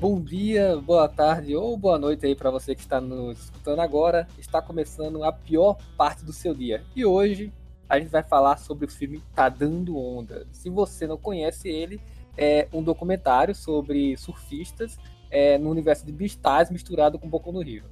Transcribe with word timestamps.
Bom 0.00 0.20
dia, 0.20 0.76
boa 0.76 1.08
tarde 1.08 1.56
ou 1.56 1.76
boa 1.76 1.98
noite 1.98 2.24
aí 2.24 2.32
para 2.32 2.52
você 2.52 2.72
que 2.72 2.80
está 2.80 3.00
nos 3.00 3.36
escutando 3.46 3.80
agora. 3.80 4.28
Está 4.38 4.62
começando 4.62 5.24
a 5.24 5.32
pior 5.32 5.76
parte 5.96 6.24
do 6.24 6.32
seu 6.32 6.54
dia. 6.54 6.84
E 6.94 7.04
hoje 7.04 7.52
a 7.88 7.98
gente 7.98 8.08
vai 8.08 8.22
falar 8.22 8.58
sobre 8.58 8.86
o 8.86 8.88
filme 8.88 9.20
Tá 9.34 9.48
Dando 9.48 9.98
Onda. 9.98 10.46
Se 10.52 10.70
você 10.70 11.04
não 11.04 11.16
conhece 11.16 11.68
ele, 11.68 12.00
é 12.36 12.68
um 12.72 12.80
documentário 12.80 13.56
sobre 13.56 14.16
surfistas 14.16 14.96
é, 15.32 15.58
no 15.58 15.68
universo 15.68 16.06
de 16.06 16.12
Beastars 16.12 16.70
misturado 16.70 17.18
com 17.18 17.28
Boku 17.28 17.50
no 17.50 17.60
Rio. 17.60 17.82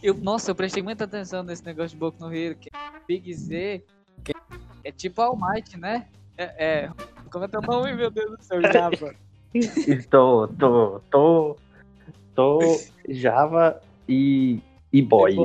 Eu, 0.00 0.14
nossa, 0.14 0.52
eu 0.52 0.54
prestei 0.54 0.80
muita 0.80 1.06
atenção 1.06 1.42
nesse 1.42 1.64
negócio 1.64 1.90
de 1.90 1.96
Boku 1.96 2.20
no 2.20 2.28
Rio, 2.28 2.54
que 2.54 2.70
Big 3.08 3.34
Z 3.34 3.84
que 4.22 4.32
é 4.84 4.92
tipo 4.92 5.20
All 5.20 5.36
Might, 5.36 5.76
né? 5.76 6.06
É, 6.36 6.84
é, 6.84 6.90
como 7.32 7.46
é 7.46 7.48
teu 7.48 7.60
nome, 7.62 7.94
meu 7.94 8.12
Deus 8.12 8.30
do 8.30 8.44
céu, 8.44 8.62
Java? 8.72 9.12
Estou, 9.54 10.48
tô, 10.48 11.00
tô, 11.10 11.56
tô 12.34 12.58
Java 13.08 13.80
e, 14.08 14.60
e 14.92 15.02
boy. 15.02 15.36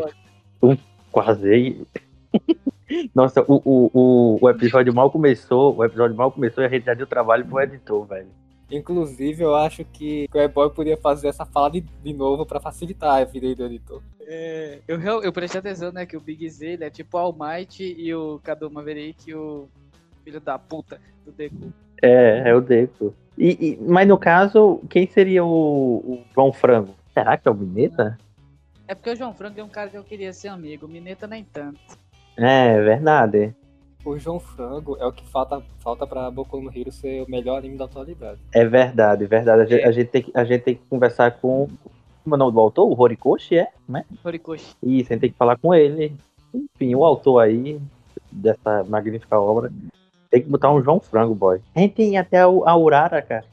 Um, 0.61 0.77
quase. 1.11 1.85
Nossa, 3.15 3.41
o, 3.47 3.61
o, 3.63 3.91
o, 3.93 4.37
o, 4.41 4.49
episódio 4.49 4.93
mal 4.93 5.09
começou, 5.09 5.75
o 5.75 5.83
episódio 5.83 6.15
mal 6.15 6.31
começou 6.31 6.63
e 6.63 6.67
a 6.67 6.69
gente 6.69 6.85
já 6.85 6.93
deu 6.93 7.07
trabalho 7.07 7.45
pro 7.45 7.61
editor, 7.61 8.05
velho. 8.05 8.27
Inclusive, 8.69 9.43
eu 9.43 9.55
acho 9.55 9.85
que 9.85 10.27
o 10.33 10.37
E-Boy 10.37 10.69
poderia 10.71 10.97
fazer 10.97 11.27
essa 11.27 11.45
fala 11.45 11.71
de, 11.71 11.81
de 11.81 12.13
novo 12.13 12.45
para 12.45 12.59
facilitar 12.59 13.21
a 13.21 13.23
vida 13.23 13.53
do 13.55 13.65
editor. 13.65 14.01
É, 14.21 14.79
eu, 14.87 14.99
eu 15.21 15.33
prestei 15.33 15.59
atenção, 15.59 15.91
né, 15.91 16.05
que 16.05 16.17
o 16.17 16.21
Big 16.21 16.47
Z 16.49 16.65
ele 16.65 16.83
é 16.83 16.89
tipo 16.89 17.17
o 17.17 17.19
All 17.19 17.35
Might 17.37 17.83
e 17.83 18.13
o 18.13 18.39
Cadu 18.43 18.69
Maverick 18.71 19.29
e 19.29 19.35
o 19.35 19.67
filho 20.23 20.39
da 20.39 20.57
puta 20.57 20.99
do 21.25 21.31
Deku. 21.31 21.71
É, 22.03 22.49
é 22.49 22.53
o 22.53 22.59
Deco. 22.59 23.15
E, 23.37 23.49
e, 23.49 23.79
mas 23.81 24.05
no 24.07 24.17
caso, 24.17 24.81
quem 24.89 25.07
seria 25.07 25.43
o, 25.43 25.95
o, 25.97 26.23
João 26.35 26.51
Frango? 26.51 26.93
Será 27.13 27.37
que 27.37 27.47
é 27.47 27.51
o 27.51 27.55
Mineta? 27.55 28.17
É 28.87 28.93
porque 28.93 29.11
o 29.11 29.15
João 29.15 29.33
Frango 29.33 29.59
é 29.59 29.63
um 29.63 29.69
cara 29.69 29.89
que 29.89 29.97
eu 29.97 30.03
queria 30.03 30.33
ser 30.33 30.49
amigo, 30.49 30.85
o 30.85 30.89
Mineta 30.89 31.25
nem 31.25 31.45
tanto. 31.45 31.79
É, 32.37 32.81
verdade. 32.81 33.55
O 34.03 34.19
João 34.19 34.37
Frango 34.37 34.97
é 34.99 35.05
o 35.05 35.13
que 35.13 35.25
falta, 35.25 35.63
falta 35.79 36.05
pra 36.05 36.29
Boku 36.29 36.59
no 36.59 36.69
Hero 36.69 36.91
ser 36.91 37.23
o 37.23 37.31
melhor 37.31 37.57
anime 37.57 37.77
da 37.77 37.85
atualidade. 37.85 38.39
É 38.51 38.65
verdade, 38.65 39.25
verdade. 39.25 39.61
A, 39.61 39.63
é. 39.63 39.67
gente, 39.67 39.85
a 39.85 39.91
gente, 39.91 40.07
tem, 40.09 40.25
a 40.33 40.43
gente 40.43 40.61
tem 40.61 40.75
que 40.75 40.81
conversar 40.89 41.31
com. 41.39 41.69
Como 42.23 42.35
é 42.35 42.37
o 42.37 42.39
nome 42.39 42.51
do 42.53 42.59
autor? 42.59 42.85
O 42.85 43.01
Horikoshi, 43.01 43.57
é? 43.57 43.69
Né? 43.87 44.03
Horikoshi. 44.23 44.75
Isso, 44.83 45.11
a 45.11 45.13
gente 45.13 45.21
tem 45.21 45.31
que 45.31 45.37
falar 45.37 45.57
com 45.57 45.73
ele. 45.73 46.13
Enfim, 46.53 46.95
o 46.95 47.05
autor 47.05 47.39
aí 47.39 47.79
dessa 48.31 48.83
magnífica 48.83 49.39
obra 49.39 49.71
tem 50.33 50.41
que 50.41 50.49
botar 50.49 50.73
um 50.73 50.81
João 50.81 50.99
Frango, 50.99 51.35
boy. 51.35 51.61
A 51.75 51.79
gente 51.79 51.93
tem 51.93 52.17
até 52.17 52.39
a 52.39 52.75
Urara, 52.75 53.21
cara, 53.21 53.45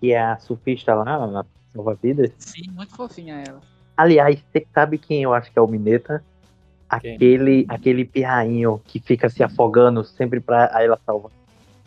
que 0.00 0.12
é 0.12 0.18
a 0.18 0.38
surfista 0.38 0.94
lá 0.94 1.04
na 1.04 1.44
Nova 1.74 1.94
Vida. 2.02 2.32
Sim, 2.38 2.70
muito 2.70 2.96
fofinha 2.96 3.44
ela. 3.46 3.60
Aliás, 3.94 4.42
você 4.50 4.66
sabe 4.72 4.96
quem 4.96 5.22
eu 5.22 5.34
acho 5.34 5.52
que 5.52 5.58
é 5.58 5.62
o 5.62 5.66
Mineta? 5.66 6.24
Aquele, 6.88 7.66
aquele 7.68 8.06
pirrainho 8.06 8.80
que 8.86 8.98
fica 8.98 9.28
se 9.28 9.42
afogando 9.42 10.02
sempre 10.04 10.40
pra 10.40 10.70
ela 10.80 10.98
salvar. 11.04 11.30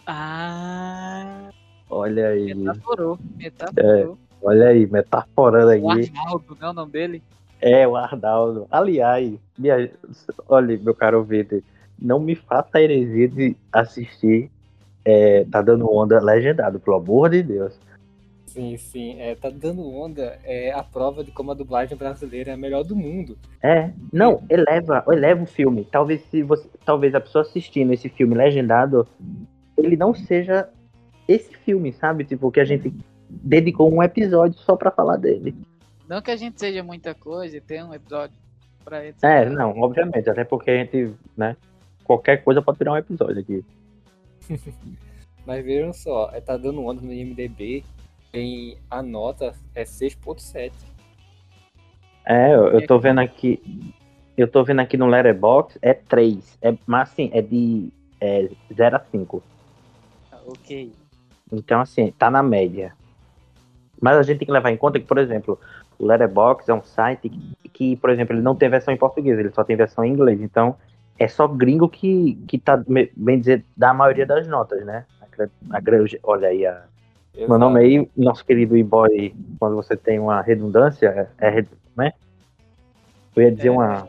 Ah. 0.06 1.50
Olha 1.90 2.28
aí. 2.28 2.54
Metaforou. 2.54 3.18
Metaforou. 3.36 3.84
É, 3.84 4.46
olha 4.46 4.68
aí, 4.68 4.86
metaforando 4.86 5.70
aí. 5.70 5.82
O 5.82 5.90
Arnaldo, 5.90 6.58
não 6.62 6.68
é 6.68 6.70
o 6.70 6.74
nome 6.74 6.92
dele? 6.92 7.24
É, 7.60 7.88
o 7.88 7.96
Arnaldo. 7.96 8.68
Aliás, 8.70 9.34
minha, 9.58 9.90
olha, 10.48 10.78
meu 10.78 10.94
caro 10.94 11.18
ouvinte, 11.18 11.64
não 12.00 12.20
me 12.20 12.36
faça 12.36 12.78
a 12.78 12.82
heresia 12.82 13.28
de 13.28 13.56
assistir 13.72 14.50
é, 15.04 15.46
Tá 15.46 15.62
Dando 15.62 15.92
Onda 15.92 16.20
legendado, 16.20 16.80
pelo 16.80 16.98
amor 16.98 17.30
de 17.30 17.44
Deus. 17.44 17.78
Sim, 18.56 18.78
sim. 18.78 19.20
É, 19.20 19.36
tá 19.36 19.50
dando 19.50 19.86
onda 19.86 20.40
é 20.46 20.72
a 20.72 20.82
prova 20.82 21.26
de 21.26 21.32
como 21.32 21.52
a 21.52 21.54
dublagem 21.54 21.98
brasileira 21.98 22.52
é 22.52 22.54
a 22.54 22.58
melhor 22.58 22.86
do 22.86 22.96
mundo. 22.96 23.38
É, 23.62 23.92
não, 24.14 24.42
eleva, 24.50 25.04
eleva 25.10 25.44
o 25.44 25.46
filme. 25.46 25.86
Talvez 25.92 26.22
se 26.32 26.42
você, 26.42 26.66
talvez 26.86 27.14
a 27.14 27.20
pessoa 27.20 27.42
assistindo 27.42 27.92
esse 27.92 28.08
filme 28.08 28.34
legendado, 28.34 29.06
ele 29.78 29.98
não 29.98 30.16
seja 30.16 30.70
esse 31.28 31.54
filme, 31.54 31.92
sabe? 31.92 32.24
Tipo, 32.24 32.50
que 32.50 32.62
a 32.62 32.66
gente 32.66 32.94
dedicou 33.30 33.94
um 33.94 34.02
episódio 34.02 34.58
só 34.60 34.78
para 34.78 34.90
falar 34.90 35.18
dele. 35.18 35.54
Não 36.08 36.22
que 36.22 36.32
a 36.32 36.38
gente 36.38 36.58
seja 36.58 36.82
muita 36.82 37.14
coisa 37.14 37.58
e 37.58 37.62
tenha 37.62 37.86
um 37.86 37.94
episódio 37.94 38.38
para 38.86 39.04
ele. 39.04 39.16
É, 39.22 39.50
não, 39.50 39.78
obviamente, 39.82 40.30
até 40.30 40.46
porque 40.46 40.72
a 40.72 40.78
gente, 40.78 41.14
né, 41.36 41.58
qualquer 42.06 42.44
coisa 42.44 42.62
pode 42.62 42.78
virar 42.78 42.94
um 42.94 42.98
episódio 42.98 43.40
aqui. 43.40 43.66
Mas 45.46 45.64
vejam 45.64 45.92
só, 45.92 46.30
é, 46.34 46.40
tá 46.40 46.56
dando 46.56 46.84
onda 46.84 47.02
no 47.02 47.12
IMDB, 47.12 47.84
tem 48.32 48.78
a 48.90 49.04
nota 49.04 49.54
é 49.76 49.84
6.7. 49.84 50.72
É, 52.26 52.56
eu, 52.56 52.70
eu 52.70 52.88
tô 52.88 52.98
vendo 52.98 53.20
aqui, 53.20 53.62
eu 54.36 54.48
tô 54.48 54.64
vendo 54.64 54.82
aqui 54.82 54.98
no 54.98 55.06
Letterboxd, 55.06 55.78
é 55.82 55.94
3, 55.94 56.58
é, 56.62 56.76
mas 56.88 57.12
assim, 57.12 57.30
é 57.34 57.42
de 57.42 57.92
é, 58.20 58.50
0 58.74 58.96
a 58.96 59.00
5. 59.00 59.44
Ah, 60.32 60.40
ok. 60.48 60.92
Então 61.52 61.80
assim, 61.82 62.12
tá 62.18 62.32
na 62.32 62.42
média. 62.42 62.94
Mas 64.02 64.18
a 64.18 64.24
gente 64.24 64.40
tem 64.40 64.46
que 64.48 64.52
levar 64.52 64.72
em 64.72 64.78
conta 64.78 65.00
que, 65.00 65.06
por 65.06 65.18
exemplo, 65.18 65.60
o 65.98 66.06
Letterboxd 66.06 66.70
é 66.70 66.74
um 66.74 66.84
site 66.84 67.30
que, 67.30 67.70
que, 67.70 67.96
por 67.98 68.10
exemplo, 68.10 68.36
ele 68.36 68.42
não 68.42 68.56
tem 68.56 68.70
versão 68.70 68.94
em 68.94 68.98
português, 68.98 69.38
ele 69.38 69.52
só 69.52 69.64
tem 69.64 69.76
versão 69.76 70.04
em 70.04 70.12
inglês. 70.12 70.42
Então, 70.42 70.76
é 71.18 71.28
só 71.28 71.48
gringo 71.48 71.88
que, 71.88 72.36
que 72.48 72.58
tá, 72.58 72.84
bem 73.16 73.40
dizer, 73.40 73.64
da 73.76 73.94
maioria 73.94 74.26
das 74.26 74.48
notas, 74.48 74.86
né? 74.86 75.06
A, 75.72 75.78
a, 75.78 75.82
olha 76.24 76.50
aí, 76.50 76.66
a, 76.66 76.84
meu 77.38 77.60
nome 77.60 77.80
aí, 77.80 78.10
nosso 78.16 78.46
querido 78.46 78.78
e-boy, 78.78 79.36
quando 79.60 79.76
você 79.76 79.98
tem 79.98 80.20
uma 80.20 80.42
redundância, 80.42 81.30
é, 81.38 81.60
é 81.60 81.66
né? 81.96 82.14
Eu 83.36 83.44
ia 83.44 83.52
dizer 83.52 83.68
é, 83.68 83.72
uma. 83.72 84.08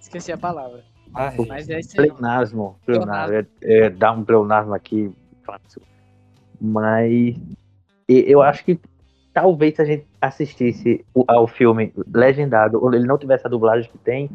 Esqueci 0.00 0.32
a 0.32 0.38
palavra. 0.38 0.82
Ai, 1.14 1.36
Mas 1.48 1.68
é 1.68 1.78
pleonasmo. 1.94 2.76
Pleonasmo. 2.84 3.36
É, 3.36 3.46
é, 3.62 3.90
dar 3.90 4.12
um 4.12 4.24
pleonasmo 4.24 4.74
aqui 4.74 5.14
fácil. 5.44 5.80
Mas 6.60 7.36
eu 8.08 8.42
acho 8.42 8.64
que 8.64 8.80
talvez 9.32 9.76
se 9.76 9.82
a 9.82 9.84
gente 9.84 10.06
assistisse 10.20 11.04
ao 11.28 11.46
filme 11.46 11.92
legendado, 12.12 12.82
ou 12.82 12.92
ele 12.92 13.06
não 13.06 13.16
tivesse 13.16 13.46
a 13.46 13.50
dublagem 13.50 13.88
que 13.88 13.98
tem, 13.98 14.28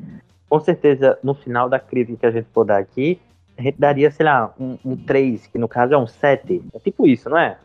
com 0.50 0.60
certeza, 0.60 1.18
no 1.24 1.36
final 1.36 1.70
da 1.70 1.80
crítica 1.80 2.18
que 2.18 2.26
a 2.26 2.32
gente 2.32 2.48
for 2.52 2.66
dar 2.66 2.80
aqui, 2.80 3.22
a 3.58 3.62
gente 3.62 3.78
daria, 3.78 4.10
sei 4.10 4.26
lá, 4.26 4.54
um, 4.60 4.78
um 4.84 4.98
3, 4.98 5.48
que 5.48 5.58
no 5.58 5.68
caso 5.68 5.94
é 5.94 5.98
um 5.98 6.08
7. 6.08 6.64
É 6.74 6.80
tipo 6.80 7.06
isso, 7.06 7.30
não 7.30 7.38
é? 7.38 7.58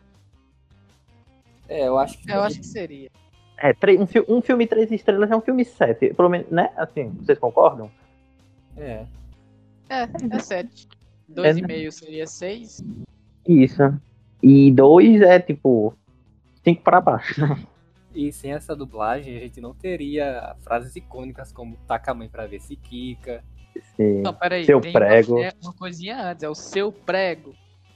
É, 1.68 1.88
eu 1.88 1.98
acho 1.98 2.18
que. 2.18 2.30
Eu 2.30 2.42
acho 2.42 2.58
que 2.58 2.66
seria. 2.66 3.10
É, 3.56 3.72
um, 4.28 4.36
um 4.36 4.42
filme 4.42 4.66
3 4.66 4.90
estrelas 4.90 5.30
é 5.30 5.36
um 5.36 5.40
filme 5.40 5.64
7. 5.64 6.12
Pelo 6.12 6.28
menos, 6.28 6.50
né? 6.50 6.70
Assim, 6.76 7.10
vocês 7.10 7.38
concordam? 7.38 7.90
É. 8.76 9.06
É, 9.88 10.08
é 10.30 10.38
7. 10.38 10.88
2,5 11.32 11.86
é, 11.86 11.90
seria 11.90 12.26
6. 12.26 12.84
Isso. 13.48 14.00
E 14.42 14.70
2 14.72 15.22
é 15.22 15.38
tipo 15.38 15.94
5 16.64 16.82
para 16.82 17.00
baixo, 17.00 17.40
né? 17.40 17.56
E 18.14 18.32
sem 18.32 18.52
essa 18.52 18.76
dublagem, 18.76 19.36
a 19.36 19.40
gente 19.40 19.60
não 19.60 19.74
teria 19.74 20.54
frases 20.60 20.94
icônicas 20.94 21.52
como 21.52 21.76
taca 21.86 22.12
a 22.12 22.14
mãe 22.14 22.28
pra 22.28 22.46
ver 22.46 22.60
se 22.60 22.76
quica. 22.76 23.42
Sim. 23.96 24.22
Não, 24.22 24.32
peraí, 24.32 24.64
seu 24.64 24.80
prego. 24.80 25.40
Uma, 25.40 25.52
uma 25.62 25.72
coisinha 25.72 26.30
antes, 26.30 26.44
é 26.44 26.48
o 26.48 26.54
seu 26.54 26.92
prego. 26.92 27.54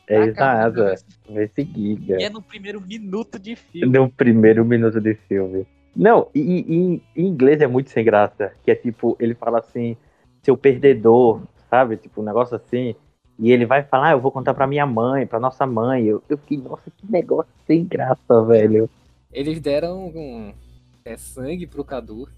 É 0.08 0.22
exato, 0.22 0.82
vai 1.28 1.46
seguir, 1.48 2.00
E 2.18 2.24
é 2.24 2.30
no 2.30 2.40
primeiro 2.40 2.80
minuto 2.80 3.38
de 3.38 3.54
filme. 3.54 3.98
No 3.98 4.10
primeiro 4.10 4.64
minuto 4.64 5.00
de 5.00 5.14
filme. 5.14 5.66
Não, 5.94 6.28
e, 6.34 6.40
e, 6.40 7.02
em 7.14 7.26
inglês 7.26 7.60
é 7.60 7.66
muito 7.66 7.90
sem 7.90 8.04
graça. 8.04 8.52
Que 8.64 8.70
é 8.70 8.74
tipo, 8.74 9.16
ele 9.20 9.34
fala 9.34 9.58
assim, 9.58 9.96
seu 10.42 10.56
perdedor, 10.56 11.42
sabe? 11.68 11.98
Tipo, 11.98 12.22
um 12.22 12.24
negócio 12.24 12.56
assim. 12.56 12.94
E 13.38 13.52
ele 13.52 13.66
vai 13.66 13.82
falar, 13.82 14.08
ah, 14.08 14.12
eu 14.12 14.20
vou 14.20 14.32
contar 14.32 14.54
pra 14.54 14.66
minha 14.66 14.86
mãe, 14.86 15.26
pra 15.26 15.38
nossa 15.38 15.66
mãe. 15.66 16.06
Eu, 16.06 16.22
eu 16.28 16.38
fiquei, 16.38 16.56
nossa, 16.56 16.90
que 16.90 17.10
negócio 17.10 17.52
sem 17.66 17.84
graça, 17.84 18.42
velho. 18.46 18.88
Eles 19.32 19.60
deram 19.60 20.06
um, 20.06 20.52
é, 21.04 21.16
sangue 21.16 21.66
pro 21.66 21.84
Cadu. 21.84 22.28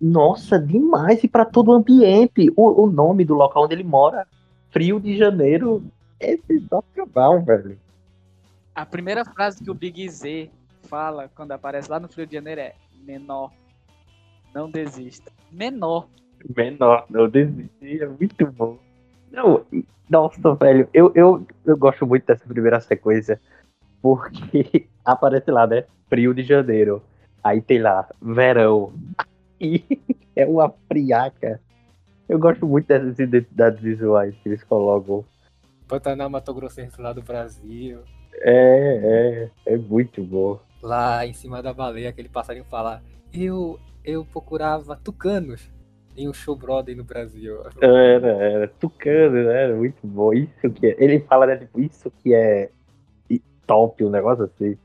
Nossa, 0.00 0.58
demais. 0.58 1.22
E 1.24 1.28
para 1.28 1.44
todo 1.44 1.68
o 1.68 1.74
ambiente. 1.74 2.52
O, 2.56 2.84
o 2.84 2.90
nome 2.90 3.24
do 3.24 3.34
local 3.34 3.64
onde 3.64 3.74
ele 3.74 3.84
mora. 3.84 4.26
Frio 4.70 5.00
de 5.00 5.16
Janeiro. 5.16 5.82
É 6.20 6.36
sensacional, 6.36 7.42
velho. 7.42 7.78
A 8.74 8.86
primeira 8.86 9.24
frase 9.24 9.62
que 9.62 9.70
o 9.70 9.74
Big 9.74 10.08
Z 10.08 10.50
fala 10.84 11.30
quando 11.34 11.52
aparece 11.52 11.90
lá 11.90 12.00
no 12.00 12.08
Frio 12.08 12.26
de 12.26 12.34
Janeiro 12.34 12.60
é 12.60 12.74
menor. 13.04 13.52
Não 14.54 14.70
desista. 14.70 15.30
Menor. 15.50 16.08
Menor, 16.56 17.04
não 17.10 17.28
desista. 17.28 17.70
É 17.82 18.06
muito 18.06 18.46
bom. 18.52 18.78
Não, 19.30 19.64
nossa, 20.08 20.54
velho. 20.54 20.88
Eu, 20.92 21.12
eu, 21.14 21.46
eu 21.64 21.76
gosto 21.76 22.06
muito 22.06 22.26
dessa 22.26 22.46
primeira 22.46 22.80
sequência. 22.80 23.40
Porque 24.02 24.88
aparece 25.04 25.50
lá, 25.50 25.66
né? 25.66 25.84
Frio 26.08 26.34
de 26.34 26.42
janeiro. 26.42 27.02
Aí 27.42 27.60
tem 27.60 27.78
lá, 27.80 28.08
verão. 28.20 28.92
E 29.60 29.84
é 30.34 30.46
uma 30.46 30.72
friaca. 30.88 31.60
Eu 32.28 32.38
gosto 32.38 32.66
muito 32.66 32.86
dessas 32.86 33.18
identidades 33.18 33.80
visuais 33.80 34.34
que 34.42 34.48
eles 34.48 34.62
colocam. 34.64 35.24
Pantanal 35.86 36.28
Mato 36.28 36.52
Grossense 36.52 37.00
lá 37.00 37.12
do 37.12 37.22
Brasil. 37.22 38.00
É, 38.34 39.50
é, 39.66 39.74
é 39.74 39.76
muito 39.76 40.22
bom. 40.22 40.60
lá 40.82 41.26
em 41.26 41.32
cima 41.32 41.62
da 41.62 41.72
baleia, 41.72 42.10
aquele 42.10 42.28
passarinho 42.28 42.64
fala: 42.64 43.02
Eu, 43.32 43.80
eu 44.04 44.24
procurava 44.24 44.94
tucanos 44.96 45.70
em 46.16 46.28
um 46.28 46.32
show 46.32 46.54
brother 46.54 46.96
no 46.96 47.04
Brasil. 47.04 47.62
Era, 47.80 48.28
era. 48.28 48.68
Tucano, 48.68 49.44
né? 49.44 49.64
Era 49.64 49.76
muito 49.76 50.06
bom. 50.06 50.32
Isso 50.34 50.70
que 50.70 50.88
é. 50.88 50.96
Ele 50.98 51.20
fala, 51.20 51.46
né? 51.46 51.56
Tipo, 51.56 51.80
isso 51.80 52.10
que 52.22 52.34
é 52.34 52.70
top, 53.68 54.04
um 54.04 54.10
negócio 54.10 54.44
assim. 54.44 54.76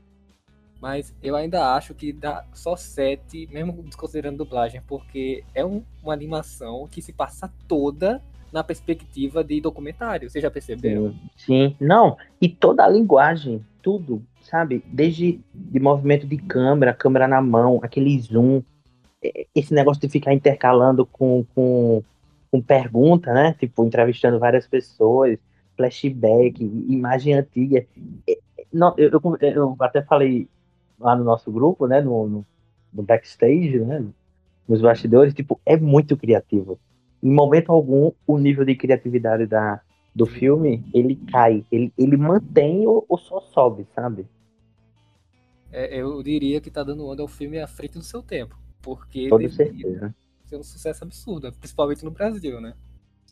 Mas 0.80 1.14
eu 1.22 1.34
ainda 1.34 1.74
acho 1.74 1.94
que 1.94 2.12
dá 2.12 2.44
só 2.52 2.76
7, 2.76 3.48
mesmo 3.50 3.82
desconsiderando 3.82 4.38
dublagem, 4.38 4.82
porque 4.86 5.42
é 5.54 5.64
um- 5.64 5.82
uma 6.02 6.12
animação 6.12 6.86
que 6.88 7.00
se 7.00 7.12
passa 7.12 7.50
toda 7.66 8.22
na 8.52 8.62
perspectiva 8.62 9.42
de 9.42 9.60
documentário. 9.60 10.28
Vocês 10.30 10.42
já 10.42 10.50
perceberam? 10.50 11.12
Sim. 11.12 11.18
Sim. 11.36 11.76
Não, 11.80 12.16
e 12.40 12.48
toda 12.48 12.84
a 12.84 12.88
linguagem, 12.88 13.64
tudo, 13.82 14.22
sabe? 14.42 14.84
Desde 14.86 15.40
de 15.54 15.80
movimento 15.80 16.26
de 16.26 16.36
câmera, 16.36 16.92
câmera 16.92 17.26
na 17.26 17.40
mão, 17.40 17.80
aquele 17.82 18.20
zoom, 18.20 18.62
esse 19.54 19.72
negócio 19.72 20.02
de 20.02 20.08
ficar 20.08 20.34
intercalando 20.34 21.06
com, 21.06 21.46
com, 21.54 22.02
com 22.50 22.60
pergunta, 22.60 23.32
né? 23.32 23.56
Tipo, 23.58 23.84
entrevistando 23.86 24.38
várias 24.38 24.68
pessoas, 24.68 25.38
flashback, 25.76 26.62
imagem 26.62 27.34
antiga. 27.34 27.86
Não, 28.74 28.92
eu, 28.98 29.08
eu, 29.08 29.36
eu 29.40 29.76
até 29.78 30.02
falei 30.02 30.48
lá 30.98 31.14
no 31.14 31.22
nosso 31.22 31.50
grupo, 31.50 31.86
né? 31.86 32.00
No, 32.00 32.28
no, 32.28 32.46
no 32.92 33.02
backstage, 33.02 33.78
né? 33.78 34.04
Nos 34.68 34.80
bastidores, 34.80 35.32
tipo, 35.32 35.60
é 35.64 35.76
muito 35.76 36.16
criativo. 36.16 36.78
Em 37.22 37.30
momento 37.30 37.70
algum, 37.70 38.10
o 38.26 38.36
nível 38.36 38.64
de 38.64 38.74
criatividade 38.74 39.46
da, 39.46 39.80
do 40.14 40.26
filme, 40.26 40.84
ele 40.92 41.16
cai. 41.30 41.64
Ele, 41.70 41.92
ele 41.96 42.16
mantém 42.16 42.86
ou, 42.86 43.04
ou 43.08 43.16
só 43.16 43.40
sobe, 43.40 43.86
sabe? 43.94 44.26
É, 45.70 45.96
eu 45.96 46.22
diria 46.22 46.60
que 46.60 46.70
Tá 46.70 46.82
Dando 46.82 47.06
Onda 47.06 47.24
um 47.24 47.28
filme 47.28 47.58
à 47.60 47.66
frente 47.66 47.94
do 47.98 48.04
seu 48.04 48.22
tempo. 48.22 48.58
Porque 48.82 49.30
deveria 49.30 49.50
certeza. 49.50 50.14
ser 50.44 50.56
um 50.56 50.62
sucesso 50.62 51.04
absurdo, 51.04 51.50
principalmente 51.52 52.04
no 52.04 52.10
Brasil, 52.10 52.60
né? 52.60 52.74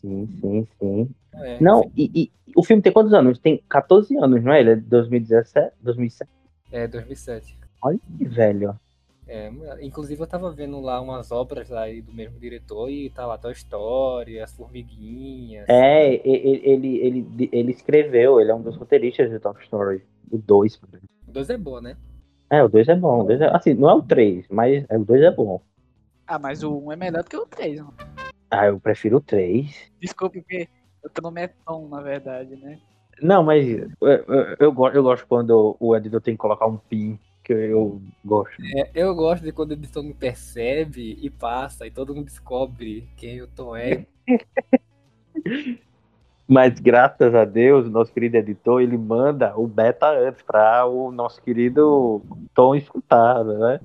Sim, 0.03 0.27
sim, 0.41 0.67
sim. 0.79 1.09
É, 1.33 1.59
Não, 1.61 1.89
e, 1.95 2.11
e 2.13 2.31
o 2.53 2.61
filme 2.61 2.81
tem 2.81 2.91
quantos 2.91 3.13
anos? 3.13 3.39
Tem 3.39 3.63
14 3.69 4.17
anos, 4.17 4.43
não 4.43 4.51
é? 4.51 4.59
Ele 4.59 4.71
é 4.71 4.75
de 4.75 4.81
2017? 4.81 5.73
2007? 5.81 6.29
É, 6.73 6.85
2007. 6.87 7.57
Olha 7.81 7.97
que 8.17 8.25
velho. 8.25 8.77
É, 9.25 9.49
inclusive 9.81 10.21
eu 10.21 10.27
tava 10.27 10.51
vendo 10.51 10.81
lá 10.81 10.99
umas 10.99 11.31
obras 11.31 11.71
aí 11.71 12.01
do 12.01 12.11
mesmo 12.13 12.37
diretor 12.37 12.89
e 12.89 13.09
tá 13.09 13.25
lá 13.25 13.37
Toy 13.37 13.53
Story, 13.53 14.41
As 14.41 14.51
Formiguinhas. 14.51 15.65
É, 15.69 16.15
e- 16.15 16.21
e- 16.25 16.61
ele, 16.69 16.97
ele, 16.97 17.49
ele 17.53 17.71
escreveu, 17.71 18.41
ele 18.41 18.51
é 18.51 18.55
um 18.55 18.61
dos 18.61 18.75
roteiristas 18.75 19.29
de 19.31 19.39
Top 19.39 19.63
Story. 19.63 20.03
O 20.29 20.37
2. 20.37 20.75
O 21.25 21.31
2 21.31 21.49
é 21.49 21.57
bom, 21.57 21.79
né? 21.79 21.95
É, 22.49 22.61
o 22.61 22.67
2 22.67 22.89
é 22.89 22.95
bom. 22.95 23.21
O 23.21 23.23
dois 23.23 23.39
é, 23.39 23.47
assim, 23.55 23.73
não 23.73 23.89
é 23.89 23.93
o 23.93 24.01
3, 24.01 24.45
mas 24.49 24.85
é, 24.89 24.97
o 24.97 25.05
2 25.05 25.21
é 25.21 25.31
bom. 25.31 25.61
Ah, 26.27 26.37
mas 26.37 26.61
o 26.63 26.77
1 26.77 26.91
é 26.91 26.95
melhor 26.97 27.23
do 27.23 27.29
que 27.29 27.37
o 27.37 27.45
3. 27.45 27.79
Mano. 27.79 27.93
Ah, 28.55 28.67
eu 28.67 28.79
prefiro 28.79 29.17
o 29.17 29.21
3. 29.21 29.91
Desculpe, 29.99 30.41
porque 30.41 30.69
o 31.03 31.09
teu 31.09 31.23
nome 31.23 31.41
é 31.41 31.47
Tom, 31.65 31.87
na 31.87 32.01
verdade, 32.01 32.55
né? 32.55 32.79
Não, 33.19 33.43
mas 33.43 33.67
eu, 33.67 33.89
eu, 34.01 34.55
eu, 34.59 34.71
go- 34.71 34.89
eu 34.89 35.01
gosto 35.01 35.25
quando 35.25 35.75
o 35.79 35.95
editor 35.95 36.21
tem 36.21 36.35
que 36.35 36.37
colocar 36.37 36.67
um 36.67 36.77
pin, 36.77 37.17
que 37.43 37.51
eu 37.51 37.99
gosto. 38.23 38.53
É, 38.75 38.91
eu 38.93 39.15
gosto 39.15 39.43
de 39.43 39.51
quando 39.51 39.71
o 39.71 39.73
editor 39.73 40.03
me 40.03 40.13
percebe 40.13 41.17
e 41.19 41.31
passa 41.31 41.87
e 41.87 41.91
todo 41.91 42.13
mundo 42.13 42.25
descobre 42.25 43.09
quem 43.17 43.41
o 43.41 43.47
Tom 43.47 43.75
é. 43.75 44.05
Mas 46.47 46.79
graças 46.79 47.33
a 47.33 47.45
Deus, 47.45 47.87
o 47.87 47.89
nosso 47.89 48.13
querido 48.13 48.37
editor, 48.37 48.81
ele 48.81 48.97
manda 48.97 49.57
o 49.57 49.65
beta 49.65 50.11
antes 50.11 50.43
para 50.43 50.85
o 50.85 51.11
nosso 51.11 51.41
querido 51.41 52.21
Tom 52.53 52.75
escutar, 52.75 53.43
né? 53.43 53.79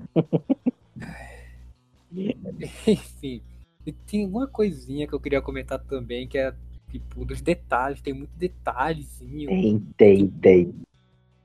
Enfim. 2.85 3.41
E 3.89 3.91
tem 3.91 4.23
uma 4.23 4.45
coisinha 4.47 5.07
que 5.07 5.13
eu 5.13 5.19
queria 5.19 5.41
comentar 5.41 5.79
também, 5.79 6.27
que 6.27 6.37
é 6.37 6.53
tipo 6.91 7.25
dos 7.25 7.41
detalhes, 7.41 8.01
tem 8.01 8.13
muito 8.13 8.29
detalhezinho. 8.37 9.49
Tem, 9.49 9.79
tem, 9.97 10.27
tem. 10.27 10.75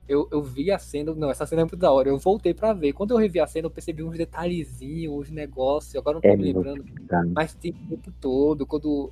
Eu, 0.07 0.27
eu 0.31 0.43
vi 0.43 0.69
a 0.71 0.77
cena, 0.77 1.15
não, 1.15 1.31
essa 1.31 1.47
cena 1.47 1.61
é 1.61 1.65
muito 1.65 1.75
da 1.75 1.91
hora. 1.91 2.09
Eu 2.09 2.19
voltei 2.19 2.53
pra 2.53 2.71
ver. 2.73 2.93
Quando 2.93 3.11
eu 3.11 3.17
revi 3.17 3.39
a 3.39 3.47
cena, 3.47 3.65
eu 3.65 3.71
percebi 3.71 4.03
uns 4.03 4.15
detalhezinhos, 4.15 5.11
uns 5.11 5.31
negócios. 5.31 5.95
Agora 5.95 6.15
não 6.15 6.21
tô 6.21 6.27
É 6.27 6.37
me 6.37 6.43
lembrando. 6.43 6.85
Mas 7.33 7.55
tem 7.55 7.71
o 7.71 7.89
tempo 7.89 8.11
todo, 8.21 8.65
quando. 8.67 9.11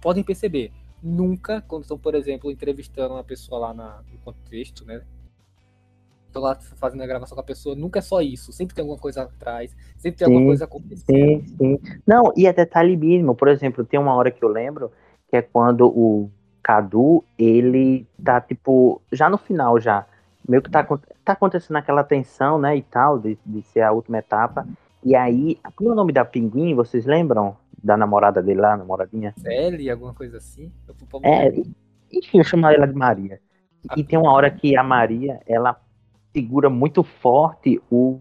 Podem 0.00 0.22
perceber. 0.22 0.70
Nunca, 1.02 1.60
quando 1.62 1.82
estão, 1.82 1.98
por 1.98 2.14
exemplo, 2.14 2.50
entrevistando 2.52 3.14
uma 3.14 3.24
pessoa 3.24 3.58
lá 3.60 3.74
na- 3.74 4.02
no 4.12 4.18
contexto, 4.18 4.84
né? 4.84 5.02
Estão 6.28 6.42
lá 6.42 6.54
fazendo 6.76 7.02
a 7.02 7.06
gravação 7.06 7.34
com 7.34 7.40
a 7.40 7.44
pessoa, 7.44 7.74
nunca 7.74 7.98
é 7.98 8.02
só 8.02 8.20
isso. 8.20 8.52
Sempre 8.52 8.74
tem 8.74 8.82
alguma 8.82 9.00
coisa 9.00 9.22
atrás, 9.22 9.74
sempre 9.96 10.18
tem 10.18 10.26
alguma 10.26 10.42
Sim, 10.42 10.46
coisa 10.46 10.64
acontecendo. 10.64 11.06
Sim, 11.06 11.46
sim. 11.56 11.78
Não, 12.06 12.32
e 12.36 12.46
é 12.46 12.52
detalhe 12.52 12.96
mínimo. 12.96 13.34
Por 13.34 13.48
exemplo, 13.48 13.84
tem 13.84 13.98
uma 13.98 14.14
hora 14.14 14.30
que 14.30 14.44
eu 14.44 14.48
lembro, 14.48 14.92
que 15.28 15.36
é 15.36 15.42
quando 15.42 15.86
o 15.86 16.30
Cadu, 16.62 17.24
ele 17.38 18.06
tá, 18.22 18.40
tipo, 18.42 19.00
já 19.10 19.30
no 19.30 19.38
final 19.38 19.80
já. 19.80 20.06
Meio 20.46 20.62
que 20.62 20.70
tá, 20.70 20.84
tá 21.24 21.32
acontecendo 21.32 21.76
aquela 21.76 22.04
tensão, 22.04 22.58
né, 22.58 22.76
e 22.76 22.82
tal, 22.82 23.18
de, 23.18 23.38
de 23.44 23.62
ser 23.62 23.80
a 23.80 23.92
última 23.92 24.18
etapa. 24.18 24.66
E 25.02 25.16
aí, 25.16 25.58
como 25.74 25.90
é 25.90 25.92
o 25.92 25.96
nome 25.96 26.12
da 26.12 26.24
pinguim, 26.24 26.74
vocês 26.74 27.06
lembram? 27.06 27.56
Da 27.82 27.96
namorada 27.96 28.42
dele 28.42 28.60
lá, 28.60 28.76
namoradinha? 28.76 29.32
Ellie, 29.44 29.88
alguma 29.88 30.12
coisa 30.12 30.38
assim. 30.38 30.72
É, 31.22 31.48
enfim, 32.12 32.38
eu 32.38 32.44
chamo 32.44 32.66
ela 32.66 32.86
de 32.86 32.94
Maria. 32.94 33.40
E 33.96 34.02
tem 34.02 34.18
uma 34.18 34.32
hora 34.32 34.50
que 34.50 34.76
a 34.76 34.82
Maria, 34.82 35.40
ela 35.46 35.80
segura 36.38 36.70
muito 36.70 37.02
forte 37.02 37.80
o 37.90 38.20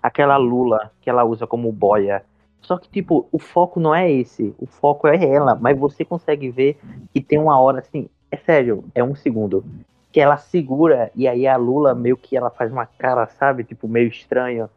aquela 0.00 0.36
lula 0.36 0.92
que 1.00 1.10
ela 1.10 1.24
usa 1.24 1.44
como 1.44 1.72
boia. 1.72 2.24
Só 2.60 2.78
que, 2.78 2.88
tipo, 2.88 3.26
o 3.32 3.38
foco 3.38 3.80
não 3.80 3.92
é 3.92 4.08
esse. 4.10 4.54
O 4.58 4.66
foco 4.66 5.08
é 5.08 5.16
ela. 5.24 5.56
Mas 5.60 5.76
você 5.76 6.04
consegue 6.04 6.50
ver 6.50 6.78
que 7.12 7.20
tem 7.20 7.36
uma 7.38 7.58
hora, 7.60 7.80
assim, 7.80 8.08
é 8.30 8.36
sério, 8.36 8.84
é 8.94 9.02
um 9.02 9.14
segundo. 9.16 9.64
Que 10.12 10.20
ela 10.20 10.36
segura 10.36 11.10
e 11.16 11.26
aí 11.26 11.48
a 11.48 11.56
lula 11.56 11.94
meio 11.96 12.16
que 12.16 12.36
ela 12.36 12.48
faz 12.50 12.70
uma 12.70 12.86
cara, 12.86 13.26
sabe? 13.26 13.64
Tipo, 13.64 13.88
meio 13.88 14.08
estranho. 14.08 14.70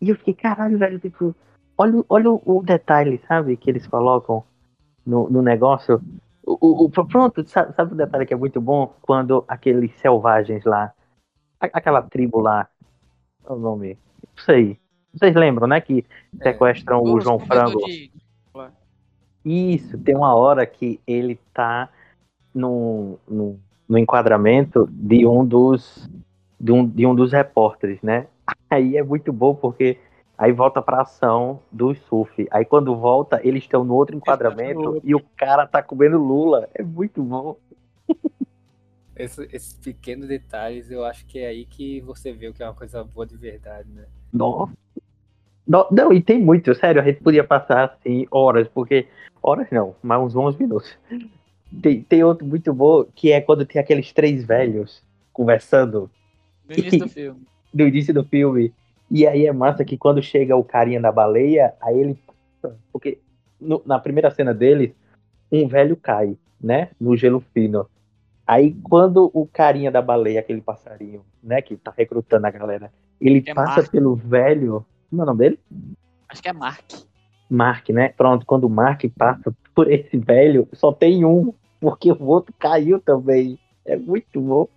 E 0.00 0.08
eu 0.08 0.16
fiquei, 0.16 0.32
caralho, 0.34 0.78
velho, 0.78 0.98
tipo, 0.98 1.34
olha, 1.76 2.02
olha 2.08 2.30
o, 2.30 2.62
detalhe, 2.62 3.20
sabe? 3.28 3.56
Que 3.58 3.70
eles 3.70 3.86
colocam 3.86 4.42
no, 5.04 5.28
no 5.28 5.42
negócio. 5.42 6.00
O, 6.46 6.56
o- 6.60 6.84
o- 6.86 6.90
pronto, 6.90 7.46
sabe, 7.48 7.74
sabe 7.74 7.92
o 7.92 7.96
detalhe 7.96 8.24
que 8.24 8.32
é 8.32 8.36
muito 8.36 8.60
bom? 8.60 8.94
Quando 9.02 9.44
aqueles 9.48 9.92
selvagens 10.00 10.64
lá, 10.64 10.92
aquela 11.60 12.02
tribo 12.02 12.40
lá, 12.40 12.68
qual 13.42 13.56
é 13.58 13.60
o 13.60 13.62
nome? 13.62 13.98
Não 14.36 14.44
sei. 14.44 14.78
Vocês 15.14 15.34
lembram, 15.34 15.66
né? 15.66 15.80
Que 15.80 16.04
sequestram 16.42 17.02
o 17.02 17.16
Os 17.16 17.24
João 17.24 17.38
Frango. 17.38 17.80
de- 17.80 18.10
Isso, 19.44 19.96
tem 19.98 20.16
uma 20.16 20.34
hora 20.34 20.66
que 20.66 21.00
ele 21.06 21.38
tá 21.54 21.88
no, 22.54 23.18
no, 23.28 23.60
no 23.88 23.98
enquadramento 23.98 24.88
de 24.90 25.26
um 25.26 25.44
dos 25.46 26.08
de 26.58 26.72
um, 26.72 26.86
de 26.86 27.06
um 27.06 27.14
dos 27.14 27.32
repórteres, 27.32 28.00
né? 28.02 28.28
Aí 28.70 28.96
é 28.96 29.02
muito 29.02 29.32
bom 29.32 29.54
porque 29.54 29.98
aí 30.38 30.52
volta 30.52 30.82
pra 30.82 31.02
ação 31.02 31.60
do 31.70 31.94
surf. 31.94 32.46
Aí 32.50 32.64
quando 32.64 32.96
volta, 32.96 33.40
eles 33.44 33.62
estão 33.64 33.84
no 33.84 33.94
outro 33.94 34.16
enquadramento 34.16 35.00
e 35.04 35.14
o 35.14 35.20
cara 35.36 35.66
tá 35.66 35.82
comendo 35.82 36.18
lula. 36.18 36.68
É 36.74 36.82
muito 36.82 37.22
bom. 37.22 37.56
Esse- 39.16 39.48
esses 39.52 39.72
pequenos 39.74 40.28
detalhes, 40.28 40.90
eu 40.90 41.04
acho 41.04 41.24
que 41.26 41.38
é 41.38 41.46
aí 41.46 41.64
que 41.64 42.00
você 42.02 42.32
vê 42.32 42.48
o 42.48 42.52
que 42.54 42.62
é 42.62 42.66
uma 42.66 42.74
coisa 42.74 43.02
boa 43.02 43.26
de 43.26 43.36
verdade, 43.36 43.88
né? 43.90 44.04
Nossa. 44.32 44.72
Não, 45.66 45.86
não, 45.90 46.12
e 46.12 46.22
tem 46.22 46.38
muito, 46.38 46.72
sério, 46.74 47.00
a 47.00 47.04
gente 47.04 47.20
podia 47.22 47.42
passar 47.42 47.84
assim 47.84 48.26
horas, 48.30 48.68
porque. 48.68 49.08
Horas 49.42 49.68
não, 49.70 49.96
mas 50.02 50.20
uns 50.22 50.34
bons 50.34 50.56
minutos. 50.56 50.96
Tem, 51.82 52.02
tem 52.02 52.22
outro 52.22 52.46
muito 52.46 52.72
bom 52.72 53.04
que 53.14 53.32
é 53.32 53.40
quando 53.40 53.64
tem 53.66 53.80
aqueles 53.80 54.12
três 54.12 54.44
velhos 54.44 55.02
conversando 55.32 56.10
No 56.68 56.74
início 56.74 56.98
do 57.00 57.08
filme. 57.08 57.40
no 57.74 57.86
início 57.86 58.14
do 58.14 58.24
filme. 58.24 58.72
E 59.10 59.26
aí 59.26 59.46
é 59.46 59.52
massa 59.52 59.84
que 59.84 59.96
quando 59.96 60.22
chega 60.22 60.56
o 60.56 60.64
carinha 60.64 61.00
da 61.00 61.10
baleia, 61.12 61.74
aí 61.80 61.98
ele. 61.98 62.18
Porque 62.92 63.18
no- 63.60 63.82
na 63.86 63.98
primeira 63.98 64.30
cena 64.30 64.52
deles, 64.54 64.92
um 65.50 65.66
velho 65.68 65.96
cai, 65.96 66.36
né? 66.60 66.90
No 67.00 67.16
gelo 67.16 67.40
fino. 67.54 67.88
Aí 68.46 68.74
quando 68.82 69.30
o 69.34 69.46
carinha 69.46 69.90
da 69.90 70.00
baleia, 70.00 70.40
aquele 70.40 70.60
passarinho, 70.60 71.24
né, 71.42 71.60
que 71.60 71.76
tá 71.76 71.92
recrutando 71.96 72.46
a 72.46 72.50
galera, 72.50 72.92
ele 73.20 73.42
É 73.46 73.54
passa 73.54 73.80
Mark. 73.80 73.90
pelo 73.90 74.14
velho. 74.14 74.86
Como 75.10 75.22
é 75.22 75.24
o 75.24 75.26
nome 75.26 75.38
dele? 75.38 75.60
Acho 76.28 76.42
que 76.42 76.48
é 76.48 76.52
Mark. 76.52 76.84
Mark, 77.48 77.88
né? 77.90 78.08
Pronto, 78.10 78.44
quando 78.46 78.64
o 78.64 78.70
Mark 78.70 79.02
passa 79.16 79.54
por 79.74 79.90
esse 79.90 80.16
velho, 80.16 80.68
só 80.72 80.92
tem 80.92 81.24
um, 81.24 81.52
porque 81.80 82.10
o 82.12 82.24
outro 82.24 82.54
caiu 82.58 83.00
também. 83.00 83.58
É 83.84 83.96
muito 83.96 84.40
bom. 84.40 84.68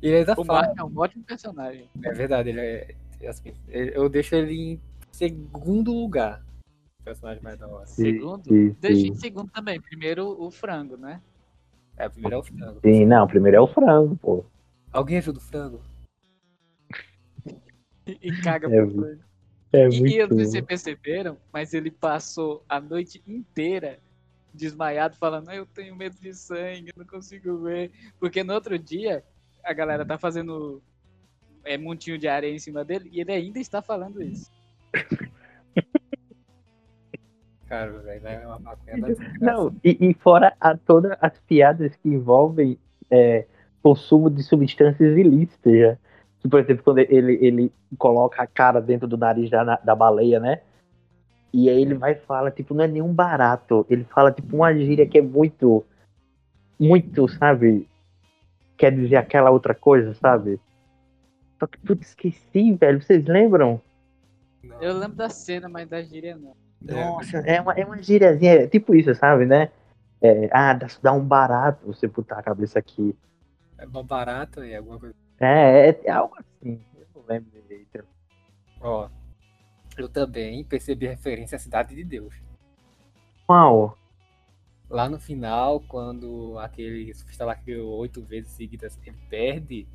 E 0.00 0.06
ele 0.08 0.16
ainda 0.18 0.32
O 0.40 0.44
fala. 0.44 0.62
Mark 0.62 0.78
é 0.78 0.84
um 0.84 0.98
ótimo 0.98 1.24
personagem. 1.24 1.88
É 2.04 2.12
verdade, 2.12 2.50
ele 2.50 2.60
é. 2.60 2.94
assim, 3.28 3.52
eu 3.68 4.08
deixo 4.08 4.34
ele 4.36 4.54
em 4.74 4.80
segundo 5.10 5.92
lugar. 5.92 6.40
O 7.00 7.04
personagem 7.04 7.42
mais 7.42 7.58
da 7.58 7.66
hora. 7.66 7.86
Segundo? 7.86 8.44
Sim, 8.44 8.76
Deixa 8.80 9.06
em 9.08 9.14
segundo 9.14 9.50
também. 9.50 9.80
Primeiro 9.80 10.40
o 10.40 10.50
frango, 10.52 10.96
né? 10.96 11.20
É, 11.98 12.06
o 12.06 12.10
primeiro 12.10 12.36
é 12.36 12.38
o 12.38 12.42
frango. 12.42 12.80
Sim, 12.84 13.06
não, 13.06 13.26
primeiro 13.26 13.56
é 13.56 13.60
o 13.60 13.66
frango, 13.66 14.16
pô. 14.16 14.44
Alguém 14.92 15.18
ajuda 15.18 15.38
o 15.38 15.42
frango? 15.42 15.82
e, 18.06 18.18
e 18.22 18.40
caga 18.40 18.68
É 18.68 18.80
pro 18.80 18.94
plano. 18.94 19.20
É 19.72 19.88
E, 19.88 20.06
e 20.06 20.16
eu 20.16 20.28
não 20.28 20.36
sei 20.36 20.46
se 20.46 20.52
muito. 20.52 20.52
vocês 20.52 20.64
perceberam, 20.64 21.36
mas 21.52 21.74
ele 21.74 21.90
passou 21.90 22.64
a 22.68 22.80
noite 22.80 23.22
inteira 23.26 23.98
desmaiado, 24.54 25.16
falando: 25.16 25.50
Eu 25.50 25.66
tenho 25.66 25.94
medo 25.94 26.16
de 26.20 26.32
sangue, 26.32 26.88
eu 26.88 26.94
não 26.98 27.06
consigo 27.06 27.58
ver. 27.58 27.90
Porque 28.18 28.42
no 28.42 28.54
outro 28.54 28.78
dia, 28.78 29.22
a 29.62 29.72
galera 29.72 30.06
tá 30.06 30.16
fazendo 30.16 30.82
é, 31.64 31.76
montinho 31.76 32.18
de 32.18 32.28
areia 32.28 32.54
em 32.54 32.58
cima 32.58 32.84
dele 32.84 33.10
e 33.12 33.20
ele 33.20 33.32
ainda 33.32 33.58
está 33.58 33.82
falando 33.82 34.22
isso. 34.22 34.50
Cara, 37.68 37.92
velho, 37.98 38.26
é 38.26 38.46
uma 38.46 38.58
maconha 38.58 39.00
da 39.00 39.08
desgraça. 39.08 39.38
Não, 39.40 39.74
e, 39.84 40.10
e 40.10 40.14
fora 40.14 40.54
a, 40.58 40.76
todas 40.76 41.16
as 41.20 41.38
piadas 41.40 41.94
que 41.96 42.08
envolvem 42.08 42.78
é, 43.10 43.44
consumo 43.82 44.30
de 44.30 44.42
substâncias 44.42 45.16
ilícitas. 45.16 45.78
Já. 45.78 45.98
Que, 46.40 46.48
por 46.48 46.60
exemplo, 46.60 46.82
quando 46.84 46.98
ele, 46.98 47.38
ele 47.44 47.72
coloca 47.98 48.42
a 48.42 48.46
cara 48.46 48.80
dentro 48.80 49.06
do 49.06 49.18
nariz 49.18 49.50
da, 49.50 49.76
da 49.76 49.94
baleia, 49.94 50.40
né? 50.40 50.60
E 51.52 51.68
aí 51.68 51.80
ele 51.80 51.94
vai 51.94 52.12
e 52.12 52.20
fala, 52.20 52.50
tipo, 52.50 52.74
não 52.74 52.84
é 52.84 52.88
nenhum 52.88 53.12
barato. 53.12 53.86
Ele 53.90 54.04
fala, 54.04 54.32
tipo, 54.32 54.56
uma 54.56 54.72
gíria 54.74 55.06
que 55.06 55.18
é 55.18 55.22
muito. 55.22 55.84
Muito, 56.78 57.26
sabe? 57.28 57.88
Quer 58.76 58.92
dizer 58.92 59.16
aquela 59.16 59.50
outra 59.50 59.74
coisa, 59.74 60.14
sabe? 60.14 60.60
Só 61.58 61.66
que, 61.66 61.76
putz, 61.78 62.08
esqueci, 62.08 62.72
velho. 62.74 63.02
Vocês 63.02 63.24
lembram? 63.26 63.80
Não. 64.62 64.80
Eu 64.80 64.96
lembro 64.96 65.16
da 65.16 65.28
cena, 65.28 65.68
mas 65.68 65.88
da 65.88 66.00
gíria 66.02 66.36
não. 66.36 66.54
É, 66.86 66.92
Nossa, 66.92 67.38
é 67.38 67.60
uma, 67.60 67.72
é 67.72 67.84
uma 67.84 68.00
gíriazinha, 68.00 68.52
é 68.52 68.66
tipo 68.66 68.94
isso, 68.94 69.14
sabe, 69.14 69.46
né? 69.46 69.70
É, 70.20 70.48
ah, 70.52 70.74
dá, 70.74 71.12
um 71.12 71.24
barato 71.24 71.86
você 71.86 72.06
botar 72.08 72.38
a 72.38 72.42
cabeça 72.42 72.78
aqui. 72.78 73.16
é 73.76 73.86
barato 73.86 74.64
e 74.64 74.74
alguma 74.74 74.98
coisa. 74.98 75.14
É, 75.40 75.90
é, 75.90 76.00
é 76.04 76.10
algo 76.10 76.34
assim. 76.38 76.80
Eu 76.96 77.06
não 77.14 77.22
lembro 77.28 77.50
direito. 77.50 78.04
Ó, 78.80 79.08
eu 79.96 80.08
também 80.08 80.64
percebi 80.64 81.06
referência 81.06 81.56
à 81.56 81.58
Cidade 81.58 81.94
de 81.94 82.04
Deus. 82.04 82.34
Qual? 83.46 83.96
Lá 84.90 85.08
no 85.08 85.18
final, 85.18 85.80
quando 85.80 86.58
aquele 86.58 87.12
surfista 87.14 87.44
lá 87.44 87.54
que 87.54 87.76
oito 87.76 88.22
vezes 88.22 88.52
seguidas, 88.52 88.98
ele 89.04 89.16
perde, 89.28 89.86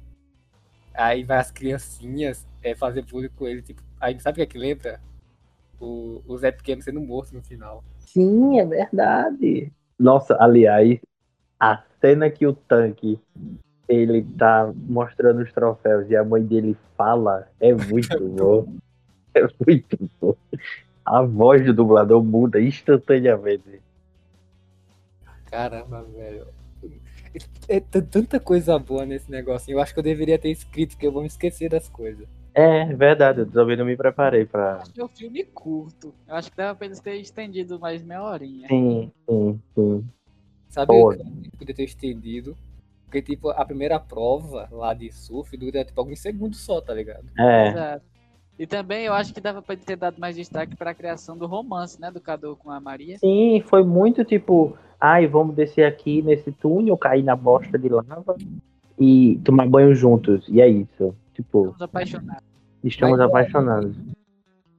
aí 0.94 1.24
vai 1.24 1.40
as 1.40 1.52
criancinhas 1.52 2.48
é, 2.62 2.76
fazer 2.76 3.04
bullying 3.04 3.30
com 3.30 3.48
ele, 3.48 3.62
tipo, 3.62 3.82
aí 4.00 4.20
sabe 4.20 4.34
o 4.34 4.36
que 4.36 4.42
é 4.42 4.46
que 4.46 4.58
lembra? 4.58 5.02
O, 5.84 6.24
o 6.26 6.38
Zé 6.38 6.52
Pequeno 6.52 6.82
sendo 6.82 7.02
morto 7.02 7.34
no 7.34 7.42
final. 7.42 7.84
Sim, 8.00 8.60
é 8.60 8.66
verdade. 8.66 9.72
Nossa, 10.00 10.38
aliás, 10.40 11.00
a 11.60 11.84
cena 12.00 12.30
que 12.30 12.48
o 12.48 12.54
tanque 12.54 13.20
ele 13.88 14.24
tá 14.38 14.72
mostrando 14.76 15.42
os 15.42 15.52
troféus 15.52 16.10
e 16.10 16.16
a 16.16 16.24
mãe 16.24 16.42
dele 16.42 16.78
fala 16.98 17.48
é 17.60 17.74
muito 17.74 18.18
bom. 18.32 18.74
É 19.34 19.42
muito 19.66 20.10
bom. 20.22 20.36
A 21.06 21.22
voz 21.22 21.66
do 21.66 21.74
dublador 21.74 22.24
muda 22.24 22.62
instantaneamente. 22.62 23.82
Caramba, 25.46 26.04
velho. 26.04 26.48
É 27.68 27.80
tanta 27.80 28.40
coisa 28.40 28.78
boa 28.78 29.06
nesse 29.06 29.30
negocinho. 29.30 29.76
Eu 29.76 29.82
acho 29.82 29.94
que 29.94 30.00
eu 30.00 30.04
deveria 30.04 30.38
ter 30.38 30.50
escrito, 30.50 30.98
que 30.98 31.06
eu 31.06 31.12
vou 31.12 31.22
me 31.22 31.28
esquecer 31.28 31.70
das 31.70 31.90
coisas. 31.90 32.28
É 32.54 32.86
verdade, 32.94 33.40
eu 33.42 33.50
também 33.50 33.76
não 33.76 33.86
me 33.86 33.98
preparei 33.98 34.46
pra. 34.46 34.78
Acho 34.78 34.94
que 34.94 35.02
é 35.02 35.06
um 35.06 35.10
filme 35.10 35.44
curto. 35.44 36.14
Eu 36.28 36.36
acho 36.36 36.52
que 36.52 36.58
dava 36.58 36.76
pra 36.76 36.86
eles 36.86 37.00
terem 37.00 37.22
estendido 37.22 37.80
mais 37.80 38.04
meia 38.04 38.22
horinha. 38.22 38.68
Sim, 38.68 39.12
sim, 39.28 39.60
sim. 39.74 40.06
Sabe 40.70 40.88
Pô. 40.88 41.12
o 41.12 41.18
que 41.18 41.58
podia 41.58 41.76
ter 41.76 41.84
estendido? 41.84 42.56
Porque, 43.06 43.22
tipo, 43.22 43.50
a 43.50 43.66
primeira 43.66 44.00
prova 44.00 44.68
lá 44.72 44.94
de 44.94 45.12
surf 45.12 45.56
dura, 45.58 45.84
tipo, 45.84 46.00
alguns 46.00 46.20
segundos 46.20 46.60
só, 46.62 46.82
tá 46.82 46.94
ligado? 46.94 47.26
É, 47.38 47.70
Exato. 47.70 48.06
E 48.58 48.68
também 48.68 49.06
eu 49.06 49.14
acho 49.14 49.34
que 49.34 49.42
dava 49.42 49.62
pra 49.62 49.76
ter 49.76 49.96
dado 49.96 50.20
mais 50.20 50.36
destaque 50.36 50.76
pra 50.76 50.94
criação 50.94 51.36
do 51.36 51.48
romance, 51.48 52.00
né? 52.00 52.12
Do 52.12 52.22
Cadu 52.22 52.56
com 52.56 52.70
a 52.70 52.80
Maria. 52.80 53.18
sim, 53.18 53.64
foi 53.68 53.84
muito 53.84 54.24
tipo, 54.24 54.78
ai, 55.00 55.26
vamos 55.26 55.56
descer 55.56 55.86
aqui 55.86 56.22
nesse 56.22 56.52
túnel, 56.52 56.96
cair 56.98 57.24
na 57.24 57.36
bosta 57.36 57.80
de 57.80 57.90
lava 57.90 58.36
e 59.00 59.40
tomar 59.44 59.68
banho 59.68 59.94
juntos. 59.96 60.46
E 60.50 60.62
é 60.62 60.68
isso. 60.68 61.16
Tipo, 61.34 61.62
Estamos 61.66 61.82
apaixonados. 61.82 62.44
estamos 62.84 63.18
Mas- 63.18 63.28
apaixonados. 63.28 63.98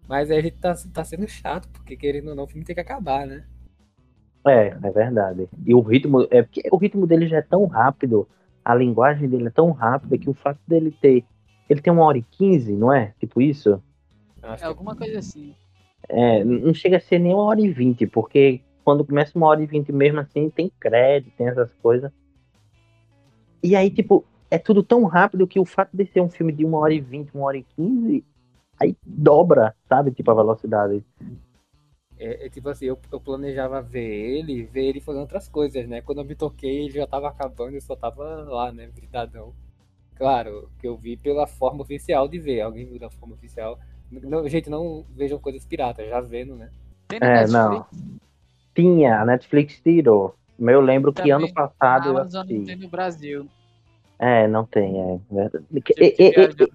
Mas 0.09 0.31
aí 0.31 0.39
a 0.39 0.43
gente 0.43 0.57
tá, 0.59 0.75
tá 0.93 1.03
sendo 1.05 1.27
chato, 1.27 1.69
porque 1.71 1.97
querendo 1.97 2.29
ou 2.29 2.35
não, 2.35 2.45
o 2.45 2.47
filme 2.47 2.65
tem 2.65 2.75
que 2.75 2.81
acabar, 2.81 3.27
né? 3.27 3.45
É, 4.47 4.69
é 4.69 4.91
verdade. 4.91 5.49
E 5.65 5.75
o 5.75 5.81
ritmo, 5.81 6.27
é 6.31 6.43
porque 6.43 6.63
o 6.71 6.77
ritmo 6.77 7.07
dele 7.07 7.27
já 7.27 7.39
é 7.39 7.43
tão 7.43 7.65
rápido, 7.67 8.29
a 8.63 8.75
linguagem 8.75 9.29
dele 9.29 9.47
é 9.47 9.51
tão 9.51 9.71
rápida 9.71 10.19
que 10.19 10.29
o 10.29 10.35
fato 10.35 10.61
dele 10.69 10.95
ter. 11.01 11.25
Ele 11.71 11.81
tem 11.81 11.91
uma 11.93 12.05
hora 12.05 12.19
e 12.19 12.23
quinze, 12.23 12.73
não 12.75 12.93
é? 12.93 13.15
Tipo 13.19 13.41
isso? 13.41 13.83
É 14.43 14.57
que 14.57 14.65
alguma 14.65 14.95
coisa 14.95 15.19
assim. 15.19 15.55
É, 16.07 16.45
não 16.45 16.75
chega 16.75 16.99
a 16.99 17.01
ser 17.01 17.19
nem 17.19 17.33
uma 17.33 17.45
hora 17.45 17.61
e 17.63 17.71
vinte, 17.73 18.07
porque 18.07 18.61
quando 18.85 19.03
começa 19.07 19.33
uma 19.39 19.47
hora 19.47 19.63
e 19.63 19.67
vinte 19.67 19.91
mesmo 19.91 20.21
assim, 20.21 20.51
tem 20.51 20.71
crédito, 20.79 21.33
tem 21.39 21.49
essas 21.49 21.73
coisas. 21.83 22.13
E 23.65 23.75
aí, 23.75 23.91
tipo, 23.91 24.27
é 24.51 24.59
tudo 24.59 24.83
tão 24.83 25.05
rápido 25.05 25.47
que 25.47 25.59
o 25.59 25.65
fato 25.65 25.97
de 25.97 26.05
ser 26.05 26.21
um 26.21 26.29
filme 26.29 26.53
de 26.53 26.67
uma 26.67 26.79
hora 26.79 26.93
e 26.93 27.01
vinte, 27.01 27.35
uma 27.35 27.47
hora 27.47 27.57
e 27.57 27.63
quinze, 27.63 28.23
aí 28.79 28.95
dobra, 29.03 29.75
sabe? 29.89 30.11
Tipo, 30.11 30.33
a 30.33 30.35
velocidade. 30.35 31.03
É, 32.19 32.45
é 32.45 32.51
tipo 32.51 32.69
assim, 32.69 32.85
eu, 32.85 32.99
eu 33.11 33.19
planejava 33.19 33.81
ver 33.81 34.05
ele, 34.05 34.65
ver 34.65 34.85
ele 34.85 35.01
fazendo 35.01 35.23
outras 35.23 35.49
coisas, 35.49 35.89
né? 35.89 36.03
Quando 36.03 36.19
eu 36.19 36.27
me 36.27 36.35
toquei, 36.35 36.85
ele 36.85 36.91
já 36.91 37.07
tava 37.07 37.27
acabando 37.27 37.75
e 37.75 37.81
só 37.81 37.97
tava 37.97 38.23
lá, 38.43 38.71
né? 38.71 38.87
Britadão. 38.95 39.55
Claro, 40.15 40.71
que 40.79 40.87
eu 40.87 40.97
vi 40.97 41.17
pela 41.17 41.47
forma 41.47 41.81
oficial 41.81 42.29
de 42.29 42.39
ver. 42.39 42.61
Alguém 42.61 42.85
viu 42.85 42.99
da 42.99 43.09
forma 43.09 43.35
oficial. 43.35 43.79
Não, 44.11 44.47
gente, 44.47 44.69
não 44.69 45.07
vejam 45.17 45.39
coisas 45.39 45.65
piratas, 45.65 46.07
já 46.07 46.21
vendo, 46.21 46.55
né? 46.55 46.71
Tem 47.09 47.19
na 47.19 47.27
É, 47.27 47.47
Netflix, 47.47 47.53
não. 47.53 47.87
Tinha, 48.75 49.21
a 49.21 49.25
Netflix 49.25 49.81
tirou. 49.81 50.37
Mas 50.59 50.75
eu 50.75 50.81
lembro 50.81 51.13
que 51.13 51.31
ano 51.31 51.53
passado 51.53 52.09
eu 52.11 52.19
Amazon 52.19 52.47
não 52.49 52.65
tem 52.65 52.77
no 52.77 52.89
Brasil. 52.89 53.49
É, 54.19 54.47
não 54.47 54.65
tem, 54.65 55.01
é. 55.01 55.19
verdade. 55.31 55.65
E- 55.99 56.15
e- 56.19 56.31
viajar 56.31 56.69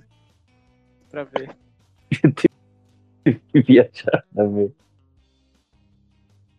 pra 1.09 1.23
ver. 1.23 1.55
viajar 3.53 4.25
também. 4.35 4.73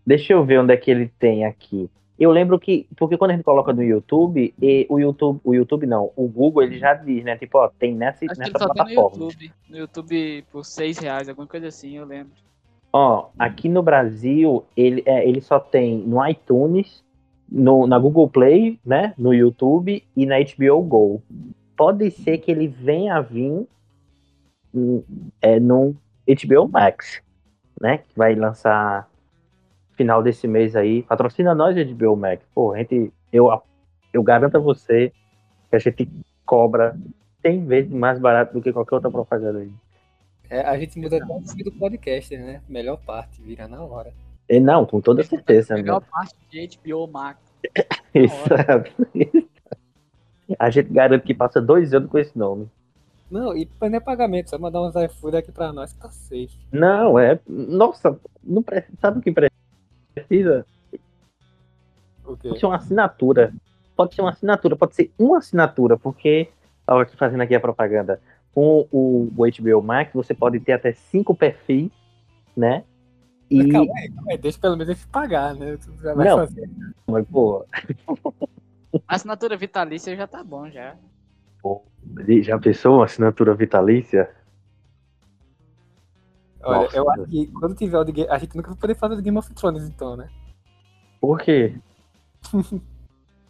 Deixa 0.07 0.33
eu 0.33 0.45
ver 0.45 0.61
onde 0.61 0.73
é 0.73 0.77
que 0.77 0.91
ele 0.91 1.09
tem 1.19 1.45
aqui. 1.45 1.91
Eu 2.19 2.31
lembro 2.31 2.59
que, 2.59 2.87
porque 2.97 3.17
quando 3.17 3.31
a 3.31 3.35
gente 3.35 3.45
coloca 3.45 3.73
no 3.73 3.83
YouTube, 3.83 4.53
e 4.61 4.87
o 4.91 4.99
YouTube, 4.99 5.41
o 5.43 5.55
YouTube 5.55 5.87
não, 5.87 6.13
o 6.15 6.29
Google 6.29 6.63
ele 6.63 6.79
já 6.79 6.93
diz, 6.93 7.25
né? 7.25 7.37
Tipo, 7.39 7.59
ó, 7.59 7.69
tem 7.69 7.95
nessa, 7.95 8.27
Acho 8.27 8.39
nessa 8.39 8.53
tem 8.59 8.69
no 8.69 8.75
plataforma. 8.75 9.25
YouTube. 9.25 9.53
No 9.69 9.77
YouTube 9.79 10.45
por 10.53 10.65
6 10.65 10.99
reais, 10.99 11.29
alguma 11.29 11.47
coisa 11.47 11.69
assim, 11.69 11.97
eu 11.97 12.05
lembro. 12.05 12.33
Ó, 12.93 13.29
aqui 13.39 13.69
no 13.69 13.83
Brasil, 13.83 14.67
ele, 14.77 15.03
é, 15.07 15.27
ele 15.27 15.41
só 15.41 15.59
tem 15.59 15.97
no 15.99 16.27
iTunes, 16.27 17.03
no, 17.51 17.87
na 17.87 17.99
Google 17.99 18.29
Play, 18.29 18.79
né? 18.85 19.15
No 19.19 19.35
YouTube 19.35 20.05
e 20.17 20.27
na 20.27 20.37
HBO 20.39 20.83
Go. 20.83 21.23
Pode 21.77 22.11
ser 22.11 22.39
que 22.39 22.51
ele 22.51 22.69
venha 22.69 23.17
a 23.17 23.21
vir 23.21 23.67
hum, 24.75 25.03
é, 25.41 25.59
no 25.59 25.97
HBO 26.27 26.69
Max, 26.69 27.23
né? 27.81 27.99
Que 27.99 28.17
vai 28.17 28.35
lançar 28.35 29.09
final 29.97 30.23
desse 30.23 30.47
mês 30.47 30.77
aí. 30.77 31.03
Patrocina 31.03 31.55
nós, 31.55 31.77
HBO 31.77 32.17
Max. 32.17 32.45
Pô, 32.55 32.77
gente, 32.77 33.13
eu, 33.33 33.51
eu 34.13 34.23
garanto 34.23 34.57
a 34.57 34.61
você 34.61 35.13
que 35.69 35.77
a 35.77 35.79
gente 35.79 36.09
cobra 36.45 36.97
100 37.43 37.67
vezes 37.67 37.93
mais 37.93 38.19
barato 38.19 38.53
do 38.53 38.63
que 38.63 38.73
qualquer 38.73 38.97
outra 38.97 39.11
propaganda 39.11 39.61
aí. 39.61 39.73
É, 40.49 40.63
a 40.63 40.79
gente 40.79 40.99
muda 40.99 41.17
até 41.17 41.33
o 41.33 41.65
do 41.65 41.73
podcast, 41.73 42.37
né? 42.37 42.61
Melhor 42.69 42.97
parte, 42.99 43.41
vira 43.41 43.69
na 43.69 43.83
hora. 43.83 44.13
E 44.51 44.59
não, 44.59 44.85
com 44.85 45.01
toda 45.01 45.23
certeza. 45.23 45.75
A 45.75 45.77
melhor 45.77 46.03
parte 46.11 46.35
de 46.51 46.69
HBO 46.77 47.07
Max. 47.07 47.39
Exato. 48.13 48.91
A 50.59 50.71
gente 50.71 50.93
garante 50.93 51.25
que 51.25 51.33
passa 51.33 51.63
dois 51.63 51.95
anos 51.95 52.11
com 52.11 52.19
esse 52.19 52.37
nome. 52.37 52.69
Não, 53.31 53.57
e 53.57 53.69
não 53.81 53.95
é 53.95 54.01
pagamento, 54.01 54.51
só 54.51 54.59
mandar 54.59 54.83
uns 54.83 54.97
iFood 54.97 55.37
aqui 55.37 55.53
pra 55.53 55.73
nós 55.73 55.93
que 55.93 56.01
tá 56.01 56.11
safe. 56.11 56.59
Não, 56.73 57.17
é. 57.17 57.39
Nossa, 57.47 58.19
não 58.43 58.61
precisa. 58.61 58.93
Sabe 59.01 59.21
o 59.21 59.23
que 59.23 59.33
precisa? 59.33 60.67
O 62.25 62.37
quê? 62.37 62.49
Pode 62.49 62.59
ser 62.59 62.67
uma 62.67 62.77
assinatura. 62.77 63.55
Pode 63.95 64.15
ser 64.17 64.23
uma 64.23 64.31
assinatura, 64.31 64.75
pode 64.75 64.97
ser 64.97 65.13
uma 65.17 65.39
assinatura, 65.39 65.97
porque. 65.97 66.49
Ó, 66.89 66.99
aqui 66.99 67.17
fazendo 67.17 67.43
aqui 67.43 67.55
a 67.55 67.61
propaganda. 67.61 68.21
Com 68.53 68.89
o, 68.91 69.31
o 69.37 69.45
HBO 69.47 69.81
Max, 69.81 70.13
você 70.13 70.35
pode 70.35 70.59
ter 70.59 70.73
até 70.73 70.93
cinco 70.93 71.37
perfis, 71.37 71.93
né? 72.57 72.83
E. 73.51 73.69
Calma 73.69 73.93
aí, 73.97 74.11
calma 74.11 74.31
aí, 74.31 74.39
deixa 74.39 74.59
pelo 74.59 74.77
menos 74.77 74.89
ele 74.97 75.09
pagar, 75.11 75.55
né? 75.55 75.77
Tu 75.77 75.93
já 76.03 76.15
vai 76.15 76.29
Não. 76.29 76.37
fazer. 76.39 76.71
Mas, 77.07 77.27
pô, 77.29 77.67
A 79.09 79.15
assinatura 79.17 79.57
vitalícia 79.57 80.17
já 80.17 80.27
tá 80.27 80.43
bom, 80.45 80.71
já. 80.71 80.97
já 82.43 82.59
pensou 82.59 82.97
uma 82.97 83.05
assinatura 83.05 83.55
vitalícia? 83.55 84.31
Olha, 86.63 86.83
Nossa. 86.83 86.97
eu 86.97 87.11
acho 87.11 87.25
que 87.25 87.47
quando 87.49 87.75
tiver 87.75 87.99
o 87.99 88.05
de 88.05 88.13
Game... 88.13 88.31
A 88.31 88.39
gente 88.39 88.55
nunca 88.57 88.69
vai 88.71 88.79
poder 88.79 88.95
fazer 88.95 89.15
o 89.15 89.23
Game 89.23 89.37
of 89.39 89.53
Thrones, 89.55 89.83
então, 89.89 90.17
né? 90.17 90.29
Por 91.21 91.39
quê? 91.41 91.75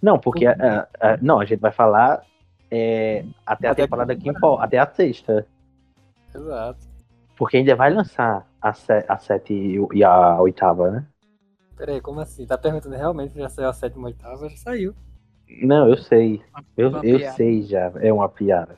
Não, 0.00 0.18
porque 0.18 0.46
a- 0.46 0.88
a- 1.00 1.08
a- 1.12 1.16
não, 1.18 1.38
a 1.40 1.44
gente 1.44 1.60
vai 1.60 1.70
falar 1.72 2.24
é, 2.70 3.22
até 3.44 3.68
a 3.68 3.72
Até 3.72 3.82
temporada 3.82 4.16
que 4.16 4.30
importa, 4.30 4.64
até 4.64 4.78
a 4.78 4.86
sexta. 4.86 5.46
Exato. 6.34 6.88
Porque 7.40 7.56
ainda 7.56 7.74
vai 7.74 7.90
lançar 7.90 8.46
a, 8.60 8.74
se- 8.74 9.06
a 9.08 9.16
sete 9.16 9.54
e 9.54 9.78
e 9.94 10.04
a 10.04 10.38
oitava, 10.42 10.90
né? 10.90 11.06
Pera 11.74 11.92
aí, 11.92 12.00
como 12.02 12.20
assim? 12.20 12.44
Tá 12.44 12.58
perguntando 12.58 12.94
realmente 12.94 13.32
se 13.32 13.38
já 13.38 13.48
saiu 13.48 13.70
a 13.70 13.72
sétima 13.72 14.02
ou 14.02 14.06
oitava? 14.08 14.46
Já 14.50 14.56
saiu. 14.58 14.94
Não, 15.62 15.88
eu 15.88 15.96
sei. 15.96 16.42
Eu, 16.76 16.90
eu 17.02 17.16
piada. 17.18 17.36
sei 17.36 17.62
já. 17.62 17.90
É 17.96 18.12
uma 18.12 18.28
piada. 18.28 18.76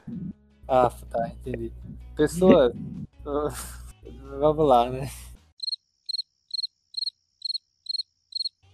Ah, 0.69 0.89
tá, 1.11 1.29
entendi. 1.31 1.73
Pessoas, 2.15 2.73
vamos 4.39 4.69
lá, 4.69 4.89
né? 4.89 5.09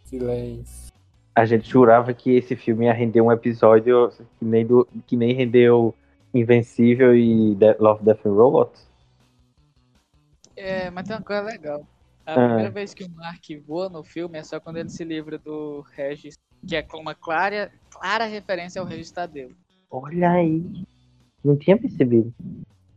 Silêncio. 0.04 0.92
A 1.34 1.46
gente 1.46 1.66
jurava 1.66 2.12
que 2.12 2.36
esse 2.36 2.54
filme 2.56 2.84
ia 2.84 2.92
render 2.92 3.22
um 3.22 3.32
episódio 3.32 4.12
que 4.38 4.44
nem, 4.44 4.66
do, 4.66 4.86
que 5.06 5.16
nem 5.16 5.32
rendeu 5.32 5.94
Invencível 6.34 7.16
e 7.16 7.56
Love, 7.80 8.04
Death 8.04 8.26
and 8.26 8.34
Robots. 8.34 8.87
É, 10.58 10.90
mas 10.90 11.06
tem 11.06 11.16
uma 11.16 11.22
coisa 11.22 11.42
legal. 11.42 11.86
A 12.26 12.32
Ah. 12.34 12.46
primeira 12.46 12.70
vez 12.70 12.92
que 12.92 13.04
o 13.04 13.10
Mark 13.10 13.44
voa 13.66 13.88
no 13.88 14.02
filme 14.02 14.38
é 14.38 14.42
só 14.42 14.58
quando 14.60 14.76
ele 14.76 14.88
se 14.90 15.04
livra 15.04 15.38
do 15.38 15.84
Regis, 15.96 16.36
que 16.66 16.76
é 16.76 16.84
uma 16.94 17.14
clara, 17.14 17.70
clara 17.90 18.24
referência 18.26 18.80
ao 18.80 18.86
Regis 18.86 19.10
Tadeu. 19.10 19.50
Olha 19.90 20.30
aí. 20.32 20.62
Não 21.44 21.56
tinha 21.56 21.78
percebido. 21.78 22.34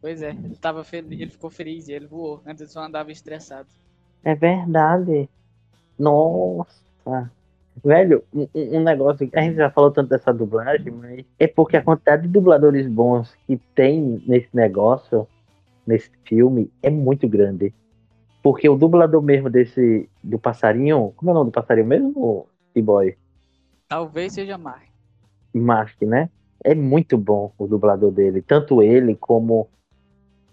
Pois 0.01 0.21
é, 0.21 0.31
ele 0.31 0.55
tava 0.55 0.83
feliz, 0.83 1.19
ele 1.21 1.29
ficou 1.31 1.49
feliz 1.49 1.87
e 1.87 1.93
ele 1.93 2.07
voou. 2.07 2.41
Antes 2.45 2.61
ele 2.61 2.69
só 2.71 2.81
andava 2.83 3.11
estressado. 3.11 3.69
É 4.23 4.33
verdade. 4.35 5.29
Nossa. 5.97 7.31
Velho, 7.83 8.23
um, 8.33 8.47
um 8.53 8.77
um 8.79 8.83
negócio. 8.83 9.29
A 9.33 9.41
gente 9.41 9.55
já 9.55 9.69
falou 9.69 9.91
tanto 9.91 10.09
dessa 10.09 10.33
dublagem, 10.33 10.91
mas 10.91 11.25
é 11.39 11.47
porque 11.47 11.77
a 11.77 11.83
quantidade 11.83 12.23
de 12.23 12.27
dubladores 12.27 12.87
bons 12.87 13.33
que 13.47 13.57
tem 13.75 14.21
nesse 14.27 14.49
negócio, 14.53 15.27
nesse 15.85 16.09
filme, 16.23 16.71
é 16.81 16.89
muito 16.89 17.27
grande. 17.27 17.73
Porque 18.41 18.67
o 18.67 18.75
dublador 18.75 19.21
mesmo 19.21 19.49
desse. 19.49 20.09
do 20.23 20.39
passarinho. 20.39 21.13
Como 21.15 21.29
é 21.29 21.33
o 21.33 21.35
nome 21.35 21.51
do 21.51 21.53
passarinho 21.53 21.87
mesmo, 21.87 22.47
T-Boy? 22.73 23.15
Talvez 23.87 24.33
seja 24.33 24.57
Mark. 24.57 24.89
Mark, 25.53 26.01
né? 26.01 26.29
É 26.63 26.73
muito 26.73 27.17
bom 27.17 27.53
o 27.57 27.67
dublador 27.67 28.11
dele. 28.11 28.41
Tanto 28.41 28.81
ele 28.81 29.15
como. 29.15 29.69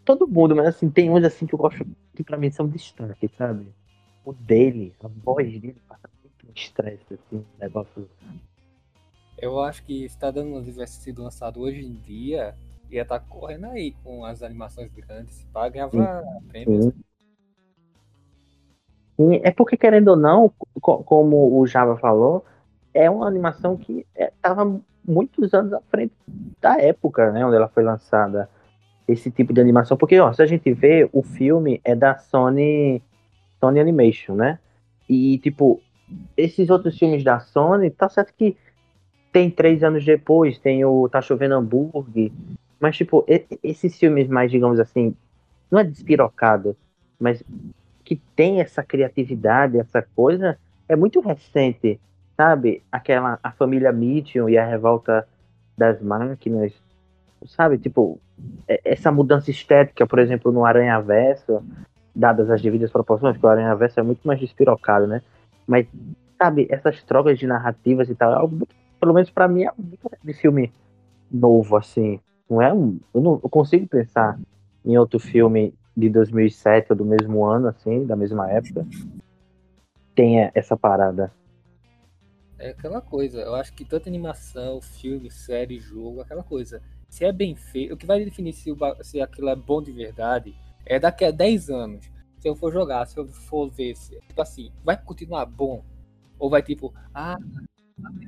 Todo 0.05 0.27
mundo, 0.27 0.57
mas 0.57 0.69
assim, 0.69 0.89
tem 0.89 1.11
uns 1.11 1.23
assim 1.25 1.47
que 1.47 1.55
eu 1.55 1.59
gosto 1.59 1.87
que 2.15 2.25
pra 2.25 2.37
mim 2.37 2.51
são 2.51 2.67
destaque, 2.67 3.31
sabe? 3.37 3.69
O 4.25 4.33
dele, 4.33 4.93
a 5.03 5.09
voz 5.09 5.53
dele 5.61 5.77
passa 5.87 6.09
muito 6.23 6.59
estresse, 6.59 7.15
assim, 7.15 7.37
um 7.37 7.45
negócio. 7.61 8.09
Eu 9.37 9.61
acho 9.61 9.85
que 9.85 10.09
se 10.09 10.19
tá 10.19 10.31
dando 10.31 10.59
se 10.65 10.73
tivesse 10.73 11.01
sido 11.01 11.23
lançado 11.23 11.61
hoje 11.61 11.85
em 11.85 11.93
dia, 11.93 12.57
ia 12.91 13.03
estar 13.03 13.21
correndo 13.21 13.67
aí 13.67 13.93
com 14.05 14.25
as 14.25 14.43
animações 14.43 14.91
grandes. 14.93 15.47
Pá, 15.53 15.69
ganhava 15.69 15.93
prêmios. 16.49 16.93
É 19.43 19.51
porque, 19.51 19.77
querendo 19.77 20.09
ou 20.09 20.17
não, 20.17 20.53
co- 20.81 21.03
como 21.03 21.59
o 21.59 21.67
Java 21.67 21.97
falou, 21.97 22.45
é 22.95 23.11
uma 23.11 23.27
animação 23.27 23.77
que 23.77 24.07
estava 24.15 24.81
muitos 25.05 25.53
anos 25.53 25.73
à 25.73 25.81
frente 25.91 26.13
da 26.61 26.81
época, 26.81 27.33
né, 27.33 27.45
onde 27.45 27.57
ela 27.57 27.69
foi 27.69 27.83
lançada. 27.83 28.49
Esse 29.09 29.31
tipo 29.31 29.53
de 29.53 29.61
animação. 29.61 29.97
Porque, 29.97 30.21
ó, 30.21 30.33
se 30.33 30.43
a 30.43 30.47
gente 30.47 30.73
vê, 30.73 31.09
o 31.13 31.23
filme 31.23 31.81
é 31.83 31.95
da 31.95 32.19
Sony, 32.19 33.03
Sony 33.59 33.81
Animation, 33.81 34.35
né? 34.35 34.59
E, 35.09 35.39
tipo, 35.39 35.81
esses 36.37 36.69
outros 36.69 36.99
filmes 36.99 37.25
da 37.25 37.41
Sony, 37.41 37.91
tá 37.91 38.09
certo 38.09 38.35
que 38.37 38.55
tem 39.33 39.51
três 39.51 39.83
anos 39.83 40.05
depois, 40.05 40.59
tem 40.59 40.85
o 40.85 41.09
Tá 41.09 41.23
Chovendo 41.23 41.55
Hambúrguer, 41.55 42.31
mas, 42.81 42.97
tipo, 42.97 43.25
esses 43.63 43.99
filmes 43.99 44.29
mais, 44.29 44.51
digamos 44.51 44.79
assim, 44.81 45.15
não 45.71 45.81
é 45.81 45.85
despirocado, 45.85 46.77
mas 47.19 47.43
que 48.05 48.17
tem 48.37 48.61
essa 48.61 48.83
criatividade, 48.83 49.79
essa 49.79 50.03
coisa, 50.17 50.59
é 50.89 50.97
muito 50.97 51.21
recente, 51.21 52.01
sabe? 52.37 52.83
Aquela, 52.91 53.39
a 53.43 53.53
família 53.53 53.93
Mitchell 53.93 54.49
e 54.49 54.57
a 54.57 54.65
revolta 54.67 55.27
das 55.77 56.01
máquinas, 56.01 56.73
sabe? 57.47 57.79
Tipo, 57.79 58.19
é- 58.67 58.81
essa 58.85 59.13
mudança 59.13 59.51
estética, 59.51 60.07
por 60.07 60.19
exemplo, 60.19 60.53
no 60.53 60.65
Aranha 60.65 61.01
Verso, 61.01 61.63
dadas 62.15 62.51
as 62.51 62.63
devidas 62.63 62.91
proporções, 62.91 63.37
que 63.37 63.45
o 63.45 63.49
Aranha 63.49 63.75
Verso 63.75 64.01
é 64.01 64.03
muito 64.03 64.27
mais 64.27 64.41
despirocado, 64.41 65.07
né? 65.07 65.23
Mas, 65.67 65.87
sabe, 66.39 66.67
essas 66.71 67.03
trocas 67.03 67.39
de 67.39 67.47
narrativas 67.47 68.09
e 68.09 68.15
tal, 68.15 68.33
é 68.33 68.37
algo 68.37 68.67
pelo 69.01 69.15
menos 69.15 69.31
pra 69.31 69.47
mim, 69.47 69.65
é 69.65 69.71
muito 69.79 70.11
de 70.25 70.33
filme 70.35 70.73
novo, 71.31 71.77
assim. 71.77 72.21
Não 72.49 72.63
é 72.63 72.73
um. 72.73 72.99
Eu 73.13 73.21
não 73.21 73.41
eu 73.43 73.49
consigo 73.49 73.87
pensar 73.87 74.39
em 74.85 74.97
outro 74.97 75.19
filme 75.19 75.75
de 75.97 76.09
2007 76.09 76.93
ou 76.93 76.97
do 76.97 77.05
mesmo 77.05 77.45
ano, 77.45 77.69
assim, 77.69 78.07
da 78.07 78.15
mesma 78.15 78.51
época, 78.51 78.87
tenha 80.15 80.51
essa 80.55 80.77
parada. 80.77 81.33
É 82.59 82.71
aquela 82.71 83.01
coisa, 83.01 83.41
eu 83.41 83.55
acho 83.55 83.73
que 83.73 83.85
tanto 83.85 84.09
animação, 84.09 84.81
filme, 84.81 85.31
série, 85.31 85.79
jogo, 85.79 86.21
aquela 86.21 86.43
coisa. 86.43 86.83
Se 87.09 87.25
é 87.25 87.33
bem 87.33 87.55
feito, 87.55 87.95
o 87.95 87.97
que 87.97 88.07
vai 88.07 88.25
definir 88.25 88.53
se, 88.53 88.71
o 88.71 88.77
se 89.03 89.21
aquilo 89.21 89.49
é 89.49 89.57
bom 89.57 89.83
de 89.83 89.93
verdade 89.93 90.55
é 90.85 90.99
daqui 90.99 91.25
a 91.25 91.31
10 91.31 91.71
anos. 91.71 92.11
Se 92.39 92.49
eu 92.49 92.55
for 92.55 92.73
jogar, 92.73 93.07
se 93.07 93.19
eu 93.19 93.27
for 93.27 93.69
ver, 93.69 93.97
se, 93.97 94.19
tipo 94.21 94.41
assim, 94.41 94.73
vai 94.85 94.97
continuar 94.97 95.47
bom? 95.47 95.85
Ou 96.39 96.49
vai 96.49 96.63
tipo, 96.63 96.95
ah, 97.13 97.37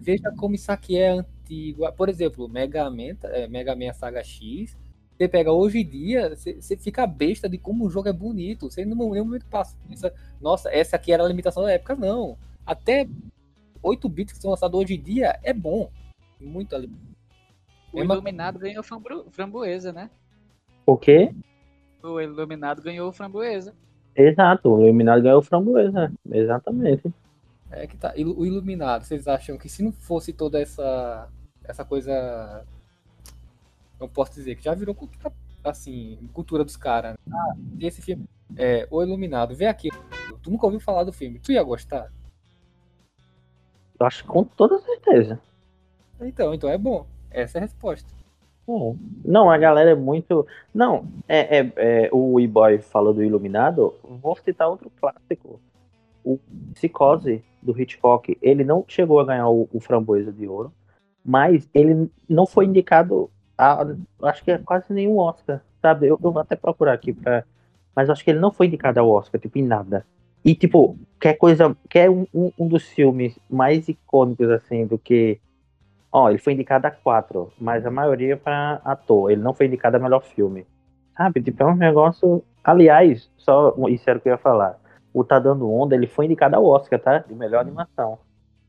veja 0.01 0.31
como 0.37 0.55
isso 0.55 0.71
aqui 0.73 0.97
é 0.99 1.11
antigo. 1.11 1.91
Por 1.93 2.09
exemplo, 2.09 2.49
Mega 2.49 2.89
Man, 2.91 3.17
é, 3.25 3.47
Mega 3.49 3.75
Man 3.77 3.93
Saga 3.93 4.23
X. 4.23 4.77
Você 5.17 5.29
pega 5.29 5.53
hoje 5.53 5.81
em 5.81 5.87
dia, 5.87 6.35
você, 6.35 6.55
você 6.61 6.77
fica 6.77 7.07
besta 7.07 7.47
de 7.49 7.59
como 7.59 7.85
o 7.85 7.91
jogo 7.91 8.09
é 8.09 8.13
bonito. 8.13 8.71
Você 8.71 8.83
em 8.83 8.87
nenhum 8.87 8.97
momento 9.25 9.47
passa. 9.47 9.77
pensa, 9.89 10.13
Nossa, 10.41 10.71
essa 10.75 10.97
aqui 10.97 11.13
era 11.13 11.23
a 11.25 11.29
limitação 11.29 11.63
da 11.65 11.73
época. 11.73 11.95
Não. 11.95 12.39
Até 12.65 13.07
8 13.83 14.09
bits 14.09 14.33
que 14.35 14.41
são 14.41 14.51
lançados 14.51 14.79
hoje 14.81 14.95
em 14.95 15.01
dia 15.03 15.39
é 15.43 15.53
bom. 15.53 15.91
Muito 16.41 16.75
ali. 16.75 16.91
O 17.93 18.01
É 18.01 18.03
uma- 18.03 18.15
Iluminado 18.15 18.59
ganhou 18.59 18.83
framboesa, 19.31 19.93
né? 19.93 20.09
O 20.87 20.97
quê? 20.97 21.35
O 22.03 22.19
Iluminado 22.21 22.81
ganhou 22.81 23.13
framboesa. 23.13 23.75
Exato, 24.17 24.71
o 24.71 24.83
Iluminado 24.85 25.23
ganhou 25.23 25.41
o 25.41 25.43
framboesa. 25.43 26.11
Exatamente. 26.31 27.13
É 27.71 27.87
que 27.87 27.97
tá. 27.97 28.13
O 28.17 28.45
Iluminado, 28.45 29.05
vocês 29.05 29.29
acham 29.29 29.57
que 29.57 29.69
se 29.69 29.83
não 29.83 29.93
fosse 29.93 30.33
toda 30.33 30.61
essa 30.61 31.29
essa 31.65 31.85
coisa. 31.85 32.65
Não 33.99 34.09
posso 34.09 34.35
dizer, 34.35 34.57
que 34.57 34.65
já 34.65 34.75
virou 34.75 34.95
cultura, 34.95 35.33
assim, 35.63 36.19
cultura 36.33 36.65
dos 36.65 36.77
caras. 36.77 37.17
Né? 37.27 37.37
Ah, 37.37 37.55
esse 37.81 38.03
filme. 38.03 38.27
É, 38.57 38.89
O 38.91 39.03
Iluminado, 39.03 39.55
vê 39.55 39.67
aqui. 39.67 39.89
Tu 40.43 40.51
nunca 40.51 40.67
ouviu 40.67 40.81
falar 40.81 41.05
do 41.05 41.13
filme. 41.13 41.39
Tu 41.39 41.53
ia 41.53 41.63
gostar? 41.63 42.11
Eu 43.99 44.07
acho 44.07 44.25
com 44.25 44.43
toda 44.43 44.79
certeza. 44.79 45.39
Então, 46.21 46.55
então 46.55 46.69
é 46.69 46.79
bom. 46.79 47.07
Essa 47.31 47.59
é 47.59 47.61
a 47.61 47.63
resposta. 47.63 48.11
É. 48.67 48.95
Não, 49.25 49.51
a 49.51 49.59
galera 49.59 49.91
é 49.91 49.95
muito. 49.95 50.47
Não, 50.73 51.07
é, 51.29 51.59
é, 51.59 51.73
é, 51.77 52.11
o 52.13 52.41
E-Boy 52.41 52.81
falou 52.81 53.13
do 53.13 53.23
Iluminado. 53.23 53.95
Vou 54.03 54.35
citar 54.37 54.69
outro 54.69 54.91
clássico. 54.99 55.61
O 56.25 56.39
Psicose 56.75 57.45
do 57.63 57.79
Hitchcock. 57.79 58.37
Ele 58.41 58.65
não 58.65 58.85
chegou 58.89 59.21
a 59.21 59.25
ganhar 59.25 59.49
o, 59.49 59.69
o 59.73 59.81
Framboesa 59.81 60.33
de 60.33 60.47
Ouro, 60.47 60.73
mas 61.25 61.69
ele 61.75 62.11
não 62.29 62.47
foi 62.47 62.67
indicado 62.67 63.31
a. 63.57 63.87
Acho 64.23 64.43
que 64.43 64.51
é 64.51 64.59
quase 64.59 64.93
nenhum 64.93 65.19
Oscar, 65.19 65.61
sabe? 65.83 66.07
Eu, 66.07 66.19
eu 66.23 66.33
vou 66.33 66.41
até 66.41 66.57
procurar 66.57 66.95
aqui 66.95 67.13
pra. 67.13 67.45
Mas 67.95 68.09
acho 68.09 68.25
que 68.25 68.31
ele 68.31 68.39
não 68.39 68.53
foi 68.53 68.67
indicado 68.67 69.01
ao 69.01 69.11
Oscar, 69.11 69.41
tipo, 69.41 69.59
em 69.59 69.63
nada. 69.63 70.07
E, 70.45 70.55
tipo, 70.55 70.97
quer 71.21 71.35
coisa. 71.35 71.77
Quer 71.89 72.09
um, 72.09 72.27
um, 72.33 72.51
um 72.59 72.69
dos 72.69 72.85
filmes 72.89 73.39
mais 73.49 73.89
icônicos, 73.89 74.49
assim, 74.51 74.87
do 74.87 74.99
que. 74.99 75.41
Ó, 76.13 76.29
ele 76.29 76.39
foi 76.39 76.55
indicado 76.55 76.87
a 76.87 76.91
quatro, 76.91 77.53
mas 77.61 77.87
a 77.87 77.91
maioria 77.91 78.37
para 78.37 78.81
ator. 78.85 79.31
Ele 79.31 79.43
não 79.43 79.55
foi 79.55 79.67
indicado 79.67 79.97
a 79.97 80.01
melhor 80.01 80.23
filme. 80.23 80.67
Sabe? 81.17 81.43
Tipo, 81.43 81.63
é 81.63 81.67
um 81.67 81.77
negócio. 81.77 82.43
Aliás, 82.65 83.31
só 83.37 83.75
isso 83.89 84.09
era 84.09 84.19
o 84.19 84.23
que 84.23 84.29
eu 84.29 84.33
ia 84.33 84.39
falar. 84.39 84.79
O 85.13 85.25
Tá 85.25 85.39
Dando 85.39 85.71
Onda, 85.71 85.95
ele 85.95 86.07
foi 86.07 86.27
indicado 86.27 86.57
ao 86.57 86.65
Oscar, 86.65 87.01
tá? 87.01 87.19
De 87.19 87.35
melhor 87.35 87.61
animação. 87.61 88.19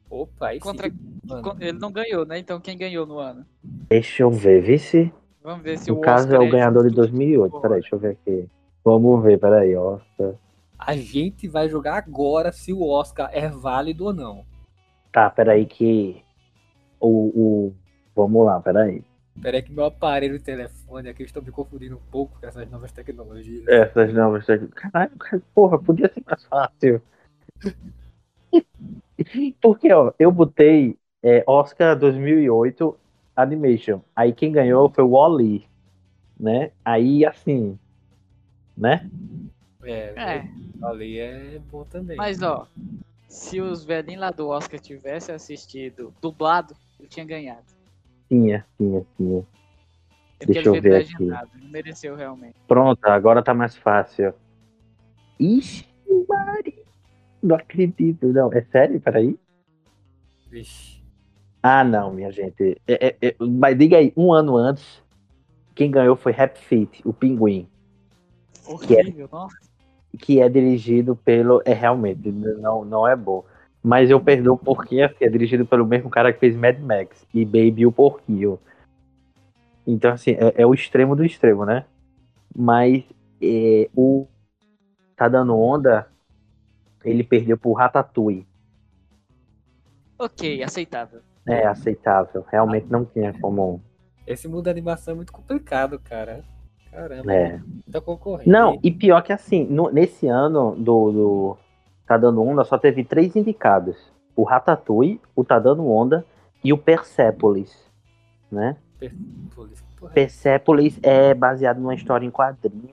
Opa, 0.10 0.48
aí 0.48 0.60
Contra- 0.60 0.92
mano. 1.26 1.56
Ele 1.60 1.80
não 1.80 1.92
ganhou, 1.92 2.26
né? 2.26 2.38
Então 2.38 2.60
quem 2.60 2.78
ganhou 2.78 3.06
no 3.06 3.18
ano? 3.18 3.46
Deixa 3.64 4.24
eu 4.24 4.30
ver, 4.32 4.62
vice. 4.62 5.12
Vamos 5.44 5.64
ver 5.64 5.78
se 5.78 5.90
No 5.90 5.98
o 5.98 6.02
caso 6.02 6.26
Oscar 6.26 6.42
é 6.42 6.48
o 6.48 6.52
ganhador 6.52 6.84
de 6.84 6.90
justo. 6.90 7.02
2008. 7.02 7.60
Peraí, 7.62 7.82
deixa 7.82 7.96
eu 7.96 8.00
ver 8.00 8.12
aqui. 8.12 8.50
Vamos 8.84 9.24
ver, 9.24 9.40
peraí, 9.40 9.76
Oscar. 9.76 10.34
A 10.78 10.96
gente 10.96 11.48
vai 11.48 11.70
jogar 11.70 11.96
agora 11.96 12.52
se 12.52 12.74
o 12.74 12.84
Oscar 12.88 13.30
é 13.32 13.48
válido 13.48 14.06
ou 14.06 14.14
não. 14.14 14.44
Tá, 15.12 15.30
peraí 15.30 15.66
que. 15.66 16.24
O. 17.00 17.08
o... 17.08 17.74
Vamos 18.16 18.46
lá, 18.46 18.60
peraí. 18.60 19.04
Pera 19.40 19.58
aí 19.58 19.64
que 19.64 19.72
meu 19.72 19.86
aparelho 19.86 20.38
de 20.38 20.44
telefone 20.44 21.10
aqui, 21.10 21.22
eu 21.24 21.26
estou 21.26 21.44
me 21.44 21.52
confundindo 21.52 21.96
um 21.96 22.12
pouco 22.12 22.40
com 22.40 22.46
essas 22.48 22.70
novas 22.70 22.92
tecnologias. 22.92 23.66
Essas 23.68 24.14
novas. 24.14 24.46
Caralho, 24.76 25.18
cara, 25.18 25.42
porra, 25.54 25.80
podia 25.80 26.12
ser 26.14 26.24
mais 26.26 26.44
fácil. 26.46 27.02
Porque, 29.62 29.92
ó, 29.94 30.14
eu 30.20 30.32
botei 30.32 30.98
é, 31.24 31.44
Oscar 31.48 31.98
2008 31.98 32.98
Animation. 33.36 34.02
Aí 34.16 34.34
quem 34.34 34.52
ganhou 34.52 34.90
foi 34.90 35.04
o 35.04 35.10
Wall-E, 35.10 35.66
né? 36.40 36.72
Aí, 36.86 37.26
assim, 37.26 37.78
né? 38.78 39.10
É, 39.84 40.14
É, 40.16 40.46
ali 40.84 41.20
é 41.20 41.60
bom 41.60 41.84
também. 41.86 42.18
mas 42.18 42.42
ó, 42.42 42.68
se 43.28 43.62
os 43.62 43.84
velhinhos 43.84 44.22
lá 44.22 44.32
do 44.32 44.48
Oscar 44.48 44.80
tivessem 44.80 45.34
assistido 45.34 46.14
dublado, 46.22 46.76
ele 47.00 47.10
tinha 47.10 47.26
ganhado. 47.26 47.66
Tinha, 48.32 48.66
tinha, 48.78 49.06
tinha. 49.18 49.46
É 50.40 50.46
Deixa 50.46 50.70
eu 50.70 50.82
ver 50.82 51.02
aqui. 51.02 51.26
não 51.26 51.70
mereceu 51.70 52.16
realmente. 52.16 52.56
Pronto, 52.66 53.06
agora 53.06 53.44
tá 53.44 53.54
mais 53.54 53.76
fácil. 53.76 54.34
Ixi, 55.38 55.86
Mari. 56.30 56.82
Não 57.44 57.58
acredito, 57.58 58.28
não. 58.28 58.50
É 58.54 58.62
sério? 58.62 59.02
Peraí. 59.02 59.38
Vixe. 60.50 61.04
Ah, 61.62 61.84
não, 61.84 62.14
minha 62.14 62.32
gente. 62.32 62.82
É- 62.88 63.08
é- 63.08 63.18
é- 63.22 63.36
mas 63.38 63.78
diga 63.78 63.98
aí, 63.98 64.14
um 64.16 64.32
ano 64.32 64.56
antes, 64.56 65.04
quem 65.76 65.92
ganhou 65.92 66.16
foi 66.16 66.32
Happy 66.34 66.60
Feet, 66.60 67.02
o 67.04 67.12
Pinguim, 67.12 67.68
Horrível, 68.66 69.28
nossa. 69.30 69.58
que 70.20 70.40
é 70.40 70.48
dirigido 70.48 71.18
pelo. 71.18 71.62
É 71.66 71.74
realmente, 71.74 72.32
não, 72.32 72.86
não 72.86 73.06
é 73.06 73.14
bom. 73.14 73.44
Mas 73.84 74.10
eu 74.10 74.20
perdoo 74.20 74.58
porque 74.58 75.02
assim, 75.02 75.26
é 75.26 75.30
dirigido 75.30 75.66
pelo 75.66 75.86
mesmo 75.86 76.10
cara 76.10 76.32
que 76.32 76.40
fez 76.40 76.56
Mad 76.56 76.80
Max 76.80 77.26
e 77.34 77.44
Baby 77.44 77.86
o 77.86 77.92
Porquinho. 77.92 78.60
Então, 79.86 80.12
assim, 80.12 80.32
é, 80.32 80.62
é 80.62 80.66
o 80.66 80.74
extremo 80.74 81.16
do 81.16 81.26
extremo, 81.26 81.66
né? 81.66 81.86
Mas 82.56 83.04
é, 83.42 83.90
o 83.96 84.28
Tá 85.16 85.28
Dando 85.28 85.58
Onda, 85.58 86.08
ele 87.04 87.24
perdeu 87.24 87.58
pro 87.58 87.74
Ratatouille. 87.74 88.46
Ok, 90.20 90.62
aceitável. 90.62 91.22
É 91.48 91.66
aceitável. 91.66 92.46
Realmente 92.52 92.86
não 92.92 93.04
tinha 93.04 93.34
como. 93.40 93.82
Esse 94.28 94.48
mundo 94.48 94.64
da 94.64 94.72
animação 94.72 95.14
é 95.14 95.16
muito 95.16 95.34
complicado, 95.34 96.00
cara. 96.00 96.44
Caramba. 96.92 97.34
É. 97.34 97.58
Muita 97.58 98.02
concorrente. 98.02 98.50
Não, 98.50 98.80
e 98.84 98.92
pior 98.92 99.22
que 99.24 99.34
assim, 99.34 99.66
no- 99.66 99.90
nesse 99.90 100.28
ano 100.28 100.76
do, 100.76 101.12
do 101.12 101.58
Tá 102.12 102.18
Dando 102.18 102.44
Onda 102.44 102.66
só 102.66 102.78
teve 102.78 103.06
três 103.06 103.38
indicados: 103.38 104.12
o 104.36 104.44
Ratatouille, 104.44 105.22
o 105.34 105.46
Tá 105.46 105.58
Dando 105.58 105.88
Onda 105.88 106.26
e 106.62 106.74
o 106.74 106.78
Persepolis, 106.78 107.90
né? 108.52 108.76
Persepolis 110.14 111.00
é 111.02 111.34
baseado 111.34 111.80
numa 111.80 111.96
história 111.96 112.26
em 112.26 112.30
quadrinhos 112.30 112.92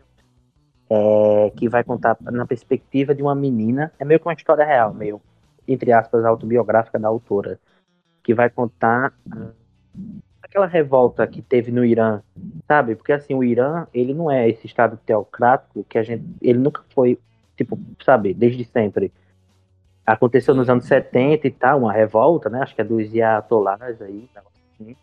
é, 0.88 1.50
que 1.56 1.68
vai 1.68 1.82
contar 1.82 2.16
na 2.20 2.46
perspectiva 2.46 3.12
de 3.12 3.20
uma 3.20 3.34
menina. 3.34 3.92
É 3.98 4.04
meio 4.04 4.20
que 4.20 4.26
uma 4.28 4.34
história 4.34 4.64
real, 4.64 4.94
meio, 4.94 5.20
entre 5.66 5.90
aspas, 5.90 6.24
autobiográfica 6.24 6.96
da 6.96 7.08
autora. 7.08 7.58
Que 8.22 8.32
vai 8.32 8.48
contar 8.48 9.12
aquela 10.40 10.66
revolta 10.66 11.26
que 11.26 11.42
teve 11.42 11.72
no 11.72 11.84
Irã, 11.84 12.22
sabe? 12.68 12.94
Porque 12.94 13.12
assim, 13.12 13.34
o 13.34 13.42
Irã, 13.42 13.88
ele 13.92 14.14
não 14.14 14.30
é 14.30 14.48
esse 14.48 14.66
estado 14.66 14.96
teocrático 15.04 15.82
que 15.88 15.98
a 15.98 16.04
gente. 16.04 16.24
Ele 16.40 16.58
nunca 16.60 16.82
foi, 16.94 17.18
tipo, 17.58 17.78
sabe, 18.04 18.32
desde 18.32 18.64
sempre. 18.64 19.12
Aconteceu 20.06 20.54
nos 20.54 20.70
anos 20.70 20.86
70 20.86 21.46
e 21.46 21.50
tal, 21.50 21.80
uma 21.80 21.92
revolta, 21.92 22.48
né? 22.48 22.62
Acho 22.62 22.74
que 22.74 22.80
é 22.80 22.84
dos 22.84 23.12
Iatolás 23.12 24.00
aí, 24.00 24.26
assim. 24.34 24.96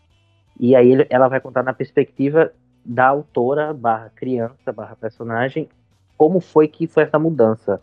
E 0.58 0.74
aí 0.74 0.90
ele- 0.90 1.06
ela 1.10 1.28
vai 1.28 1.38
contar 1.38 1.62
na 1.62 1.72
perspectiva 1.72 2.50
da 2.84 3.06
autora 3.06 3.74
barra 3.74 4.10
criança 4.14 4.72
barra 4.72 4.96
personagem 4.96 5.68
como 6.16 6.40
foi 6.40 6.66
que 6.66 6.86
foi 6.86 7.02
essa 7.02 7.18
mudança, 7.18 7.80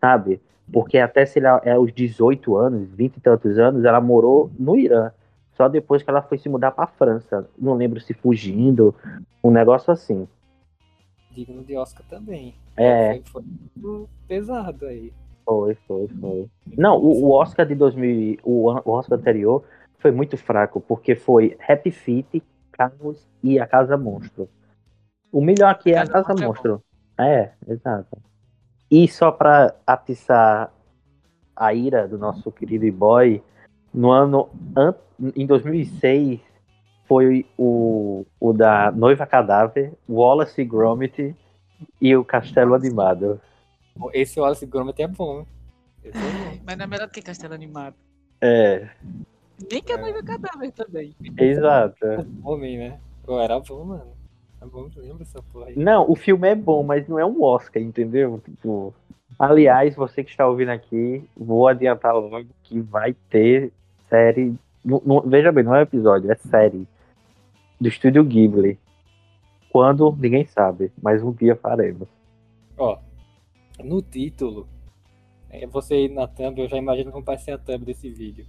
sabe? 0.00 0.40
Porque 0.72 0.98
até 0.98 1.26
se 1.26 1.38
ela 1.40 1.60
é 1.64 1.78
os 1.78 1.92
18 1.92 2.56
anos, 2.56 2.88
20 2.90 3.16
e 3.16 3.20
tantos 3.20 3.58
anos, 3.58 3.84
ela 3.84 4.00
morou 4.00 4.50
no 4.58 4.76
Irã. 4.76 5.10
Só 5.54 5.68
depois 5.68 6.02
que 6.02 6.08
ela 6.08 6.22
foi 6.22 6.38
se 6.38 6.48
mudar 6.48 6.70
para 6.70 6.86
França. 6.86 7.48
Não 7.58 7.74
lembro 7.74 8.00
se 8.00 8.14
fugindo, 8.14 8.94
um 9.42 9.50
negócio 9.50 9.92
assim. 9.92 10.26
Digno 11.34 11.62
de 11.64 11.76
Oscar 11.76 12.04
também. 12.08 12.54
É, 12.76 13.14
Foi, 13.14 13.22
foi 13.26 13.42
muito 13.42 14.08
pesado 14.26 14.86
aí. 14.86 15.12
foi, 15.44 15.74
foi, 15.86 16.08
foi. 16.20 16.50
Não, 16.76 16.96
o, 16.98 17.24
o 17.26 17.30
Oscar 17.32 17.66
de 17.66 17.74
2000, 17.74 18.38
o, 18.42 18.70
o 18.70 18.90
Oscar 18.92 19.18
anterior 19.18 19.64
foi 19.98 20.10
muito 20.10 20.36
fraco, 20.36 20.80
porque 20.80 21.14
foi 21.14 21.56
Happy 21.68 21.90
Feet, 21.90 22.42
Carlos 22.72 23.26
e 23.42 23.58
A 23.58 23.66
Casa 23.66 23.96
Monstro. 23.96 24.48
O 25.32 25.40
melhor 25.40 25.70
aqui 25.70 25.92
é 25.92 25.98
A 25.98 26.06
Casa 26.06 26.28
Casa 26.28 26.46
Monstro 26.46 26.82
é. 27.18 27.40
É, 27.40 27.52
exato. 27.68 28.16
E 28.90 29.08
só 29.08 29.30
pra 29.32 29.74
atiçar 29.86 30.72
a 31.56 31.72
ira 31.74 32.06
do 32.08 32.18
nosso 32.18 32.50
querido 32.50 32.90
boy, 32.92 33.42
no 33.92 34.10
ano 34.10 34.50
an- 34.76 34.94
em 35.36 35.46
2006 35.46 36.40
foi 37.06 37.44
o, 37.58 38.24
o 38.40 38.52
da 38.52 38.90
Noiva 38.90 39.26
Cadáver, 39.26 39.92
Wallace 40.08 40.60
e 40.60 40.64
Gromit 40.64 41.34
e 42.00 42.16
o 42.16 42.24
Castelo 42.24 42.74
Animado. 42.74 43.40
Esse 44.12 44.40
Wallace 44.40 44.66
Gromit 44.66 45.02
é 45.02 45.06
bom. 45.08 45.44
É 46.02 46.10
bom. 46.10 46.58
Mas 46.64 46.76
não 46.76 46.84
é 46.84 46.88
melhor 46.88 47.06
do 47.06 47.12
que 47.12 47.22
Castelo 47.22 47.54
Animado. 47.54 47.94
É, 48.40 48.88
Nem 49.70 49.82
que 49.82 49.92
a 49.92 49.96
É. 49.96 50.00
noiva 50.00 50.22
cadáver 50.22 50.72
também. 50.72 51.14
exato. 51.38 51.96
Homem, 52.42 52.78
né? 52.78 52.98
Pô, 53.24 53.40
era 53.40 53.58
bom, 53.60 53.84
mano. 53.84 54.12
Era 54.60 54.70
bom, 54.70 54.88
lembra 54.96 55.22
essa 55.22 55.40
porra 55.42 55.66
aí. 55.66 55.78
Não, 55.78 56.10
o 56.10 56.16
filme 56.16 56.48
é 56.48 56.54
bom, 56.54 56.82
mas 56.82 57.06
não 57.08 57.18
é 57.18 57.24
um 57.24 57.42
Oscar, 57.42 57.82
entendeu? 57.82 58.40
Tipo, 58.44 58.92
aliás, 59.38 59.94
você 59.94 60.24
que 60.24 60.30
está 60.30 60.46
ouvindo 60.46 60.70
aqui, 60.70 61.24
vou 61.36 61.68
adiantar 61.68 62.14
logo 62.14 62.46
que 62.64 62.80
vai 62.80 63.14
ter 63.30 63.72
série. 64.08 64.54
não- 64.84 65.00
não- 65.06 65.20
veja 65.22 65.50
bem, 65.50 65.64
não 65.64 65.74
é 65.74 65.80
episódio, 65.82 66.30
é 66.30 66.34
série 66.34 66.86
do 67.80 67.88
estúdio 67.88 68.24
Ghibli. 68.24 68.78
Quando 69.70 70.12
ninguém 70.12 70.46
sabe, 70.46 70.92
mas 71.02 71.22
um 71.22 71.32
dia 71.32 71.56
faremos. 71.56 72.08
Ó, 72.78 72.98
no 73.82 74.00
título, 74.00 74.68
é, 75.50 75.66
você 75.66 75.94
aí 75.94 76.08
na 76.08 76.26
thumb, 76.26 76.60
eu 76.60 76.68
já 76.68 76.76
imagino 76.76 77.10
como 77.10 77.24
vai 77.24 77.38
ser 77.38 77.52
a 77.52 77.58
thumb 77.58 77.84
desse 77.84 78.08
vídeo. 78.08 78.46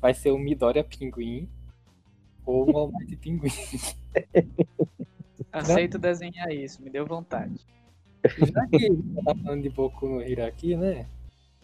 Vai 0.00 0.14
ser 0.14 0.32
um 0.32 0.38
Midoriya 0.38 0.84
Pinguim 0.84 1.48
ou 2.44 2.70
um 2.70 2.76
Almighty 2.76 3.16
Pinguim. 3.16 3.50
Aceito 5.52 5.98
desenhar 5.98 6.52
isso, 6.52 6.82
me 6.82 6.90
deu 6.90 7.06
vontade. 7.06 7.64
Já 8.38 8.66
que 8.66 8.90
tá 9.24 9.34
falando 9.34 9.62
de 9.62 9.70
Boku 9.70 10.08
no 10.08 10.22
Hero 10.22 10.44
aqui, 10.44 10.76
né? 10.76 11.06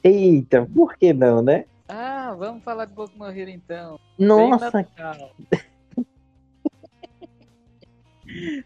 Eita, 0.02 0.66
por 0.66 0.96
que 0.96 1.12
não, 1.12 1.42
né? 1.42 1.64
Ah, 1.88 2.34
vamos 2.38 2.62
falar 2.62 2.84
de 2.84 2.94
Boku 2.94 3.18
no 3.18 3.26
Hero 3.26 3.50
então. 3.50 3.98
Nossa. 4.18 4.86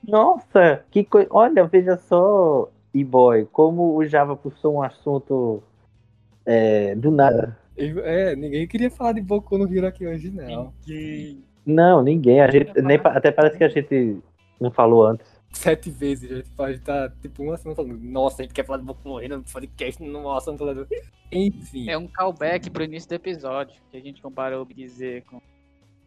Nossa, 0.06 0.84
que 0.90 1.04
coisa. 1.04 1.28
Olha, 1.30 1.64
veja 1.66 1.96
só, 1.96 2.70
e-boy, 2.92 3.46
como 3.52 3.96
o 3.96 4.04
Java 4.06 4.36
puxou 4.36 4.74
um 4.74 4.82
assunto 4.82 5.62
é, 6.46 6.94
do 6.94 7.10
nada. 7.10 7.58
É, 7.76 8.36
ninguém 8.36 8.66
queria 8.68 8.90
falar 8.90 9.12
de 9.12 9.20
Boku 9.20 9.58
no 9.58 9.72
Hero 9.72 9.86
aqui 9.86 10.06
hoje, 10.06 10.30
não. 10.30 10.72
Ninguém. 10.86 11.42
Não, 11.66 12.02
ninguém. 12.02 12.40
A 12.40 12.50
gente, 12.50 12.80
nem, 12.80 13.00
até 13.02 13.32
parece 13.32 13.58
que 13.58 13.64
a 13.64 13.68
gente 13.68 14.18
não 14.60 14.70
falou 14.70 15.06
antes. 15.06 15.26
Sete 15.50 15.90
vezes, 15.90 16.30
a 16.30 16.36
gente 16.36 16.50
pode 16.50 16.74
estar 16.74 17.10
tipo 17.20 17.42
uma 17.42 17.56
semana 17.56 17.76
falando, 17.76 17.98
nossa, 17.98 18.42
a 18.42 18.44
gente 18.44 18.54
quer 18.54 18.64
falar 18.64 18.78
de 18.78 18.84
Boku 18.84 19.08
no 19.08 19.20
Hero 19.20 19.38
no 19.38 19.44
podcast, 19.44 20.02
nossa, 20.02 20.46
vamos 20.46 20.58
falar 20.58 20.74
do... 20.74 20.86
Enfim, 21.32 21.88
É 21.88 21.96
um 21.98 22.06
callback 22.06 22.70
pro 22.70 22.84
início 22.84 23.08
do 23.08 23.14
episódio, 23.14 23.80
que 23.90 23.96
a 23.96 24.00
gente 24.00 24.20
comparou 24.20 24.62
o 24.62 24.64
Big 24.64 24.86
Z 24.88 25.22
com 25.28 25.40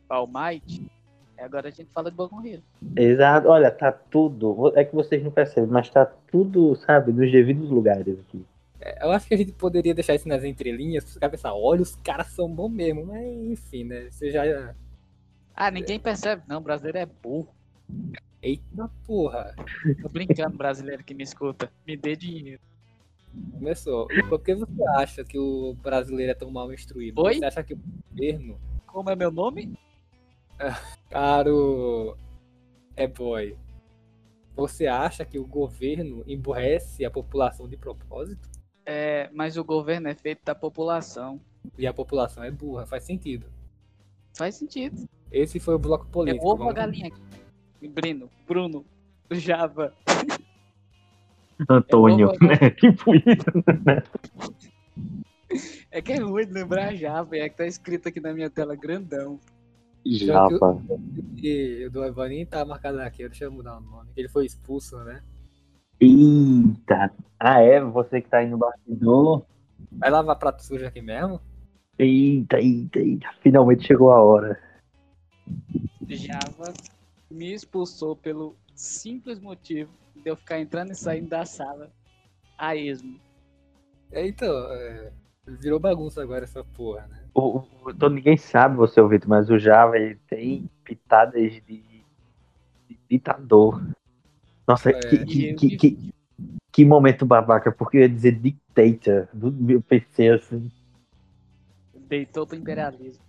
All 0.10 0.28
Might. 0.28 0.82
E 0.82 0.97
agora 1.44 1.68
a 1.68 1.72
gente 1.72 1.92
fala 1.92 2.10
de 2.10 2.18
Boku 2.18 2.46
Hero. 2.46 2.64
Exato. 2.96 3.48
Olha, 3.48 3.72
tá 3.72 3.92
tudo. 3.92 4.74
É 4.76 4.84
que 4.84 4.96
vocês 4.96 5.24
não 5.24 5.32
percebem, 5.32 5.70
mas 5.70 5.90
tá 5.90 6.06
tudo, 6.06 6.76
sabe, 6.76 7.12
nos 7.12 7.32
devidos 7.32 7.70
lugares 7.70 8.20
aqui. 8.20 8.46
eu 9.02 9.12
acho 9.12 9.28
que 9.28 9.34
a 9.34 9.38
gente 9.38 9.52
poderia 9.52 9.94
deixar 9.94 10.16
isso 10.16 10.28
nas 10.28 10.44
entrelinhas, 10.44 11.14
ficar 11.14 11.30
pensar, 11.30 11.54
olha, 11.54 11.82
os 11.82 11.96
caras 11.98 12.28
são 12.28 12.50
bons 12.50 12.70
mesmo, 12.70 13.06
mas 13.06 13.26
enfim, 13.26 13.84
né? 13.84 14.10
Você 14.10 14.32
já. 14.32 14.74
Ah, 15.56 15.72
ninguém 15.72 16.00
percebe. 16.00 16.44
Não, 16.48 16.58
o 16.58 16.62
brasileiro 16.62 16.98
é 16.98 17.06
burro. 17.06 17.50
Eita 18.42 18.90
porra! 19.06 19.56
Tô 20.02 20.10
brincando, 20.10 20.58
brasileiro 20.58 21.04
que 21.04 21.14
me 21.14 21.24
escuta. 21.24 21.72
Me 21.86 21.98
dê 21.98 22.16
dinheiro. 22.16 22.62
Começou. 23.52 24.08
Por 24.30 24.40
que 24.40 24.56
você 24.56 24.84
acha 24.96 25.24
que 25.24 25.38
o 25.38 25.74
brasileiro 25.82 26.32
é 26.32 26.36
tão 26.36 26.50
mal 26.52 26.72
instruído? 26.72 27.22
Oi? 27.22 27.36
Você 27.36 27.46
acha 27.46 27.64
que 27.64 27.74
o 27.74 27.80
governo, 28.12 28.60
Como 28.86 29.10
é 29.10 29.16
meu 29.16 29.32
nome? 29.32 29.78
caro 31.10 32.18
é 32.96 33.08
boy, 33.08 33.56
você 34.56 34.88
acha 34.88 35.24
que 35.26 35.38
o 35.38 35.46
governo 35.46 36.24
emburrece 36.28 37.06
a 37.06 37.12
população 37.12 37.68
de 37.68 37.78
propósito? 37.78 38.50
É, 38.86 39.30
mas 39.34 39.58
o 39.58 39.64
governo 39.64 40.08
é 40.08 40.16
feito 40.16 40.44
da 40.46 40.56
população. 40.56 41.40
E 41.78 41.86
a 41.86 41.94
população 41.94 42.44
é 42.44 42.50
burra, 42.50 42.86
faz 42.86 43.04
sentido. 43.04 43.46
Faz 44.36 44.56
sentido. 44.56 45.08
Esse 45.32 45.60
foi 45.60 45.76
o 45.76 45.80
bloco 45.80 46.06
É 46.08 46.12
político. 46.12 46.44
ovo 46.46 46.52
ou 46.52 46.58
vamos- 46.60 46.74
galinha 46.76 47.08
aqui? 47.08 47.88
Brino, 47.90 48.30
Bruno, 48.48 48.86
Java. 49.32 49.94
Antônio, 51.70 52.28
vou- 52.28 52.48
né? 52.48 52.70
Tipo 52.80 53.14
isso. 53.16 53.46
É 55.92 56.02
que 56.02 56.14
é 56.14 56.18
ruim 56.20 56.46
de 56.46 56.54
lembrar 56.54 56.96
Java, 56.96 57.36
é 57.38 57.50
que 57.50 57.58
tá 57.58 57.66
escrito 57.66 58.08
aqui 58.10 58.20
na 58.20 58.34
minha 58.34 58.50
tela 58.50 58.76
grandão. 58.76 59.40
Japa. 60.06 60.82
E 61.38 61.86
o 61.86 61.92
do 61.92 62.04
Evaninho 62.04 62.48
tá 62.48 62.64
marcado 62.66 63.00
aqui, 63.02 63.28
deixa 63.28 63.46
eu 63.46 63.52
mudar 63.52 63.78
o 63.78 63.82
nome. 63.82 64.10
Ele 64.16 64.30
foi 64.30 64.46
expulso, 64.46 64.98
né? 65.04 65.22
Eita! 66.00 67.12
Ah, 67.40 67.62
é? 67.62 67.82
Você 67.82 68.22
que 68.22 68.30
tá 68.30 68.38
aí 68.38 68.50
no 68.50 68.58
bastidor? 68.58 69.46
Vai 69.92 70.10
lavar 70.10 70.38
prato 70.38 70.64
sujo 70.64 70.86
aqui 70.86 71.02
mesmo? 71.02 71.42
Eita, 72.00 72.60
eita, 72.60 73.00
eita. 73.00 73.28
Finalmente 73.42 73.86
chegou 73.86 74.12
a 74.12 74.22
hora. 74.22 74.60
Java 76.08 76.74
me 77.30 77.54
expulsou 77.54 78.16
pelo 78.16 78.56
simples 78.76 79.40
motivo 79.40 79.92
de 80.16 80.30
eu 80.30 80.36
ficar 80.36 80.60
entrando 80.60 80.92
e 80.92 80.96
saindo 80.96 81.30
da 81.30 81.46
sala 81.46 81.92
a 82.58 82.76
esmo. 82.76 83.20
É, 84.12 84.28
então, 84.28 84.54
é, 84.74 85.12
virou 85.48 85.80
bagunça 85.80 86.22
agora 86.22 86.44
essa 86.44 86.64
porra, 86.64 87.08
né? 87.08 87.20
O, 87.34 87.60
o, 87.60 87.92
então 87.92 88.10
ninguém 88.10 88.38
sabe, 88.38 88.76
você 88.76 89.00
ouvido, 89.00 89.28
mas 89.28 89.50
o 89.50 89.58
Java 89.58 89.98
ele 89.98 90.20
tem 90.28 90.70
pitadas 90.84 91.52
de, 91.52 91.62
de 92.88 93.00
ditador. 93.10 93.82
Nossa, 94.68 94.90
É, 94.90 94.94
que, 94.94 95.26
que, 95.26 95.54
que, 95.54 95.78
que, 95.78 96.14
que 96.72 96.86
momento 96.86 97.26
babaca, 97.26 97.72
porque 97.72 97.98
eu 97.98 98.02
ia 98.02 98.10
dizer 98.10 98.34
dictator 98.34 99.28
do 99.34 99.52
meu 99.52 99.82
PC 99.82 100.30
assim. 100.30 100.72
Deitou 101.96 102.46
pro 102.46 102.58
imperialismo. 102.58 103.24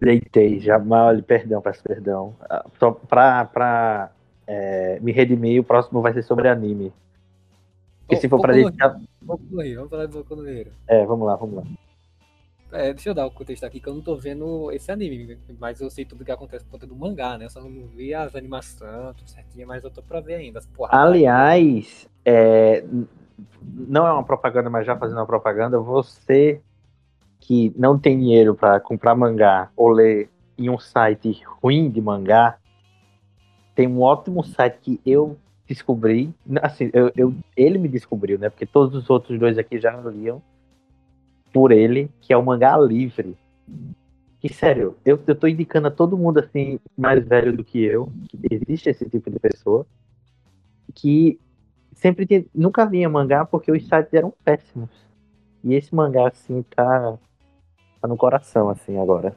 Deitei, 0.00 0.60
já 0.60 0.78
mal, 0.78 1.20
perdão, 1.22 1.62
peço 1.62 1.82
perdão. 1.82 2.36
Ah, 2.48 2.64
Só 2.78 2.92
pra, 2.92 3.44
pra 3.44 4.12
é, 4.46 4.98
me 5.00 5.12
redimir, 5.12 5.60
o 5.60 5.64
próximo 5.64 6.02
vai 6.02 6.12
ser 6.12 6.22
sobre 6.22 6.48
anime. 6.48 6.92
Porque 8.00 8.16
Ô, 8.16 8.20
se 8.20 8.28
for 8.28 8.40
pra 8.40 8.52
deixar. 8.52 9.00
Boku 9.24 9.44
no 9.50 9.62
Hero, 9.62 9.76
vamos 9.76 9.90
falar 9.90 10.06
de 10.06 10.12
Boku 10.12 10.36
no 10.36 10.48
Hero. 10.48 10.72
É, 10.86 11.04
vamos 11.04 11.26
lá, 11.26 11.36
vamos 11.36 11.56
lá. 11.56 11.64
É, 12.72 12.92
deixa 12.92 13.10
eu 13.10 13.14
dar 13.14 13.26
o 13.26 13.30
contexto 13.30 13.64
aqui, 13.64 13.78
que 13.78 13.88
eu 13.88 13.94
não 13.94 14.02
tô 14.02 14.16
vendo 14.16 14.70
esse 14.72 14.90
anime, 14.90 15.38
mas 15.60 15.80
eu 15.80 15.88
sei 15.88 16.04
tudo 16.04 16.24
que 16.24 16.32
acontece 16.32 16.64
por 16.64 16.72
conta 16.72 16.86
do 16.86 16.96
mangá, 16.96 17.38
né? 17.38 17.44
Eu 17.44 17.50
só 17.50 17.60
não 17.60 17.86
vi 17.86 18.12
as 18.12 18.34
animações, 18.34 19.16
tudo 19.16 19.30
certinho, 19.30 19.66
mas 19.66 19.84
eu 19.84 19.90
tô 19.90 20.02
pra 20.02 20.20
ver 20.20 20.34
ainda. 20.34 20.60
Aliás, 20.90 22.08
é, 22.24 22.84
não 23.62 24.06
é 24.06 24.12
uma 24.12 24.24
propaganda, 24.24 24.68
mas 24.68 24.84
já 24.84 24.96
fazendo 24.96 25.18
uma 25.18 25.26
propaganda, 25.26 25.78
você 25.78 26.60
que 27.38 27.72
não 27.76 27.98
tem 27.98 28.18
dinheiro 28.18 28.54
para 28.54 28.80
comprar 28.80 29.14
mangá 29.14 29.70
ou 29.76 29.90
ler 29.90 30.28
em 30.58 30.68
um 30.68 30.78
site 30.78 31.42
ruim 31.62 31.90
de 31.90 32.00
mangá, 32.00 32.58
tem 33.74 33.86
um 33.86 34.00
ótimo 34.00 34.42
site 34.42 34.78
que 34.80 35.00
eu 35.06 35.36
descobri, 35.66 36.32
assim, 36.62 36.90
eu, 36.92 37.10
eu- 37.16 37.34
ele 37.56 37.78
me 37.78 37.88
descobriu, 37.88 38.38
né? 38.38 38.50
Porque 38.50 38.66
todos 38.66 38.94
os 38.94 39.08
outros 39.10 39.38
dois 39.38 39.56
aqui 39.58 39.78
já 39.78 39.96
liam 40.00 40.42
por 41.52 41.72
ele, 41.72 42.10
que 42.20 42.32
é 42.32 42.36
o 42.36 42.44
Mangá 42.44 42.76
Livre. 42.76 43.36
Que 44.40 44.52
sério, 44.52 44.96
eu, 45.04 45.18
eu 45.26 45.34
tô 45.34 45.46
indicando 45.46 45.88
a 45.88 45.90
todo 45.90 46.18
mundo 46.18 46.38
assim, 46.38 46.78
mais 46.96 47.26
velho 47.26 47.56
do 47.56 47.64
que 47.64 47.82
eu, 47.82 48.12
que 48.28 48.38
existe 48.50 48.90
esse 48.90 49.08
tipo 49.08 49.30
de 49.30 49.38
pessoa, 49.38 49.86
que 50.94 51.38
sempre 51.94 52.26
tinha- 52.26 52.44
nunca 52.54 52.84
vinha 52.84 53.08
mangá 53.08 53.44
porque 53.44 53.72
os 53.72 53.82
sites 53.86 54.12
eram 54.12 54.32
péssimos. 54.44 54.90
E 55.62 55.74
esse 55.74 55.94
mangá, 55.94 56.28
assim, 56.28 56.62
tá, 56.76 57.16
tá 58.00 58.08
no 58.08 58.16
coração, 58.18 58.68
assim, 58.68 58.98
agora. 58.98 59.34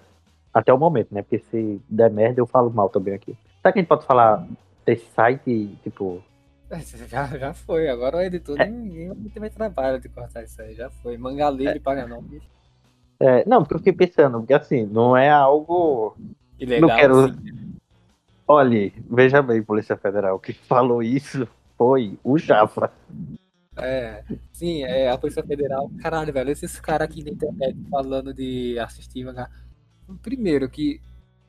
Até 0.54 0.74
o 0.74 0.78
momento, 0.78 1.14
né? 1.14 1.22
Porque 1.22 1.40
se 1.40 1.80
der 1.88 2.12
merda, 2.12 2.42
eu 2.42 2.48
falo 2.48 2.70
mal 2.70 2.90
também 2.90 3.14
aqui. 3.14 3.38
Será 3.62 3.72
que 3.72 3.80
a 3.80 3.82
gente 3.82 3.88
pode 3.90 4.06
falar 4.06 4.46
desse 4.88 5.06
site, 5.12 5.78
tipo... 5.84 6.24
Já, 7.08 7.26
já 7.26 7.54
foi, 7.54 7.88
agora 7.88 8.18
o 8.18 8.22
editor 8.22 8.60
É. 8.60 8.66
vai 8.70 9.30
ter 9.34 9.40
mais 9.40 9.54
trabalho 9.54 10.02
de 10.02 10.10
cortar 10.10 10.44
isso 10.44 10.62
aí, 10.62 10.74
já 10.76 10.90
foi. 10.90 11.18
Mangá 11.18 11.50
livre 11.50 11.80
paga 11.80 12.06
não, 12.06 12.22
bicho. 12.22 12.46
é, 13.22 13.48
não, 13.48 13.62
porque 13.62 13.76
eu 13.76 13.78
fiquei 13.78 13.94
pensando, 13.94 14.40
porque 14.40 14.54
assim, 14.54 14.86
não 14.86 15.16
é 15.16 15.30
algo... 15.30 16.18
Ilegal, 16.60 16.90
não 16.90 16.96
quero... 16.98 17.20
assim. 17.26 17.76
Olhe, 18.46 18.94
veja 19.10 19.42
bem, 19.42 19.64
Polícia 19.64 19.96
Federal, 19.96 20.40
que 20.40 20.52
falou 20.52 21.02
isso 21.04 21.48
foi 21.78 22.18
o 22.24 22.38
Jafra. 22.38 22.92
É, 23.78 24.24
sim, 24.52 24.84
é 24.84 25.10
a 25.10 25.18
Polícia 25.18 25.44
Federal. 25.44 25.90
Caralho, 26.02 26.34
velho, 26.34 26.50
esses 26.50 26.80
caras 26.80 27.08
aqui 27.08 27.24
na 27.24 27.30
internet 27.30 27.78
falando 27.90 28.34
de 28.34 28.78
assistir 28.80 29.24
mangá. 29.24 29.50
Primeiro 30.22 30.68
que, 30.70 31.00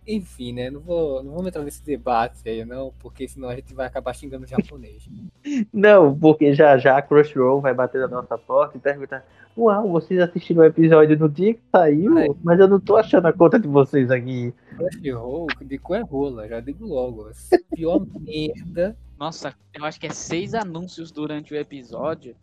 enfim, 0.08 0.54
né? 0.54 0.70
Não 0.70 0.80
vou, 0.80 1.22
não 1.22 1.32
vou 1.32 1.46
entrar 1.46 1.62
nesse 1.62 1.84
debate 1.84 2.48
aí, 2.48 2.64
não, 2.64 2.92
porque 2.98 3.28
senão 3.28 3.50
a 3.50 3.54
gente 3.54 3.74
vai 3.74 3.86
acabar 3.86 4.14
xingando 4.14 4.44
o 4.44 4.48
japonês. 4.48 5.06
Não, 5.72 6.18
porque 6.18 6.54
já 6.54 6.76
já 6.78 6.98
a 6.98 7.02
Crunchyroll 7.02 7.60
vai 7.60 7.74
bater 7.74 8.00
na 8.00 8.08
nossa 8.08 8.36
porta 8.36 8.76
e 8.76 8.80
perguntar: 8.80 9.24
Uau, 9.56 9.88
vocês 9.90 10.20
assistiram 10.20 10.62
o 10.62 10.66
episódio 10.66 11.18
no 11.18 11.28
dia 11.28 11.54
que 11.54 11.60
saiu? 11.70 12.18
É. 12.18 12.26
Mas 12.42 12.58
eu 12.58 12.68
não 12.68 12.80
tô 12.80 12.96
achando 12.96 13.26
a 13.26 13.32
conta 13.32 13.58
de 13.58 13.68
vocês 13.68 14.10
aqui. 14.10 14.52
Crunchyroll, 14.76 15.46
de 15.62 15.78
cu 15.78 15.94
é 15.94 16.00
rola, 16.00 16.48
já 16.48 16.60
digo 16.60 16.86
logo. 16.86 17.30
Pior 17.74 18.04
merda. 18.20 18.96
Nossa, 19.18 19.54
eu 19.74 19.84
acho 19.84 20.00
que 20.00 20.06
é 20.06 20.10
seis 20.10 20.54
anúncios 20.54 21.10
durante 21.10 21.52
o 21.52 21.56
episódio. 21.56 22.36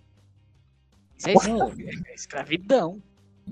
É, 1.25 1.33
Não. 1.47 1.69
é 1.69 2.13
escravidão. 2.13 3.01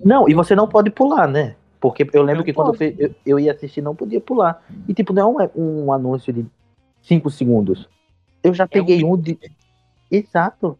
Não, 0.03 0.27
e 0.27 0.33
você 0.33 0.55
não 0.55 0.67
pode 0.67 0.89
pular, 0.89 1.27
né? 1.27 1.55
Porque 1.83 2.09
eu 2.13 2.23
lembro 2.23 2.45
que 2.45 2.53
quando 2.53 2.69
eu, 2.69 2.73
fe- 2.73 2.95
eu, 2.97 3.13
eu 3.25 3.37
ia 3.37 3.51
assistir, 3.51 3.81
não 3.81 3.93
podia 3.93 4.21
pular. 4.21 4.63
E 4.87 4.93
tipo, 4.93 5.11
não 5.11 5.37
é 5.41 5.51
um, 5.53 5.87
um 5.87 5.91
anúncio 5.91 6.31
de 6.31 6.45
5 7.01 7.29
segundos. 7.29 7.89
Eu 8.41 8.53
já 8.53 8.65
peguei 8.65 9.03
um 9.03 9.17
de. 9.17 9.37
Exato. 10.09 10.79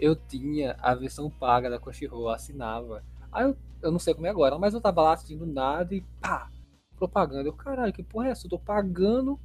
Eu 0.00 0.16
tinha 0.16 0.74
a 0.80 0.94
versão 0.94 1.28
paga 1.28 1.68
da 1.68 1.78
Crunchyroll, 1.78 2.30
assinava. 2.30 3.04
Aí 3.30 3.44
eu, 3.44 3.54
eu 3.82 3.92
não 3.92 3.98
sei 3.98 4.14
como 4.14 4.26
é 4.26 4.30
agora, 4.30 4.58
mas 4.58 4.72
eu 4.72 4.80
tava 4.80 5.02
lá 5.02 5.12
assistindo 5.12 5.44
nada 5.44 5.94
e 5.94 6.02
pá, 6.18 6.48
propaganda. 6.96 7.46
Eu, 7.46 7.52
caralho, 7.52 7.92
que 7.92 8.02
porra 8.02 8.28
é 8.28 8.30
essa? 8.30 8.46
Eu 8.46 8.50
tô 8.50 8.58
pagando. 8.58 9.38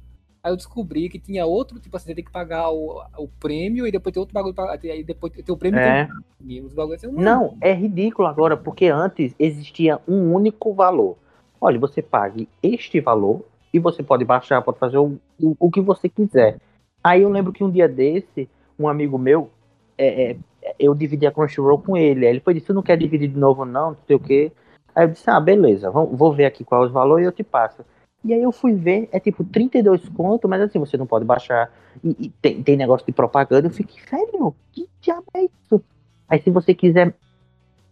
Aí 0.44 0.50
eu 0.50 0.56
descobri 0.56 1.08
que 1.08 1.20
tinha 1.20 1.46
outro, 1.46 1.78
tipo 1.78 1.96
assim, 1.96 2.06
você 2.06 2.14
tem 2.16 2.24
que 2.24 2.32
pagar 2.32 2.68
o, 2.70 3.00
o 3.16 3.28
prêmio 3.28 3.86
e 3.86 3.92
depois 3.92 4.12
tem 4.12 4.20
outro 4.20 4.34
bagulho 4.34 4.52
pra 4.52 4.72
Aí 4.72 5.04
depois 5.04 5.32
tem 5.32 5.54
o 5.54 5.56
prêmio 5.56 5.78
e 5.78 5.82
É. 5.82 6.08
tem 6.44 6.64
uns 6.64 6.74
bagulho 6.74 6.96
assim. 6.96 7.06
Não, 7.12 7.56
é 7.60 7.72
ridículo 7.72 8.26
agora, 8.26 8.56
porque 8.56 8.86
antes 8.86 9.36
existia 9.38 10.00
um 10.06 10.34
único 10.34 10.74
valor. 10.74 11.16
Olha, 11.60 11.78
você 11.78 12.02
pague 12.02 12.48
este 12.60 12.98
valor 12.98 13.44
e 13.72 13.78
você 13.78 14.02
pode 14.02 14.24
baixar, 14.24 14.60
pode 14.62 14.80
fazer 14.80 14.98
o, 14.98 15.16
o, 15.40 15.56
o 15.60 15.70
que 15.70 15.80
você 15.80 16.08
quiser. 16.08 16.58
Aí 17.04 17.22
eu 17.22 17.28
lembro 17.28 17.52
que 17.52 17.62
um 17.62 17.70
dia 17.70 17.88
desse, 17.88 18.48
um 18.76 18.88
amigo 18.88 19.16
meu, 19.16 19.48
é, 19.96 20.32
é, 20.32 20.36
eu 20.76 20.92
dividi 20.92 21.24
a 21.24 21.30
Crunchyroll 21.30 21.78
com 21.78 21.96
ele. 21.96 22.26
Aí 22.26 22.32
ele 22.32 22.40
foi 22.40 22.54
disse, 22.54 22.66
você 22.66 22.72
não 22.72 22.82
quer 22.82 22.96
dividir 22.96 23.28
de 23.28 23.38
novo 23.38 23.64
não, 23.64 23.90
não 23.90 23.98
sei 24.08 24.16
o 24.16 24.20
quê. 24.20 24.50
Aí 24.92 25.04
eu 25.04 25.08
disse, 25.10 25.30
ah, 25.30 25.38
beleza, 25.38 25.88
vamos, 25.88 26.18
vou 26.18 26.32
ver 26.32 26.46
aqui 26.46 26.64
qual 26.64 26.82
é 26.82 26.86
o 26.88 26.92
valor 26.92 27.20
e 27.20 27.24
eu 27.24 27.32
te 27.32 27.44
passo. 27.44 27.84
E 28.24 28.32
aí 28.32 28.42
eu 28.42 28.52
fui 28.52 28.74
ver, 28.74 29.08
é 29.10 29.18
tipo 29.18 29.42
32 29.44 30.08
conto, 30.10 30.48
mas 30.48 30.60
assim, 30.60 30.78
você 30.78 30.96
não 30.96 31.06
pode 31.06 31.24
baixar. 31.24 31.72
E, 32.02 32.26
e 32.26 32.28
tem, 32.40 32.62
tem 32.62 32.76
negócio 32.76 33.06
de 33.06 33.12
propaganda. 33.12 33.66
Eu 33.66 33.72
fiquei, 33.72 34.00
sério, 34.08 34.54
que 34.72 34.88
diabo 35.00 35.26
é 35.34 35.44
isso? 35.44 35.82
Aí 36.28 36.40
se 36.40 36.50
você 36.50 36.72
quiser, 36.72 37.14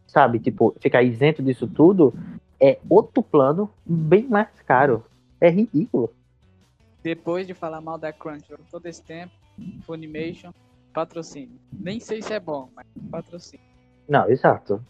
sabe, 0.07 0.39
tipo, 0.39 0.75
ficar 0.81 1.03
isento 1.03 1.43
disso 1.43 1.67
tudo, 1.67 2.15
é 2.61 2.79
outro 2.89 3.23
plano 3.23 3.69
bem 3.85 4.29
mais 4.29 4.49
caro. 4.67 5.05
É 5.41 5.51
ridículo. 5.51 6.13
Depois 7.03 7.47
de 7.47 7.55
falar 7.55 7.81
mal 7.81 7.99
da 7.99 8.13
Crunchyroll 8.13 8.65
todo 8.71 8.87
esse 8.87 9.03
tempo, 9.03 9.33
Funimation, 9.85 10.53
patrocínio. 10.93 11.59
Nem 11.73 11.99
sei 11.99 12.23
se 12.23 12.33
é 12.33 12.41
bom, 12.41 12.69
mas 12.75 12.87
patrocínio. 13.11 13.65
Não, 14.09 14.29
exato. 14.29 14.85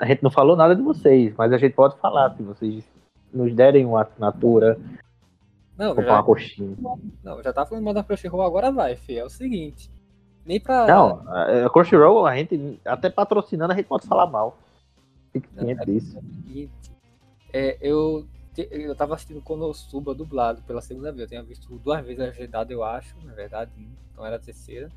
A 0.00 0.06
gente 0.06 0.22
não 0.22 0.30
falou 0.30 0.56
nada 0.56 0.74
de 0.74 0.82
vocês, 0.82 1.34
mas 1.36 1.52
a 1.52 1.58
gente 1.58 1.74
pode 1.74 1.98
falar 1.98 2.34
se 2.36 2.42
vocês 2.42 2.84
nos 3.32 3.54
derem 3.54 3.84
uma 3.84 4.02
assinatura, 4.02 4.78
Não, 5.76 5.88
comprar 5.94 6.04
já, 6.04 6.12
uma 6.14 6.22
coxinha. 6.24 6.76
não, 7.22 7.42
já 7.42 7.52
tá 7.52 7.66
falando 7.66 7.84
mal 7.84 7.94
da 7.94 8.02
Crunchyroll, 8.04 8.42
agora 8.42 8.70
vai, 8.72 8.96
fi. 8.96 9.18
É 9.18 9.24
o 9.24 9.28
seguinte. 9.30 9.90
Nem 10.44 10.60
pra. 10.60 10.86
Não, 10.86 11.28
a 11.28 11.66
a 11.66 11.70
Crunchyroll, 11.70 12.26
a 12.26 12.36
gente, 12.36 12.80
até 12.84 13.10
patrocinando, 13.10 13.72
a 13.72 13.76
gente 13.76 13.86
pode 13.86 14.06
falar 14.06 14.26
mal. 14.26 14.56
Fique 15.32 15.48
ciente 15.58 15.84
disso. 15.86 16.20
seguinte, 16.46 16.72
é, 17.52 17.76
eu, 17.80 18.26
eu 18.56 18.94
tava 18.94 19.14
assistindo 19.14 19.42
Konosuba 19.42 20.14
dublado 20.14 20.62
pela 20.62 20.80
segunda 20.80 21.10
vez. 21.10 21.22
Eu 21.22 21.28
tinha 21.28 21.42
visto 21.42 21.68
duas 21.78 22.04
vezes 22.04 22.20
agendado, 22.20 22.72
eu 22.72 22.82
acho, 22.82 23.16
na 23.24 23.34
verdade. 23.34 23.70
Então 24.12 24.24
era 24.24 24.36
a 24.36 24.38
terceira. 24.38 24.88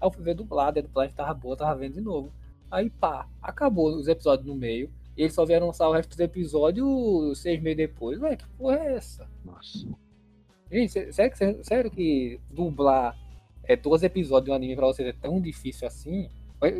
Aí 0.00 0.06
eu 0.06 0.10
fui 0.10 0.22
ver 0.22 0.34
dublado, 0.34 0.78
a 0.78 0.82
dublagem 0.82 1.14
tava 1.14 1.32
boa, 1.32 1.56
tava 1.56 1.74
vendo 1.78 1.94
de 1.94 2.00
novo. 2.00 2.30
Aí 2.70 2.90
pá, 2.90 3.26
acabou 3.40 3.94
os 3.96 4.08
episódios 4.08 4.46
no 4.46 4.54
meio. 4.54 4.90
E 5.18 5.22
eles 5.22 5.34
só 5.34 5.44
vieram 5.44 5.66
lançar 5.66 5.88
o 5.88 5.92
resto 5.92 6.10
dos 6.10 6.20
episódios 6.20 7.38
seis 7.40 7.60
meses 7.60 7.76
depois. 7.76 8.20
Ué, 8.20 8.36
que 8.36 8.46
porra 8.56 8.76
é 8.78 8.94
essa? 8.94 9.26
Nossa. 9.44 9.86
Gente, 10.70 10.92
sé- 10.92 11.12
sério, 11.12 11.32
que- 11.36 11.64
sério 11.64 11.90
que 11.90 12.40
dublar 12.50 13.16
é, 13.64 13.74
12 13.76 14.06
episódios 14.06 14.44
de 14.46 14.50
um 14.52 14.54
anime 14.54 14.76
pra 14.76 14.86
vocês 14.86 15.06
é 15.08 15.12
tão 15.12 15.40
difícil 15.40 15.86
assim? 15.88 16.28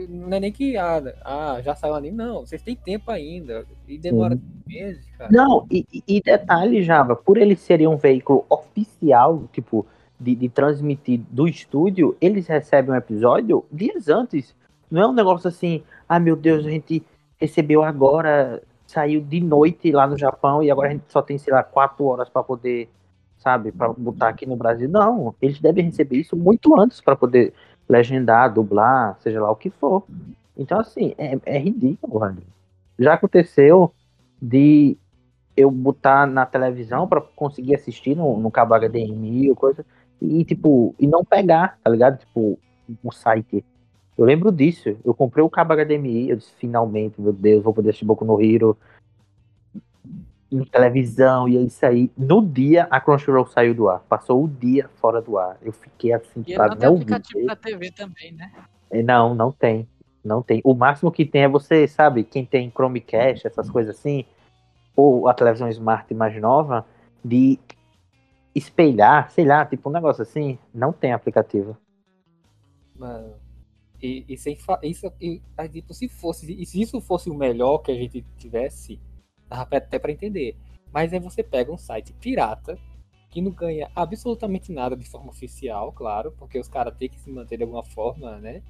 Não 0.09 0.37
é 0.37 0.40
nem 0.40 0.51
que 0.53 0.77
ah, 0.77 1.03
ah, 1.24 1.61
já 1.62 1.74
saiu 1.74 1.92
o 1.94 1.96
anime, 1.96 2.16
não. 2.16 2.40
Vocês 2.46 2.62
têm 2.62 2.74
tempo 2.74 3.11
ainda. 3.11 3.64
E 3.87 3.98
demora 3.98 4.38
meses, 4.66 5.05
cara. 5.16 5.31
Não, 5.31 5.66
e, 5.70 5.85
e- 6.07 6.20
detalhe, 6.20 6.83
Java, 6.83 7.14
por 7.14 7.37
eles 7.37 7.61
serem 7.61 7.87
um 7.87 7.96
veículo 7.96 8.44
oficial, 8.51 9.48
tipo, 9.53 9.87
de, 10.18 10.35
de 10.35 10.48
transmitir 10.48 11.20
do 11.31 11.46
estúdio, 11.46 12.16
eles 12.20 12.46
recebem 12.46 12.92
um 12.92 12.96
episódio 12.96 13.64
dias 13.70 14.09
antes. 14.09 14.55
Não 14.90 15.03
é 15.03 15.07
um 15.09 15.12
negócio 15.12 15.46
assim, 15.48 15.83
ah 16.09 16.18
meu 16.18 16.35
Deus, 16.35 16.66
a 16.66 16.70
gente 16.70 17.05
recebeu 17.38 17.83
agora, 17.83 18.62
saiu 18.87 19.20
de 19.20 19.40
noite 19.40 19.92
lá 19.92 20.07
no 20.07 20.18
Japão 20.18 20.62
e 20.62 20.70
agora 20.70 20.88
a 20.88 20.92
gente 20.92 21.05
só 21.09 21.22
tem, 21.22 21.38
sei 21.38 21.53
lá, 21.53 21.62
quatro 21.62 22.05
horas 22.05 22.29
para 22.29 22.42
poder, 22.42 22.88
sabe, 23.38 23.72
para 23.72 23.92
botar 23.92 24.29
aqui 24.29 24.46
no 24.46 24.57
Brasil. 24.57 24.88
Não, 24.88 25.35
eles 25.40 25.61
devem 25.61 25.85
receber 25.85 26.16
isso 26.16 26.37
muito 26.37 26.79
antes 26.79 27.01
para 27.01 27.16
poder 27.16 27.53
legendar, 27.88 28.53
dublar, 28.53 29.16
seja 29.20 29.40
lá 29.40 29.51
o 29.51 29.57
que 29.57 29.70
for. 29.70 30.05
Então, 30.57 30.81
assim, 30.81 31.14
é, 31.16 31.38
é 31.46 31.59
ridículo, 31.59 32.18
Randy. 32.18 32.42
Já 32.98 33.14
aconteceu 33.14 33.92
de 34.42 34.96
eu 35.57 35.70
botar 35.70 36.27
na 36.27 36.46
televisão 36.46 37.09
para 37.09 37.20
conseguir 37.20 37.74
assistir 37.74 38.16
no, 38.16 38.38
no 38.38 38.51
cabo 38.51 38.74
HDMI 38.74 39.51
ou 39.51 39.57
coisa, 39.57 39.85
e 40.20 40.44
tipo, 40.44 40.94
e 40.98 41.07
não 41.07 41.24
pegar, 41.24 41.79
tá 41.83 41.90
ligado? 41.90 42.18
Tipo, 42.18 42.59
o 43.03 43.12
site. 43.12 43.64
Eu 44.18 44.24
lembro 44.24 44.50
disso. 44.50 44.96
Eu 45.04 45.14
comprei 45.14 45.44
o 45.44 45.48
cabo 45.48 45.74
HDMI, 45.74 46.31
eu 46.31 46.37
disse, 46.37 46.52
finalmente, 46.59 47.20
meu 47.20 47.33
Deus, 47.33 47.62
vou 47.62 47.72
poder 47.72 47.90
assistir 47.90 48.04
Boku 48.04 48.24
no 48.24 48.42
Hero 48.42 48.76
em 50.50 50.64
televisão, 50.64 51.48
e 51.48 51.57
é 51.57 51.61
isso 51.61 51.87
aí. 51.87 52.11
No 52.16 52.44
dia, 52.44 52.88
a 52.90 53.00
Crunchyroll 53.00 53.46
saiu 53.46 53.74
do 53.74 53.88
ar. 53.88 54.00
Passou 54.09 54.42
o 54.42 54.48
dia 54.48 54.88
fora 54.96 55.22
do 55.22 55.38
ar. 55.38 55.57
Eu 55.62 55.72
fiquei 55.72 56.12
assim, 56.12 56.42
E 56.46 56.54
pra 56.54 56.68
não 56.68 56.76
tem 56.76 56.88
aplicativo 56.88 57.38
ver. 57.38 57.46
pra 57.46 57.57
TV 57.57 57.90
também, 57.92 58.33
né? 58.33 58.50
É, 58.90 59.02
Não, 59.02 59.35
não 59.35 59.52
tem. 59.52 59.87
Não 60.24 60.42
tem. 60.42 60.61
O 60.64 60.74
máximo 60.74 61.12
que 61.12 61.24
tem 61.24 61.42
é 61.42 61.48
você, 61.48 61.87
sabe, 61.87 62.24
quem 62.24 62.44
tem 62.44 62.70
Chromecast, 62.70 63.46
essas 63.46 63.70
coisas 63.70 63.96
assim, 63.96 64.24
ou 64.96 65.28
a 65.28 65.35
televisão 65.35 65.68
Smart 65.68 66.12
mais 66.12 66.35
nova, 66.40 66.85
de 67.24 67.59
espelhar, 68.54 69.31
sei 69.31 69.44
lá, 69.44 69.64
tipo 69.64 69.88
um 69.88 69.92
negócio 69.92 70.22
assim, 70.22 70.59
não 70.74 70.92
tem 70.92 71.12
aplicativo. 71.12 71.76
Mano. 72.98 73.47
E, 74.00 74.24
e 74.28 74.37
sem 74.37 74.56
isso, 74.82 75.12
e, 75.20 75.40
tipo, 75.72 75.92
se 75.92 76.08
fosse, 76.08 76.52
e 76.52 76.64
se 76.64 76.80
isso 76.80 77.00
fosse 77.00 77.28
o 77.28 77.34
melhor 77.34 77.78
que 77.78 77.90
a 77.90 77.94
gente 77.94 78.24
tivesse, 78.37 79.00
dava 79.48 79.76
até 79.76 79.98
pra 79.98 80.12
entender. 80.12 80.56
Mas 80.92 81.12
aí 81.12 81.18
você 81.18 81.42
pega 81.42 81.72
um 81.72 81.78
site 81.78 82.12
pirata 82.14 82.78
que 83.30 83.40
não 83.42 83.50
ganha 83.50 83.90
absolutamente 83.94 84.72
nada 84.72 84.96
de 84.96 85.04
forma 85.04 85.30
oficial, 85.30 85.92
claro, 85.92 86.32
porque 86.38 86.58
os 86.58 86.68
caras 86.68 86.96
têm 86.96 87.08
que 87.08 87.20
se 87.20 87.30
manter 87.30 87.56
de 87.56 87.62
alguma 87.64 87.84
forma, 87.84 88.38
né? 88.38 88.62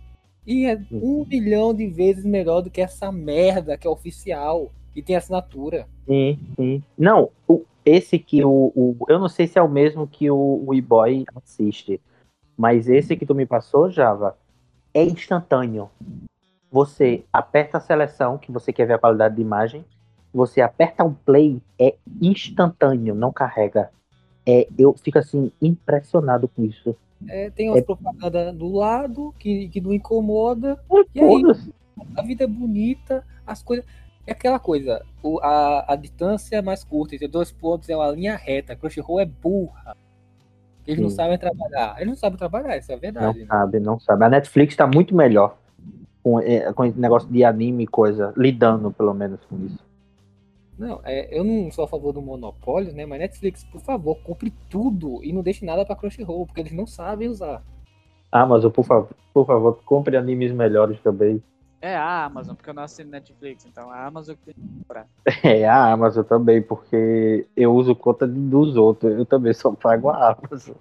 E 0.46 0.64
é 0.66 0.80
um 0.90 1.24
milhão 1.26 1.74
de 1.74 1.86
vezes 1.86 2.24
melhor 2.24 2.62
do 2.62 2.70
que 2.70 2.80
essa 2.80 3.12
merda 3.12 3.76
que 3.76 3.86
é 3.86 3.90
oficial 3.90 4.72
e 4.96 5.02
tem 5.02 5.14
assinatura. 5.14 5.86
Sim, 6.06 6.38
sim. 6.56 6.82
Não, 6.96 7.30
o- 7.46 7.64
esse 7.84 8.18
que 8.18 8.42
o, 8.44 8.72
o- 8.74 8.96
Eu 9.08 9.18
não 9.18 9.28
sei 9.28 9.46
se 9.46 9.58
é 9.58 9.62
o 9.62 9.68
mesmo 9.68 10.06
que 10.06 10.30
o, 10.30 10.64
o 10.66 10.74
e-boy 10.74 11.24
assiste, 11.36 12.00
mas 12.56 12.88
esse 12.88 13.16
que 13.16 13.26
tu 13.26 13.34
me 13.34 13.46
passou, 13.46 13.90
Java, 13.90 14.36
é 14.98 15.04
instantâneo. 15.04 15.90
Você 16.70 17.24
aperta 17.32 17.78
a 17.78 17.80
seleção, 17.80 18.37
que 18.37 18.50
você 18.52 18.72
quer 18.72 18.87
ver 18.87 18.94
a 18.94 18.98
qualidade 18.98 19.37
de 19.37 19.42
imagem, 19.42 19.84
você 20.34 20.61
aperta 20.61 21.04
o 21.04 21.14
play, 21.14 21.62
é 21.78 21.94
instantâneo, 22.20 23.14
não 23.14 23.32
carrega. 23.32 23.90
É, 24.44 24.66
eu 24.78 24.92
fico 24.94 25.18
assim, 25.18 25.52
impressionado 25.62 26.48
com 26.48 26.64
isso. 26.64 26.96
É, 27.26 27.50
tem 27.50 27.68
umas 27.68 27.78
É- 27.80 27.82
propagandas 27.82 28.54
do 28.54 28.68
lado 28.72 29.34
que, 29.38 29.68
que 29.68 29.80
não 29.80 29.92
incomoda. 29.92 30.78
E 31.14 31.20
aí? 31.20 31.42
A 32.16 32.22
vida 32.22 32.44
é 32.44 32.46
bonita, 32.46 33.24
as 33.46 33.62
coisas. 33.62 33.84
É 34.26 34.32
aquela 34.32 34.58
coisa, 34.58 35.04
o- 35.22 35.40
a, 35.40 35.92
a 35.92 35.96
distância 35.96 36.56
é 36.56 36.62
mais 36.62 36.84
curta, 36.84 37.14
entre 37.14 37.26
dois 37.28 37.50
pontos 37.50 37.88
é 37.88 37.96
uma 37.96 38.11
linha 38.11 38.37
reta. 38.37 38.76
Crunchyroll 38.76 39.20
é 39.20 39.24
burra. 39.24 39.96
Eles 40.88 41.01
não 41.03 41.11
Sim. 41.11 41.16
sabem 41.16 41.37
trabalhar. 41.37 41.96
Eles 41.98 42.09
não 42.09 42.16
sabem 42.16 42.38
trabalhar, 42.38 42.79
isso 42.79 42.90
é 42.90 42.94
Não 42.94 43.01
verdade. 43.01 43.38
né? 43.40 43.46
sabe, 43.46 43.79
não 43.79 44.01
sabe. 44.01 44.24
A 44.24 44.29
Netflix 44.31 44.74
tá 44.74 44.87
muito 44.87 45.14
melhor 45.14 45.59
com, 46.22 46.40
é, 46.40 46.72
com 46.72 46.83
esse 46.83 46.98
negócio 46.98 47.29
de 47.29 47.44
anime 47.44 47.85
e 47.85 47.87
coisa, 47.87 48.33
lidando 48.35 48.90
pelo 48.90 49.12
menos 49.12 49.38
com 49.44 49.57
isso. 49.66 49.79
Não, 50.79 51.01
é, 51.05 51.29
eu 51.38 51.44
não 51.44 51.70
sou 51.70 51.85
a 51.85 51.88
favor 51.88 52.12
do 52.12 52.22
monopólio, 52.22 52.94
né? 52.94 53.05
Mas 53.05 53.18
Netflix, 53.18 53.64
por 53.64 53.83
favor, 53.83 54.16
compre 54.22 54.51
tudo 54.70 55.22
e 55.22 55.31
não 55.31 55.42
deixe 55.42 55.62
nada 55.62 55.85
pra 55.85 55.94
Crunchyroll, 55.94 56.46
porque 56.46 56.61
eles 56.61 56.72
não 56.72 56.87
sabem 56.87 57.29
usar. 57.29 57.62
Amazon, 58.33 58.70
por 58.70 58.85
favor, 58.85 59.09
por 59.35 59.46
favor, 59.46 59.79
compre 59.85 60.16
animes 60.16 60.53
melhores 60.53 60.98
também. 61.01 61.42
É 61.80 61.94
a 61.96 62.24
Amazon, 62.24 62.56
porque 62.56 62.70
eu 62.70 62.74
não 62.74 62.82
assino 62.82 63.10
Netflix, 63.10 63.64
então 63.64 63.90
a 63.90 64.04
Amazon 64.04 64.34
que 64.34 64.46
tem 64.46 64.54
que 64.54 64.78
comprar. 64.78 65.06
É, 65.44 65.66
a 65.66 65.92
Amazon 65.92 66.24
também, 66.24 66.60
porque 66.60 67.46
eu 67.56 67.72
uso 67.72 67.94
conta 67.94 68.26
dos 68.26 68.76
outros. 68.76 69.16
Eu 69.16 69.24
também 69.24 69.52
só 69.54 69.70
pago 69.72 70.08
a 70.08 70.36
Amazon. 70.36 70.74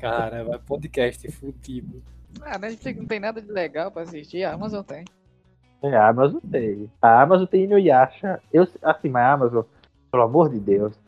Cara, 0.00 0.42
vai 0.42 0.58
podcast 0.58 1.30
fudido. 1.30 2.02
Ah, 2.40 2.56
a 2.56 2.58
Netflix 2.58 2.98
não 2.98 3.06
tem 3.06 3.20
nada 3.20 3.40
de 3.40 3.52
legal 3.52 3.90
pra 3.90 4.02
assistir, 4.02 4.42
a 4.42 4.52
Amazon 4.52 4.82
tem. 4.82 5.04
É, 5.82 5.96
a 5.96 6.08
Amazon 6.08 6.40
tem. 6.50 6.90
A 7.00 7.22
Amazon 7.22 7.46
tem 7.46 7.66
no 7.66 7.78
Yasha. 7.78 8.40
Eu, 8.52 8.66
assim, 8.82 9.08
mas 9.08 9.22
a 9.22 9.32
Amazon, 9.32 9.64
pelo 10.10 10.22
amor 10.22 10.48
de 10.48 10.58
Deus, 10.58 10.98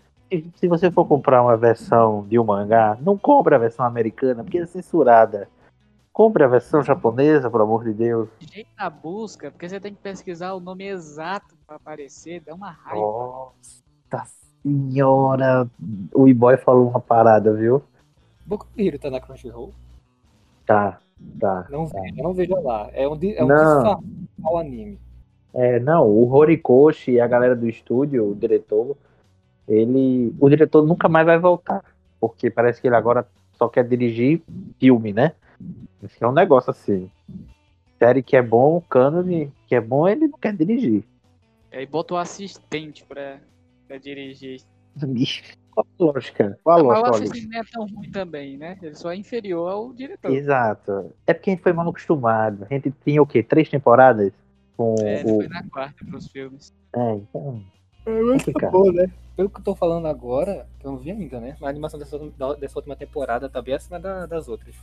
se, 0.56 0.68
você 0.68 0.90
for 0.90 1.06
comprar 1.06 1.42
uma 1.42 1.56
versão 1.56 2.26
de 2.28 2.38
um 2.38 2.44
mangá, 2.44 2.98
não 3.00 3.16
compre 3.16 3.54
a 3.54 3.58
versão 3.58 3.84
americana, 3.86 4.42
porque 4.42 4.58
é 4.58 4.66
censurada. 4.66 5.48
Compre 6.14 6.44
a 6.44 6.46
versão 6.46 6.80
japonesa, 6.80 7.50
pelo 7.50 7.64
amor 7.64 7.82
de 7.82 7.92
Deus. 7.92 8.28
Jeito 8.38 8.70
na 8.78 8.88
busca, 8.88 9.50
porque 9.50 9.68
você 9.68 9.80
tem 9.80 9.92
que 9.92 10.00
pesquisar 10.00 10.54
o 10.54 10.60
nome 10.60 10.86
exato 10.86 11.56
pra 11.66 11.74
aparecer, 11.74 12.40
dá 12.40 12.54
uma 12.54 12.70
raiva. 12.70 13.00
Nossa 13.00 14.44
senhora. 14.62 15.68
O 16.14 16.28
e-boy 16.28 16.56
falou 16.56 16.88
uma 16.88 17.00
parada, 17.00 17.52
viu? 17.52 17.82
Boku 18.46 18.64
no 18.76 18.84
Hero 18.84 18.96
tá 18.96 19.10
na 19.10 19.20
Crunchyroll? 19.20 19.74
Tá, 20.64 21.00
tá. 21.40 21.66
Não 21.68 21.86
vejo, 21.86 22.14
não 22.22 22.32
vejo 22.32 22.54
lá. 22.62 22.88
É 22.92 23.08
um, 23.08 23.18
é 23.20 23.42
um 23.42 23.48
Não. 23.48 24.04
ao 24.44 24.58
anime. 24.58 25.00
É, 25.52 25.80
não, 25.80 26.06
o 26.06 26.32
Horikoshi 26.32 27.12
e 27.12 27.20
a 27.20 27.26
galera 27.26 27.56
do 27.56 27.68
estúdio, 27.68 28.30
o 28.30 28.36
diretor, 28.36 28.96
ele. 29.66 30.32
O 30.38 30.48
diretor 30.48 30.86
nunca 30.86 31.08
mais 31.08 31.26
vai 31.26 31.40
voltar. 31.40 31.82
Porque 32.20 32.50
parece 32.50 32.80
que 32.80 32.86
ele 32.86 32.94
agora 32.94 33.26
só 33.54 33.68
quer 33.68 33.82
dirigir 33.82 34.40
filme, 34.78 35.12
né? 35.12 35.32
Esse 36.02 36.22
é 36.22 36.26
um 36.28 36.32
negócio 36.32 36.70
assim. 36.70 37.10
Série 37.98 38.22
que 38.22 38.36
é 38.36 38.42
bom, 38.42 38.80
cânone 38.80 39.52
que 39.66 39.74
é 39.74 39.80
bom, 39.80 40.06
ele 40.08 40.26
não 40.28 40.38
quer 40.38 40.54
dirigir. 40.56 41.04
Aí 41.72 41.86
bota 41.86 42.14
o 42.14 42.16
assistente 42.16 43.04
pra, 43.04 43.40
pra 43.88 43.98
dirigir. 43.98 44.62
Qual 45.70 45.86
a 45.98 46.04
lógica? 46.04 46.58
Qual 46.62 46.78
a 46.78 46.82
mas 46.82 46.86
o 46.86 46.88
lógica? 47.00 47.10
Olha, 47.16 47.24
assistente 47.24 47.48
não 47.48 47.58
é 47.58 47.64
tão 47.64 47.86
ruim 47.86 48.10
também, 48.10 48.56
né? 48.56 48.78
Ele 48.82 48.94
só 48.94 49.10
é 49.12 49.16
inferior 49.16 49.70
ao 49.72 49.92
diretor. 49.92 50.30
Exato. 50.32 51.12
É 51.26 51.34
porque 51.34 51.50
a 51.50 51.52
gente 51.54 51.62
foi 51.62 51.72
mal 51.72 51.88
acostumado. 51.88 52.64
A 52.70 52.72
gente 52.74 52.92
tinha 53.04 53.20
o 53.22 53.26
quê? 53.26 53.42
Três 53.42 53.68
temporadas? 53.68 54.32
Com 54.76 54.94
É, 55.00 55.20
ele 55.20 55.32
o. 55.32 55.36
foi 55.36 55.48
na 55.48 55.62
quarta 55.68 56.04
pros 56.04 56.28
filmes. 56.28 56.72
É, 56.94 57.14
então. 57.14 57.62
É 58.06 58.22
muito 58.22 58.44
Complicado. 58.46 58.72
bom, 58.72 58.92
né? 58.92 59.06
Pelo 59.36 59.50
que 59.50 59.58
eu 59.58 59.64
tô 59.64 59.74
falando 59.74 60.06
agora, 60.06 60.68
que 60.78 60.86
eu 60.86 60.92
não 60.92 60.98
vi 60.98 61.10
ainda, 61.10 61.40
né? 61.40 61.56
A 61.60 61.68
animação 61.68 61.98
dessa, 61.98 62.16
dessa 62.56 62.78
última 62.78 62.94
temporada 62.94 63.48
tá 63.48 63.60
bem 63.60 63.74
acima 63.74 63.98
da- 63.98 64.26
das 64.26 64.46
outras. 64.46 64.76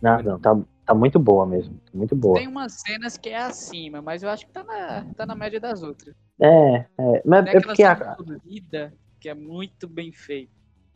Não, 0.00 0.22
não, 0.22 0.38
tá, 0.38 0.58
tá 0.86 0.94
muito 0.94 1.18
boa 1.18 1.46
mesmo. 1.46 1.78
Muito 1.92 2.16
boa. 2.16 2.38
Tem 2.38 2.48
umas 2.48 2.80
cenas 2.80 3.16
que 3.16 3.28
é 3.28 3.38
acima, 3.38 4.00
mas 4.00 4.22
eu 4.22 4.30
acho 4.30 4.46
que 4.46 4.52
tá 4.52 4.64
na, 4.64 5.04
tá 5.14 5.26
na 5.26 5.34
média 5.34 5.60
das 5.60 5.82
outras. 5.82 6.14
É, 6.40 6.86
é. 6.98 7.22
Mas 7.24 7.44
Tem 7.44 7.56
é 7.56 7.60
porque 7.60 7.76
cena 7.76 8.12
a. 8.12 8.14
do 8.14 8.40
Lida, 8.44 8.92
que 9.18 9.28
é 9.28 9.34
muito 9.34 9.88
bem 9.88 10.12
feita. 10.12 10.52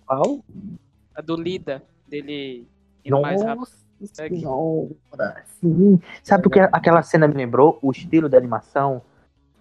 Qual? 0.07 0.45
A 1.15 1.21
do 1.21 1.37
Lida, 1.37 1.83
dele 2.09 2.67
indo 3.05 3.21
mais 3.21 3.43
rápido. 3.43 3.67
Senhora. 4.13 5.45
Sim. 5.61 6.01
Sabe 6.23 6.47
o 6.47 6.51
que 6.51 6.61
aquela 6.61 7.03
cena 7.03 7.29
me 7.29 7.35
lembrou? 7.35 7.79
O 7.81 7.91
estilo 7.91 8.29
da 8.29 8.37
animação 8.37 9.01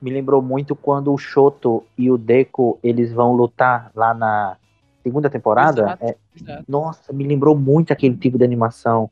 me 0.02 0.12
lembrou 0.12 0.42
muito 0.42 0.76
quando 0.76 1.14
o 1.14 1.18
Shoto 1.18 1.84
e 1.98 2.12
o 2.12 2.18
Deco 2.18 2.78
eles 2.84 3.14
vão 3.14 3.34
lutar 3.34 3.90
lá 3.96 4.14
na 4.14 4.58
segunda 5.02 5.30
temporada. 5.30 5.82
Exato. 5.84 6.06
É, 6.06 6.16
Exato. 6.36 6.66
nossa, 6.68 7.14
me 7.14 7.26
lembrou 7.26 7.56
muito 7.58 7.94
aquele 7.94 8.18
tipo 8.18 8.38
de 8.38 8.44
animação. 8.44 9.10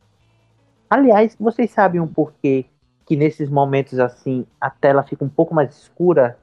Aliás, 0.96 1.38
vocês 1.40 1.72
sabem 1.72 2.02
um 2.02 2.08
porquê 2.08 2.66
que 3.06 3.16
nesses 3.16 3.50
momentos 3.50 3.98
assim 3.98 4.46
a 4.60 4.70
tela 4.70 5.04
fica 5.04 5.24
um 5.24 5.30
pouco 5.30 5.56
mais 5.56 5.74
escura? 5.74 6.38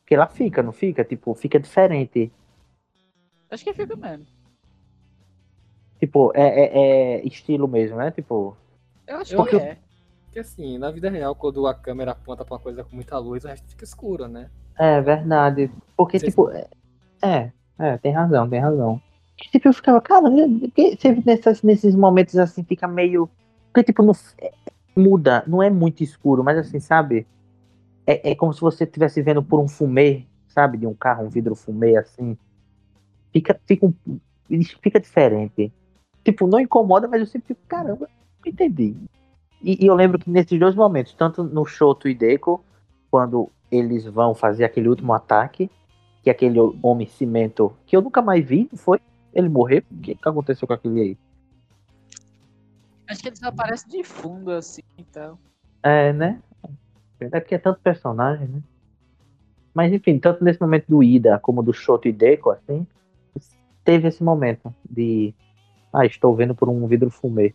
Porque 0.00 0.16
ela 0.16 0.26
fica, 0.26 0.64
não 0.64 0.72
fica? 0.72 1.04
Tipo, 1.04 1.32
fica 1.36 1.60
diferente. 1.60 2.32
Acho 3.48 3.62
que 3.62 3.72
fica 3.72 3.94
mesmo. 3.94 4.26
Tipo, 6.00 6.32
é, 6.34 6.42
é- 6.42 6.78
é 7.20 7.24
estilo 7.24 7.68
mesmo, 7.68 7.98
né? 7.98 8.10
Tipo, 8.10 8.56
Eu 9.06 9.18
acho 9.18 9.32
Eu- 9.34 9.46
que 9.46 9.54
é. 9.56 9.78
Porque 10.24 10.40
assim, 10.40 10.76
na 10.76 10.90
vida 10.90 11.08
real, 11.08 11.34
quando 11.36 11.64
a 11.68 11.74
câmera 11.74 12.10
aponta 12.10 12.44
pra 12.44 12.54
uma 12.54 12.60
coisa 12.60 12.82
com 12.82 12.96
muita 12.96 13.16
luz, 13.18 13.44
o 13.44 13.48
resto 13.48 13.68
fica 13.68 13.84
escuro, 13.84 14.26
né? 14.26 14.50
É 14.76 15.00
verdade. 15.00 15.70
Porque, 15.96 16.18
Vocês- 16.18 16.32
tipo, 16.32 16.50
é, 16.50 16.66
é, 17.22 17.52
é, 17.78 17.96
tem 17.98 18.12
razão, 18.12 18.48
tem 18.50 18.58
razão. 18.60 19.00
Tipo, 19.50 19.68
eu 19.68 19.72
ficava, 19.72 20.00
cara, 20.00 20.26
sempre 20.98 21.22
nessas, 21.24 21.62
nesses 21.62 21.94
momentos 21.94 22.36
assim 22.36 22.62
fica 22.62 22.86
meio. 22.86 23.28
Porque, 23.72 23.84
tipo, 23.84 24.02
não, 24.02 24.12
é- 24.38 24.52
muda, 24.96 25.42
não 25.46 25.62
é 25.62 25.70
muito 25.70 26.02
escuro, 26.02 26.44
mas 26.44 26.58
assim, 26.58 26.80
sabe? 26.80 27.26
É, 28.06 28.30
é 28.32 28.34
como 28.34 28.52
se 28.52 28.60
você 28.60 28.84
estivesse 28.84 29.22
vendo 29.22 29.42
por 29.42 29.60
um 29.60 29.68
fumê, 29.68 30.26
sabe? 30.48 30.78
De 30.78 30.86
um 30.86 30.94
carro, 30.94 31.24
um 31.26 31.28
vidro 31.28 31.54
fumê 31.54 31.96
assim. 31.96 32.36
Fica, 33.32 33.58
fica, 33.66 33.86
um, 33.86 33.94
fica 34.82 35.00
diferente. 35.00 35.72
Tipo, 36.24 36.46
não 36.46 36.60
incomoda, 36.60 37.08
mas 37.08 37.20
eu 37.20 37.26
sempre 37.26 37.48
fico, 37.48 37.60
caramba, 37.66 38.08
não 38.44 38.52
entendi. 38.52 38.94
E, 39.62 39.84
e 39.84 39.86
eu 39.86 39.94
lembro 39.94 40.18
que 40.18 40.30
nesses 40.30 40.58
dois 40.58 40.74
momentos, 40.74 41.14
tanto 41.14 41.42
no 41.44 41.64
Shoto 41.64 42.08
e 42.08 42.14
Deco, 42.14 42.62
quando 43.10 43.48
eles 43.70 44.04
vão 44.04 44.34
fazer 44.34 44.64
aquele 44.64 44.88
último 44.88 45.12
ataque, 45.12 45.70
que 46.22 46.30
aquele 46.30 46.58
homem 46.82 47.06
cimento, 47.06 47.72
que 47.86 47.96
eu 47.96 48.02
nunca 48.02 48.20
mais 48.20 48.44
vi, 48.44 48.68
foi? 48.76 49.00
Ele 49.32 49.48
morreu? 49.48 49.82
O 49.90 50.00
que, 50.00 50.14
que 50.14 50.28
aconteceu 50.28 50.66
com 50.66 50.74
aquele 50.74 51.00
aí? 51.00 51.18
Acho 53.08 53.22
que 53.22 53.28
ele 53.28 53.36
só 53.36 53.48
aparece 53.48 53.88
de 53.88 54.04
fundo 54.04 54.50
assim 54.52 54.82
e 54.98 55.04
tal. 55.04 55.38
É, 55.82 56.12
né? 56.12 56.40
É 57.20 57.40
porque 57.40 57.54
é 57.54 57.58
tanto 57.58 57.80
personagem, 57.80 58.48
né? 58.48 58.62
Mas 59.74 59.92
enfim, 59.92 60.18
tanto 60.18 60.42
nesse 60.42 60.60
momento 60.60 60.86
do 60.88 61.02
Ida 61.02 61.38
como 61.38 61.62
do 61.62 61.72
Shoto 61.72 62.08
e 62.08 62.12
Deco, 62.12 62.50
assim, 62.50 62.86
teve 63.84 64.08
esse 64.08 64.22
momento 64.22 64.74
de. 64.88 65.34
Ah, 65.92 66.06
estou 66.06 66.34
vendo 66.34 66.54
por 66.54 66.68
um 66.68 66.86
vidro 66.86 67.10
fumê. 67.10 67.54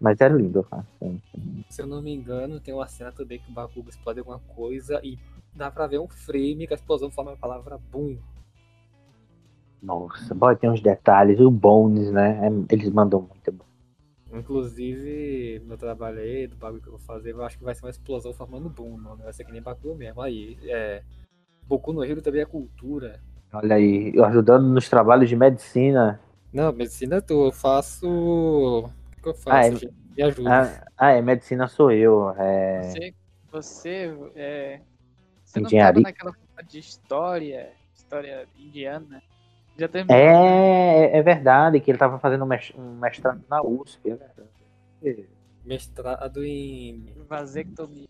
Mas 0.00 0.20
é 0.20 0.28
lindo, 0.28 0.62
cara. 0.64 0.86
Sim, 0.98 1.20
sim. 1.30 1.64
Se 1.68 1.82
eu 1.82 1.86
não 1.86 2.02
me 2.02 2.12
engano, 2.12 2.60
tem 2.60 2.74
uma 2.74 2.86
cena 2.86 3.12
também 3.12 3.38
que 3.38 3.50
o 3.50 3.54
Bakugo 3.54 3.88
explode 3.88 4.18
alguma 4.18 4.38
coisa 4.40 5.00
e 5.02 5.18
dá 5.54 5.70
pra 5.70 5.86
ver 5.86 5.98
um 5.98 6.08
frame 6.08 6.66
que 6.66 6.74
a 6.74 6.76
explosão 6.76 7.10
forma 7.10 7.32
a 7.32 7.36
palavra 7.36 7.78
boom. 7.78 8.18
Nossa, 9.86 10.34
boy, 10.34 10.56
tem 10.56 10.68
uns 10.68 10.80
detalhes. 10.80 11.38
O 11.38 11.48
Bones, 11.48 12.10
né? 12.10 12.48
É- 12.48 12.74
eles 12.74 12.90
mandam 12.90 13.20
muito. 13.20 13.52
bem. 13.52 13.66
Inclusive, 14.32 15.62
no 15.64 15.76
trabalho 15.76 16.18
aí, 16.18 16.48
do 16.48 16.56
bagulho 16.56 16.82
que 16.82 16.88
eu 16.88 16.98
vou 16.98 17.00
fazer, 17.00 17.30
eu 17.30 17.44
acho 17.44 17.56
que 17.56 17.62
vai 17.62 17.72
ser 17.72 17.84
uma 17.84 17.90
explosão 17.90 18.34
formando 18.34 18.68
boom, 18.68 18.96
mano. 18.96 19.22
Vai 19.22 19.32
ser 19.32 19.44
que 19.44 19.52
nem 19.52 19.62
Bakugo 19.62 19.94
mesmo. 19.94 20.20
Aí, 20.20 20.58
é. 20.64 21.04
Boku 21.68 21.92
no 21.92 22.04
Hero 22.04 22.20
também 22.20 22.42
é 22.42 22.44
cultura. 22.44 23.20
Olha 23.52 23.76
aí, 23.76 24.10
eu 24.12 24.24
ajudando 24.24 24.66
nos 24.66 24.88
trabalhos 24.88 25.28
de 25.28 25.36
medicina. 25.36 26.20
Não, 26.52 26.72
medicina 26.72 27.22
tu, 27.22 27.46
eu 27.46 27.52
faço. 27.52 28.08
O 28.08 28.90
que, 29.12 29.22
que 29.22 29.28
eu 29.28 29.34
faço? 29.34 29.50
Ah, 29.50 29.66
é- 29.66 29.70
gente? 29.70 29.94
Me 30.16 30.22
ajuda. 30.24 30.50
Ah, 30.50 30.86
ah, 30.96 31.10
é, 31.12 31.22
medicina 31.22 31.68
sou 31.68 31.92
eu. 31.92 32.30
É... 32.38 32.82
Você, 32.82 33.14
você, 33.52 34.14
é, 34.34 34.80
você 35.44 35.60
não 35.60 35.66
Engenharia. 35.66 36.02
tava 36.02 36.32
naquela 36.32 36.32
de 36.66 36.78
história, 36.78 37.70
história 37.94 38.48
indiana. 38.58 39.22
Já 39.78 39.88
terminou. 39.88 40.16
É, 40.16 41.18
é 41.18 41.22
verdade 41.22 41.80
que 41.80 41.90
ele 41.90 41.98
tava 41.98 42.18
fazendo 42.18 42.44
um 42.44 42.46
mes- 42.46 42.72
mestrado 43.00 43.42
na 43.48 43.62
USP, 43.62 44.10
é 44.10 44.14
verdade. 44.14 45.28
Mestrado 45.64 46.44
em. 46.44 47.12
Vasectomia. 47.28 48.08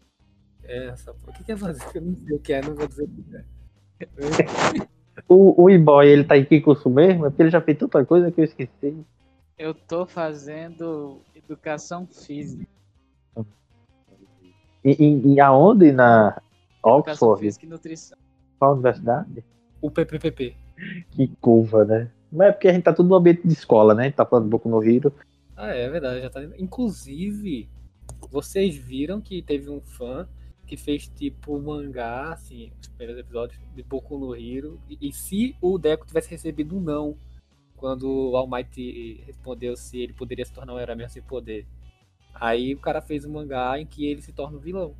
É, 0.64 0.86
essa... 0.88 1.12
O 1.12 1.32
que, 1.32 1.44
que 1.44 1.52
é 1.52 1.56
fazer? 1.56 1.84
Eu 1.94 2.02
não 2.02 2.16
sei 2.16 2.36
o 2.36 2.40
que 2.40 2.52
é, 2.52 2.60
não 2.60 2.74
vou 2.74 2.86
dizer 2.86 3.04
o 3.04 3.08
que 3.08 3.36
é. 3.36 4.86
O, 5.28 5.62
o 5.64 5.70
E-Boy, 5.70 6.06
ele 6.06 6.24
tá 6.24 6.36
em 6.36 6.44
que 6.44 6.60
curso 6.60 6.90
mesmo? 6.90 7.24
É 7.24 7.30
porque 7.30 7.42
ele 7.42 7.50
já 7.50 7.60
fez 7.60 7.78
tanta 7.78 8.04
coisa 8.04 8.30
que 8.30 8.38
eu 8.38 8.44
esqueci. 8.44 9.02
Eu 9.58 9.72
tô 9.72 10.04
fazendo 10.04 11.22
educação 11.34 12.06
física. 12.06 12.66
E, 14.84 14.90
e, 15.02 15.34
e 15.34 15.40
aonde? 15.40 15.90
Na 15.90 16.40
Educação 16.84 17.28
Oxford? 17.28 17.40
física 17.40 17.64
e 17.64 17.68
nutrição. 17.68 18.18
Qual 18.58 18.74
universidade? 18.74 19.42
O 19.80 19.90
PPPP. 19.90 20.54
Que 21.10 21.28
curva, 21.40 21.84
né? 21.84 22.10
Mas 22.30 22.48
é 22.48 22.52
porque 22.52 22.68
a 22.68 22.72
gente 22.72 22.84
tá 22.84 22.92
tudo 22.92 23.08
no 23.08 23.14
ambiente 23.14 23.46
de 23.46 23.52
escola, 23.52 23.94
né? 23.94 24.02
A 24.02 24.04
gente 24.06 24.14
tá 24.14 24.26
falando 24.26 24.50
pouco 24.50 24.68
no 24.68 24.78
Rio. 24.78 25.12
Ah, 25.56 25.68
é 25.68 25.88
verdade, 25.88 26.20
já 26.20 26.30
tá. 26.30 26.42
Inclusive, 26.58 27.68
vocês 28.30 28.76
viram 28.76 29.20
que 29.20 29.40
teve 29.42 29.70
um 29.70 29.80
fã 29.80 30.28
que 30.66 30.76
fez 30.76 31.08
tipo 31.08 31.56
um 31.56 31.62
mangá, 31.62 32.32
assim, 32.32 32.72
os 32.80 32.88
primeiros 32.88 33.18
episódios 33.18 33.60
de 33.74 33.82
Boku 33.82 34.18
no 34.18 34.34
Hero. 34.34 34.80
E, 34.88 35.08
e 35.08 35.12
se 35.12 35.56
o 35.60 35.78
Deco 35.78 36.06
tivesse 36.06 36.30
recebido 36.30 36.76
um 36.76 36.80
não 36.80 37.16
quando 37.76 38.08
o 38.08 38.36
All 38.36 38.48
Might 38.48 39.22
respondeu 39.26 39.76
se 39.76 39.98
ele 39.98 40.12
poderia 40.12 40.44
se 40.44 40.52
tornar 40.52 40.74
um 40.74 40.80
herói 40.80 40.96
mesmo 40.96 41.10
sem 41.10 41.22
poder. 41.22 41.66
Aí 42.34 42.74
o 42.74 42.78
cara 42.78 43.00
fez 43.00 43.24
um 43.24 43.32
mangá 43.32 43.78
em 43.78 43.86
que 43.86 44.06
ele 44.06 44.20
se 44.20 44.32
torna 44.32 44.58
um 44.58 44.60
vilão. 44.60 44.94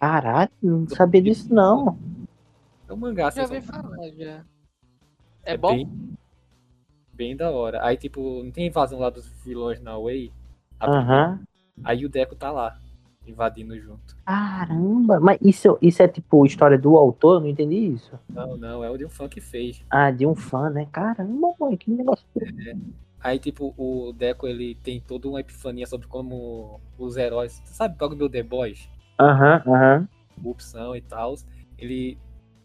Caralho, 0.00 0.50
não 0.62 0.86
sabia 0.88 1.22
disso 1.22 1.52
não. 1.52 1.98
É 2.88 2.92
um 2.92 2.96
mangá, 2.96 3.28
assim, 3.28 3.40
Já 3.40 3.46
ouvi 3.46 3.60
falar, 3.62 4.08
já. 4.10 4.44
É, 5.46 5.56
bom? 5.56 5.68
Bem, 5.68 5.88
bem 7.12 7.36
da 7.36 7.52
hora. 7.52 7.78
Aí, 7.86 7.96
tipo, 7.96 8.42
não 8.42 8.50
tem 8.50 8.66
invasão 8.66 8.98
lá 8.98 9.08
dos 9.10 9.28
vilões 9.44 9.80
na 9.80 9.96
Way? 9.96 10.32
A 10.80 10.90
Aham. 10.90 11.40
Aí 11.84 12.04
o 12.04 12.08
Deco 12.08 12.34
tá 12.34 12.50
lá, 12.50 12.80
invadindo 13.24 13.78
junto. 13.78 14.16
Caramba, 14.24 15.20
mas 15.20 15.38
isso, 15.40 15.78
isso 15.80 16.02
é 16.02 16.08
tipo 16.08 16.44
história 16.44 16.76
do 16.76 16.96
autor? 16.96 17.36
Eu 17.36 17.40
não 17.42 17.46
entendi 17.46 17.76
isso. 17.76 18.18
Não, 18.28 18.56
não, 18.56 18.82
é 18.82 18.90
o 18.90 18.96
de 18.96 19.04
um 19.06 19.08
fã 19.08 19.28
que 19.28 19.40
fez. 19.40 19.84
Ah, 19.88 20.10
de 20.10 20.26
um 20.26 20.34
fã, 20.34 20.68
né? 20.68 20.88
Caramba, 20.90 21.54
mano, 21.60 21.78
que 21.78 21.92
negócio. 21.92 22.26
Aí, 23.20 23.38
tipo, 23.38 23.72
o 23.78 24.12
Deco, 24.12 24.48
ele 24.48 24.74
tem 24.82 25.00
toda 25.00 25.28
uma 25.28 25.40
epifania 25.40 25.86
sobre 25.86 26.08
como 26.08 26.80
os 26.98 27.16
heróis... 27.16 27.62
Sabe 27.66 27.96
o 28.00 28.08
do 28.08 28.28
The 28.28 28.42
Boys? 28.42 28.90
Aham, 29.20 29.62
aham. 29.64 30.08
Corrupção 30.34 30.96
e 30.96 31.00
tal. 31.00 31.36
Ele 31.78 32.18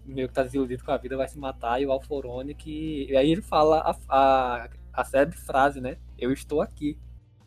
meio 0.05 0.27
que 0.27 0.33
tá 0.33 0.43
desiludido 0.43 0.83
com 0.83 0.91
a 0.91 0.97
vida, 0.97 1.17
vai 1.17 1.27
se 1.27 1.37
matar. 1.37 1.81
E 1.81 1.85
o 1.85 1.91
Alforone 1.91 2.53
que... 2.53 3.07
E 3.09 3.15
aí 3.15 3.31
ele 3.31 3.41
fala 3.41 3.79
a, 3.79 3.95
a, 4.09 4.69
a 4.93 5.03
célebre 5.03 5.37
frase, 5.37 5.79
né? 5.81 5.97
Eu 6.17 6.31
estou 6.31 6.61
aqui. 6.61 6.97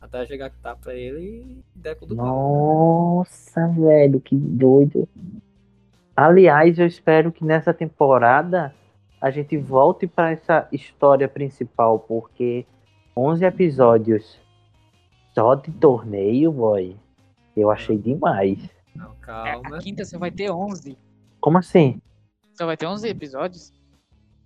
Até 0.01 0.27
chegar 0.27 0.51
que 0.51 0.59
tá 0.59 0.77
pra 0.77 0.95
ele 0.95 1.21
e 1.21 1.65
Deco 1.75 2.05
do 2.05 2.15
mal. 2.15 2.27
Nossa, 2.27 3.67
velho, 3.69 4.21
que 4.21 4.37
doido. 4.37 5.09
Aliás, 6.15 6.79
eu 6.79 6.87
espero 6.87 7.33
que 7.33 7.45
nessa 7.45 7.73
temporada 7.73 8.75
a 9.21 9.31
gente 9.31 9.57
volte 9.57 10.07
pra 10.07 10.33
essa 10.33 10.69
história 10.71 11.27
principal, 11.27 11.99
porque 11.99 12.67
11 13.17 13.45
episódios 13.47 14.39
só 15.35 15.55
de 15.55 15.73
torneio, 15.73 16.53
boy. 16.53 16.97
Eu 17.57 17.71
achei 17.71 17.97
demais. 17.97 18.59
Não, 18.95 19.13
É, 19.13 19.15
calma. 19.21 19.77
A 19.77 19.81
quinta 19.81 20.05
você 20.05 20.19
vai 20.19 20.31
ter 20.31 20.51
11. 20.51 20.99
Como 21.41 21.59
assim? 21.59 22.01
Só 22.55 22.67
vai 22.67 22.77
ter 22.77 22.87
11 22.87 23.09
episódios? 23.09 23.73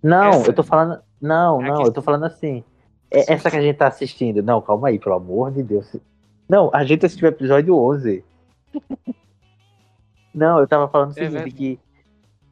Não, 0.01 0.29
Essa- 0.29 0.49
eu 0.49 0.53
tô 0.53 0.63
falando. 0.63 1.01
Não, 1.21 1.59
A 1.59 1.63
não, 1.63 1.81
eu 1.85 1.91
tô 1.93 2.01
falando 2.01 2.25
assim. 2.25 2.63
É 3.11 3.33
essa 3.33 3.49
que 3.49 3.57
a 3.57 3.61
gente 3.61 3.75
tá 3.77 3.87
assistindo. 3.87 4.41
Não, 4.43 4.61
calma 4.61 4.87
aí, 4.89 4.99
pelo 4.99 5.15
amor 5.15 5.51
de 5.51 5.63
Deus. 5.63 5.95
Não, 6.47 6.69
a 6.73 6.83
gente 6.83 7.05
assistiu 7.05 7.27
o 7.27 7.31
episódio 7.31 7.75
11. 7.77 8.23
Não, 10.33 10.59
eu 10.59 10.67
tava 10.67 10.87
falando 10.87 11.09
o 11.09 11.11
É 11.11 11.15
seguinte, 11.15 11.31
verdade. 11.33 11.51
que 11.55 11.79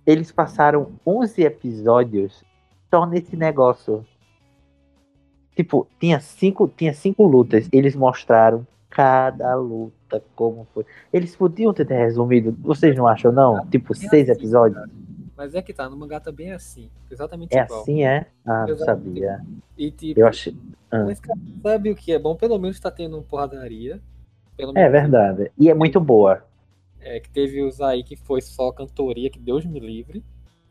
eles 0.06 0.32
passaram 0.32 0.94
11 1.06 1.44
episódios 1.44 2.44
só 2.90 3.06
nesse 3.06 3.36
negócio. 3.36 4.06
Tipo, 5.56 5.88
tinha 6.00 6.20
cinco, 6.20 6.68
tinha 6.76 6.94
cinco 6.94 7.24
lutas. 7.24 7.68
Eles 7.72 7.96
mostraram 7.96 8.66
cada 8.90 9.56
luta, 9.56 10.24
como 10.36 10.68
foi. 10.74 10.86
Eles 11.12 11.36
podiam 11.36 11.74
ter 11.74 11.88
resumido, 11.88 12.56
vocês 12.62 12.96
não 12.96 13.08
acham, 13.08 13.32
não? 13.32 13.66
Tipo, 13.68 13.94
seis 13.96 14.28
episódios. 14.30 14.84
Mas 15.38 15.54
é 15.54 15.62
que 15.62 15.72
tá, 15.72 15.88
no 15.88 15.96
mangá 15.96 16.20
também 16.20 16.50
é 16.50 16.56
assim. 16.56 16.90
Exatamente 17.12 17.56
É 17.56 17.62
igual. 17.64 17.82
assim, 17.82 18.04
é? 18.04 18.26
Ah, 18.44 18.66
não 18.68 18.76
sabia. 18.78 19.40
E 19.78 19.92
tipo, 19.92 20.20
Eu 20.20 20.28
achei. 20.28 20.58
Ah. 20.90 21.04
mas 21.04 21.20
cara, 21.20 21.40
sabe 21.62 21.92
o 21.92 21.96
que 21.96 22.12
é 22.12 22.18
bom? 22.18 22.36
Pelo 22.36 22.58
menos 22.58 22.80
tá 22.80 22.90
tendo 22.90 23.22
porradaria. 23.22 24.02
Pelo 24.58 24.76
É 24.76 24.90
verdade. 24.90 25.52
E 25.58 25.70
é 25.70 25.74
muito 25.76 26.00
boa. 26.02 26.44
É, 27.00 27.20
que 27.20 27.30
teve 27.30 27.62
os 27.62 27.80
aí 27.80 28.04
que 28.04 28.16
foi 28.16 28.42
só 28.42 28.72
cantoria, 28.72 29.30
que 29.30 29.38
Deus 29.40 29.64
me 29.64 29.80
livre. 29.80 30.24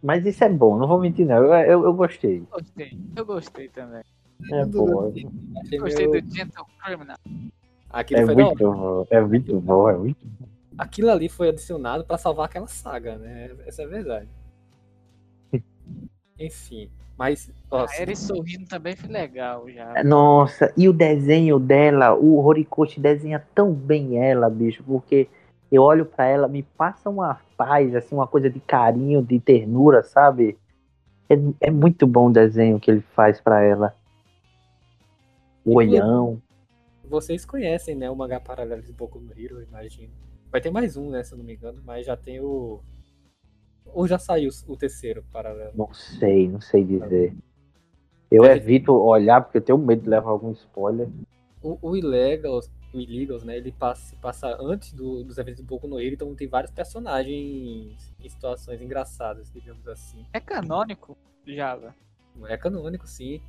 Mas 0.02 0.26
isso 0.26 0.42
é 0.42 0.48
bom, 0.48 0.76
não 0.76 0.88
vou 0.88 0.98
mentir, 1.00 1.24
não. 1.26 1.36
Eu, 1.36 1.54
eu, 1.54 1.84
eu 1.84 1.94
gostei. 1.94 2.40
Gostei. 2.50 2.98
Eu 3.14 3.24
gostei 3.24 3.68
também. 3.68 4.02
É 4.52 4.64
boa. 4.66 5.12
Achei 5.62 5.78
Gostei 5.78 6.06
meio- 6.08 6.22
do 6.22 6.34
Gentle 6.34 6.66
Criminal. 6.84 7.16
Aquilo, 7.88 8.20
É 8.20 8.26
foi 8.26 8.34
muito 8.34 8.58
bom. 8.58 9.06
É 9.10 9.20
muito 9.20 9.60
bom, 9.60 9.88
é 9.88 9.96
muito 9.96 10.26
Aquilo 10.76 11.10
ali 11.10 11.28
foi 11.28 11.48
adicionado 11.48 12.04
pra 12.04 12.18
salvar 12.18 12.46
aquela 12.46 12.66
saga, 12.66 13.16
né? 13.16 13.50
Essa 13.66 13.82
é 13.82 13.84
a 13.86 13.88
verdade. 13.88 14.28
Enfim, 16.38 16.90
mas. 17.16 17.50
Ó, 17.70 17.86
A 17.88 18.00
Eri 18.00 18.14
sorrindo 18.14 18.66
também 18.66 18.94
foi 18.94 19.08
legal 19.08 19.68
já. 19.70 20.04
Nossa, 20.04 20.72
e 20.76 20.88
o 20.88 20.92
desenho 20.92 21.58
dela, 21.58 22.14
o 22.14 22.44
Horikoshi 22.44 23.00
desenha 23.00 23.44
tão 23.54 23.72
bem 23.72 24.18
ela, 24.18 24.50
bicho, 24.50 24.82
porque 24.84 25.28
eu 25.70 25.82
olho 25.82 26.04
pra 26.04 26.26
ela, 26.26 26.46
me 26.46 26.62
passa 26.62 27.08
uma 27.10 27.40
paz, 27.56 27.94
assim, 27.94 28.14
uma 28.14 28.26
coisa 28.26 28.50
de 28.50 28.60
carinho, 28.60 29.22
de 29.22 29.40
ternura, 29.40 30.02
sabe? 30.02 30.58
É, 31.28 31.34
é 31.68 31.70
muito 31.70 32.06
bom 32.06 32.28
o 32.28 32.32
desenho 32.32 32.78
que 32.78 32.90
ele 32.90 33.00
faz 33.14 33.40
pra 33.40 33.62
ela. 33.62 33.94
O 35.64 35.76
olhão. 35.76 36.40
vocês 37.04 37.44
conhecem, 37.44 37.96
né? 37.96 38.08
O 38.08 38.14
mangá 38.14 38.38
paralelo 38.38 38.82
de 38.82 38.92
Boku 38.92 39.18
no 39.18 39.32
Hero, 39.32 39.58
eu 39.58 39.62
imagino. 39.64 40.12
Vai 40.52 40.60
ter 40.60 40.70
mais 40.70 40.96
um, 40.96 41.10
né? 41.10 41.24
Se 41.24 41.32
eu 41.32 41.38
não 41.38 41.44
me 41.44 41.54
engano, 41.54 41.82
mas 41.84 42.06
já 42.06 42.16
tem 42.16 42.40
o. 42.40 42.80
Ou 43.96 44.06
já 44.06 44.18
saiu 44.18 44.50
o 44.68 44.76
terceiro 44.76 45.24
paralelo? 45.32 45.72
Não 45.74 45.90
sei, 45.94 46.46
não 46.46 46.60
sei 46.60 46.84
dizer. 46.84 47.34
Eu 48.30 48.44
É. 48.44 48.54
evito 48.54 48.92
olhar 48.92 49.40
porque 49.40 49.56
eu 49.56 49.62
tenho 49.62 49.78
medo 49.78 50.02
de 50.02 50.10
levar 50.10 50.28
algum 50.28 50.52
spoiler. 50.52 51.08
O, 51.62 51.78
o 51.80 51.96
Illegals, 51.96 52.70
o 52.92 53.00
Illegals, 53.00 53.42
né? 53.42 53.56
Ele 53.56 53.72
passa, 53.72 54.14
passa 54.16 54.54
antes 54.60 54.92
do- 54.92 55.24
dos 55.24 55.38
eventos 55.38 55.62
do 55.62 55.66
Boku 55.66 55.88
no 55.88 55.98
Hero, 55.98 56.12
então 56.12 56.34
tem 56.34 56.46
vários 56.46 56.70
personagens 56.70 58.14
em 58.20 58.28
situações 58.28 58.82
engraçadas, 58.82 59.50
digamos 59.50 59.88
assim. 59.88 60.26
É 60.30 60.40
canônico, 60.40 61.16
Java. 61.46 61.94
É 62.48 62.56
canônico, 62.58 63.06
sim. 63.06 63.40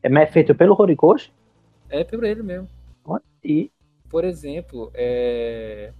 É 0.00 0.08
mas 0.08 0.28
é 0.28 0.32
feito 0.32 0.54
pelo 0.54 0.80
Horikoshi? 0.80 1.32
É 1.88 2.04
por 2.04 2.22
ele 2.22 2.44
mesmo. 2.44 2.68
E 3.42 3.72
Por 4.08 4.22
exemplo, 4.24 4.92
é... 4.94 5.92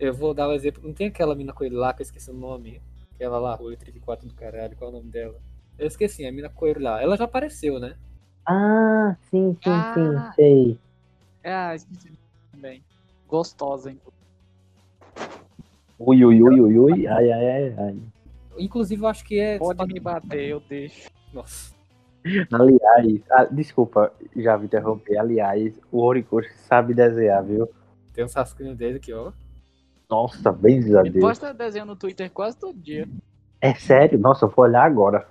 eu 0.00 0.14
vou 0.14 0.32
dar 0.34 0.48
um 0.48 0.52
exemplo. 0.52 0.82
Não 0.82 0.94
tem 0.94 1.08
aquela 1.08 1.34
mina 1.34 1.52
coelho 1.52 1.76
lá 1.76 1.92
que 1.92 2.00
eu 2.00 2.04
esqueci 2.04 2.30
o 2.30 2.34
nome? 2.34 2.80
Aquela 3.14 3.38
lá, 3.38 3.60
o 3.60 3.76
34 3.76 4.26
do 4.26 4.34
caralho, 4.34 4.74
qual 4.76 4.90
é 4.90 4.94
o 4.94 4.96
nome 4.96 5.10
dela? 5.10 5.38
Eu 5.78 5.86
esqueci, 5.86 6.24
a 6.24 6.32
mina 6.32 6.48
coelho 6.48 6.80
lá. 6.80 7.00
Ela 7.02 7.16
já 7.16 7.24
apareceu, 7.24 7.78
né? 7.78 7.96
Ah, 8.46 9.14
sim, 9.30 9.56
sim, 9.62 9.70
Ah. 9.70 9.92
sim, 9.94 10.34
sei. 10.34 10.78
Ah, 11.44 11.74
esqueci 11.74 12.12
também. 12.50 12.82
Gostosa, 13.28 13.90
hein? 13.90 14.00
Ui, 15.98 16.24
ui, 16.24 16.42
ui, 16.42 16.60
ui, 16.60 16.78
ui. 16.78 17.06
Ai, 17.06 17.30
ai, 17.30 17.50
ai, 17.50 17.74
ai. 17.78 17.98
Inclusive, 18.58 19.02
eu 19.02 19.08
acho 19.08 19.24
que 19.24 19.38
é. 19.38 19.58
Pode 19.58 19.84
me 19.86 20.00
bater, 20.00 20.48
eu 20.48 20.60
deixo. 20.60 21.10
Nossa. 21.32 21.74
Aliás, 22.52 23.22
ah, 23.30 23.44
desculpa, 23.44 24.12
já 24.36 24.56
me 24.58 24.64
interromper. 24.66 25.18
Aliás, 25.18 25.78
o 25.92 25.98
Horikoshi 25.98 26.52
sabe 26.56 26.94
desenhar, 26.94 27.42
viu? 27.44 27.68
Tem 28.12 28.24
um 28.24 28.28
sasquinho 28.28 28.74
dele 28.74 28.96
aqui, 28.96 29.12
ó. 29.12 29.32
Nossa, 30.10 30.50
bem 30.52 30.78
a 30.96 31.00
Ele 31.00 31.10
Deus. 31.10 31.24
posta 31.24 31.54
desenho 31.54 31.86
no 31.86 31.94
Twitter 31.96 32.30
quase 32.30 32.58
todo 32.58 32.76
dia. 32.78 33.08
É 33.60 33.74
sério? 33.74 34.18
Nossa, 34.18 34.44
eu 34.46 34.48
vou 34.50 34.64
olhar 34.64 34.84
agora. 34.84 35.28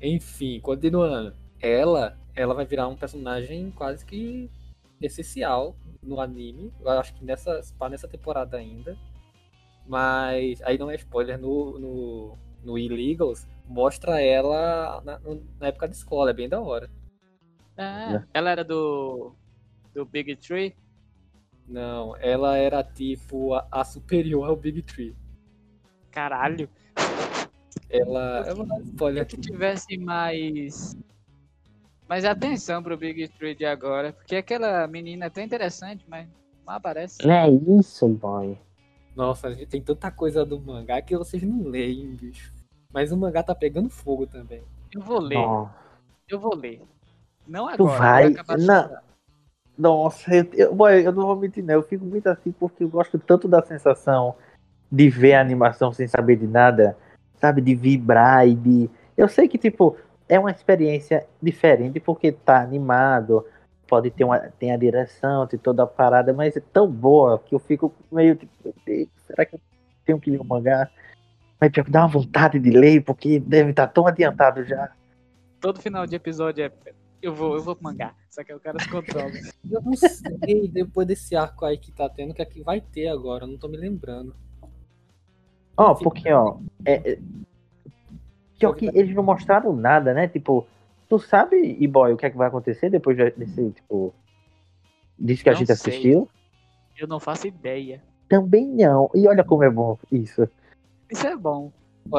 Enfim, 0.00 0.60
continuando. 0.60 1.34
Ela, 1.60 2.16
ela 2.34 2.54
vai 2.54 2.64
virar 2.64 2.88
um 2.88 2.96
personagem 2.96 3.70
quase 3.72 4.04
que 4.04 4.50
essencial 5.00 5.76
no 6.02 6.20
anime. 6.20 6.72
Eu 6.80 6.90
acho 6.90 7.14
que 7.14 7.24
nessa, 7.24 7.60
pá, 7.78 7.88
nessa 7.88 8.08
temporada 8.08 8.56
ainda. 8.56 8.96
Mas 9.86 10.60
aí 10.62 10.76
não 10.78 10.90
é 10.90 10.94
spoiler 10.96 11.38
no, 11.38 11.78
no, 11.78 12.38
no 12.64 12.78
Illegals. 12.78 13.46
Mostra 13.66 14.20
ela 14.20 15.00
na, 15.04 15.20
na 15.60 15.66
época 15.68 15.88
de 15.88 15.96
escola, 15.96 16.30
é 16.30 16.34
bem 16.34 16.48
da 16.48 16.60
hora. 16.60 16.90
Ah, 17.76 18.14
É. 18.14 18.24
ela 18.34 18.50
era 18.50 18.64
do. 18.64 19.32
do 19.94 20.04
Big 20.04 20.34
Tree? 20.36 20.74
Não, 21.68 22.16
ela 22.16 22.56
era 22.56 22.82
tipo 22.82 23.54
a, 23.54 23.66
a 23.70 23.84
superior 23.84 24.48
ao 24.48 24.56
Big 24.56 24.82
Tree. 24.82 25.14
Caralho. 26.10 26.68
Ela. 27.90 28.44
Eu 28.46 28.56
vou 28.56 28.66
dar 28.66 28.80
spoiler 28.80 29.26
que 29.26 29.36
tivesse 29.38 29.96
mais. 29.98 30.96
Mais 32.08 32.24
atenção 32.24 32.82
pro 32.82 32.96
Big 32.96 33.28
Tree 33.28 33.54
de 33.54 33.66
agora. 33.66 34.12
Porque 34.14 34.36
aquela 34.36 34.86
menina 34.86 35.26
é 35.26 35.30
tão 35.30 35.44
interessante, 35.44 36.04
mas 36.08 36.26
não 36.66 36.74
aparece. 36.74 37.18
Não 37.26 37.34
é 37.34 37.50
isso, 37.50 38.08
boy. 38.08 38.58
Nossa, 39.14 39.48
a 39.48 39.52
gente 39.52 39.66
tem 39.66 39.82
tanta 39.82 40.10
coisa 40.10 40.44
do 40.44 40.58
mangá 40.58 41.02
que 41.02 41.16
vocês 41.16 41.42
não 41.42 41.64
leem, 41.68 42.14
bicho. 42.14 42.52
Mas 42.90 43.12
o 43.12 43.16
mangá 43.16 43.42
tá 43.42 43.54
pegando 43.54 43.90
fogo 43.90 44.26
também. 44.26 44.62
Eu 44.94 45.02
vou 45.02 45.20
ler, 45.20 45.34
Nossa, 45.34 45.74
eu 46.28 46.40
vou 46.40 46.54
ler. 46.54 46.80
Não 47.46 47.66
Tu 47.76 47.82
agora. 47.86 47.98
vai? 47.98 48.22
vou 48.24 48.32
acabar 48.32 48.56
de 48.58 48.66
Não. 48.66 49.07
Nossa, 49.78 50.34
eu, 50.34 50.46
eu, 50.54 50.74
boy, 50.74 51.06
eu 51.06 51.12
não 51.12 51.26
vou 51.26 51.36
mentir, 51.36 51.62
não. 51.62 51.74
Eu 51.74 51.82
fico 51.82 52.04
muito 52.04 52.26
assim 52.26 52.50
porque 52.50 52.82
eu 52.82 52.88
gosto 52.88 53.18
tanto 53.18 53.46
da 53.46 53.62
sensação 53.62 54.34
de 54.90 55.08
ver 55.08 55.34
a 55.34 55.40
animação 55.40 55.92
sem 55.92 56.08
saber 56.08 56.36
de 56.36 56.46
nada, 56.46 56.96
sabe? 57.36 57.60
De 57.60 57.74
vibrar 57.76 58.46
e 58.48 58.54
de. 58.56 58.90
Eu 59.16 59.28
sei 59.28 59.46
que, 59.46 59.56
tipo, 59.56 59.96
é 60.28 60.38
uma 60.38 60.50
experiência 60.50 61.26
diferente 61.40 62.00
porque 62.00 62.32
tá 62.32 62.60
animado, 62.60 63.46
pode 63.86 64.10
ter 64.10 64.24
uma 64.24 64.38
tem 64.38 64.72
a 64.72 64.76
direção, 64.76 65.46
tem 65.46 65.58
toda 65.58 65.84
a 65.84 65.86
parada, 65.86 66.32
mas 66.32 66.56
é 66.56 66.62
tão 66.72 66.90
boa 66.90 67.38
que 67.38 67.54
eu 67.54 67.58
fico 67.60 67.94
meio 68.10 68.34
tipo, 68.34 68.52
"Meu 68.64 68.74
Deus, 68.84 69.08
será 69.26 69.46
que 69.46 69.54
eu 69.54 69.60
tenho 70.04 70.18
que 70.18 70.30
ler 70.30 70.40
o 70.40 70.44
mangá? 70.44 70.90
Mas 71.60 71.70
pior 71.70 71.84
que 71.84 71.90
dá 71.90 72.00
uma 72.00 72.08
vontade 72.08 72.58
de 72.58 72.70
ler, 72.70 73.02
porque 73.02 73.38
deve 73.40 73.70
estar 73.70 73.86
tão 73.88 74.06
adiantado 74.06 74.64
já. 74.64 74.90
Todo 75.60 75.80
final 75.80 76.06
de 76.06 76.14
episódio 76.14 76.64
é. 76.64 76.72
Eu 77.20 77.34
vou, 77.34 77.56
eu 77.56 77.62
vou 77.62 77.74
pro 77.74 77.84
mangá. 77.84 78.14
Só 78.30 78.44
que 78.44 78.52
o 78.54 78.60
cara 78.60 78.78
se 78.78 78.88
controla. 78.88 79.30
Eu 79.70 79.82
não 79.82 79.94
sei, 79.94 80.68
depois 80.68 81.06
desse 81.06 81.34
arco 81.34 81.64
aí 81.64 81.76
que 81.76 81.92
tá 81.92 82.08
tendo, 82.08 82.30
o 82.30 82.34
que 82.34 82.42
é 82.42 82.44
que 82.44 82.62
vai 82.62 82.80
ter 82.80 83.08
agora, 83.08 83.44
eu 83.44 83.48
não 83.48 83.58
tô 83.58 83.68
me 83.68 83.76
lembrando. 83.76 84.34
Ó, 85.76 85.94
porque, 85.94 86.32
ó, 86.32 86.58
é, 86.84 87.12
é- 87.12 87.18
pior 88.58 88.72
que 88.72 88.86
eles 88.86 89.14
não 89.14 89.22
mostraram 89.22 89.74
nada, 89.76 90.14
né? 90.14 90.26
Tipo, 90.26 90.66
tu 91.08 91.18
sabe, 91.18 91.76
e 91.78 91.86
boy, 91.86 92.12
o 92.12 92.16
que 92.16 92.26
é 92.26 92.30
que 92.30 92.36
vai 92.36 92.48
acontecer 92.48 92.88
depois 92.88 93.16
desse, 93.16 93.70
tipo, 93.72 94.14
disso 95.18 95.42
que 95.42 95.50
a 95.50 95.52
Não 95.52 95.58
gente 95.58 95.76
sei. 95.76 95.92
assistiu? 95.92 96.28
Eu 96.96 97.06
não 97.06 97.20
faço 97.20 97.46
ideia. 97.46 98.02
Também 98.28 98.66
não. 98.66 99.10
E 99.14 99.28
olha 99.28 99.44
como 99.44 99.64
é 99.64 99.70
bom 99.70 99.98
isso. 100.10 100.48
Isso 101.10 101.26
é 101.26 101.36
bom. 101.36 101.70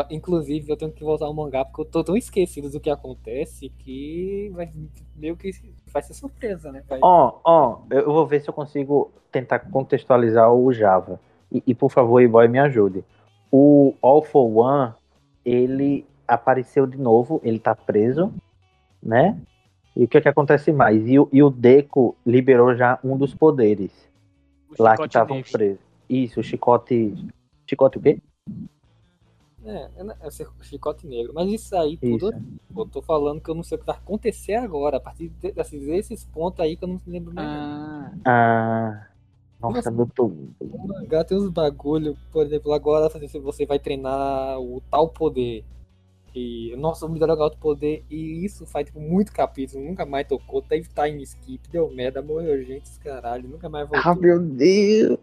Inclusive, 0.09 0.69
eu 0.71 0.77
tenho 0.77 0.91
que 0.91 1.03
voltar 1.03 1.25
ao 1.25 1.33
mangá 1.33 1.65
porque 1.65 1.81
eu 1.81 1.85
tô 1.85 2.03
tão 2.03 2.15
esquecido 2.15 2.69
do 2.69 2.79
que 2.79 2.89
acontece 2.89 3.69
que 3.79 4.51
vai 4.53 4.71
meio 5.15 5.35
que 5.35 5.51
vai 5.91 6.01
ser 6.01 6.13
surpresa, 6.13 6.71
né? 6.71 6.83
Vai- 6.87 6.99
Ó, 7.01 7.39
ó, 7.43 7.79
eu 7.89 7.99
eu 8.01 8.13
vou 8.13 8.25
ver 8.27 8.41
se 8.41 8.49
eu 8.49 8.53
consigo 8.53 9.11
tentar 9.31 9.59
contextualizar 9.59 10.51
o 10.53 10.71
Java. 10.71 11.19
E, 11.51 11.63
e, 11.65 11.73
por 11.75 11.89
favor, 11.91 12.19
e-boy, 12.21 12.47
me 12.47 12.59
ajude. 12.59 13.03
O 13.51 13.93
All 14.01 14.21
for 14.23 14.45
One, 14.45 14.93
ele 15.43 16.05
apareceu 16.27 16.85
de 16.85 16.97
novo, 16.97 17.41
ele 17.43 17.59
tá 17.59 17.73
preso, 17.73 18.31
né? 19.01 19.39
E 19.95 20.03
o 20.03 20.07
que 20.07 20.17
é 20.17 20.21
que 20.21 20.29
acontece 20.29 20.71
mais? 20.71 21.07
E, 21.07 21.19
o- 21.19 21.27
e 21.33 21.41
o 21.41 21.49
Deco 21.49 22.15
liberou 22.25 22.75
já 22.75 22.99
um 23.03 23.17
dos 23.17 23.33
poderes 23.33 23.91
O 24.77 24.83
lá 24.83 24.95
que 24.95 25.05
estavam 25.07 25.41
presos. 25.41 25.79
Isso, 26.07 26.39
o 26.39 26.43
chicote. 26.43 27.15
Chicote 27.67 27.97
o 27.97 28.01
quê? 28.01 28.19
É, 29.65 29.89
é, 29.97 30.27
é 30.27 30.31
ser 30.31 30.47
chicote 30.61 31.05
negro. 31.05 31.33
Mas 31.33 31.51
isso 31.51 31.75
aí 31.75 31.97
tudo, 31.97 32.29
Isso. 32.29 32.43
eu 32.77 32.85
tô 32.85 33.01
falando 33.01 33.41
que 33.41 33.49
eu 33.49 33.55
não 33.55 33.63
sei 33.63 33.77
o 33.77 33.79
que 33.79 33.85
vai 33.85 33.95
acontecer 33.95 34.55
agora, 34.55 34.97
a 34.97 34.99
partir 34.99 35.29
de- 35.29 35.51
desses 35.51 35.87
esses 35.87 36.25
pontos 36.25 36.59
aí 36.61 36.75
que 36.77 36.83
eu 36.83 36.87
não 36.87 37.01
lembro 37.05 37.33
mais. 37.33 37.47
Ah, 37.47 38.13
Ah. 38.25 39.05
Nossa, 39.61 39.91
meu 39.91 40.07
tô... 40.07 40.29
No 40.61 40.87
mangá 40.87 41.23
tem 41.25 41.37
uns 41.37 41.49
bagulho, 41.49 42.17
por 42.31 42.45
exemplo, 42.45 42.71
agora 42.71 43.09
se 43.27 43.39
você 43.39 43.65
vai 43.65 43.77
treinar 43.77 44.57
o 44.59 44.81
tal 44.89 45.09
poder. 45.09 45.65
E, 46.33 46.73
nossa, 46.77 47.05
o 47.05 47.09
melhor 47.09 47.29
outro 47.31 47.59
poder. 47.59 48.05
E 48.09 48.45
isso 48.45 48.65
faz 48.65 48.85
tipo, 48.85 49.01
muito 49.01 49.33
capítulo, 49.33 49.83
nunca 49.83 50.05
mais 50.05 50.27
tocou. 50.27 50.61
Teve 50.61 50.87
time 50.87 51.21
skip, 51.23 51.67
deu 51.69 51.89
merda, 51.91 52.21
morreu 52.21 52.63
gente, 52.63 52.89
caralho, 52.99 53.49
nunca 53.49 53.67
mais 53.67 53.89
voltou. 53.89 54.09
Ah, 54.11 54.15
meu 54.15 54.39
Deus! 54.39 55.19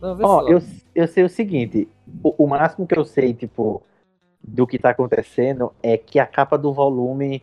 Não, 0.00 0.16
Ó, 0.22 0.48
eu, 0.48 0.60
eu 0.94 1.08
sei 1.08 1.24
o 1.24 1.28
seguinte: 1.28 1.88
o, 2.22 2.44
o 2.44 2.46
máximo 2.46 2.86
que 2.86 2.96
eu 2.96 3.04
sei, 3.04 3.34
tipo, 3.34 3.82
do 4.42 4.66
que 4.66 4.78
tá 4.78 4.90
acontecendo 4.90 5.72
é 5.82 5.96
que 5.96 6.18
a 6.18 6.26
capa 6.26 6.56
do 6.56 6.72
volume 6.72 7.42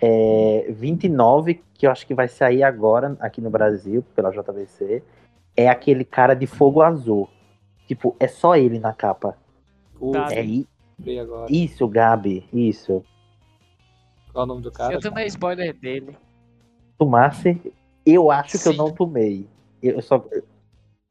é 0.00 0.66
29, 0.70 1.62
que 1.74 1.86
eu 1.86 1.90
acho 1.90 2.06
que 2.06 2.14
vai 2.14 2.28
sair 2.28 2.62
agora 2.62 3.16
aqui 3.20 3.40
no 3.40 3.50
Brasil, 3.50 4.04
pela 4.14 4.30
JVC, 4.30 5.02
é 5.56 5.68
aquele 5.68 6.04
cara 6.04 6.34
de 6.34 6.46
fogo 6.46 6.82
azul. 6.82 7.28
Tipo, 7.86 8.16
é 8.18 8.28
só 8.28 8.56
ele 8.56 8.78
na 8.78 8.92
capa. 8.92 9.36
Tá. 10.12 10.28
É 10.32 10.44
i- 10.44 10.68
isso, 11.48 11.86
Gabi, 11.88 12.46
isso. 12.52 13.04
Qual 14.32 14.42
é 14.42 14.44
o 14.44 14.46
nome 14.46 14.62
do 14.62 14.70
cara? 14.70 14.94
eu 14.94 15.00
tomei 15.00 15.26
spoiler 15.26 15.74
dele. 15.74 16.16
Tomasse, 16.98 17.60
eu 18.06 18.30
acho 18.30 18.58
que 18.58 18.68
eu 18.68 18.72
Sim. 18.72 18.78
não 18.78 18.92
tomei. 18.92 19.48
Eu 19.82 20.00
só. 20.00 20.24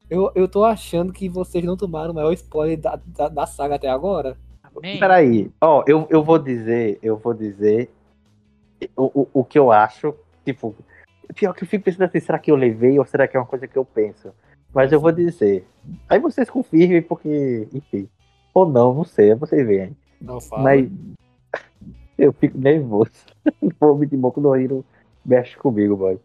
Eu, 0.08 0.30
eu 0.34 0.46
tô 0.46 0.64
achando 0.64 1.12
que 1.12 1.28
vocês 1.28 1.64
não 1.64 1.76
tomaram 1.76 2.12
o 2.12 2.14
maior 2.14 2.32
spoiler 2.32 2.78
da, 2.78 3.00
da, 3.06 3.28
da 3.28 3.46
saga 3.46 3.76
até 3.76 3.88
agora. 3.88 4.36
Amém. 4.62 4.98
Peraí, 4.98 5.50
ó, 5.60 5.84
eu, 5.86 6.06
eu 6.10 6.22
vou 6.22 6.38
dizer, 6.38 6.98
eu 7.02 7.16
vou 7.16 7.32
dizer 7.32 7.90
o, 8.96 9.22
o, 9.22 9.28
o 9.32 9.44
que 9.44 9.58
eu 9.58 9.70
acho, 9.72 10.14
tipo, 10.44 10.74
pior 11.34 11.54
que 11.54 11.64
eu 11.64 11.68
fico 11.68 11.84
pensando 11.84 12.04
assim, 12.04 12.20
será 12.20 12.38
que 12.38 12.50
eu 12.50 12.56
levei 12.56 12.98
ou 12.98 13.04
será 13.04 13.26
que 13.26 13.36
é 13.36 13.40
uma 13.40 13.46
coisa 13.46 13.66
que 13.66 13.76
eu 13.76 13.84
penso? 13.84 14.32
Mas 14.74 14.90
eu 14.90 15.00
vou 15.00 15.12
dizer. 15.12 15.64
Aí 16.08 16.18
vocês 16.18 16.50
confirmem, 16.50 17.00
porque, 17.00 17.68
enfim. 17.72 18.08
Ou 18.52 18.68
não, 18.68 18.92
não 18.92 19.04
sei, 19.04 19.34
vocês 19.34 19.64
veem. 19.66 19.96
Não 20.20 20.40
fala. 20.40 20.62
Mas 20.62 20.90
eu 22.18 22.32
fico 22.32 22.58
nervoso. 22.58 23.12
O 23.60 23.72
povo 23.72 24.06
de 24.06 24.16
Boku 24.16 24.40
no 24.40 24.56
Hero 24.56 24.84
mexe 25.24 25.56
comigo, 25.56 25.96
boy. 25.96 26.18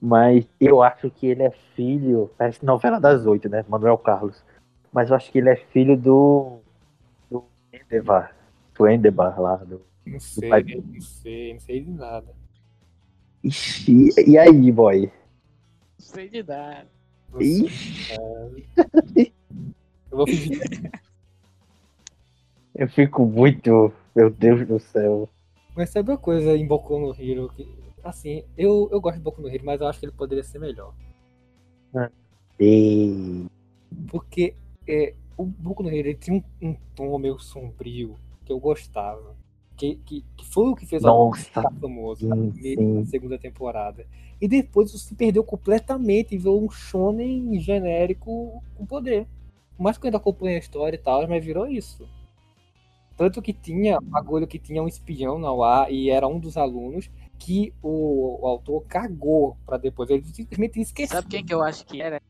Mas 0.00 0.46
eu 0.58 0.82
acho 0.82 1.10
que 1.10 1.26
ele 1.26 1.42
é 1.42 1.50
filho. 1.74 2.30
Parece 2.38 2.64
novela 2.64 2.98
das 2.98 3.26
oito, 3.26 3.48
né? 3.48 3.64
Manuel 3.68 3.98
Carlos. 3.98 4.42
Mas 4.92 5.10
eu 5.10 5.16
acho 5.16 5.30
que 5.30 5.38
ele 5.38 5.50
é 5.50 5.56
filho 5.56 5.96
do. 5.96 6.58
Do 7.30 7.44
Endevar. 7.72 8.34
Do 8.74 8.88
Endevar 8.88 9.38
lá. 9.40 9.56
Do... 9.56 9.82
Não 10.06 10.18
sei, 10.18 10.48
pai- 10.48 10.62
não 10.64 11.00
sei, 11.00 11.52
não 11.52 11.60
sei 11.60 11.80
de 11.84 11.90
nada. 11.90 12.34
Ixi, 13.44 14.08
e 14.26 14.38
aí, 14.38 14.72
boy? 14.72 15.02
Não 15.02 15.10
sei 15.98 16.28
de 16.28 16.42
nada. 16.42 16.86
Ixi, 17.38 18.14
Eu 20.10 20.16
vou 20.16 20.26
fingir. 20.26 20.60
eu 22.74 22.88
fico 22.88 23.24
muito. 23.26 23.92
Meu 24.14 24.28
Deus 24.30 24.66
do 24.66 24.80
céu. 24.80 25.28
Mas 25.76 25.90
sabe 25.90 26.10
uma 26.10 26.18
coisa 26.18 26.56
em 26.56 26.66
Boku 26.66 26.98
no 26.98 27.14
Hero 27.14 27.48
que. 27.54 27.68
Assim, 28.02 28.44
eu, 28.56 28.88
eu 28.90 29.00
gosto 29.00 29.16
de 29.16 29.22
Boku 29.22 29.42
no 29.42 29.48
Hero, 29.48 29.64
mas 29.64 29.80
eu 29.80 29.86
acho 29.86 29.98
que 29.98 30.06
ele 30.06 30.12
poderia 30.12 30.44
ser 30.44 30.58
melhor. 30.58 30.94
Ei. 32.58 33.46
Porque 34.08 34.54
é, 34.86 35.14
o 35.36 35.44
Boku 35.44 35.82
no 35.82 35.88
Hero 35.88 36.08
ele 36.08 36.14
tinha 36.14 36.36
um, 36.36 36.68
um 36.68 36.76
tom 36.94 37.18
meio 37.18 37.38
sombrio 37.38 38.16
que 38.44 38.52
eu 38.52 38.58
gostava. 38.58 39.36
Que, 39.76 39.96
que, 40.04 40.22
que 40.36 40.44
foi 40.44 40.68
o 40.68 40.76
que 40.76 40.84
fez 40.84 41.02
Nossa. 41.02 41.42
ficar 41.42 41.72
famoso 41.72 42.28
na, 42.28 42.36
Sim, 42.36 42.52
sim. 42.52 42.76
na 42.76 43.06
segunda 43.06 43.38
temporada. 43.38 44.06
E 44.38 44.46
depois 44.46 44.90
isso 44.90 44.98
se 44.98 45.14
perdeu 45.14 45.42
completamente 45.42 46.34
e 46.34 46.38
virou 46.38 46.62
um 46.62 46.70
shonen 46.70 47.58
genérico 47.60 48.62
com 48.76 48.84
poder. 48.84 49.26
Mais 49.78 49.96
que 49.96 50.06
eu 50.06 50.08
ainda 50.08 50.22
a 50.48 50.58
história 50.58 50.96
e 50.96 51.00
tal, 51.00 51.26
mas 51.26 51.42
virou 51.42 51.66
isso. 51.66 52.06
Tanto 53.16 53.40
que 53.40 53.52
tinha 53.52 53.98
um 53.98 54.04
bagulho 54.04 54.46
que 54.46 54.58
tinha 54.58 54.82
um 54.82 54.88
espião 54.88 55.38
na 55.38 55.52
UA 55.52 55.90
e 55.90 56.10
era 56.10 56.26
um 56.26 56.38
dos 56.38 56.56
alunos. 56.56 57.10
Que 57.40 57.72
o, 57.82 58.44
o 58.44 58.46
autor 58.46 58.84
cagou 58.86 59.56
pra 59.66 59.78
depois. 59.78 60.08
Ele 60.10 60.22
simplesmente 60.24 60.78
esqueceu. 60.80 61.16
Sabe 61.16 61.28
quem 61.28 61.44
que 61.44 61.54
eu 61.54 61.62
acho 61.62 61.84
que 61.86 62.00
era? 62.00 62.20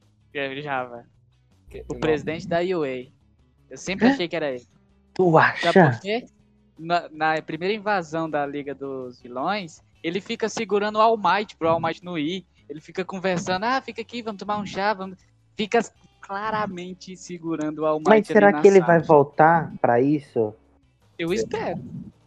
Java. 0.63 1.05
Que- 1.69 1.85
O 1.89 1.95
não. 1.95 2.01
presidente 2.01 2.47
da 2.49 2.61
UA. 2.61 3.09
Eu 3.69 3.77
sempre 3.77 4.07
achei 4.07 4.29
que 4.29 4.37
era 4.37 4.51
ele. 4.53 4.65
Tu 5.13 5.33
Sabe 5.33 5.79
acha? 5.79 5.91
por 5.91 6.01
quê? 6.01 6.25
Na, 6.79 7.09
na 7.11 7.43
primeira 7.43 7.75
invasão 7.75 8.31
da 8.31 8.47
Liga 8.47 8.75
dos 8.75 9.21
Vilões, 9.21 9.83
ele 10.03 10.21
fica 10.21 10.49
segurando 10.49 10.97
o 10.97 11.01
All 11.01 11.17
Might 11.19 11.57
pro 11.57 11.69
All 11.69 11.81
Might 11.81 12.03
não 12.05 12.17
ir. 12.17 12.47
Ele 12.69 12.81
fica 12.81 13.05
conversando, 13.05 13.65
ah, 13.65 13.81
fica 13.83 14.01
aqui, 14.01 14.23
vamos 14.23 14.39
tomar 14.39 14.57
um 14.59 14.65
chá, 14.65 14.95
vamos... 14.95 15.19
Fica 15.57 15.81
claramente 16.21 17.17
segurando 17.17 17.81
o 17.81 17.87
All 17.87 17.99
Might 17.99 18.09
Mas 18.09 18.19
ali 18.19 18.33
será 18.33 18.53
na 18.53 18.61
que 18.63 18.69
ele 18.69 18.79
sala. 18.79 18.87
vai 18.87 19.03
voltar 19.03 19.73
pra 19.81 20.01
isso? 20.01 20.55
Eu 21.19 21.33
espero. 21.35 21.83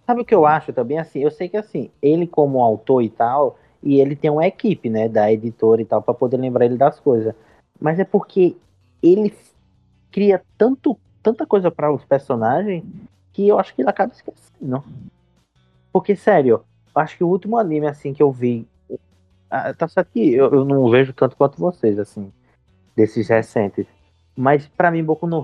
Sabe 0.06 0.22
o 0.22 0.26
que 0.26 0.36
eu 0.36 0.46
acho 0.46 0.74
também? 0.74 1.00
Assim, 1.00 1.20
eu 1.20 1.32
sei 1.32 1.48
que 1.48 1.58
assim, 1.58 1.90
ele 2.02 2.28
como 2.28 2.62
autor 2.62 3.02
e 3.02 3.10
tal, 3.10 3.58
e 3.82 4.00
ele 4.00 4.16
tem 4.16 4.30
uma 4.30 4.46
equipe, 4.46 4.90
né, 4.90 5.08
da 5.08 5.32
editora 5.32 5.82
e 5.82 5.86
tal, 5.86 6.02
pra 6.02 6.14
poder 6.14 6.38
lembrar 6.38 6.66
ele 6.66 6.78
das 6.78 7.00
coisas. 7.00 7.34
Mas 7.80 8.00
é 8.00 8.04
porque 8.06 8.56
ele 9.02 9.34
cria 10.12 10.42
tanto, 10.58 10.98
tanta 11.22 11.46
coisa 11.46 11.72
para 11.72 11.92
os 11.92 12.04
personagens 12.06 12.84
que 13.32 13.48
eu 13.48 13.60
acho 13.60 13.74
que 13.74 13.82
ele 13.82 13.90
acaba 13.90 14.14
esquecendo. 14.14 14.84
Porque, 15.92 16.16
sério, 16.16 16.64
eu 16.96 17.02
acho 17.02 17.18
que 17.18 17.24
o 17.24 17.28
último 17.28 17.58
anime, 17.58 17.88
assim, 17.88 18.14
que 18.14 18.24
eu 18.24 18.32
vi. 18.32 18.68
ah, 19.50 19.74
Tá 19.74 19.88
certo 19.88 20.12
que 20.12 20.34
eu, 20.34 20.52
eu 20.54 20.66
não 20.66 20.90
vejo 20.90 21.14
tanto 21.14 21.36
quanto 21.36 21.60
vocês, 21.60 21.98
assim, 22.00 22.32
desses 22.96 23.28
recentes. 23.28 23.86
Mas 24.36 24.68
pra 24.68 24.92
mim, 24.92 25.04
Boku 25.04 25.28
no 25.28 25.44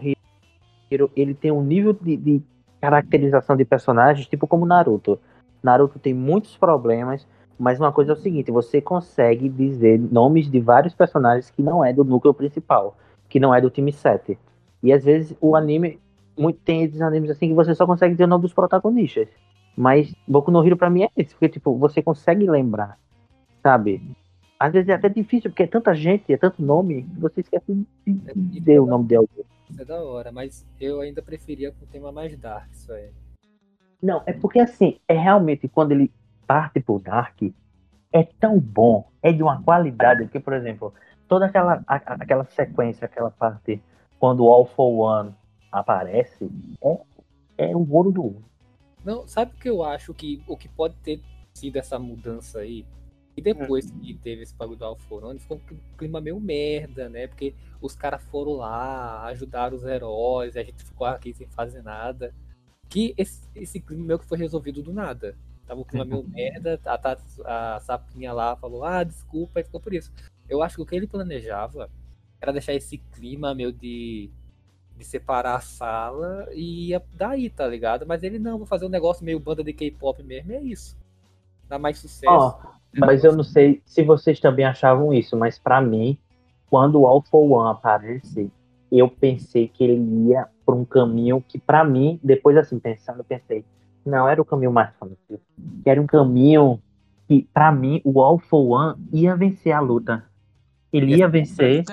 Hero, 0.91 1.11
ele 1.15 1.33
tem 1.33 1.51
um 1.51 1.63
nível 1.63 1.93
de, 1.93 2.17
de 2.17 2.41
caracterização 2.81 3.55
de 3.55 3.65
personagens, 3.65 4.27
tipo 4.27 4.47
como 4.47 4.65
Naruto. 4.65 5.19
Naruto 5.61 5.99
tem 5.99 6.13
muitos 6.13 6.55
problemas, 6.57 7.27
mas 7.57 7.79
uma 7.79 7.91
coisa 7.91 8.13
é 8.13 8.15
o 8.15 8.17
seguinte: 8.17 8.51
você 8.51 8.81
consegue 8.81 9.49
dizer 9.49 9.99
nomes 9.99 10.49
de 10.49 10.59
vários 10.59 10.93
personagens 10.93 11.51
que 11.51 11.61
não 11.61 11.83
é 11.83 11.91
do 11.91 12.03
núcleo 12.03 12.33
principal, 12.33 12.97
que 13.27 13.39
não 13.39 13.53
é 13.53 13.59
do 13.59 13.69
time 13.69 13.91
7. 13.91 14.37
E 14.81 14.93
às 14.93 15.03
vezes 15.03 15.35
o 15.41 15.55
anime. 15.55 15.99
Muito, 16.37 16.57
tem 16.61 16.83
esses 16.83 17.01
animes 17.01 17.29
assim 17.29 17.49
que 17.49 17.53
você 17.53 17.75
só 17.75 17.85
consegue 17.85 18.13
dizer 18.13 18.23
o 18.23 18.27
nome 18.27 18.43
dos 18.43 18.53
protagonistas. 18.53 19.27
Mas 19.75 20.15
Boku 20.25 20.49
no 20.51 20.65
Hero 20.65 20.77
pra 20.77 20.89
mim 20.89 21.03
é 21.03 21.09
esse, 21.17 21.31
porque 21.33 21.49
tipo, 21.49 21.77
você 21.77 22.01
consegue 22.01 22.49
lembrar, 22.49 22.97
sabe? 23.61 24.01
Às 24.57 24.71
vezes 24.71 24.87
é 24.87 24.93
até 24.93 25.09
difícil, 25.09 25.49
porque 25.49 25.63
é 25.63 25.67
tanta 25.67 25.93
gente, 25.93 26.31
é 26.31 26.37
tanto 26.37 26.61
nome, 26.61 27.03
que 27.03 27.19
você 27.19 27.41
esquece 27.41 27.85
de 28.05 28.33
dizer 28.35 28.79
o 28.79 28.85
nome 28.85 29.05
de 29.05 29.15
alguém. 29.17 29.45
É 29.77 29.85
da 29.85 30.01
hora, 30.01 30.31
mas 30.31 30.65
eu 30.79 31.01
ainda 31.01 31.21
preferia 31.21 31.71
com 31.71 31.85
o 31.85 31.87
tema 31.87 32.11
mais 32.11 32.37
dark, 32.37 32.71
isso 32.71 32.91
aí. 32.91 33.11
Não, 34.01 34.23
é 34.25 34.33
porque 34.33 34.59
assim, 34.59 34.99
é 35.07 35.13
realmente 35.13 35.67
quando 35.67 35.91
ele 35.91 36.11
parte 36.47 36.79
pro 36.79 36.99
Dark, 36.99 37.41
é 38.11 38.23
tão 38.23 38.59
bom, 38.59 39.07
é 39.21 39.31
de 39.31 39.43
uma 39.43 39.61
qualidade, 39.61 40.23
porque, 40.23 40.39
por 40.39 40.53
exemplo, 40.53 40.93
toda 41.27 41.45
aquela, 41.45 41.83
a- 41.85 41.95
aquela 41.95 42.43
sequência, 42.45 43.05
aquela 43.05 43.29
parte, 43.29 43.81
quando 44.17 44.43
o 44.43 44.47
All 44.47 44.65
for 44.65 44.89
One 44.89 45.35
aparece, 45.71 46.49
é, 46.81 46.99
é 47.57 47.75
o 47.75 47.87
ouro 47.91 48.11
do 48.11 48.23
ouro. 48.23 48.43
Não, 49.05 49.27
sabe 49.27 49.53
o 49.53 49.59
que 49.59 49.69
eu 49.69 49.83
acho 49.83 50.13
que 50.13 50.43
o 50.47 50.57
que 50.57 50.67
pode 50.67 50.95
ter 51.03 51.21
sido 51.53 51.77
essa 51.77 51.99
mudança 51.99 52.59
aí? 52.59 52.85
E 53.39 53.41
depois 53.41 53.89
que 53.89 54.13
teve 54.13 54.43
esse 54.43 54.53
bagulho 54.53 54.77
do 54.77 54.85
Alforone, 54.85 55.39
ficou 55.39 55.61
um 55.71 55.77
clima 55.97 56.21
meio 56.21 56.39
merda, 56.39 57.09
né? 57.09 57.27
Porque 57.27 57.55
os 57.81 57.95
caras 57.95 58.21
foram 58.23 58.53
lá, 58.53 59.23
ajudaram 59.25 59.75
os 59.77 59.83
heróis, 59.83 60.55
e 60.55 60.59
a 60.59 60.63
gente 60.63 60.83
ficou 60.83 61.07
aqui 61.07 61.33
sem 61.33 61.47
fazer 61.47 61.81
nada. 61.81 62.33
Que 62.89 63.13
esse, 63.17 63.47
esse 63.55 63.79
clima 63.79 64.05
meio 64.05 64.19
que 64.19 64.25
foi 64.25 64.37
resolvido 64.37 64.81
do 64.81 64.93
nada. 64.93 65.35
Tava 65.65 65.81
um 65.81 65.83
clima 65.83 66.03
meio 66.03 66.27
merda, 66.27 66.79
a, 66.83 66.97
Tats- 66.97 67.39
a 67.45 67.79
sapinha 67.79 68.33
lá 68.33 68.55
falou, 68.55 68.83
ah, 68.83 69.03
desculpa, 69.03 69.59
e 69.59 69.63
ficou 69.63 69.79
por 69.79 69.93
isso. 69.93 70.11
Eu 70.49 70.63
acho 70.63 70.77
que 70.77 70.81
o 70.81 70.85
que 70.85 70.95
ele 70.95 71.07
planejava 71.07 71.89
era 72.41 72.51
deixar 72.51 72.73
esse 72.73 72.97
clima 72.97 73.53
meio 73.53 73.71
de, 73.71 74.31
de 74.97 75.05
separar 75.05 75.55
a 75.57 75.61
sala 75.61 76.49
e 76.51 76.87
ia 76.87 77.03
daí, 77.13 77.49
tá 77.49 77.67
ligado? 77.67 78.05
Mas 78.07 78.23
ele 78.23 78.39
não, 78.39 78.57
vou 78.57 78.65
fazer 78.65 78.85
um 78.85 78.89
negócio 78.89 79.23
meio 79.23 79.39
banda 79.39 79.63
de 79.63 79.71
K-pop 79.71 80.23
mesmo, 80.23 80.51
é 80.53 80.61
isso. 80.61 80.97
Dá 81.67 81.77
mais 81.77 81.99
sucesso. 81.99 82.33
Ó, 82.33 82.78
mas 82.97 83.23
eu 83.23 83.35
não 83.35 83.43
sei 83.43 83.81
se 83.85 84.03
vocês 84.03 84.39
também 84.39 84.65
achavam 84.65 85.13
isso, 85.13 85.37
mas 85.37 85.59
pra 85.59 85.81
mim, 85.81 86.17
quando 86.69 87.01
o 87.01 87.07
All 87.07 87.21
for 87.21 87.49
One 87.51 87.71
aparece, 87.71 88.51
eu 88.91 89.07
pensei 89.09 89.67
que 89.67 89.83
ele 89.83 90.29
ia 90.29 90.47
por 90.65 90.75
um 90.75 90.85
caminho 90.85 91.43
que 91.47 91.59
pra 91.59 91.83
mim, 91.83 92.19
depois 92.23 92.57
assim, 92.57 92.79
pensando, 92.79 93.19
eu 93.19 93.23
pensei, 93.23 93.63
não, 94.05 94.27
era 94.27 94.41
o 94.41 94.45
caminho 94.45 94.71
mais 94.71 94.91
fácil. 94.99 95.17
Era 95.85 96.01
um 96.01 96.07
caminho 96.07 96.81
que, 97.27 97.47
pra 97.53 97.71
mim, 97.71 98.01
o 98.03 98.21
All 98.21 98.39
for 98.39 98.67
One 98.71 98.95
ia 99.11 99.35
vencer 99.35 99.71
a 99.71 99.79
luta. 99.79 100.23
Ele 100.91 101.15
ia 101.15 101.27
vencer, 101.27 101.83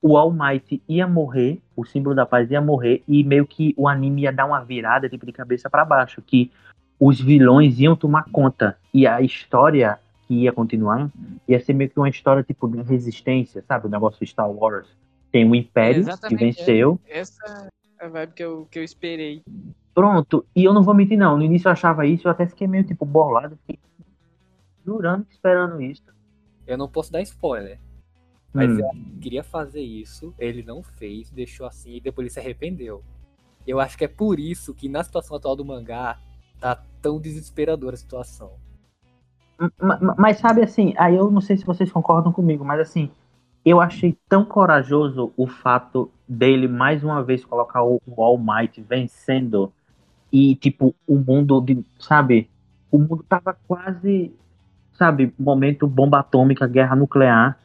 o 0.00 0.16
All 0.16 0.32
Might 0.32 0.80
ia 0.88 1.06
morrer, 1.06 1.60
o 1.74 1.84
símbolo 1.84 2.14
da 2.14 2.24
paz 2.24 2.50
ia 2.50 2.60
morrer, 2.60 3.02
e 3.08 3.24
meio 3.24 3.46
que 3.46 3.74
o 3.76 3.88
anime 3.88 4.22
ia 4.22 4.32
dar 4.32 4.46
uma 4.46 4.60
virada, 4.60 5.08
tipo, 5.08 5.26
de 5.26 5.32
cabeça 5.32 5.68
pra 5.68 5.84
baixo, 5.84 6.22
que 6.22 6.50
os 6.98 7.20
vilões 7.20 7.80
iam 7.80 7.96
tomar 7.96 8.24
conta, 8.30 8.76
e 8.94 9.06
a 9.06 9.20
história 9.20 9.98
que 10.30 10.34
ia 10.34 10.52
continuar 10.52 11.10
ia 11.48 11.58
ser 11.58 11.72
meio 11.72 11.90
que 11.90 11.98
uma 11.98 12.08
história, 12.08 12.44
tipo, 12.44 12.68
de 12.68 12.80
resistência, 12.82 13.64
sabe? 13.66 13.88
O 13.88 13.90
negócio 13.90 14.20
de 14.20 14.30
Star 14.30 14.48
Wars. 14.48 14.86
Tem 15.32 15.48
o 15.48 15.56
Império, 15.56 16.04
que 16.04 16.10
Exatamente, 16.10 16.58
venceu, 16.58 17.00
Essa 17.08 17.68
é 17.98 18.06
a 18.06 18.08
vibe 18.08 18.32
que 18.34 18.44
eu, 18.44 18.68
que 18.70 18.78
eu 18.78 18.84
esperei. 18.84 19.42
pronto, 19.92 20.46
e 20.54 20.62
eu 20.62 20.72
não 20.72 20.84
vou 20.84 20.94
mentir, 20.94 21.18
não, 21.18 21.36
no 21.36 21.42
início 21.42 21.66
eu 21.66 21.72
achava 21.72 22.06
isso, 22.06 22.28
eu 22.28 22.30
até 22.30 22.46
fiquei 22.46 22.68
meio, 22.68 22.84
tipo, 22.84 23.04
bolado, 23.04 23.58
fiquei 23.66 23.80
jurando, 24.86 25.26
esperando 25.28 25.82
isso. 25.82 26.04
Eu 26.64 26.78
não 26.78 26.88
posso 26.88 27.10
dar 27.10 27.22
spoiler. 27.22 27.80
Mas 28.52 28.70
Hum. 28.70 28.76
que 28.76 28.82
ele 28.82 29.20
queria 29.20 29.42
fazer 29.42 29.82
isso, 29.82 30.32
ele 30.38 30.62
não 30.62 30.80
fez, 30.80 31.28
deixou 31.30 31.66
assim 31.66 31.96
e 31.96 32.00
depois 32.00 32.24
ele 32.24 32.32
se 32.32 32.38
arrependeu. 32.38 33.02
Eu 33.66 33.80
acho 33.80 33.98
que 33.98 34.04
é 34.04 34.08
por 34.08 34.38
isso 34.38 34.72
que 34.74 34.88
na 34.88 35.02
situação 35.02 35.36
atual 35.36 35.56
do 35.56 35.64
mangá 35.64 36.20
tá 36.60 36.80
tão 37.02 37.20
desesperadora 37.20 37.94
a 37.94 37.98
situação. 37.98 38.52
Ma- 39.80 39.98
ma- 40.00 40.14
Mas 40.18 40.38
sabe 40.38 40.62
assim, 40.62 40.94
aí 40.96 41.16
eu 41.16 41.30
não 41.30 41.40
sei 41.40 41.56
se 41.56 41.64
vocês 41.66 41.90
concordam 41.92 42.32
comigo, 42.32 42.64
mas 42.64 42.80
assim, 42.80 43.10
eu 43.64 43.80
achei 43.80 44.16
tão 44.28 44.44
corajoso 44.44 45.32
o 45.36 45.46
fato 45.46 46.10
dele 46.28 46.66
mais 46.66 47.04
uma 47.04 47.22
vez 47.22 47.44
colocar 47.44 47.82
o, 47.84 48.00
o 48.06 48.22
All 48.22 48.38
Might 48.38 48.80
vencendo 48.82 49.72
e 50.32 50.56
tipo 50.56 50.94
o 51.06 51.16
mundo 51.18 51.60
de, 51.60 51.84
sabe, 52.00 52.50
o 52.90 52.98
mundo 52.98 53.24
tava 53.28 53.56
quase, 53.68 54.34
sabe, 54.94 55.34
momento 55.38 55.86
bomba 55.86 56.20
atômica, 56.20 56.66
guerra 56.66 56.96
nuclear, 56.96 57.58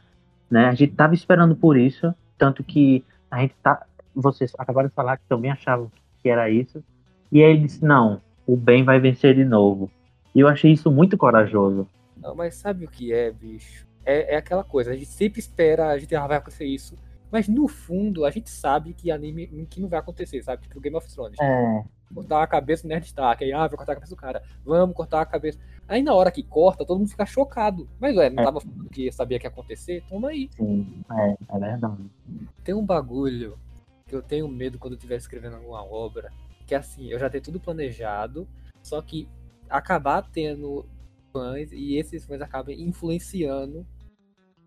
né? 0.50 0.68
A 0.68 0.74
gente 0.74 0.94
tava 0.94 1.14
esperando 1.14 1.56
por 1.56 1.76
isso, 1.76 2.14
tanto 2.38 2.64
que 2.64 3.04
a 3.30 3.40
gente 3.40 3.54
tá, 3.62 3.84
vocês 4.14 4.52
acabaram 4.58 4.88
de 4.88 4.94
falar 4.94 5.18
que 5.18 5.24
também 5.28 5.50
achavam 5.52 5.90
que 6.22 6.28
era 6.30 6.50
isso, 6.50 6.82
e 7.32 7.42
aí 7.42 7.52
ele 7.52 7.66
disse 7.66 7.84
não, 7.84 8.20
o 8.46 8.56
bem 8.56 8.84
vai 8.84 9.00
vencer 9.00 9.34
de 9.34 9.44
novo. 9.44 9.90
E 10.36 10.40
eu 10.40 10.48
achei 10.48 10.70
isso 10.70 10.90
muito 10.90 11.16
corajoso. 11.16 11.88
Não, 12.14 12.34
mas 12.34 12.56
sabe 12.56 12.84
o 12.84 12.88
que 12.90 13.10
é, 13.10 13.30
bicho? 13.32 13.86
É, 14.04 14.34
é 14.34 14.36
aquela 14.36 14.62
coisa, 14.62 14.90
a 14.90 14.94
gente 14.94 15.06
sempre 15.08 15.40
espera, 15.40 15.88
a 15.88 15.98
gente 15.98 16.14
ah, 16.14 16.26
vai 16.26 16.36
acontecer 16.36 16.66
isso. 16.66 16.94
Mas 17.32 17.48
no 17.48 17.66
fundo, 17.66 18.22
a 18.22 18.30
gente 18.30 18.50
sabe 18.50 18.92
que 18.92 19.10
anime 19.10 19.46
que 19.70 19.80
não 19.80 19.88
vai 19.88 19.98
acontecer, 19.98 20.42
sabe? 20.42 20.62
Tipo 20.64 20.78
Game 20.78 20.94
of 20.94 21.08
Thrones. 21.10 21.38
É, 21.40 21.82
Cortar 22.14 22.42
a 22.42 22.46
cabeça 22.46 22.82
do 22.82 22.88
Nerd 22.90 23.06
Stark. 23.06 23.42
Aí, 23.42 23.50
ah, 23.50 23.66
vai 23.66 23.78
cortar 23.78 23.92
a 23.92 23.96
cabeça 23.96 24.14
do 24.14 24.20
cara. 24.20 24.42
Vamos 24.62 24.94
cortar 24.94 25.22
a 25.22 25.26
cabeça. 25.26 25.58
Aí 25.88 26.02
na 26.02 26.12
hora 26.12 26.30
que 26.30 26.42
corta, 26.42 26.84
todo 26.84 26.98
mundo 26.98 27.08
fica 27.08 27.24
chocado. 27.24 27.88
Mas, 27.98 28.14
ué, 28.14 28.28
não 28.28 28.42
É. 28.42 28.44
tava 28.44 28.60
falando 28.60 28.90
que 28.90 29.10
sabia 29.10 29.38
que 29.38 29.46
ia 29.46 29.50
acontecer? 29.50 30.04
Toma 30.06 30.28
aí. 30.28 30.50
sim, 30.54 31.02
é, 31.10 31.36
é 31.48 31.58
verdade. 31.58 32.04
Tem 32.62 32.74
um 32.74 32.84
bagulho 32.84 33.58
que 34.06 34.14
eu 34.14 34.20
tenho 34.22 34.46
medo 34.46 34.78
quando 34.78 34.92
eu 34.92 34.96
estiver 34.98 35.16
escrevendo 35.16 35.56
alguma 35.56 35.82
obra, 35.82 36.30
que 36.66 36.74
é 36.74 36.78
assim, 36.78 37.08
eu 37.10 37.18
já 37.18 37.30
tenho 37.30 37.42
tudo 37.42 37.58
planejado, 37.58 38.46
só 38.82 39.00
que 39.00 39.26
acabar 39.68 40.22
tendo 40.22 40.86
fãs 41.32 41.70
e 41.72 41.96
esses 41.96 42.24
fãs 42.24 42.40
acabam 42.40 42.74
influenciando 42.74 43.86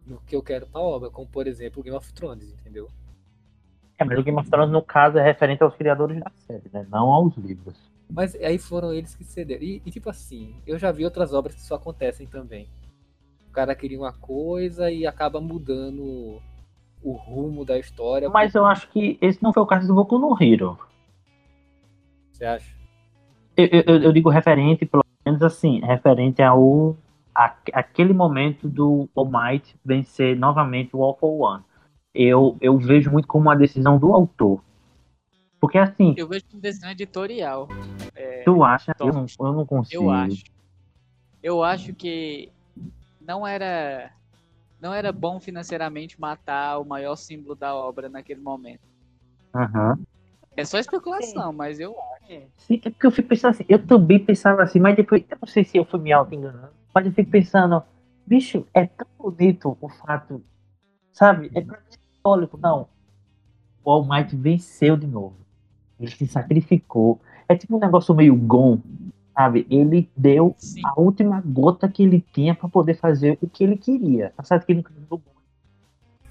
no 0.05 0.19
que 0.21 0.35
eu 0.35 0.41
quero 0.41 0.67
pra 0.67 0.81
obra, 0.81 1.09
como 1.09 1.27
por 1.27 1.47
exemplo 1.47 1.83
Game 1.83 1.97
of 1.97 2.13
Thrones, 2.13 2.51
entendeu? 2.51 2.87
É, 3.97 4.05
mas 4.05 4.17
o 4.17 4.23
Game 4.23 4.39
of 4.39 4.49
Thrones, 4.49 4.71
no 4.71 4.81
caso, 4.81 5.17
é 5.17 5.23
referente 5.23 5.61
aos 5.61 5.75
criadores 5.75 6.19
da 6.19 6.31
série, 6.47 6.69
né? 6.71 6.87
Não 6.89 7.11
aos 7.11 7.35
livros. 7.35 7.77
Mas 8.09 8.33
aí 8.35 8.57
foram 8.57 8.93
eles 8.93 9.13
que 9.13 9.23
cederam. 9.25 9.61
E, 9.61 9.81
e, 9.85 9.91
tipo 9.91 10.09
assim, 10.09 10.55
eu 10.65 10.79
já 10.79 10.91
vi 10.91 11.03
outras 11.03 11.33
obras 11.33 11.53
que 11.53 11.61
isso 11.61 11.75
acontecem 11.75 12.25
também. 12.25 12.69
O 13.49 13.51
cara 13.51 13.75
queria 13.75 13.99
uma 13.99 14.13
coisa 14.13 14.89
e 14.89 15.05
acaba 15.05 15.41
mudando 15.41 16.41
o 17.03 17.11
rumo 17.11 17.65
da 17.65 17.77
história. 17.77 18.29
Mas 18.29 18.55
eu 18.55 18.65
acho 18.65 18.89
que 18.89 19.17
esse 19.21 19.43
não 19.43 19.51
foi 19.51 19.63
o 19.63 19.67
caso 19.67 19.87
do 19.87 19.93
Boku 19.93 20.17
no 20.17 20.35
Hero. 20.41 20.79
Você 22.31 22.45
acha? 22.45 22.78
Eu, 23.59 23.83
eu, 23.85 24.01
eu 24.03 24.13
digo 24.13 24.29
referente, 24.29 24.85
pelo 24.85 25.03
menos 25.25 25.41
assim, 25.41 25.81
referente 25.81 26.41
ao 26.41 26.95
a, 27.35 27.53
aquele 27.73 28.13
momento 28.13 28.69
do 28.69 29.09
All 29.13 29.29
Might 29.29 29.75
vencer 29.83 30.37
novamente 30.37 30.95
o 30.95 31.03
All 31.03 31.17
for 31.17 31.41
One. 31.41 31.63
Eu, 32.13 32.57
eu 32.61 32.77
vejo 32.77 33.11
muito 33.11 33.27
como 33.27 33.43
uma 33.45 33.55
decisão 33.55 33.97
do 33.99 34.13
autor. 34.13 34.63
Porque 35.59 35.77
assim, 35.77 36.13
Eu 36.17 36.27
vejo 36.27 36.45
uma 36.53 36.61
decisão 36.61 36.89
editorial. 36.89 37.67
É, 38.15 38.43
tu 38.43 38.63
acha, 38.63 38.93
Tom, 38.93 39.07
eu 39.07 39.13
não, 39.13 39.25
eu 39.39 39.53
não 39.53 39.65
consigo. 39.65 40.03
eu 40.03 40.09
acho. 40.09 40.43
eu 41.43 41.63
acho 41.63 41.93
que 41.93 42.49
não 43.19 43.45
era 43.45 44.11
não 44.79 44.93
era 44.93 45.11
bom 45.11 45.39
financeiramente 45.41 46.19
matar 46.19 46.79
o 46.79 46.85
maior 46.85 47.17
símbolo 47.17 47.55
da 47.55 47.75
obra 47.75 48.07
naquele 48.07 48.39
momento. 48.39 48.87
Aham. 49.53 49.99
É 50.59 50.65
só 50.65 50.77
especulação, 50.77 51.53
mas 51.53 51.79
eu 51.79 51.95
acho. 52.15 52.41
Sim, 52.57 52.81
é 52.83 52.89
porque 52.89 53.07
eu 53.07 53.11
fico 53.11 53.29
pensando 53.29 53.51
assim, 53.51 53.65
eu 53.69 53.85
também 53.87 54.19
pensava 54.19 54.61
assim, 54.61 54.77
mas 54.77 54.93
depois, 54.93 55.23
eu 55.29 55.37
não 55.41 55.47
sei 55.47 55.63
se 55.63 55.77
eu 55.77 55.85
fui 55.85 56.01
me 56.01 56.11
auto-enganando, 56.11 56.73
mas 56.93 57.05
eu 57.05 57.13
fico 57.13 57.31
pensando, 57.31 57.81
bicho, 58.27 58.67
é 58.73 58.85
tão 58.85 59.07
bonito 59.17 59.77
o 59.79 59.87
fato, 59.87 60.43
sabe? 61.13 61.49
É 61.55 61.61
pra 61.61 61.77
mim 61.77 62.45
é 62.45 62.57
não. 62.61 62.89
O 63.85 63.89
All 63.89 64.05
Might 64.05 64.35
venceu 64.35 64.97
de 64.97 65.07
novo. 65.07 65.37
Ele 65.97 66.11
se 66.11 66.27
sacrificou. 66.27 67.21
É 67.47 67.55
tipo 67.55 67.77
um 67.77 67.79
negócio 67.79 68.13
meio 68.13 68.35
Gon, 68.35 68.81
sabe? 69.33 69.65
Ele 69.69 70.09
deu 70.15 70.53
Sim. 70.57 70.81
a 70.83 70.99
última 70.99 71.39
gota 71.39 71.87
que 71.87 72.03
ele 72.03 72.19
tinha 72.33 72.53
pra 72.53 72.67
poder 72.67 72.95
fazer 72.95 73.37
o 73.41 73.49
que 73.49 73.63
ele 73.63 73.77
queria. 73.77 74.33
Tá 74.35 74.43
certo 74.43 74.65
que 74.65 74.73
ele 74.73 74.79
nunca 74.79 74.93
deu 74.93 75.17
bom. 75.17 75.31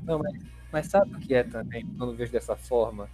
Não, 0.02 0.18
mas, 0.18 0.42
mas 0.70 0.86
sabe 0.88 1.14
o 1.14 1.18
que 1.18 1.34
é 1.34 1.42
também, 1.42 1.86
quando 1.96 2.12
eu 2.12 2.16
vejo 2.16 2.30
dessa 2.30 2.54
forma? 2.54 3.08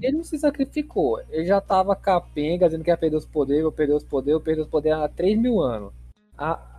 Ele 0.00 0.16
não 0.16 0.24
se 0.24 0.38
sacrificou. 0.38 1.20
Ele 1.30 1.44
já 1.44 1.60
tava 1.60 1.94
capenga, 1.96 2.66
dizendo 2.66 2.84
que 2.84 2.90
ia 2.90 2.96
perder 2.96 3.16
os 3.16 3.26
poderes, 3.26 3.62
eu 3.62 3.72
perder 3.72 3.94
os 3.94 4.04
poderes, 4.04 4.34
eu 4.34 4.40
perder 4.40 4.62
os 4.62 4.68
poderes 4.68 4.98
há 4.98 5.08
3 5.08 5.38
mil 5.38 5.60
anos. 5.60 5.92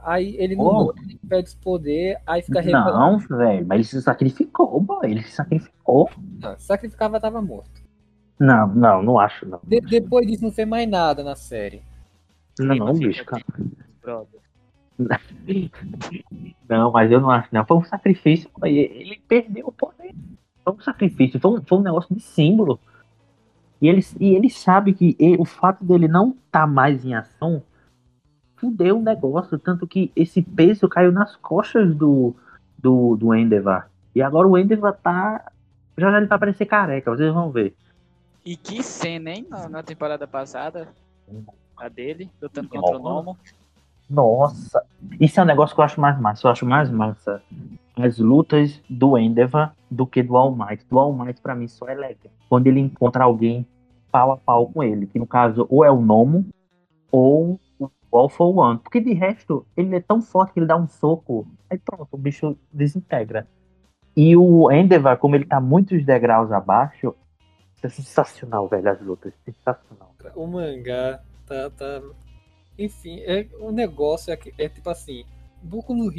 Aí 0.03 0.35
ele 0.37 0.55
não 0.55 0.65
Oh. 0.65 0.93
ele 0.97 1.17
perde 1.27 1.49
os 1.49 1.55
poderes, 1.55 2.17
aí 2.27 2.41
fica. 2.41 2.61
Não, 2.63 3.17
velho, 3.19 3.65
mas 3.65 3.75
ele 3.77 3.83
se 3.85 4.01
sacrificou, 4.01 4.79
boy. 4.81 5.09
Ele 5.09 5.23
se 5.23 5.31
sacrificou. 5.31 6.09
Não, 6.41 6.57
se 6.57 6.65
sacrificava, 6.65 7.19
tava 7.19 7.41
morto. 7.41 7.81
Não, 8.39 8.67
não, 8.67 9.01
não 9.03 9.19
acho, 9.19 9.47
não. 9.47 9.59
De- 9.63 9.79
depois 9.79 10.27
disso, 10.27 10.43
não 10.43 10.51
fez 10.51 10.67
mais 10.67 10.89
nada 10.89 11.23
na 11.23 11.35
série. 11.35 11.81
Não, 12.59 12.75
mas 12.77 12.99
bicho, 12.99 13.23
cara. 13.25 13.43
brother. 14.01 14.41
Não, 16.69 16.91
mas 16.91 17.11
eu 17.11 17.19
não 17.19 17.29
acho, 17.29 17.49
não. 17.51 17.65
Foi 17.65 17.77
um 17.77 17.83
sacrifício. 17.83 18.49
pô, 18.49 18.65
Ele 18.65 19.19
perdeu 19.27 19.67
o 19.67 19.71
poder. 19.71 20.13
Foi 20.63 20.73
um 20.73 20.79
sacrifício, 20.81 21.39
foi 21.39 21.51
um, 21.59 21.61
foi 21.63 21.77
um 21.77 21.81
negócio 21.81 22.13
de 22.15 22.21
símbolo. 22.21 22.79
E 23.83 23.87
ele, 23.89 23.99
e 24.17 24.33
ele 24.33 24.49
sabe 24.49 24.93
que 24.93 25.13
e- 25.19 25.35
o 25.35 25.43
fato 25.43 25.83
dele 25.83 26.07
não 26.07 26.37
estar 26.45 26.65
mais 26.65 27.03
em 27.03 27.13
ação 27.13 27.61
fudeu 28.55 28.97
o 28.97 29.01
negócio. 29.01 29.59
Tanto 29.59 29.85
que 29.85 30.09
esse 30.15 30.41
peso 30.41 30.87
caiu 30.87 31.11
nas 31.11 31.35
costas 31.35 31.93
do, 31.93 32.33
do, 32.77 33.17
do 33.17 33.35
Endeavor. 33.35 33.83
E 34.15 34.21
agora 34.21 34.47
o 34.47 34.57
Endeavor 34.57 34.93
tá. 34.93 35.51
Já 35.97 36.09
já 36.09 36.17
ele 36.17 36.27
vai 36.27 36.39
parecer 36.39 36.65
careca, 36.65 37.11
vocês 37.11 37.33
vão 37.33 37.51
ver. 37.51 37.75
E 38.45 38.55
que 38.55 38.81
cena, 38.81 39.31
hein? 39.31 39.45
Na, 39.69 39.83
temporada 39.83 40.25
passada. 40.25 40.87
A 41.75 41.89
dele, 41.89 42.31
lutando 42.41 42.69
contra 42.69 42.97
o. 42.97 43.03
Nomo. 43.03 43.37
Nossa, 44.09 44.81
isso 45.19 45.41
é 45.41 45.43
um 45.43 45.45
negócio 45.45 45.75
que 45.75 45.81
eu 45.81 45.85
acho 45.85 45.99
mais 45.99 46.17
massa. 46.17 46.47
Eu 46.47 46.51
acho 46.51 46.65
mais 46.65 46.89
massa 46.89 47.43
as 47.97 48.17
lutas 48.17 48.81
do 48.89 49.17
Endeavor 49.17 49.71
do 49.91 50.07
que 50.07 50.23
do 50.23 50.37
All 50.37 50.55
Might. 50.55 50.85
Do 50.89 50.97
All 50.97 51.11
Might, 51.11 51.41
pra 51.41 51.53
mim, 51.53 51.67
só 51.67 51.85
é 51.89 51.95
legal. 51.95 52.31
Quando 52.47 52.67
ele 52.67 52.79
encontra 52.79 53.25
alguém 53.25 53.67
pau 54.13 54.31
a 54.31 54.37
pau 54.37 54.71
com 54.71 54.83
ele. 54.83 55.07
Que 55.07 55.17
no 55.17 55.25
caso, 55.25 55.65
ou 55.69 55.83
é 55.83 55.91
o 55.91 55.99
Nomo, 55.99 56.45
ou 57.11 57.59
o 57.79 57.89
All 58.17 58.29
for 58.29 58.55
One. 58.55 58.79
Porque 58.79 59.01
de 59.01 59.13
resto, 59.13 59.65
ele 59.75 59.95
é 59.95 59.99
tão 59.99 60.21
forte 60.21 60.53
que 60.53 60.59
ele 60.59 60.67
dá 60.67 60.77
um 60.77 60.87
soco. 60.87 61.47
Aí 61.69 61.79
pronto, 61.79 62.07
o 62.11 62.17
bicho 62.17 62.55
desintegra. 62.71 63.47
E 64.15 64.37
o 64.37 64.71
Endeavor, 64.71 65.17
como 65.17 65.35
ele 65.35 65.45
tá 65.45 65.59
muitos 65.59 66.05
degraus 66.05 66.51
abaixo, 66.51 67.15
é 67.81 67.89
sensacional, 67.89 68.69
velho, 68.69 68.89
as 68.89 69.01
lutas. 69.01 69.33
Sensacional. 69.43 70.15
O 70.35 70.45
mangá 70.45 71.19
tá. 71.47 71.69
tá... 71.71 72.01
Enfim, 72.77 73.19
é, 73.21 73.47
o 73.59 73.71
negócio 73.71 74.31
é, 74.31 74.39
é 74.57 74.69
tipo 74.69 74.89
assim: 74.89 75.25
Boku 75.61 75.93
no 75.93 76.11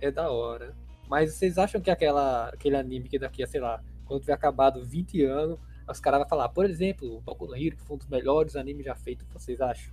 é 0.00 0.10
da 0.10 0.30
hora. 0.30 0.74
Mas 1.08 1.34
vocês 1.34 1.58
acham 1.58 1.80
que 1.80 1.90
aquela, 1.90 2.48
aquele 2.48 2.76
anime 2.76 3.08
que 3.08 3.18
daqui 3.18 3.42
a, 3.42 3.46
sei 3.46 3.60
lá, 3.60 3.82
quando 4.06 4.20
tiver 4.20 4.32
acabado 4.32 4.84
20 4.84 5.24
anos, 5.24 5.58
os 5.90 6.00
caras 6.00 6.20
vão 6.20 6.28
falar, 6.28 6.48
por 6.50 6.64
exemplo, 6.64 7.20
Boku 7.20 7.46
no 7.46 7.56
Hero, 7.56 7.76
que 7.76 7.82
foi 7.82 7.96
um 7.96 7.98
dos 7.98 8.08
melhores 8.08 8.56
animes 8.56 8.84
já 8.84 8.94
feitos, 8.94 9.26
vocês 9.32 9.60
acham? 9.60 9.92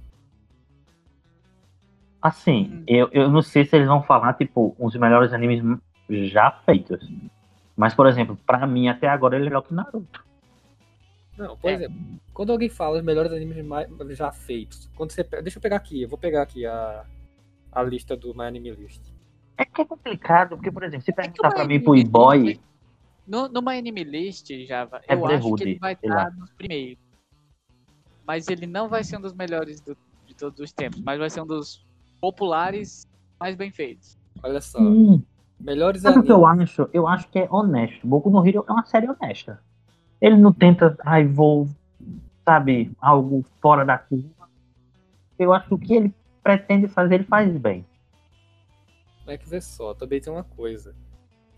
Assim, 2.21 2.69
Hum. 2.73 2.83
eu, 2.87 3.09
eu 3.11 3.29
não 3.29 3.41
sei 3.41 3.65
se 3.65 3.75
eles 3.75 3.87
vão 3.87 4.01
falar, 4.03 4.33
tipo, 4.33 4.75
uns 4.79 4.95
melhores 4.95 5.33
animes 5.33 5.61
já 6.09 6.51
feitos. 6.51 6.99
Mas, 7.75 7.93
por 7.93 8.07
exemplo, 8.07 8.37
pra 8.45 8.65
mim, 8.65 8.87
até 8.87 9.07
agora, 9.07 9.35
ele 9.35 9.45
é 9.45 9.49
melhor 9.49 9.61
que 9.61 9.73
Naruto. 9.73 10.25
Não, 11.37 11.55
por 11.55 11.69
É. 11.69 11.73
exemplo, 11.75 11.95
quando 12.33 12.51
alguém 12.51 12.69
fala 12.69 12.97
os 12.97 13.03
melhores 13.03 13.31
animes 13.31 13.63
mais- 13.63 13.87
já 14.17 14.31
feitos, 14.31 14.89
quando 14.95 15.11
você 15.11 15.23
deixa 15.23 15.59
eu 15.59 15.61
pegar 15.61 15.75
aqui, 15.75 16.01
eu 16.01 16.09
vou 16.09 16.17
pegar 16.17 16.41
aqui 16.41 16.65
a, 16.65 17.05
a 17.71 17.83
lista 17.83 18.17
do 18.17 18.33
My 18.33 18.45
Anime 18.45 18.71
List. 18.71 19.01
É 19.55 19.63
que 19.63 19.81
é 19.81 19.85
complicado, 19.85 20.55
porque, 20.55 20.71
por 20.71 20.83
exemplo, 20.83 21.05
se 21.05 21.11
É 21.11 21.13
perguntar 21.13 21.49
o 21.49 21.53
pra 21.53 21.65
mim 21.65 21.79
pro 21.79 21.95
E-Boy, 21.95 22.59
No, 23.27 23.49
My 23.61 23.77
Anime 23.77 24.03
List, 24.05 24.49
Java, 24.65 25.01
É 25.07 25.13
eu 25.13 25.25
acho 25.25 25.27
Brotherhood, 25.49 25.63
que 25.63 25.69
ele 25.71 25.79
vai 25.79 25.93
estar 25.93 26.31
nos 26.31 26.49
primeiros. 26.51 26.97
Mas 28.25 28.47
ele 28.47 28.65
não 28.65 28.87
vai 28.87 29.03
ser 29.03 29.17
um 29.17 29.21
dos 29.21 29.33
melhores 29.33 29.81
do- 29.81 29.97
de 30.25 30.33
todos 30.33 30.59
os 30.59 30.71
tempos, 30.71 31.01
mas 31.01 31.19
vai 31.19 31.29
ser 31.29 31.41
um 31.41 31.45
dos 31.47 31.85
populares 32.21 33.05
mais 33.39 33.55
bem 33.55 33.71
feitos. 33.71 34.17
Olha 34.43 34.61
só, 34.61 34.79
hum, 34.79 35.21
melhores 35.59 36.01
sabe 36.01 36.19
o 36.19 36.23
que 36.23 36.31
eu 36.31 36.45
acho? 36.45 36.89
Eu 36.93 37.07
acho 37.07 37.27
que 37.29 37.39
é 37.39 37.47
honesto. 37.51 38.05
Boku 38.07 38.29
no 38.29 38.45
Hero 38.45 38.65
é 38.67 38.71
uma 38.71 38.85
série 38.85 39.09
honesta. 39.09 39.61
Ele 40.21 40.35
não 40.37 40.51
tenta, 40.53 40.97
ai, 41.05 41.25
vou, 41.25 41.67
sabe, 42.45 42.91
algo 42.99 43.43
fora 43.61 43.85
da 43.85 43.97
curva. 43.97 44.49
Eu 45.37 45.53
acho 45.53 45.67
que 45.67 45.73
o 45.73 45.77
que 45.79 45.93
ele 45.93 46.13
pretende 46.41 46.87
fazer, 46.87 47.15
ele 47.15 47.23
faz 47.25 47.55
bem. 47.57 47.85
Não 49.25 49.33
é 49.33 49.37
que 49.37 49.47
vê 49.47 49.59
só, 49.61 49.93
também 49.93 50.19
tem 50.21 50.31
uma 50.31 50.43
coisa. 50.43 50.95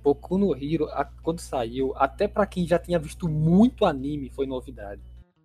Boku 0.04 0.38
no 0.38 0.56
Hero, 0.56 0.86
a- 0.89 1.06
quando 1.24 1.39
saiu, 1.39 1.93
até 1.95 2.28
pra 2.28 2.45
quem 2.45 2.66
já 2.66 2.80
tinha 2.80 2.97
visto 3.00 3.28
muito 3.28 3.86
anime, 3.86 4.30
foi 4.30 4.45
novidade. 4.45 5.02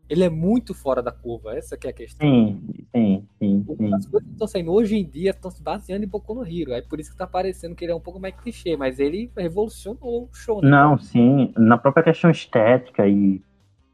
Ele 0.09 0.23
é 0.25 0.29
muito 0.29 0.75
fora 0.75 1.03
da 1.03 1.11
curva, 1.11 1.57
essa 1.57 1.77
que 1.77 1.87
é 1.87 1.91
a 1.91 1.93
questão. 1.93 2.27
Sim, 2.29 2.63
sim, 2.95 3.27
sim, 3.39 3.65
sim. 3.77 3.95
As 3.95 4.07
coisas 4.07 4.27
que 4.29 4.35
estão 4.35 4.47
saindo 4.47 4.71
hoje 4.73 4.97
em 4.97 5.05
dia 5.05 5.31
estão 5.31 5.51
se 5.51 5.63
baseando 5.63 6.05
em 6.05 6.09
Boku 6.09 6.35
no 6.35 6.47
Hero. 6.47 6.73
É 6.73 6.83
por 6.83 7.01
isso 7.01 7.11
que 7.11 7.17
tá 7.17 7.27
parecendo 7.27 7.75
que 7.75 7.85
ele 7.85 7.93
é 7.93 7.95
um 7.95 8.01
pouco 8.01 8.21
mais 8.21 8.35
clichê, 8.37 8.77
mas 8.77 8.99
ele 8.99 9.31
revolucionou 9.37 10.29
o 10.31 10.35
show, 10.35 10.61
né? 10.61 10.69
Não, 10.69 10.99
sim, 10.99 11.53
na 11.57 11.79
própria 11.79 12.05
questão 12.05 12.31
estética 12.31 13.09
e 13.09 13.43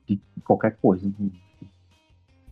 de 0.08 0.20
qualquer 0.44 0.76
coisa. 0.76 1.10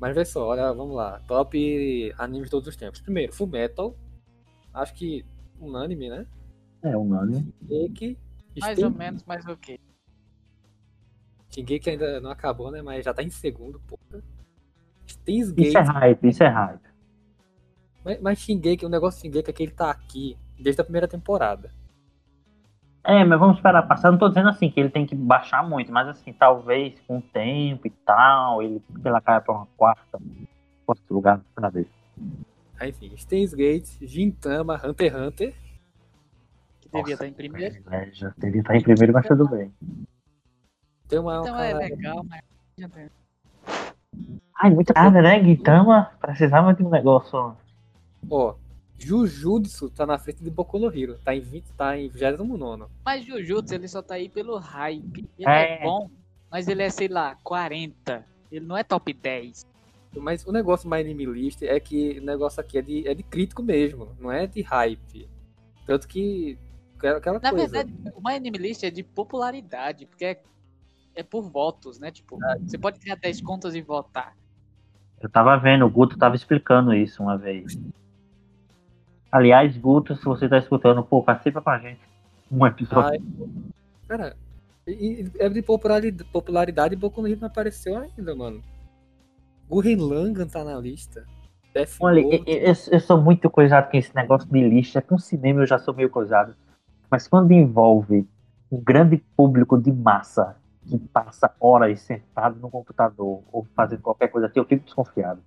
Mas 0.00 0.14
vê 0.14 0.24
só, 0.24 0.46
olha, 0.46 0.72
vamos 0.72 0.94
lá. 0.94 1.20
Top 1.26 2.14
animes 2.16 2.44
de 2.46 2.50
todos 2.52 2.68
os 2.68 2.76
tempos. 2.76 3.00
Primeiro, 3.00 3.32
Full 3.32 3.48
Metal. 3.48 3.96
Acho 4.72 4.94
que 4.94 5.24
unânime, 5.60 6.08
né? 6.08 6.24
É, 6.82 6.96
o 6.96 7.04
nome. 7.04 7.52
Shingeki. 7.60 8.18
Mais 8.60 8.78
ou 8.82 8.90
menos, 8.90 9.24
mas 9.24 9.46
ok. 9.46 9.78
Shingeki 11.50 11.90
ainda 11.90 12.20
não 12.20 12.30
acabou, 12.30 12.70
né? 12.70 12.82
Mas 12.82 13.04
já 13.04 13.14
tá 13.14 13.22
em 13.22 13.30
segundo, 13.30 13.80
porra. 13.80 14.22
Steins 15.06 15.50
Gate. 15.50 15.68
Isso 15.68 15.78
é 15.78 15.82
hype, 15.82 16.28
isso 16.28 16.42
é 16.42 16.48
hype. 16.48 16.88
Mas, 18.04 18.20
mas 18.20 18.38
Shingeki, 18.38 18.86
o 18.86 18.88
negócio 18.88 19.18
de 19.18 19.28
Shingeki 19.28 19.50
é 19.50 19.52
que 19.52 19.62
ele 19.62 19.72
tá 19.72 19.90
aqui 19.90 20.36
desde 20.58 20.80
a 20.80 20.84
primeira 20.84 21.08
temporada. 21.08 21.72
É, 23.04 23.24
mas 23.24 23.38
vamos 23.38 23.56
esperar 23.56 23.86
passar. 23.88 24.10
Não 24.10 24.18
tô 24.18 24.28
dizendo 24.28 24.50
assim 24.50 24.70
que 24.70 24.78
ele 24.78 24.90
tem 24.90 25.06
que 25.06 25.14
baixar 25.14 25.66
muito, 25.66 25.90
mas 25.90 26.08
assim, 26.08 26.32
talvez 26.32 27.00
com 27.06 27.18
o 27.18 27.22
tempo 27.22 27.86
e 27.86 27.90
tal, 28.04 28.62
ele, 28.62 28.82
ela 29.02 29.20
caia 29.20 29.40
pra 29.40 29.54
uma 29.54 29.66
quarta, 29.76 30.20
quarto 30.84 31.14
lugar 31.14 31.40
ver. 31.72 31.88
Aí, 32.78 32.90
enfim, 32.90 33.16
Steins 33.16 33.54
Gate, 33.54 33.88
Gintama, 34.02 34.80
Hunter 34.84 35.12
x 35.12 35.20
Hunter. 35.20 35.54
Que 36.90 36.96
devia 36.96 37.02
Nossa, 37.02 37.12
estar 37.12 37.26
em 37.26 37.32
primeiro. 37.32 37.74
Já 38.12 38.32
devia 38.38 38.60
estar 38.60 38.76
em 38.76 38.82
primeiro, 38.82 39.12
mas 39.12 39.26
tudo 39.26 39.48
bem. 39.48 39.72
Tem 41.08 41.18
uma. 41.18 41.40
Então 41.40 41.58
é 41.58 41.74
legal, 41.74 42.24
mas. 42.24 42.40
já 42.78 42.88
tem. 42.88 43.10
Ai, 44.60 44.70
muita 44.70 44.94
cara, 44.94 45.22
né? 45.22 45.38
Guitama 45.38 46.10
precisava 46.20 46.74
de 46.74 46.82
um 46.82 46.90
negócio. 46.90 47.56
Ó, 48.30 48.54
Jujutsu 48.98 49.88
tá 49.90 50.04
na 50.04 50.18
frente 50.18 50.42
de 50.42 50.50
Boku 50.50 50.78
no 50.78 50.86
Hero. 50.86 51.18
Tá 51.24 51.34
em 51.34 51.40
20, 51.40 51.72
tá 51.74 51.96
em 51.96 52.08
29. 52.08 52.86
Mas 53.04 53.24
Jujutsu, 53.24 53.74
ele 53.74 53.86
só 53.86 54.02
tá 54.02 54.14
aí 54.14 54.28
pelo 54.28 54.58
hype. 54.58 55.28
Ele 55.38 55.48
É. 55.48 55.80
é. 55.80 55.82
bom, 55.82 56.10
mas 56.50 56.66
ele 56.66 56.82
é, 56.82 56.90
sei 56.90 57.08
lá, 57.08 57.36
40. 57.44 58.24
Ele 58.50 58.66
não 58.66 58.76
é 58.76 58.82
top 58.82 59.12
10. 59.12 59.66
Mas 60.16 60.44
o 60.46 60.50
negócio 60.50 60.88
My 60.88 61.00
Anime 61.00 61.26
List 61.26 61.62
é 61.62 61.78
que 61.78 62.18
o 62.18 62.24
negócio 62.24 62.60
aqui 62.60 62.78
é 62.78 62.82
de, 62.82 63.06
é 63.06 63.14
de 63.14 63.22
crítico 63.22 63.62
mesmo, 63.62 64.16
não 64.18 64.32
é 64.32 64.46
de 64.46 64.62
hype. 64.62 65.28
Tanto 65.86 66.08
que. 66.08 66.58
Aquela 66.98 67.38
Na 67.40 67.50
coisa. 67.50 67.66
verdade, 67.68 67.92
My 68.24 68.34
Anime 68.34 68.58
List 68.58 68.82
é 68.84 68.90
de 68.90 69.02
popularidade, 69.02 70.06
porque 70.06 70.24
é, 70.24 70.42
é 71.14 71.22
por 71.22 71.42
votos, 71.42 71.98
né? 71.98 72.10
Tipo, 72.10 72.38
você 72.66 72.76
pode 72.78 72.98
criar 72.98 73.16
10 73.16 73.40
contas 73.40 73.74
e 73.74 73.80
votar. 73.82 74.36
Eu 75.20 75.28
tava 75.28 75.56
vendo, 75.56 75.84
o 75.84 75.90
Guto 75.90 76.16
tava 76.16 76.36
explicando 76.36 76.94
isso 76.94 77.22
uma 77.22 77.36
vez. 77.36 77.78
Aliás, 79.30 79.76
Guto, 79.76 80.16
se 80.16 80.24
você 80.24 80.48
tá 80.48 80.58
escutando, 80.58 81.02
pô, 81.02 81.22
participa 81.22 81.60
com 81.60 81.70
a 81.70 81.78
gente. 81.78 82.00
Um 82.50 82.66
episódio. 82.66 83.10
Ai, 83.10 83.20
cara, 84.08 84.36
e- 84.86 85.30
é 85.38 85.48
de 85.50 85.60
popularidade, 85.60 86.30
popularidade 86.30 86.94
e 86.94 86.96
Boku 86.96 87.20
no 87.20 87.28
Hero 87.28 87.40
não 87.40 87.48
apareceu 87.48 87.98
ainda, 87.98 88.34
mano. 88.34 88.62
Gurren 89.68 89.96
Lagann 89.96 90.48
tá 90.48 90.64
na 90.64 90.78
lista. 90.78 91.26
Death 91.74 91.96
Olha, 92.00 92.20
eu, 92.20 92.42
eu- 92.46 92.74
eu 92.92 93.00
sou 93.00 93.20
muito 93.20 93.50
coisado 93.50 93.90
com 93.90 93.98
esse 93.98 94.14
negócio 94.16 94.48
de 94.50 94.66
lista. 94.66 95.02
Com 95.02 95.18
cinema 95.18 95.60
eu 95.60 95.66
já 95.66 95.78
sou 95.78 95.92
meio 95.92 96.08
coisado. 96.08 96.56
Mas 97.10 97.26
quando 97.26 97.52
envolve 97.52 98.28
um 98.70 98.80
grande 98.80 99.16
público 99.36 99.80
de 99.80 99.92
massa 99.92 100.56
que 100.86 100.98
passa 100.98 101.54
horas 101.60 102.00
sentado 102.00 102.58
no 102.58 102.70
computador 102.70 103.42
ou 103.52 103.66
fazendo 103.74 104.02
qualquer 104.02 104.28
coisa 104.28 104.46
assim, 104.46 104.58
eu 104.58 104.64
fico 104.64 104.84
desconfiado. 104.84 105.42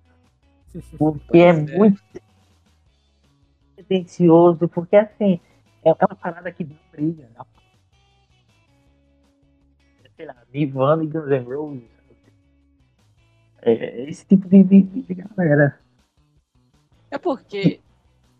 Porque 0.98 1.38
é 1.38 1.48
é. 1.48 1.52
muito 1.52 2.00
tendencioso, 3.76 4.68
porque 4.68 4.96
assim, 4.96 5.40
é, 5.84 5.90
é 5.90 6.06
uma 6.06 6.16
parada 6.16 6.50
que 6.52 6.64
dá 6.64 6.76
briga. 6.92 7.28
né? 7.28 7.44
Sei 10.16 10.26
lá, 10.26 10.36
Nirvana 10.52 11.02
e 11.02 11.06
Guns 11.08 11.28
N' 11.28 11.44
Roses. 11.44 11.82
É, 13.60 13.72
é 13.72 14.08
esse 14.08 14.24
tipo 14.26 14.48
de, 14.48 14.62
de, 14.62 14.82
de 14.82 15.14
galera. 15.14 15.78
É 17.10 17.18
porque 17.18 17.80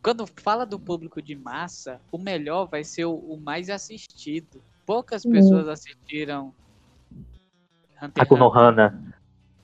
quando 0.02 0.26
fala 0.26 0.66
do 0.66 0.78
público 0.78 1.22
de 1.22 1.36
massa, 1.36 2.00
o 2.10 2.18
melhor 2.18 2.66
vai 2.66 2.82
ser 2.82 3.04
o, 3.04 3.14
o 3.14 3.40
mais 3.40 3.70
assistido. 3.70 4.60
Poucas 4.84 5.22
pessoas 5.22 5.68
assistiram 5.68 6.52
Hunter 8.02 8.02
A 8.02 8.06
x 8.06 8.10
Hunter, 8.10 8.26
Konohana. 8.26 9.14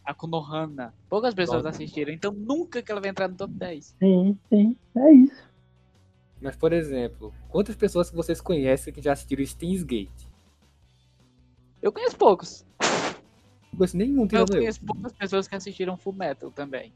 a 0.04 0.14
Konohana. 0.14 0.94
Poucas 1.08 1.34
pessoas 1.34 1.64
Nossa. 1.64 1.76
assistiram, 1.76 2.12
então 2.12 2.30
nunca 2.32 2.80
que 2.80 2.92
ela 2.92 3.00
vai 3.00 3.10
entrar 3.10 3.26
no 3.26 3.34
top 3.34 3.52
10. 3.52 3.96
Sim, 3.98 4.38
sim, 4.48 4.76
é 4.96 5.12
isso. 5.12 5.48
Mas, 6.40 6.54
por 6.54 6.72
exemplo, 6.72 7.34
quantas 7.48 7.74
pessoas 7.74 8.08
que 8.08 8.14
vocês 8.14 8.40
conhecem 8.40 8.92
que 8.92 9.02
já 9.02 9.12
assistiram 9.12 9.44
Steins 9.44 9.82
Gate? 9.82 10.28
Eu 11.82 11.90
conheço 11.90 12.16
poucos. 12.16 12.64
Não 13.72 13.78
conheço 13.78 13.96
nenhum 13.96 14.28
eu. 14.30 14.46
conheço 14.46 14.80
poucas 14.84 15.12
pessoas 15.12 15.48
que 15.48 15.56
assistiram 15.56 15.96
Full 15.96 16.12
Metal 16.12 16.50
também. 16.52 16.92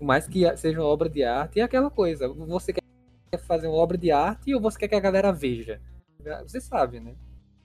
Por 0.00 0.06
mais 0.06 0.26
que 0.26 0.56
seja 0.56 0.80
uma 0.80 0.88
obra 0.88 1.10
de 1.10 1.22
arte, 1.22 1.60
é 1.60 1.62
aquela 1.62 1.90
coisa. 1.90 2.26
Você 2.26 2.72
quer 2.72 3.38
fazer 3.46 3.66
uma 3.66 3.76
obra 3.76 3.98
de 3.98 4.10
arte 4.10 4.54
ou 4.54 4.58
você 4.60 4.78
quer 4.78 4.88
que 4.88 4.94
a 4.94 5.00
galera 5.00 5.30
veja? 5.30 5.78
Você 6.42 6.58
sabe, 6.58 7.00
né? 7.00 7.14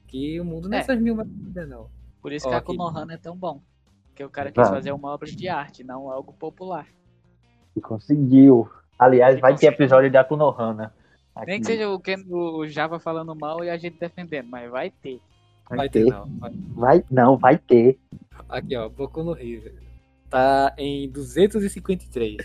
Que 0.05 0.38
o 0.41 0.43
mundo 0.43 0.67
não 0.67 0.75
é 0.75 0.81
É. 0.81 0.83
essas 0.83 0.99
mil 0.99 1.15
maravilhas, 1.15 1.69
não. 1.69 1.89
Por 2.21 2.33
isso 2.33 2.45
Ó, 2.45 2.49
que 2.49 2.55
a 2.55 2.57
aqui. 2.57 2.67
Konohana 2.75 3.13
é 3.13 3.17
tão 3.17 3.38
bom. 3.38 3.61
Porque 4.09 4.21
o 4.21 4.29
cara 4.29 4.51
quis 4.51 4.59
Exato. 4.61 4.75
fazer 4.75 4.91
uma 4.91 5.13
obra 5.13 5.31
de 5.31 5.47
arte, 5.47 5.81
não 5.81 6.11
algo 6.11 6.33
popular. 6.33 6.86
E 7.73 7.79
conseguiu. 7.79 8.69
Aliás, 8.99 9.38
E 9.38 9.39
vai 9.39 9.51
ter 9.53 9.67
conseguiu. 9.67 9.73
episódio 9.86 10.11
da 10.11 10.23
Konohana. 10.25 10.93
Nem 11.47 11.61
que 11.61 11.67
seja 11.67 11.89
o, 11.89 11.97
Ken, 12.01 12.17
o 12.29 12.67
Java 12.67 12.99
falando 12.99 13.33
mal 13.33 13.63
e 13.63 13.69
a 13.69 13.77
gente 13.77 13.97
defendendo, 13.97 14.47
mas 14.49 14.69
vai 14.69 14.89
ter. 14.89 15.21
Vai 15.69 15.88
ter, 15.89 16.05
não. 16.05 16.25
Vai- 16.38 16.51
Vai, 16.75 17.05
não, 17.09 17.38
vai 17.38 17.57
ter. 17.57 17.97
Aqui, 18.49 18.75
ó, 18.75 18.89
Boku 18.89 19.23
no 19.23 19.38
Hero. 19.38 19.73
Tá 20.36 20.75
em 20.77 21.09
253. 21.11 22.36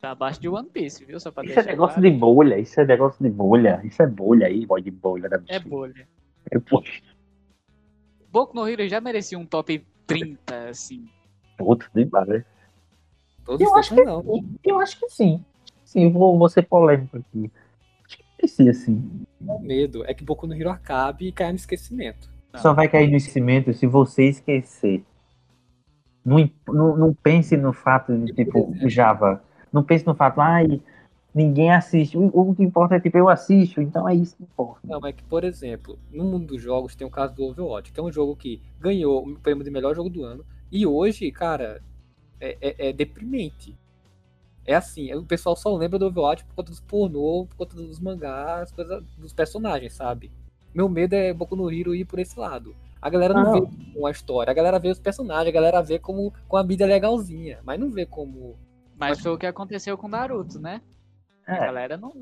Tá 0.00 0.10
abaixo 0.10 0.40
de 0.40 0.48
One 0.48 0.68
Piece, 0.68 1.04
viu? 1.04 1.20
Só 1.20 1.30
pra 1.30 1.44
Isso 1.44 1.60
é 1.60 1.62
negócio 1.62 1.94
claro. 2.00 2.10
de 2.10 2.18
bolha, 2.18 2.58
isso 2.58 2.80
é 2.80 2.84
negócio 2.84 3.22
de 3.22 3.30
bolha. 3.30 3.80
Isso 3.84 4.02
é 4.02 4.06
bolha 4.08 4.48
aí, 4.48 4.66
boy 4.66 4.82
de 4.82 4.90
bolha 4.90 5.28
da 5.28 5.40
É 5.46 5.60
bolha. 5.60 6.08
É 6.50 6.58
bolha. 6.58 6.90
Boku 8.32 8.56
no 8.56 8.68
Hero 8.68 8.88
já 8.88 9.00
merecia 9.00 9.38
um 9.38 9.46
top 9.46 9.86
30, 10.08 10.70
assim. 10.70 11.08
Outro 11.60 11.88
demais, 11.94 12.26
né? 12.26 12.44
Todos 13.44 13.60
Eu 13.60 13.76
acho 13.76 13.94
que 13.94 14.02
não. 14.02 14.20
sim. 14.24 14.54
Eu 14.64 14.80
acho 14.80 14.98
que 14.98 15.08
sim. 15.08 15.44
Sim, 15.84 16.10
vou, 16.10 16.36
vou 16.36 16.48
ser 16.48 16.62
polêmico 16.62 17.16
aqui. 17.16 17.48
Acho 18.04 18.18
que 18.18 18.24
merecia, 18.36 18.74
sim. 18.74 19.24
O 19.40 19.60
medo 19.60 20.04
é 20.04 20.12
que 20.12 20.24
Boku 20.24 20.48
no 20.48 20.54
Hero 20.54 20.70
acabe 20.70 21.28
e 21.28 21.32
caia 21.32 21.50
no 21.52 21.56
esquecimento. 21.58 22.28
Não. 22.52 22.60
Só 22.60 22.74
vai 22.74 22.88
cair 22.88 23.08
no 23.08 23.16
esquecimento 23.16 23.72
se 23.72 23.86
você 23.86 24.24
esquecer. 24.24 25.04
Não, 26.24 26.50
não, 26.66 26.96
não 26.96 27.14
pense 27.14 27.56
no 27.56 27.72
fato 27.72 28.16
de, 28.16 28.32
tipo, 28.32 28.74
Java. 28.86 29.42
Não 29.72 29.82
pense 29.82 30.06
no 30.06 30.14
fato, 30.14 30.40
ai, 30.40 30.80
ninguém 31.34 31.70
assiste. 31.72 32.16
O, 32.16 32.26
o 32.26 32.54
que 32.54 32.62
importa 32.62 32.96
é, 32.96 33.00
tipo, 33.00 33.16
eu 33.16 33.28
assisto, 33.28 33.80
então 33.80 34.08
é 34.08 34.14
isso 34.14 34.36
que 34.36 34.42
importa. 34.42 34.80
Não, 34.86 35.00
mas 35.00 35.14
que, 35.14 35.22
por 35.24 35.44
exemplo, 35.44 35.98
no 36.12 36.24
mundo 36.24 36.46
dos 36.48 36.62
jogos 36.62 36.94
tem 36.94 37.06
o 37.06 37.10
caso 37.10 37.34
do 37.34 37.44
Overwatch, 37.44 37.92
que 37.92 38.00
é 38.00 38.02
um 38.02 38.12
jogo 38.12 38.36
que 38.36 38.60
ganhou 38.80 39.26
o 39.26 39.38
prêmio 39.38 39.64
de 39.64 39.70
melhor 39.70 39.94
jogo 39.94 40.10
do 40.10 40.22
ano. 40.24 40.44
E 40.70 40.86
hoje, 40.86 41.30
cara, 41.30 41.82
é, 42.40 42.56
é- 42.60 42.88
é 42.88 42.92
deprimente. 42.92 43.76
É 44.64 44.74
assim, 44.74 45.12
o 45.14 45.24
pessoal 45.24 45.56
só 45.56 45.74
lembra 45.76 45.98
do 45.98 46.06
Overwatch 46.06 46.44
por 46.44 46.54
conta 46.56 46.70
dos 46.70 46.80
pornô, 46.80 47.46
por 47.48 47.56
conta 47.56 47.76
dos 47.76 47.98
mangás, 47.98 48.70
coisa, 48.72 49.02
dos 49.16 49.32
personagens, 49.32 49.94
sabe? 49.94 50.30
Meu 50.74 50.88
medo 50.88 51.14
é 51.14 51.32
Boku 51.32 51.56
no 51.56 51.70
Hero 51.72 51.94
ir 51.94 52.04
por 52.04 52.18
esse 52.18 52.38
lado. 52.38 52.76
A 53.00 53.08
galera 53.10 53.32
não, 53.34 53.42
Não. 53.44 53.52
vê 53.66 53.68
com 53.94 54.06
a 54.06 54.10
história, 54.10 54.50
a 54.50 54.54
galera 54.54 54.78
vê 54.78 54.88
os 54.90 54.98
personagens, 54.98 55.48
a 55.48 55.52
galera 55.52 55.82
vê 55.82 55.98
como 55.98 56.32
com 56.48 56.56
a 56.56 56.64
mídia 56.64 56.86
legalzinha, 56.86 57.58
mas 57.64 57.78
não 57.78 57.90
vê 57.90 58.04
como. 58.06 58.56
Mas 58.96 59.20
foi 59.20 59.32
o 59.32 59.38
que 59.38 59.46
aconteceu 59.46 59.96
com 59.96 60.08
Naruto, 60.08 60.58
né? 60.60 60.80
A 61.46 61.54
É, 61.54 61.60
galera 61.60 61.96
não 61.96 62.12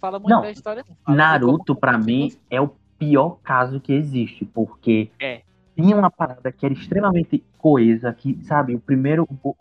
fala 0.00 0.18
muito 0.18 0.30
Não, 0.30 0.42
da 0.42 0.50
história. 0.50 0.84
Não. 1.06 1.14
Naruto, 1.14 1.72
aconteceu. 1.72 2.04
mim, 2.04 2.32
é 2.48 2.60
o 2.60 2.68
pior 2.98 3.38
caso 3.42 3.80
que 3.80 3.92
existe, 3.92 4.44
porque 4.44 5.10
É. 5.20 5.42
tinha 5.76 5.96
uma 5.96 6.10
parada 6.10 6.52
que 6.52 6.64
era 6.64 6.72
extremamente 6.72 7.44
coesa, 7.58 8.12
que, 8.14 8.38
sabe, 8.44 8.74
o 8.74 8.80
primeiro. 8.80 9.28
o- 9.42 9.56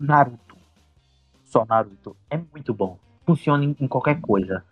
Naruto. 0.00 0.56
Só 1.44 1.64
Naruto. 1.66 2.16
É 2.30 2.36
muito 2.38 2.72
bom. 2.74 2.98
Funciona 3.26 3.64
em, 3.64 3.76
em 3.78 3.86
qualquer 3.86 4.20
coisa, 4.20 4.64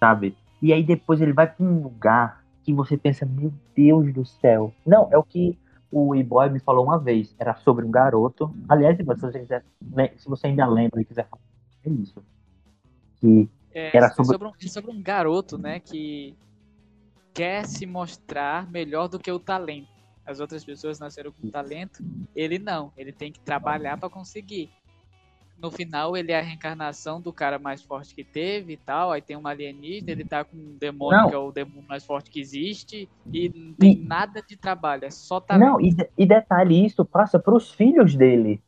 sabe? 0.00 0.36
E 0.60 0.72
aí 0.72 0.82
depois 0.82 1.20
ele 1.20 1.32
vai 1.32 1.46
pra 1.46 1.64
um 1.64 1.82
lugar 1.82 2.43
que 2.64 2.72
você 2.72 2.96
pensa, 2.96 3.26
meu 3.26 3.52
Deus 3.76 4.12
do 4.12 4.24
céu. 4.24 4.72
Não, 4.86 5.08
é 5.12 5.18
o 5.18 5.22
que 5.22 5.58
o 5.90 6.14
E-Boy 6.14 6.50
me 6.50 6.58
falou 6.58 6.84
uma 6.84 6.98
vez. 6.98 7.34
Era 7.38 7.54
sobre 7.56 7.84
um 7.84 7.90
garoto. 7.90 8.52
Aliás, 8.68 8.96
se 8.96 9.02
você, 9.02 9.30
quiser, 9.30 9.64
né, 9.80 10.10
se 10.16 10.28
você 10.28 10.46
ainda 10.48 10.66
lembra 10.66 11.00
e 11.00 11.04
quiser 11.04 11.28
falar, 11.28 11.42
é 11.84 11.90
isso. 11.90 12.24
Que 13.16 13.48
É, 13.72 13.96
Era 13.96 14.06
é 14.06 14.10
sobre- 14.10 14.32
sobre... 14.32 14.48
um, 14.48 14.52
é 14.60 14.68
sobre 14.68 14.90
um 14.90 15.02
garoto, 15.02 15.58
né, 15.58 15.78
que 15.80 16.34
quer 17.32 17.66
se 17.66 17.84
mostrar 17.86 18.70
melhor 18.70 19.08
do 19.08 19.18
que 19.18 19.30
o 19.30 19.38
talento. 19.38 19.88
As 20.24 20.40
outras 20.40 20.64
pessoas 20.64 20.98
nasceram 20.98 21.30
com 21.32 21.50
talento, 21.50 22.02
ele 22.34 22.58
não. 22.58 22.92
Ele 22.96 23.12
tem 23.12 23.30
que 23.30 23.40
trabalhar 23.40 23.98
pra 23.98 24.08
conseguir. 24.08 24.70
No 25.56 25.70
final, 25.70 26.16
ele 26.16 26.32
é 26.32 26.38
a 26.38 26.42
reencarnação 26.42 27.20
do 27.20 27.32
cara 27.32 27.58
mais 27.58 27.80
forte 27.80 28.14
que 28.14 28.24
teve 28.24 28.74
e 28.74 28.76
tal. 28.76 29.12
Aí 29.12 29.22
tem 29.22 29.36
um 29.36 29.46
alienígena, 29.46 30.10
ele 30.10 30.24
tá 30.24 30.44
com 30.44 30.56
um 30.56 30.76
demônio 30.78 31.22
Não. 31.22 31.28
que 31.28 31.34
é 31.34 31.38
o 31.38 31.50
demônio 31.52 31.84
mais 31.88 32.04
forte 32.04 32.30
que 32.30 32.40
existe. 32.40 33.08
E 33.32 33.48
não 33.54 33.72
tem 33.74 33.96
nada 33.96 34.42
de 34.42 34.56
trabalho, 34.56 35.04
é 35.04 35.10
só 35.10 35.40
talento. 35.40 35.66
Não, 35.66 35.80
e, 35.80 35.96
e 36.18 36.26
detalhe, 36.26 36.84
isso 36.84 37.04
passa 37.04 37.38
pros 37.38 37.70
filhos 37.72 38.14
dele 38.14 38.60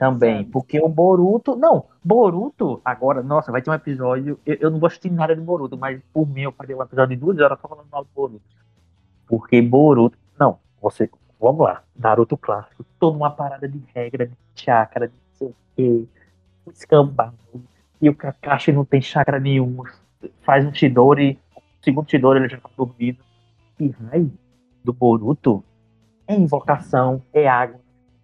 também. 0.00 0.36
Exato. 0.36 0.50
Porque 0.50 0.80
o 0.80 0.88
Boruto. 0.88 1.54
Não, 1.54 1.84
Boruto, 2.02 2.80
agora, 2.82 3.22
nossa, 3.22 3.52
vai 3.52 3.60
ter 3.60 3.70
um 3.70 3.74
episódio. 3.74 4.40
Eu, 4.46 4.56
eu 4.58 4.70
não 4.70 4.84
assistir 4.86 5.10
nada 5.10 5.36
de 5.36 5.42
Boruto, 5.42 5.76
mas 5.76 6.00
por 6.10 6.26
mim 6.26 6.42
eu 6.42 6.52
faria 6.52 6.74
um 6.74 6.82
episódio 6.82 7.14
de 7.14 7.20
duas 7.20 7.38
horas 7.38 7.60
só 7.60 7.68
falando 7.68 7.88
mal 7.92 8.02
do 8.02 8.10
Boruto. 8.14 8.42
Porque 9.28 9.60
Boruto. 9.60 10.18
Não, 10.38 10.58
você. 10.80 11.10
Vamos 11.38 11.60
lá. 11.60 11.82
Naruto 11.94 12.36
clássico. 12.36 12.84
Toda 12.98 13.16
uma 13.16 13.30
parada 13.30 13.68
de 13.68 13.82
regra, 13.94 14.26
de 14.26 14.34
chakra, 14.54 15.08
de 15.08 15.14
não 15.14 15.36
sei 15.36 15.48
o 15.48 15.54
quê. 15.76 16.08
Escambau. 16.68 17.32
E 18.00 18.08
o 18.08 18.14
Kakashi 18.14 18.72
não 18.72 18.84
tem 18.84 19.00
chakra 19.00 19.38
nenhum. 19.38 19.82
Faz 20.42 20.64
um 20.64 20.72
Chidori. 20.72 21.38
O 21.56 21.84
segundo 21.84 22.10
Chidori 22.10 22.40
ele 22.40 22.48
já 22.48 22.58
tá 22.58 22.70
dormindo. 22.76 23.18
E 23.78 23.88
Rai 23.88 24.30
do 24.84 24.92
Boruto 24.92 25.64
é 26.26 26.34
invocação, 26.34 27.22
é 27.32 27.48
água, 27.48 27.80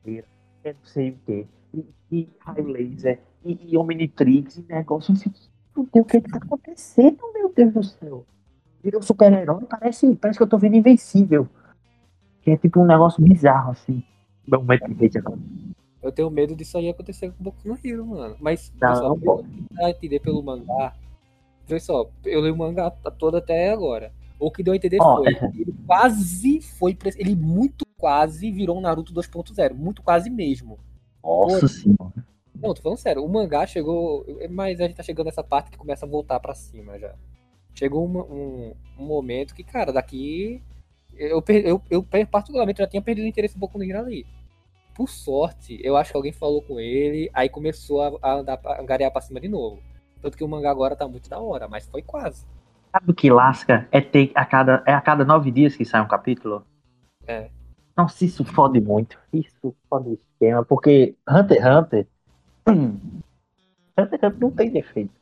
é 0.06 0.22
não 0.64 0.84
sei 0.84 1.10
o 1.10 1.18
quê. 1.26 1.46
E, 1.74 1.84
e 2.10 2.28
raio 2.38 2.68
laser, 2.68 3.20
e, 3.44 3.58
e 3.72 3.76
Omnitrix, 3.76 4.58
e 4.58 4.66
negócio. 4.68 5.12
Eu 5.12 5.18
fico, 5.18 5.38
o 5.74 6.04
que 6.04 6.20
que 6.20 6.30
tá 6.30 6.38
acontecendo, 6.38 7.18
meu 7.34 7.52
Deus 7.54 7.72
do 7.72 7.82
céu? 7.82 8.24
Virou 8.82 9.02
super-herói, 9.02 9.64
parece, 9.64 10.14
parece 10.16 10.38
que 10.38 10.42
eu 10.42 10.48
tô 10.48 10.58
vendo 10.58 10.76
Invencível. 10.76 11.48
Que 12.42 12.52
é 12.52 12.56
tipo 12.56 12.80
um 12.80 12.86
negócio 12.86 13.22
bizarro, 13.22 13.72
assim. 13.72 14.04
Meu 14.46 14.60
momento 14.60 14.86
de 14.94 15.04
hate 15.04 15.18
agora. 15.18 15.40
Eu 16.06 16.12
tenho 16.12 16.30
medo 16.30 16.54
disso 16.54 16.78
aí 16.78 16.88
acontecer 16.88 17.30
com 17.32 17.42
Boku 17.44 17.58
no 17.68 17.78
Hero, 17.84 18.06
mano. 18.06 18.36
Mas, 18.40 18.72
Não, 18.80 18.88
pessoal, 18.88 19.18
pra 19.74 19.90
entender 19.90 20.20
pelo 20.20 20.42
mangá, 20.42 20.94
vê 21.66 21.80
só, 21.80 22.08
eu 22.24 22.40
li 22.44 22.50
o 22.50 22.56
mangá 22.56 22.90
todo 22.90 23.36
até 23.36 23.70
agora. 23.70 24.12
O 24.38 24.50
que 24.50 24.62
deu 24.62 24.72
a 24.72 24.76
entender 24.76 24.98
Ó, 25.00 25.16
foi, 25.16 25.26
ele 25.58 25.74
quase 25.86 26.60
foi, 26.60 26.96
ele 27.16 27.34
muito 27.34 27.84
quase 27.96 28.50
virou 28.50 28.76
um 28.78 28.80
Naruto 28.80 29.12
2.0, 29.12 29.74
muito 29.74 30.02
quase 30.02 30.30
mesmo. 30.30 30.78
Nossa 31.24 31.66
senhora. 31.68 32.12
Não, 32.54 32.72
tô 32.72 32.80
falando 32.82 32.98
sério, 32.98 33.24
o 33.24 33.28
mangá 33.28 33.66
chegou, 33.66 34.24
mas 34.50 34.80
a 34.80 34.86
gente 34.86 34.96
tá 34.96 35.02
chegando 35.02 35.26
nessa 35.26 35.42
parte 35.42 35.70
que 35.70 35.76
começa 35.76 36.06
a 36.06 36.08
voltar 36.08 36.40
pra 36.40 36.54
cima 36.54 36.98
já. 36.98 37.14
Chegou 37.74 38.04
uma- 38.04 38.24
um, 38.24 38.72
um 38.98 39.04
momento 39.04 39.54
que, 39.54 39.62
cara, 39.62 39.92
daqui 39.92 40.62
eu, 41.14 41.42
eu, 41.48 41.82
eu 41.90 42.02
particularmente 42.30 42.78
já 42.78 42.86
tinha 42.86 43.02
perdido 43.02 43.24
o 43.24 43.28
interesse 43.28 43.56
um 43.56 43.60
pouco 43.60 43.76
no 43.78 43.84
Hero 43.84 43.98
ali. 43.98 44.26
Por 44.96 45.08
sorte, 45.08 45.78
eu 45.82 45.96
acho 45.96 46.10
que 46.10 46.16
alguém 46.16 46.32
falou 46.32 46.62
com 46.62 46.80
ele, 46.80 47.30
aí 47.34 47.48
começou 47.48 48.02
a, 48.02 48.12
a 48.22 48.34
andar, 48.34 48.56
pra- 48.56 48.80
angariar 48.80 49.12
pra 49.12 49.20
cima 49.20 49.40
de 49.40 49.48
novo. 49.48 49.80
Tanto 50.22 50.36
que 50.36 50.44
o 50.44 50.48
mangá 50.48 50.70
agora 50.70 50.96
tá 50.96 51.06
muito 51.06 51.28
da 51.28 51.38
hora, 51.38 51.68
mas 51.68 51.86
foi 51.86 52.02
quase. 52.02 52.46
Sabe 52.92 53.10
o 53.10 53.14
que 53.14 53.30
lasca? 53.30 53.86
É 53.92 54.00
ter 54.00 54.32
a 54.34 54.44
cada, 54.44 54.82
é 54.86 54.92
a 54.94 55.00
cada 55.00 55.24
nove 55.24 55.50
dias 55.50 55.76
que 55.76 55.84
sai 55.84 56.00
um 56.00 56.08
capítulo? 56.08 56.64
É. 57.26 57.50
Nossa, 57.96 58.24
isso 58.24 58.44
fode 58.44 58.80
muito. 58.80 59.18
Isso 59.32 59.74
fode 59.88 60.10
o 60.10 60.14
esquema. 60.14 60.64
Porque 60.64 61.14
Hunter 61.28 61.58
x 61.58 61.66
Hunter, 61.66 62.06
Hunter 62.68 64.18
x 64.20 64.22
Hunter 64.24 64.40
não 64.40 64.50
tem 64.50 64.70
defeito. 64.70 65.12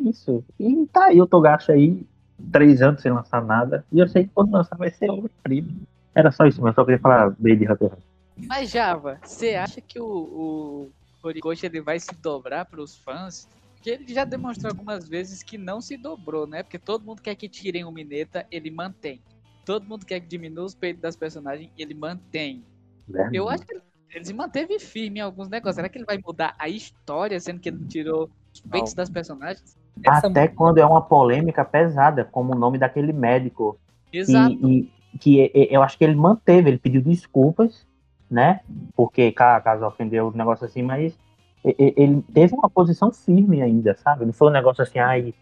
Isso. 0.00 0.44
E 0.58 0.86
tá 0.86 1.06
aí 1.06 1.20
o 1.20 1.26
Togashi 1.26 1.72
aí, 1.72 2.06
três 2.52 2.82
anos 2.82 3.02
sem 3.02 3.12
lançar 3.12 3.44
nada. 3.44 3.84
E 3.92 3.98
eu 3.98 4.08
sei 4.08 4.24
que 4.24 4.30
quando 4.34 4.52
lançar 4.52 4.76
vai 4.76 4.90
ser 4.90 5.10
obra-prima. 5.10 5.68
Era 6.14 6.30
só 6.32 6.46
isso, 6.46 6.62
mas 6.62 6.74
só 6.74 6.84
queria 6.84 7.00
falar 7.00 7.30
bem 7.38 7.56
de 7.58 7.64
Hunter 7.70 7.88
x 7.88 7.92
Hunter. 7.98 8.05
Mas 8.36 8.70
Java, 8.70 9.18
você 9.22 9.54
acha 9.54 9.80
que 9.80 9.98
o, 9.98 10.06
o 10.06 10.90
Horikoshi 11.22 11.66
ele 11.66 11.80
vai 11.80 11.98
se 11.98 12.14
dobrar 12.16 12.64
para 12.66 12.80
os 12.80 12.96
fãs? 12.96 13.48
Porque 13.74 13.90
ele 13.90 14.12
já 14.12 14.24
demonstrou 14.24 14.70
algumas 14.70 15.08
vezes 15.08 15.42
que 15.42 15.56
não 15.56 15.80
se 15.80 15.96
dobrou, 15.96 16.46
né? 16.46 16.62
Porque 16.62 16.78
todo 16.78 17.04
mundo 17.04 17.22
quer 17.22 17.34
que 17.34 17.48
tirem 17.48 17.84
o 17.84 17.90
Mineta, 17.90 18.46
ele 18.50 18.70
mantém. 18.70 19.20
Todo 19.64 19.86
mundo 19.86 20.04
quer 20.04 20.20
que 20.20 20.26
diminua 20.26 20.64
os 20.64 20.74
peitos 20.74 21.00
das 21.00 21.16
personagens, 21.16 21.70
ele 21.78 21.94
mantém. 21.94 22.64
Verdade. 23.08 23.36
Eu 23.36 23.48
acho 23.48 23.64
que 23.64 23.80
ele 24.10 24.24
se 24.24 24.34
manteve 24.34 24.78
firme 24.78 25.18
em 25.18 25.22
alguns 25.22 25.48
negócios. 25.48 25.76
Será 25.76 25.88
que 25.88 25.98
ele 25.98 26.04
vai 26.04 26.18
mudar 26.24 26.54
a 26.58 26.68
história, 26.68 27.38
sendo 27.40 27.60
que 27.60 27.68
ele 27.68 27.78
não 27.78 27.86
tirou 27.86 28.30
os 28.52 28.60
peitos 28.60 28.94
das 28.94 29.10
personagens? 29.10 29.76
Essa 30.04 30.26
Até 30.26 30.48
quando 30.48 30.78
é 30.78 30.86
uma 30.86 31.02
polêmica 31.02 31.64
pesada, 31.64 32.24
como 32.24 32.54
o 32.54 32.58
nome 32.58 32.78
daquele 32.78 33.12
médico. 33.12 33.78
Exato. 34.12 34.54
E, 34.68 34.90
e 35.12 35.18
que 35.18 35.50
eu 35.54 35.82
acho 35.82 35.96
que 35.96 36.04
ele 36.04 36.14
manteve, 36.14 36.70
ele 36.70 36.78
pediu 36.78 37.02
desculpas, 37.02 37.86
né? 38.30 38.60
Porque 38.94 39.32
ca- 39.32 39.60
caso 39.60 39.84
ofendeu 39.86 40.28
o 40.28 40.36
negócio 40.36 40.66
assim, 40.66 40.82
mas 40.82 41.16
ele 41.64 42.22
teve 42.32 42.54
uma 42.54 42.70
posição 42.70 43.10
firme 43.12 43.60
ainda, 43.62 43.96
sabe? 43.96 44.24
Não 44.24 44.32
foi 44.32 44.48
um 44.48 44.52
negócio 44.52 44.82
assim, 44.82 44.98
ai, 44.98 45.34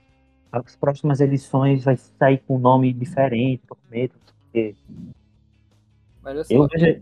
as 0.50 0.76
próximas 0.76 1.20
eleições 1.20 1.84
vai 1.84 1.96
sair 1.96 2.38
com 2.46 2.56
um 2.56 2.60
nome 2.60 2.92
diferente, 2.92 3.62
documento, 3.68 4.14
quê. 4.52 4.74
Mas 6.22 6.46
só, 6.46 6.54
Eu 6.54 6.68
vejo. 6.68 7.00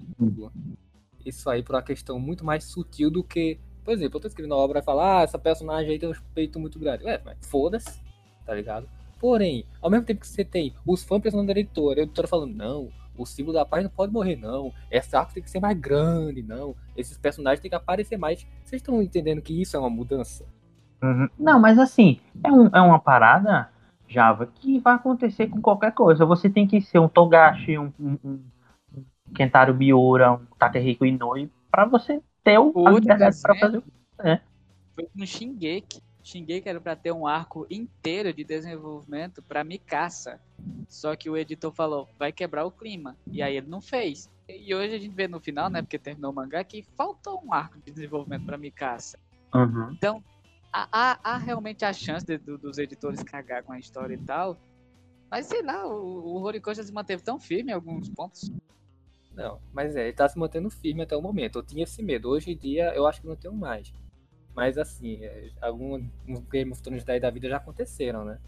isso 1.25 1.49
aí 1.49 1.63
por 1.63 1.77
uma 1.77 1.83
questão 1.83 2.19
muito 2.19 2.45
mais 2.45 2.65
sutil 2.65 3.11
do 3.11 3.23
que. 3.23 3.59
Por 3.85 3.93
exemplo, 3.93 4.17
eu 4.17 4.21
tô 4.23 4.29
escrevendo 4.29 4.53
uma 4.53 4.63
obra 4.63 4.79
e 4.81 4.83
falar, 4.83 5.21
ah, 5.21 5.23
essa 5.23 5.39
personagem 5.39 5.93
aí 5.93 5.99
tem 5.99 6.09
um 6.09 6.15
peito 6.35 6.59
muito 6.59 6.79
grande. 6.79 7.05
Ué, 7.05 7.21
mas 7.25 7.37
foda-se, 7.43 8.01
tá 8.47 8.55
ligado? 8.55 8.89
Porém, 9.21 9.65
ao 9.81 9.91
mesmo 9.91 10.05
tempo 10.07 10.21
que 10.21 10.27
você 10.27 10.45
tem 10.45 10.75
os 10.87 11.05
fãs 11.05 11.21
pressionando 11.21 11.51
a 11.53 11.55
editora, 11.55 12.01
a 12.01 12.03
editora 12.03 12.27
falando, 12.27 12.55
não, 12.55 12.89
o 13.17 13.27
símbolo 13.27 13.55
da 13.55 13.65
paz 13.65 13.83
não 13.83 13.91
pode 13.91 14.13
morrer, 14.13 14.37
não. 14.37 14.73
Essa 14.91 15.21
arco 15.21 15.35
tem 15.35 15.43
que 15.43 15.51
ser 15.51 15.61
mais 15.61 15.79
grande, 15.79 16.43
não. 16.43 16.75
Esses 16.97 17.17
personagens 17.19 17.61
têm 17.61 17.71
que 17.71 17.77
aparecer 17.77 18.17
mais. 18.17 18.47
Vocês 18.65 18.81
estão 18.81 19.03
entendendo 19.03 19.43
que 19.43 19.61
isso 19.61 19.77
é 19.77 19.81
uma 19.81 19.91
mudança? 19.91 20.45
Uhum. 21.03 21.29
Não, 21.39 21.61
mas 21.61 21.79
assim, 21.79 22.21
é, 22.45 22.51
um, 22.51 22.67
é 22.69 22.81
uma 22.81 22.99
parada, 22.99 23.69
Java, 24.09 24.47
que 24.47 24.79
vai 24.79 24.95
acontecer 24.95 25.49
com 25.49 25.61
qualquer 25.61 25.93
coisa. 25.93 26.25
Você 26.25 26.49
tem 26.49 26.67
que 26.67 26.81
ser 26.81 26.99
um 26.99 27.09
Togashi, 27.09 27.79
um, 27.79 27.93
um, 27.99 28.19
um 28.25 28.41
um 28.95 29.35
Kentaro 29.35 29.75
Miura, 29.75 30.33
um 30.33 30.47
Takehiko 30.59 31.07
Inoue, 31.07 31.51
pra 31.71 31.87
você 31.87 32.21
ter 32.45 32.59
o, 32.59 32.73
a 32.87 32.91
Outro 32.91 33.01
liberdade 33.01 33.41
pra 33.41 33.55
fazer. 33.55 33.83
exemplo 34.21 34.43
foi 34.95 35.09
no 35.15 35.27
Shingeki. 35.27 36.01
Shingeki 36.23 36.69
era 36.69 36.81
pra 36.81 36.95
ter 36.97 37.13
um 37.13 37.27
arco 37.27 37.67
inteiro 37.71 38.33
de 38.33 38.45
desenvolvimento 38.45 39.43
pra 39.43 39.65
Mikasa. 39.65 40.41
Só 40.89 41.17
que 41.17 41.29
o 41.29 41.37
editor 41.37 41.73
falou, 41.73 42.09
vai 42.19 42.31
quebrar 42.33 42.65
o 42.65 42.71
clima. 42.71 43.17
E 43.31 43.43
aí 43.43 43.57
ele 43.57 43.67
não 43.69 43.81
fez. 43.81 44.31
E 44.49 44.75
hoje 44.75 44.95
a 44.95 44.99
gente 44.99 45.15
vê 45.15 45.27
no 45.27 45.41
final, 45.41 45.69
né, 45.71 45.83
porque 45.83 45.99
terminou 45.99 46.31
o 46.31 46.35
mangá, 46.35 46.63
que 46.63 46.83
faltou 46.97 47.43
um 47.45 47.53
arco 47.53 47.79
de 47.81 47.91
desenvolvimento 47.91 48.45
pra 48.47 48.59
Mikasa. 48.59 49.19
Uhum. 49.55 49.91
Então, 49.93 50.23
há, 50.73 50.89
há- 50.93 51.19
há 51.25 51.37
realmente 51.39 51.85
a 51.85 51.93
chance 51.93 52.25
de- 52.25 52.39
do- 52.39 52.59
dos 52.59 52.79
editores 52.79 53.23
cagar 53.23 53.63
com 53.63 53.73
a 53.73 53.79
história 53.79 54.15
e 54.15 54.19
tal. 54.19 54.57
Mas 55.31 55.47
sei 55.47 55.63
lá, 55.63 55.87
o, 55.87 56.37
o 56.37 56.43
Horikoshi 56.43 56.85
se 56.85 56.93
manteve 56.93 57.23
tão 57.23 57.41
firme 57.41 57.73
em 57.73 57.75
alguns 57.75 58.09
pontos. 58.11 58.51
Não, 59.35 59.59
mas 59.73 59.97
é, 59.97 60.03
ele 60.05 60.13
tá 60.13 60.29
se 60.29 60.39
mantendo 60.39 60.69
firme 60.69 61.03
até 61.03 61.17
o 61.17 61.23
momento. 61.23 61.59
Eu 61.59 61.63
tinha 61.63 61.85
esse 61.85 62.03
medo. 62.03 62.29
Hoje 62.29 62.53
em 62.53 62.57
dia, 62.57 62.95
eu 62.95 63.07
acho 63.07 63.23
que 63.23 63.27
não 63.27 63.35
tenho 63.37 63.55
mais. 63.55 63.91
Mas 64.55 64.77
assim, 64.77 65.25
é, 65.25 65.49
alguns 65.61 66.03
Game 66.51 66.71
of 66.73 66.83
Thrones 66.83 67.05
daí 67.05 67.19
da 67.19 67.31
vida 67.31 67.49
já 67.49 67.57
aconteceram, 67.57 68.25
né? 68.25 68.39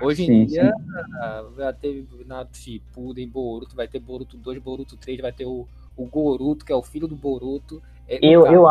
Hoje 0.00 0.22
em 0.22 0.26
Sim, 0.26 0.46
dia, 0.46 0.72
ah, 1.20 1.44
já 1.56 1.72
teve 1.72 2.06
Naruto 2.24 2.56
Shippuden, 2.56 3.28
Boruto, 3.28 3.74
vai 3.74 3.88
ter 3.88 3.98
Boruto 3.98 4.36
2, 4.36 4.58
Boruto 4.58 4.96
3, 4.96 5.20
vai 5.20 5.32
ter 5.32 5.44
o, 5.44 5.66
o 5.96 6.06
Goruto, 6.06 6.64
que 6.64 6.72
é 6.72 6.76
o 6.76 6.82
filho 6.82 7.08
do 7.08 7.16
Boruto. 7.16 7.82
É, 8.06 8.18
Eu, 8.22 8.46
eu, 8.46 8.64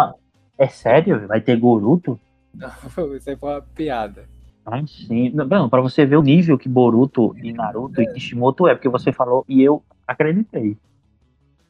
é 0.58 0.68
sério? 0.68 1.28
Vai 1.28 1.42
ter 1.42 1.58
Goruto? 1.60 2.18
Isso 3.18 3.30
aí 3.30 3.36
foi 3.36 3.50
uma 3.50 3.62
piada. 3.62 4.26
Ah, 4.66 4.86
sim. 4.86 5.30
Não, 5.30 5.70
pra 5.70 5.82
você 5.82 6.06
ver 6.06 6.18
o 6.18 6.22
nível 6.22 6.58
que 6.58 6.68
Boruto 6.68 7.36
e 7.42 7.54
Naruto 7.54 8.02
e 8.02 8.14
Kishimoto 8.14 8.68
é, 8.68 8.76
porque 8.76 8.90
você 8.90 9.14
falou 9.14 9.46
e 9.48 9.62
eu 9.62 9.82
acreditei. 10.06 10.78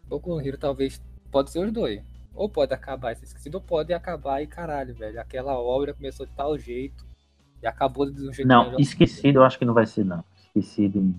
Boku 0.07 0.29
no 0.29 0.41
Hero 0.41 0.57
talvez 0.57 1.01
pode 1.31 1.51
ser 1.51 1.59
os 1.59 1.71
dois. 1.71 2.01
Ou 2.37 2.47
pode 2.47 2.71
acabar 2.71 3.13
e 3.13 3.15
ser 3.15 3.25
esquecido, 3.25 3.55
ou 3.55 3.61
pode 3.61 3.91
acabar 3.91 4.43
e 4.43 4.47
caralho, 4.47 4.93
velho. 4.93 5.19
Aquela 5.19 5.59
obra 5.59 5.91
começou 5.91 6.23
de 6.23 6.31
tal 6.33 6.55
jeito 6.55 7.03
e 7.63 7.65
acabou 7.65 8.09
de 8.09 8.29
um 8.29 8.31
jeito 8.31 8.47
Não, 8.47 8.65
melhor. 8.65 8.79
esquecido 8.79 9.39
eu 9.39 9.43
acho 9.43 9.57
que 9.57 9.65
não 9.65 9.73
vai 9.73 9.87
ser, 9.87 10.05
não. 10.05 10.23
Esquecido 10.37 11.15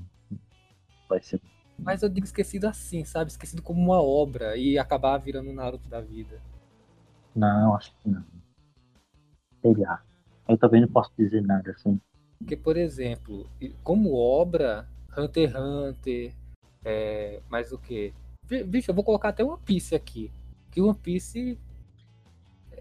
vai 1.08 1.20
ser. 1.20 1.40
Mas 1.76 2.02
eu 2.02 2.08
digo 2.08 2.24
esquecido 2.24 2.66
assim, 2.66 3.04
sabe? 3.04 3.32
Esquecido 3.32 3.62
como 3.62 3.80
uma 3.80 4.00
obra 4.00 4.56
e 4.56 4.78
acabar 4.78 5.18
virando 5.18 5.50
o 5.50 5.52
Naruto 5.52 5.88
da 5.88 6.00
vida. 6.00 6.40
Não, 7.34 7.74
acho 7.74 7.92
que 8.00 8.08
não. 8.08 8.24
Sei 9.60 9.74
lá. 9.74 10.00
Eu 10.48 10.56
também 10.56 10.80
não 10.80 10.88
posso 10.88 11.10
dizer 11.18 11.42
nada 11.42 11.72
assim. 11.72 12.00
Porque, 12.38 12.56
por 12.56 12.76
exemplo, 12.76 13.50
como 13.82 14.14
obra, 14.14 14.88
Hunter 15.16 15.50
x 15.50 15.60
Hunter, 15.60 16.32
é, 16.84 17.42
mais 17.50 17.72
o 17.72 17.78
que? 17.78 18.14
Bicho, 18.66 18.90
eu 18.90 18.94
vou 18.94 19.04
colocar 19.04 19.30
até 19.30 19.44
One 19.44 19.60
Piece 19.64 19.94
aqui. 19.94 20.32
Que 20.70 20.80
One 20.80 20.98
Piece, 21.02 21.58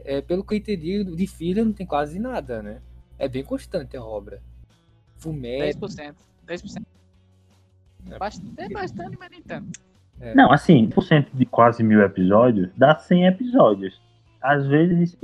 é, 0.04 0.22
pelo 0.22 0.44
que 0.44 0.54
eu 0.54 0.58
entendi, 0.58 1.04
de 1.04 1.28
filha 1.28 1.64
não 1.64 1.74
tem 1.74 1.86
quase 1.86 2.20
nada, 2.20 2.62
né? 2.62 2.82
É 3.18 3.28
bem 3.28 3.44
constante 3.44 3.96
a 3.98 4.04
obra. 4.04 4.42
Fumeto, 5.18 5.88
10%. 5.88 6.16
10%. 6.46 6.86
É. 8.10 8.18
Bastante, 8.18 8.54
é 8.62 8.70
bastante, 8.70 9.18
mas 9.20 9.30
nem 9.30 9.42
tanto. 9.42 9.80
Não, 10.36 10.52
assim, 10.52 10.90
por 10.90 11.04
cento 11.04 11.30
de 11.32 11.46
quase 11.46 11.84
mil 11.84 12.02
episódios 12.02 12.72
dá 12.76 12.96
100 12.98 13.28
episódios. 13.28 14.02
Às 14.42 14.66
vezes, 14.66 15.16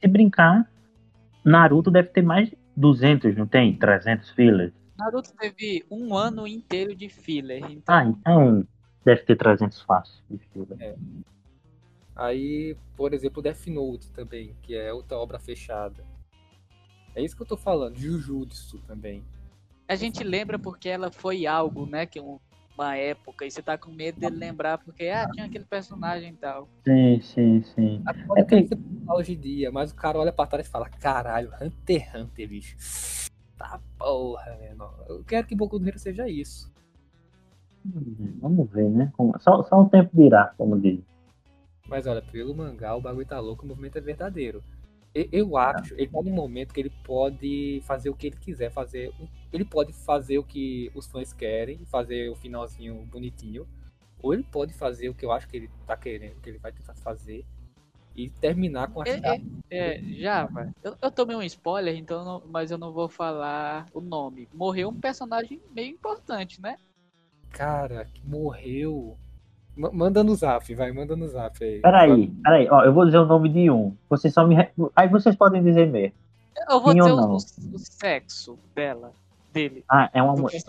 se 0.00 0.08
brincar, 0.08 0.70
Naruto 1.44 1.90
deve 1.90 2.08
ter 2.08 2.22
mais 2.22 2.48
de 2.48 2.56
200, 2.76 3.36
não 3.36 3.46
tem? 3.46 3.76
300 3.76 4.30
fillers. 4.30 4.72
Naruto 4.96 5.30
teve 5.34 5.84
um 5.90 6.14
ano 6.14 6.46
inteiro 6.46 6.94
de 6.94 7.08
filler. 7.08 7.62
Então, 7.70 7.94
Ah, 7.94 8.04
então 8.04 8.66
deve 9.04 9.22
ter 9.22 9.36
300 9.36 9.82
fácil 9.82 10.22
de 10.30 10.38
filler. 10.38 10.96
Aí, 12.16 12.76
por 12.96 13.12
exemplo, 13.12 13.42
Death 13.42 13.66
Note 13.66 14.10
também, 14.12 14.54
que 14.62 14.74
é 14.76 14.92
outra 14.92 15.18
obra 15.18 15.38
fechada. 15.38 16.04
É 17.14 17.22
isso 17.22 17.36
que 17.36 17.42
eu 17.42 17.46
tô 17.46 17.56
falando, 17.56 17.96
Jujutsu 17.96 18.78
também. 18.86 19.22
a 19.86 19.94
gente 19.96 20.24
lembra 20.24 20.58
porque 20.58 20.88
ela 20.88 21.10
foi 21.12 21.46
algo, 21.46 21.84
né? 21.86 22.06
Que 22.06 22.18
um- 22.20 22.38
uma 22.76 22.96
época. 22.96 23.44
E 23.46 23.50
você 23.50 23.62
tá 23.62 23.76
com 23.78 23.90
medo 23.92 24.18
dele 24.18 24.34
lembrar 24.36 24.78
porque, 24.78 25.04
ah, 25.08 25.28
tinha 25.32 25.44
aquele 25.46 25.64
personagem 25.64 26.32
e 26.32 26.36
tal. 26.36 26.68
Sim, 26.86 27.20
sim, 27.20 27.62
sim. 27.62 28.02
Pode 28.26 28.40
É 28.40 28.44
que- 28.64 28.78
hoje 29.08 29.34
em 29.34 29.38
dia, 29.38 29.70
mas 29.70 29.92
o 29.92 29.94
cara 29.94 30.18
olha 30.18 30.32
pra 30.32 30.46
trás 30.46 30.66
e 30.66 30.70
fala, 30.70 30.88
caralho, 30.88 31.50
Hunter 31.60 32.00
x 32.02 32.14
Hunter, 32.14 32.48
bicho. 32.48 32.76
Tá 33.58 33.78
porra, 33.98 34.58
mano. 34.76 34.92
Eu 35.08 35.22
quero 35.24 35.46
que 35.46 35.54
Boku 35.54 35.78
no 35.78 35.86
Hero 35.86 35.98
seja 35.98 36.28
isso. 36.28 36.72
Hum, 37.86 38.38
Vamos 38.40 38.68
ver, 38.70 38.88
né? 38.90 39.12
Como- 39.16 39.38
Só, 39.40 39.62
só 39.64 39.82
o 39.82 39.88
tempo 39.88 40.10
dirá, 40.14 40.52
como 40.56 40.80
diz. 40.80 41.00
Mas 41.88 42.06
olha, 42.06 42.22
pelo 42.22 42.54
mangá 42.54 42.94
o 42.96 43.00
bagulho 43.00 43.26
tá 43.26 43.38
louco, 43.40 43.64
o 43.64 43.68
movimento 43.68 43.98
é 43.98 44.00
verdadeiro. 44.00 44.62
Eu 45.14 45.56
acho, 45.56 45.94
ele 45.94 46.08
tá 46.08 46.20
num 46.22 46.32
momento 46.32 46.74
que 46.74 46.80
ele 46.80 46.90
pode 47.04 47.80
fazer 47.86 48.10
o 48.10 48.14
que 48.16 48.26
ele 48.28 48.36
quiser 48.36 48.70
fazer. 48.72 49.12
Ele 49.52 49.64
pode 49.64 49.92
fazer 49.92 50.38
o 50.38 50.44
que 50.44 50.90
os 50.92 51.06
fãs 51.06 51.32
querem, 51.32 51.84
fazer 51.86 52.30
o 52.30 52.34
finalzinho 52.34 52.96
bonitinho. 53.06 53.68
Ou 54.20 54.34
ele 54.34 54.42
pode 54.42 54.72
fazer 54.74 55.08
o 55.08 55.14
que 55.14 55.24
eu 55.24 55.30
acho 55.30 55.46
que 55.48 55.56
ele 55.56 55.70
tá 55.86 55.96
querendo, 55.96 56.40
que 56.40 56.50
ele 56.50 56.58
vai 56.58 56.72
tentar 56.72 56.94
fazer. 56.96 57.44
E 58.16 58.28
terminar 58.30 58.88
com 58.92 59.02
a 59.02 59.04
É, 59.06 59.34
é, 59.36 59.40
é, 59.70 60.02
Java, 60.20 60.72
eu, 60.82 60.96
eu 61.00 61.10
tomei 61.12 61.36
um 61.36 61.42
spoiler, 61.42 61.96
então 61.96 62.24
não- 62.24 62.42
mas 62.48 62.70
eu 62.70 62.78
não 62.78 62.92
vou 62.92 63.08
falar 63.08 63.86
o 63.92 64.00
nome. 64.00 64.48
Morreu 64.52 64.88
um 64.88 65.00
personagem 65.00 65.60
meio 65.72 65.90
importante, 65.90 66.60
né? 66.60 66.76
Cara, 67.50 68.04
que 68.04 68.20
morreu. 68.26 69.16
Ma- 69.76 69.90
manda 69.92 70.22
no 70.22 70.34
zap, 70.34 70.72
vai, 70.74 70.92
manda 70.92 71.16
no 71.16 71.26
zap 71.28 71.62
aí. 71.64 71.80
Peraí, 71.80 72.28
peraí, 72.42 72.68
ó, 72.70 72.84
eu 72.84 72.92
vou 72.92 73.04
dizer 73.04 73.18
o 73.18 73.26
nome 73.26 73.48
de 73.48 73.70
um. 73.70 73.96
Vocês 74.08 74.32
só 74.32 74.46
me. 74.46 74.56
Aí 74.94 75.08
vocês 75.08 75.34
podem 75.34 75.62
dizer 75.62 75.86
mesmo. 75.90 76.14
Eu 76.70 76.80
vou 76.80 76.92
Sim 76.92 76.98
dizer 76.98 77.12
o, 77.12 77.16
não? 77.16 77.34
o- 77.34 77.40
sexo 77.78 78.56
dela, 78.74 79.12
dele. 79.52 79.84
Ah, 79.88 80.08
é 80.14 80.22
uma 80.22 80.34
mulher. 80.34 80.62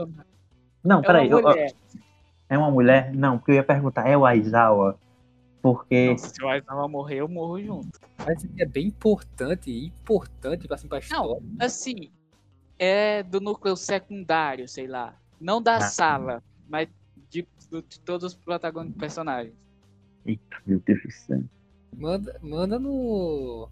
Não, 0.83 0.99
É 0.99 1.03
peraí. 1.03 1.27
uma 1.27 1.33
eu- 1.33 1.39
eu- 1.39 1.49
mulher. 1.49 1.73
é 2.49 2.57
uma 2.57 2.71
mulher? 2.71 3.13
Não, 3.13 3.37
porque 3.37 3.51
eu 3.51 3.55
ia 3.55 3.63
perguntar, 3.63 4.07
é 4.09 4.17
o 4.17 4.25
Aizawa? 4.25 4.97
Porque. 5.61 6.11
Nossa, 6.11 6.29
se 6.29 6.43
o 6.43 6.47
Aizawa 6.49 6.87
morrer, 6.87 7.17
eu 7.17 7.27
morro 7.27 7.61
junto. 7.61 7.99
Mas 8.25 8.43
é 8.59 8.65
bem 8.65 8.87
importante, 8.87 9.71
importante 9.85 10.67
pra, 10.67 10.75
assim, 10.75 10.87
pra 10.87 10.97
história. 10.99 11.23
Não, 11.41 11.41
assim, 11.59 12.09
é 12.79 13.21
do 13.23 13.39
núcleo 13.39 13.75
secundário, 13.75 14.67
sei 14.67 14.87
lá. 14.87 15.13
Não 15.39 15.61
da 15.61 15.77
Ah. 15.77 15.81
sala, 15.81 16.43
mas 16.67 16.87
de, 17.29 17.47
de 17.87 17.99
todos 18.01 18.23
os 18.33 18.35
protagonistas 18.35 18.99
personagens. 18.99 19.53
Eita, 20.25 20.57
meu 20.65 20.79
Deus 20.79 21.01
do 21.03 21.11
céu. 21.11 21.43
Manda, 21.95 22.37
manda 22.41 22.79
no. 22.79 23.69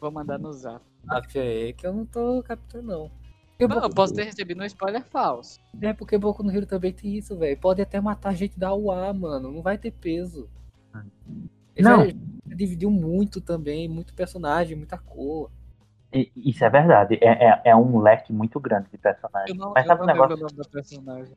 Vou 0.00 0.10
mandar 0.10 0.38
no 0.38 0.52
zap. 0.52 0.82
Ah, 1.08 1.22
aí 1.34 1.72
que 1.72 1.86
eu 1.86 1.92
não 1.92 2.06
tô 2.06 2.42
captando, 2.42 2.86
não. 2.86 3.10
Porque 3.50 3.66
Não, 3.66 3.76
eu 3.76 3.82
Boku- 3.82 3.94
posso 3.96 4.14
ter 4.14 4.24
recebido 4.24 4.62
um 4.62 4.64
spoiler 4.66 5.04
falso. 5.04 5.58
É 5.82 5.92
porque 5.92 6.16
Boku 6.16 6.42
no 6.44 6.50
Hero 6.52 6.66
também 6.66 6.92
tem 6.92 7.16
isso, 7.16 7.36
velho. 7.36 7.58
Pode 7.58 7.82
até 7.82 8.00
matar 8.00 8.34
gente 8.34 8.58
da 8.58 8.72
UA, 8.72 9.12
mano. 9.12 9.50
Não 9.50 9.62
vai 9.62 9.76
ter 9.76 9.90
peso. 9.90 10.48
Ele 11.74 11.88
Não. 11.88 12.04
já- 12.06 12.12
já 12.48 12.54
dividiu 12.54 12.90
muito 12.90 13.40
também, 13.40 13.88
muito 13.88 14.14
personagem, 14.14 14.76
muita 14.76 14.96
cor. 14.96 15.50
Isso 16.12 16.64
é 16.64 16.70
verdade. 16.70 17.18
É, 17.20 17.46
é, 17.48 17.62
é 17.66 17.76
um 17.76 17.98
leque 18.00 18.32
muito 18.32 18.58
grande 18.58 18.88
de 18.88 18.96
Eu 18.96 19.00
personagens. 19.00 19.56
não, 19.58 19.72
Mas 19.74 19.84
eu 19.84 19.88
sabe 19.88 19.98
não 20.00 20.04
um 20.04 20.06
negócio? 20.06 20.36
o 20.36 20.40
nome 20.40 20.56
da 20.56 20.64
personagem. 20.64 21.34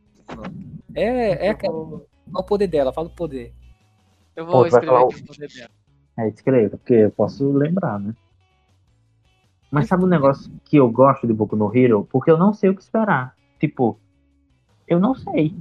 É, 0.96 1.48
é 1.48 1.50
aquela- 1.50 1.74
vou, 1.74 2.08
qual 2.32 2.44
o 2.44 2.46
poder 2.46 2.68
dela? 2.68 2.94
Fala 2.94 3.08
o 3.08 3.12
poder. 3.16 3.54
eu 4.36 4.46
Pô, 4.46 4.52
vou 4.52 4.62
vai 4.62 4.68
escrever 4.70 4.86
falar 4.88 5.06
aqui 5.10 5.22
o 5.22 5.26
poder 5.26 5.48
dela. 5.50 5.70
É, 6.18 6.28
escreva, 6.30 6.78
porque 6.78 6.94
eu 6.94 7.12
posso 7.12 7.52
lembrar, 7.52 8.00
né? 8.00 8.14
Mas 9.70 9.88
sabe 9.88 10.04
um 10.04 10.08
negócio 10.08 10.52
que 10.66 10.76
eu 10.78 10.90
gosto 10.92 11.26
de 11.26 11.34
Boku 11.34 11.56
no 11.56 11.76
Hero? 11.76 12.06
Porque 12.12 12.30
eu 12.30 12.38
não 12.38 12.54
sei 12.54 12.70
o 12.70 12.76
que 12.76 12.82
esperar. 12.82 13.36
Tipo, 13.60 13.98
eu 14.88 15.00
não 15.00 15.16
sei. 15.16 15.56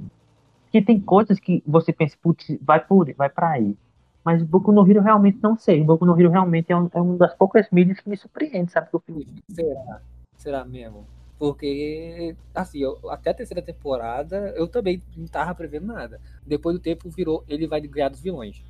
Porque 0.63 0.81
tem 0.81 0.99
coisas 0.99 1.39
que 1.39 1.63
você 1.65 1.93
pensa, 1.93 2.17
putz, 2.21 2.57
vai 2.61 2.79
por 2.85 3.13
vai 3.13 3.29
pra 3.29 3.51
aí. 3.51 3.77
Mas 4.23 4.43
Boku 4.43 4.71
no 4.71 4.87
Hero 4.89 5.01
realmente 5.01 5.39
não 5.41 5.57
sei. 5.57 5.83
Boku 5.83 6.05
no 6.05 6.19
Hero 6.19 6.29
realmente 6.29 6.71
é, 6.71 6.77
um, 6.77 6.89
é 6.93 7.01
uma 7.01 7.17
das 7.17 7.33
poucas 7.33 7.67
mídias 7.71 7.99
que 7.99 8.09
me 8.09 8.15
surpreende, 8.17 8.71
sabe? 8.71 8.89
Que 8.89 8.95
eu 8.95 8.99
fico, 8.99 9.23
Será? 9.49 10.01
Será 10.37 10.65
mesmo? 10.65 11.05
Porque, 11.39 12.35
assim, 12.53 12.79
eu- 12.79 12.99
até 13.09 13.31
a 13.31 13.33
terceira 13.33 13.61
temporada 13.63 14.53
eu 14.55 14.67
também 14.67 15.01
não 15.17 15.25
tava 15.27 15.55
prevendo 15.55 15.87
nada. 15.87 16.21
Depois 16.45 16.75
do 16.75 16.81
tempo 16.81 17.09
virou, 17.09 17.43
ele 17.47 17.65
vai 17.67 17.81
ganhar 17.81 18.09
dos 18.09 18.19
vilões. 18.21 18.63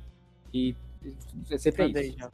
E 0.54 0.74
é 1.50 1.58
sempre 1.58 1.84
Mandei 1.84 2.08
isso. 2.08 2.18
já. 2.18 2.30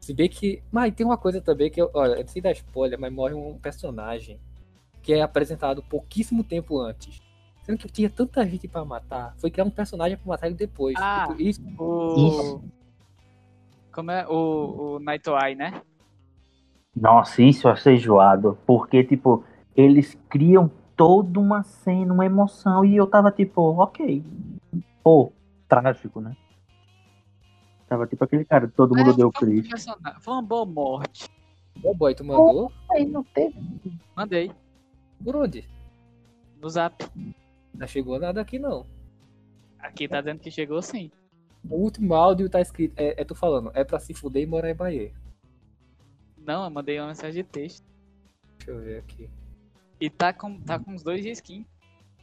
Se 0.00 0.14
bem 0.14 0.28
que. 0.28 0.62
Mas 0.72 0.94
tem 0.94 1.04
uma 1.06 1.18
coisa 1.18 1.40
também 1.40 1.70
que, 1.70 1.80
eu, 1.80 1.90
olha, 1.92 2.14
eu 2.14 2.20
não 2.20 2.28
sei 2.28 2.40
dar 2.42 2.52
spoiler, 2.52 2.98
mas 2.98 3.12
morre 3.12 3.34
um 3.34 3.58
personagem 3.58 4.38
que 5.02 5.12
é 5.12 5.20
apresentado 5.22 5.82
pouquíssimo 5.82 6.42
tempo 6.42 6.78
antes. 6.80 7.20
Sendo 7.62 7.78
que 7.78 7.88
tinha 7.88 8.10
tanta 8.10 8.44
gente 8.44 8.66
pra 8.66 8.84
matar. 8.84 9.34
Foi 9.38 9.50
criar 9.50 9.64
um 9.64 9.70
personagem 9.70 10.16
pra 10.16 10.26
matar 10.26 10.46
ele 10.46 10.56
depois. 10.56 10.94
Ah. 10.98 11.26
Tipo, 11.28 11.42
isso, 11.42 11.60
O. 11.78 12.60
Como 13.92 14.10
é? 14.10 14.26
O, 14.26 14.94
o 14.94 14.98
Night 15.00 15.28
Eye, 15.28 15.54
né? 15.54 15.80
Nossa, 16.94 17.42
isso 17.42 17.68
eu 17.68 17.72
achei 17.72 17.94
enjoado. 17.94 18.58
Porque, 18.66 19.04
tipo, 19.04 19.44
eles 19.76 20.18
criam 20.28 20.70
toda 20.96 21.38
uma 21.38 21.62
cena, 21.62 22.12
uma 22.12 22.26
emoção. 22.26 22.84
E 22.84 22.96
eu 22.96 23.06
tava 23.06 23.30
tipo, 23.30 23.60
ok. 23.80 24.24
Pô, 25.04 25.32
trágico, 25.68 26.20
né? 26.20 26.36
Tava 27.88 28.06
tipo 28.06 28.24
aquele 28.24 28.44
cara, 28.44 28.66
todo 28.74 28.96
mundo 28.96 29.10
É, 29.10 29.14
deu 29.14 29.30
foi 29.34 29.48
um 29.48 29.52
Chris. 29.52 29.68
personagem- 29.68 30.20
Foi 30.20 30.32
uma 30.34 30.42
boa 30.42 30.64
morte. 30.64 31.28
Ô 31.84 31.94
boy, 31.94 32.14
tu 32.14 32.24
mandou? 32.24 32.72
Aí 32.90 33.04
não 33.06 33.22
teve. 33.22 33.54
Mandei. 34.16 34.50
Por 35.22 35.36
onde? 35.36 35.68
No 36.60 36.68
zap. 36.70 37.04
Não 37.74 37.86
chegou 37.86 38.18
nada 38.18 38.40
aqui 38.40 38.58
não. 38.58 38.86
Aqui 39.78 40.06
tá 40.06 40.20
dizendo 40.20 40.40
que 40.40 40.50
chegou 40.50 40.80
sim. 40.82 41.10
O 41.68 41.76
último 41.76 42.14
áudio 42.14 42.48
tá 42.48 42.60
escrito. 42.60 42.94
É, 42.96 43.20
é 43.20 43.24
tu 43.24 43.34
falando, 43.34 43.70
é 43.74 43.84
pra 43.84 43.98
se 43.98 44.14
fuder 44.14 44.42
e 44.42 44.46
morar 44.46 44.70
em 44.70 44.74
Bahia. 44.74 45.12
Não, 46.36 46.64
eu 46.64 46.70
mandei 46.70 46.98
uma 46.98 47.08
mensagem 47.08 47.42
de 47.42 47.48
texto. 47.48 47.84
Deixa 48.58 48.70
eu 48.70 48.80
ver 48.80 48.98
aqui. 48.98 49.30
E 50.00 50.10
tá 50.10 50.32
com, 50.32 50.60
tá 50.60 50.78
com 50.78 50.94
os 50.94 51.02
dois 51.02 51.24
skins. 51.24 51.66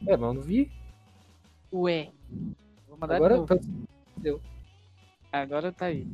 É, 0.06 0.18
mas 0.18 0.22
eu 0.22 0.34
não 0.34 0.42
vi. 0.42 0.72
Ué. 1.72 2.12
Vou 2.88 2.98
mandar 2.98 3.16
Agora. 3.16 3.36
de 4.18 4.30
novo. 4.30 4.42
Agora 5.32 5.72
tá 5.72 5.86
aí. 5.86 6.08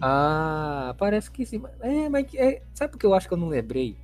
Ah, 0.00 0.94
parece 0.98 1.30
que 1.30 1.44
sim. 1.44 1.62
É, 1.80 2.08
mas 2.08 2.32
é, 2.34 2.62
sabe 2.74 2.92
por 2.92 2.98
que 2.98 3.06
eu 3.06 3.14
acho 3.14 3.28
que 3.28 3.34
eu 3.34 3.38
não 3.38 3.48
lembrei? 3.48 3.96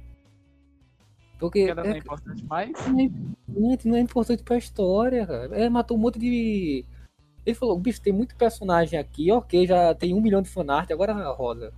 Porque 1.43 1.67
Cada 1.67 1.83
não 1.83 1.91
é 1.91 1.95
é, 1.95 1.99
importante 1.99 2.45
mais. 2.47 2.71
não 2.89 3.73
é- 3.73 3.79
não 3.85 3.97
é 3.97 4.01
importante 4.01 4.43
pra 4.45 4.57
história, 4.57 5.27
cara. 5.27 5.59
É, 5.59 5.69
matou 5.69 5.97
um 5.97 6.01
monte 6.01 6.19
de. 6.19 6.85
Ele 7.45 7.55
falou, 7.57 7.77
bicho, 7.79 8.01
tem 8.01 8.13
muito 8.13 8.37
personagem 8.37 8.99
aqui, 8.99 9.33
ok, 9.33 9.67
já 9.67 9.93
tem 9.95 10.15
um 10.15 10.21
milhão 10.21 10.41
de 10.41 10.49
fanart, 10.49 10.89
agora 10.93 11.13
roda. 11.33 11.73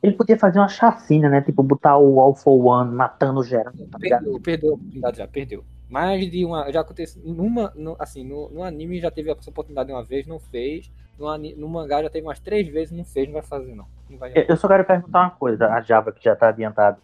Ele 0.00 0.14
podia 0.16 0.38
fazer 0.38 0.60
uma 0.60 0.68
chacina, 0.68 1.28
né? 1.28 1.42
Tipo, 1.42 1.62
botar 1.62 1.98
o 1.98 2.20
All 2.20 2.34
for 2.34 2.64
One 2.64 2.94
matando 2.94 3.42
geral, 3.42 3.72
tá? 3.90 3.98
Perdeu, 3.98 4.40
perdeu 4.40 4.70
a 4.70 4.74
oportunidade 4.74 5.18
já, 5.18 5.26
perdeu. 5.26 5.64
Mais 5.90 6.30
de 6.30 6.44
uma. 6.44 6.70
Já 6.72 6.80
aconteceu. 6.82 7.20
Numa, 7.24 7.72
no, 7.74 7.96
assim, 7.98 8.22
no, 8.24 8.48
no 8.50 8.62
anime 8.62 9.00
já 9.00 9.10
teve 9.10 9.30
essa 9.32 9.50
oportunidade 9.50 9.90
uma 9.92 10.04
vez, 10.04 10.24
não 10.26 10.38
fez. 10.38 10.90
No, 11.18 11.36
no 11.36 11.68
mangá 11.68 12.00
já 12.00 12.08
teve 12.08 12.24
umas 12.26 12.38
três 12.38 12.66
vezes, 12.68 12.96
não 12.96 13.04
fez, 13.04 13.26
não 13.26 13.34
vai 13.34 13.42
fazer, 13.42 13.74
não. 13.74 13.86
Não 14.08 14.16
vai 14.16 14.30
Eu- 14.34 14.44
Eu 14.50 14.56
só 14.56 14.68
quero 14.68 14.84
perguntar 14.84 15.20
uma 15.22 15.30
coisa, 15.32 15.66
a 15.66 15.80
Java 15.82 16.12
que 16.12 16.22
já 16.24 16.36
tá 16.36 16.48
adiantado. 16.48 16.98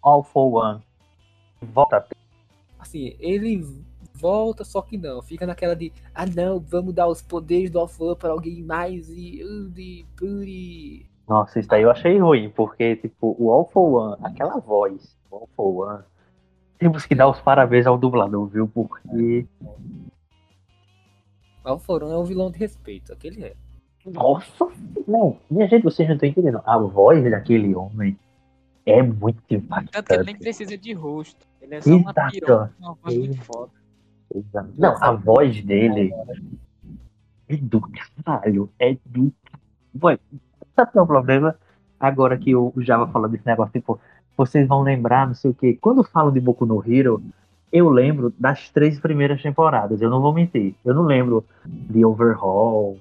All 0.00 0.22
for 0.22 0.54
One. 0.54 0.80
Volta. 1.72 2.06
Assim, 2.78 3.16
ele 3.20 3.64
volta, 4.14 4.64
só 4.64 4.82
que 4.82 4.96
não. 4.96 5.22
Fica 5.22 5.46
naquela 5.46 5.74
de, 5.74 5.92
ah 6.14 6.26
não, 6.26 6.60
vamos 6.60 6.94
dar 6.94 7.08
os 7.08 7.22
poderes 7.22 7.70
do 7.70 7.78
Alpha 7.78 8.16
para 8.16 8.30
alguém 8.30 8.62
mais 8.62 9.08
e. 9.10 9.42
de 9.70 10.04
puri. 10.16 11.06
Nossa, 11.28 11.60
isso 11.60 11.68
daí 11.68 11.82
eu 11.82 11.90
achei 11.90 12.18
ruim, 12.18 12.50
porque, 12.50 12.96
tipo, 12.96 13.36
o 13.38 13.64
for 13.66 13.94
One, 13.94 14.16
aquela 14.22 14.58
voz, 14.58 15.16
o 15.30 15.46
for 15.56 15.88
One, 15.88 16.04
temos 16.78 17.06
que 17.06 17.14
dar 17.14 17.28
os 17.28 17.40
parabéns 17.40 17.86
ao 17.86 17.96
dublador, 17.96 18.46
viu? 18.48 18.68
Porque, 18.68 19.46
Alforão 21.64 22.10
é 22.10 22.18
um 22.18 22.24
vilão 22.24 22.50
de 22.50 22.58
respeito, 22.58 23.12
aquele 23.12 23.44
é. 23.44 23.54
nossa, 24.04 24.68
não, 25.06 25.38
minha 25.50 25.68
gente, 25.68 25.84
vocês 25.84 26.08
não 26.08 26.16
estão 26.16 26.28
entendendo. 26.28 26.60
A 26.66 26.76
voz 26.78 27.22
daquele 27.30 27.74
homem 27.74 28.18
é 28.86 29.02
muito 29.02 29.36
Tanto 29.36 29.46
que 29.46 29.54
ele 29.54 29.62
impactante. 29.62 30.24
nem 30.24 30.36
precisa 30.36 30.76
de 30.76 30.92
rosto. 30.92 31.46
Ele 31.60 31.74
é 31.76 31.80
só 31.80 31.90
uma 31.90 32.10
Exato. 32.10 32.30
piroca 32.32 32.72
com 32.78 32.84
uma 32.84 32.94
voz 32.94 33.18
muito 33.18 33.40
foda. 33.42 33.70
Exato. 34.34 34.68
Não, 34.76 34.96
a 35.02 35.12
voz 35.12 35.62
dele 35.62 36.12
é 37.48 37.56
do 37.56 37.80
caralho. 38.24 38.70
É 38.78 38.96
do. 39.06 39.32
Ué, 40.02 40.18
sabe 40.74 40.92
qual 40.92 41.02
é 41.02 41.04
o 41.04 41.06
problema? 41.06 41.56
Agora 42.00 42.36
que 42.36 42.54
o 42.54 42.72
Java 42.78 43.06
falou 43.08 43.28
desse 43.28 43.46
negócio, 43.46 43.72
tipo, 43.72 44.00
vocês 44.36 44.66
vão 44.66 44.82
lembrar, 44.82 45.26
não 45.26 45.34
sei 45.34 45.50
o 45.50 45.54
quê. 45.54 45.78
Quando 45.80 46.02
falam 46.02 46.32
de 46.32 46.40
Boku 46.40 46.66
no 46.66 46.82
Hero, 46.84 47.22
eu 47.70 47.88
lembro 47.88 48.34
das 48.38 48.70
três 48.70 48.98
primeiras 48.98 49.40
temporadas. 49.40 50.02
Eu 50.02 50.10
não 50.10 50.20
vou 50.20 50.32
mentir. 50.32 50.74
Eu 50.84 50.94
não 50.94 51.04
lembro 51.04 51.44
de 51.64 52.04
Overhaul, 52.04 52.98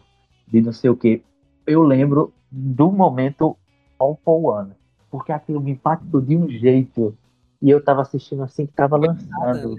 de 0.47 0.61
não 0.61 0.71
sei 0.71 0.89
o 0.89 0.95
quê. 0.95 1.23
Eu 1.65 1.81
lembro 1.81 2.33
do 2.51 2.91
momento 2.91 3.57
All 3.97 4.19
for 4.23 4.59
One. 4.59 4.71
Porque 5.11 5.31
aquilo 5.31 5.59
me 5.59 5.71
impactou 5.71 6.21
de 6.21 6.35
um 6.35 6.49
jeito. 6.49 7.15
E 7.61 7.69
eu 7.69 7.83
tava 7.83 8.01
assistindo 8.01 8.41
assim 8.41 8.65
que 8.65 8.73
tava 8.73 8.97
lançando. 8.97 9.77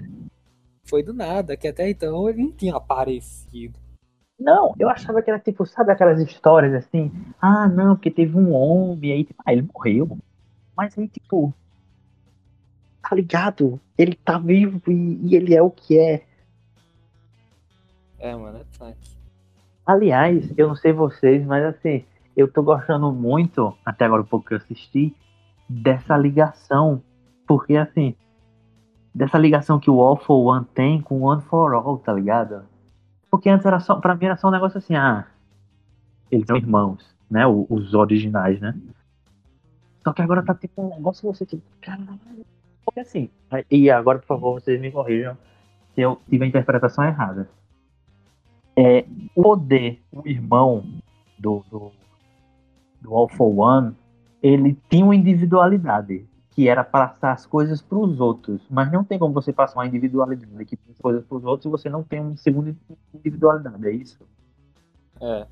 Foi 0.85 1.03
do 1.03 1.13
nada, 1.13 1.57
que 1.57 1.67
até 1.67 1.89
então 1.89 2.29
ele 2.29 2.43
não 2.43 2.51
tinha 2.51 2.75
aparecido. 2.75 3.79
Não, 4.39 4.73
eu 4.77 4.89
achava 4.89 5.21
que 5.21 5.29
era 5.29 5.39
tipo, 5.39 5.65
sabe 5.65 5.91
aquelas 5.91 6.19
histórias 6.19 6.73
assim? 6.73 7.11
Ah, 7.41 7.67
não, 7.67 7.95
porque 7.95 8.11
teve 8.11 8.37
um 8.37 8.53
homem, 8.53 9.11
aí, 9.11 9.23
tipo, 9.23 9.41
ah, 9.45 9.53
ele 9.53 9.67
morreu. 9.73 10.17
Mas 10.75 10.97
aí, 10.97 11.07
tipo, 11.07 11.53
tá 13.01 13.15
ligado? 13.15 13.79
Ele 13.97 14.15
tá 14.15 14.37
vivo 14.37 14.81
e, 14.87 15.19
e 15.23 15.35
ele 15.35 15.55
é 15.55 15.61
o 15.61 15.69
que 15.69 15.97
é. 15.97 16.23
É, 18.19 18.35
mano, 18.35 18.59
é 18.59 18.65
tanque. 18.77 19.11
Aliás, 19.85 20.49
eu 20.57 20.69
não 20.69 20.75
sei 20.75 20.93
vocês, 20.93 21.45
mas 21.45 21.63
assim, 21.65 22.05
eu 22.35 22.51
tô 22.51 22.63
gostando 22.63 23.11
muito, 23.11 23.75
até 23.85 24.05
agora 24.05 24.21
um 24.21 24.25
pouco 24.25 24.47
que 24.47 24.53
eu 24.53 24.57
assisti, 24.57 25.13
dessa 25.67 26.17
ligação. 26.17 27.01
Porque 27.47 27.75
assim, 27.75 28.15
dessa 29.13 29.37
ligação 29.37 29.79
que 29.79 29.89
o 29.89 30.01
All 30.01 30.17
for 30.17 30.43
One 30.43 30.65
tem 30.73 31.01
com 31.01 31.19
o 31.19 31.23
One 31.23 31.41
for 31.43 31.73
All, 31.73 31.97
tá 31.97 32.13
ligado? 32.13 32.63
Porque 33.29 33.49
antes 33.49 33.65
era 33.65 33.79
só, 33.79 33.95
pra 33.95 34.15
mim 34.15 34.25
era 34.25 34.37
só 34.37 34.47
um 34.47 34.51
negócio 34.51 34.77
assim, 34.77 34.95
ah, 34.95 35.27
eles 36.31 36.47
são 36.47 36.57
irmãos, 36.57 37.15
né? 37.29 37.45
Os 37.47 37.93
originais, 37.93 38.59
né? 38.59 38.75
Só 40.03 40.11
que 40.11 40.21
agora 40.21 40.43
tá 40.43 40.53
tipo 40.53 40.81
um 40.81 40.89
negócio 40.95 41.31
você 41.31 41.45
tipo, 41.45 41.63
caralho. 41.81 42.19
Porque 42.85 42.99
assim, 42.99 43.29
e 43.71 43.89
agora 43.89 44.19
por 44.19 44.27
favor 44.27 44.61
vocês 44.61 44.79
me 44.79 44.91
corrijam 44.91 45.37
se 45.95 46.01
eu 46.01 46.19
tiver 46.29 46.45
a 46.45 46.47
interpretação 46.47 47.03
errada. 47.05 47.49
É, 48.75 49.05
o 49.35 49.43
poder, 49.43 50.01
o 50.11 50.27
irmão 50.27 50.83
do, 51.37 51.63
do, 51.69 51.91
do 53.01 53.13
All 53.13 53.29
for 53.29 53.57
One, 53.57 53.95
ele 54.43 54.77
tinha 54.89 55.05
uma 55.05 55.15
individualidade, 55.15 56.27
que 56.51 56.67
era 56.67 56.83
passar 56.83 57.31
as 57.31 57.45
coisas 57.45 57.81
para 57.81 57.97
os 57.97 58.19
outros. 58.19 58.61
Mas 58.69 58.91
não 58.91 59.03
tem 59.03 59.17
como 59.17 59.33
você 59.33 59.53
passar 59.53 59.79
uma 59.79 59.87
individualidade 59.87 60.65
que 60.65 60.75
tem 60.75 60.93
coisas 61.01 61.23
para 61.25 61.37
os 61.37 61.43
outros 61.45 61.63
se 61.63 61.69
você 61.69 61.89
não 61.89 62.03
tem 62.03 62.19
uma 62.19 62.35
segunda 62.35 62.75
individualidade, 63.13 63.87
é 63.87 63.91
isso? 63.91 64.19
É. 65.21 65.47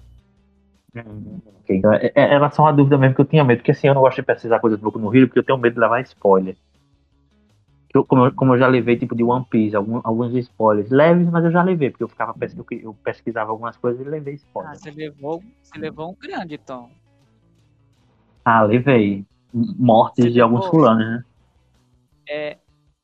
Ok, 0.93 1.77
então, 1.77 1.93
é- 1.93 2.07
é- 2.07 2.33
Era 2.33 2.51
só 2.51 2.63
uma 2.63 2.73
dúvida 2.73 2.97
mesmo 2.97 3.15
que 3.15 3.21
eu 3.21 3.25
tinha 3.25 3.45
medo, 3.45 3.59
porque 3.59 3.71
assim, 3.71 3.87
eu 3.87 3.93
não 3.93 4.01
gosto 4.01 4.17
de 4.17 4.23
pesquisar 4.23 4.59
coisas 4.59 4.77
do 4.77 4.83
Boku 4.83 4.99
no 4.99 5.15
Hero, 5.15 5.27
porque 5.27 5.39
eu 5.39 5.43
tenho 5.45 5.57
medo 5.57 5.75
de 5.75 5.79
levar 5.79 6.01
spoiler. 6.01 6.57
Eu- 7.93 8.05
como, 8.05 8.25
eu, 8.25 8.33
como 8.33 8.53
eu 8.53 8.59
já 8.59 8.67
levei, 8.67 8.97
tipo, 8.97 9.15
de 9.15 9.23
One 9.23 9.45
Piece, 9.49 9.75
algum- 9.75 10.01
alguns 10.03 10.33
spoilers 10.35 10.89
leves, 10.89 11.29
mas 11.29 11.43
eu 11.45 11.51
já 11.51 11.61
levei, 11.63 11.89
porque 11.89 12.03
eu 12.03 12.07
ficava 12.09 12.33
pes- 12.33 12.55
eu, 12.71 12.93
pesquisava 13.03 13.51
algumas 13.51 13.77
coisas 13.77 14.05
e 14.05 14.09
levei 14.09 14.33
Ah, 14.33 14.37
spoiler. 14.37 14.75
você 14.77 14.91
levou, 14.91 15.43
você 15.61 15.77
levou 15.79 16.11
um 16.11 16.15
grande, 16.21 16.57
Tom. 16.57 16.89
Ah, 18.43 18.63
levei. 18.63 19.25
mortes 19.53 20.25
Você 20.25 20.31
de 20.31 20.41
alguns 20.41 20.65
fulanos, 20.67 21.05
né? 21.05 21.25
É, 22.27 22.57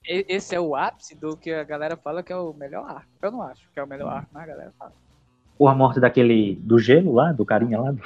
esse 0.05 0.55
é 0.55 0.59
o 0.59 0.75
ápice 0.75 1.15
do 1.15 1.35
que 1.35 1.51
a 1.51 1.63
galera 1.63 1.97
fala 1.97 2.23
que 2.23 2.31
é 2.31 2.35
o 2.37 2.53
melhor 2.53 2.89
arco. 2.89 3.09
Eu 3.21 3.31
não 3.31 3.41
acho 3.41 3.69
que 3.71 3.79
é 3.79 3.83
o 3.83 3.87
melhor 3.87 4.07
arco, 4.09 4.29
mas 4.31 4.43
a 4.43 4.47
galera 4.47 4.73
fala. 4.79 4.93
Ou 5.59 5.67
a 5.67 5.75
morte 5.75 5.99
daquele. 5.99 6.55
do 6.55 6.79
gelo 6.79 7.13
lá, 7.13 7.31
do 7.33 7.45
carinha 7.45 7.79
lá, 7.81 7.91
do- 7.91 8.01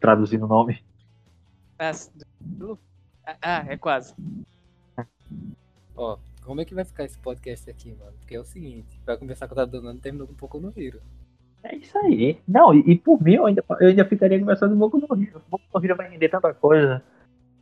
traduzindo 0.00 0.44
o 0.46 0.48
nome. 0.48 0.82
Ah, 1.78 1.90
s- 1.90 2.10
do- 2.40 2.78
Ah, 3.42 3.64
é 3.68 3.76
quase. 3.76 4.14
Ó, 5.96 6.16
como 6.44 6.60
é 6.60 6.64
que 6.64 6.74
vai 6.74 6.84
ficar 6.84 7.04
esse 7.04 7.18
podcast 7.18 7.68
aqui, 7.70 7.94
mano? 7.94 8.12
Porque 8.18 8.34
é 8.34 8.40
o 8.40 8.44
seguinte, 8.44 9.00
vai 9.06 9.16
começar 9.16 9.46
com 9.46 9.52
o 9.52 9.56
Tadano 9.56 9.94
terminou 9.98 10.26
com 10.26 10.32
um 10.32 10.36
pouco 10.36 10.58
no 10.58 10.72
Hiro. 10.76 11.00
É 11.62 11.76
isso 11.76 11.98
aí. 11.98 12.38
Não, 12.46 12.72
e, 12.74 12.92
e 12.92 12.98
por 12.98 13.22
mim 13.22 13.34
eu 13.34 13.46
ainda, 13.46 13.64
eu 13.80 13.88
ainda 13.88 14.04
ficaria 14.04 14.38
conversando 14.38 14.74
um 14.74 14.78
pouco 14.78 14.98
no 14.98 15.14
Rio. 15.14 15.36
O 15.36 15.50
Boku 15.50 15.64
no 15.74 15.80
Rio 15.80 15.96
vai 15.96 16.08
render 16.08 16.28
tanta 16.28 16.54
coisa. 16.54 17.02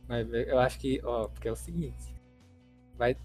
Mas 0.07 0.31
eu 0.31 0.59
acho 0.59 0.79
que, 0.79 1.01
ó, 1.03 1.27
porque 1.27 1.47
é 1.47 1.51
o 1.51 1.55
seguinte. 1.55 2.15
Vai. 2.97 3.15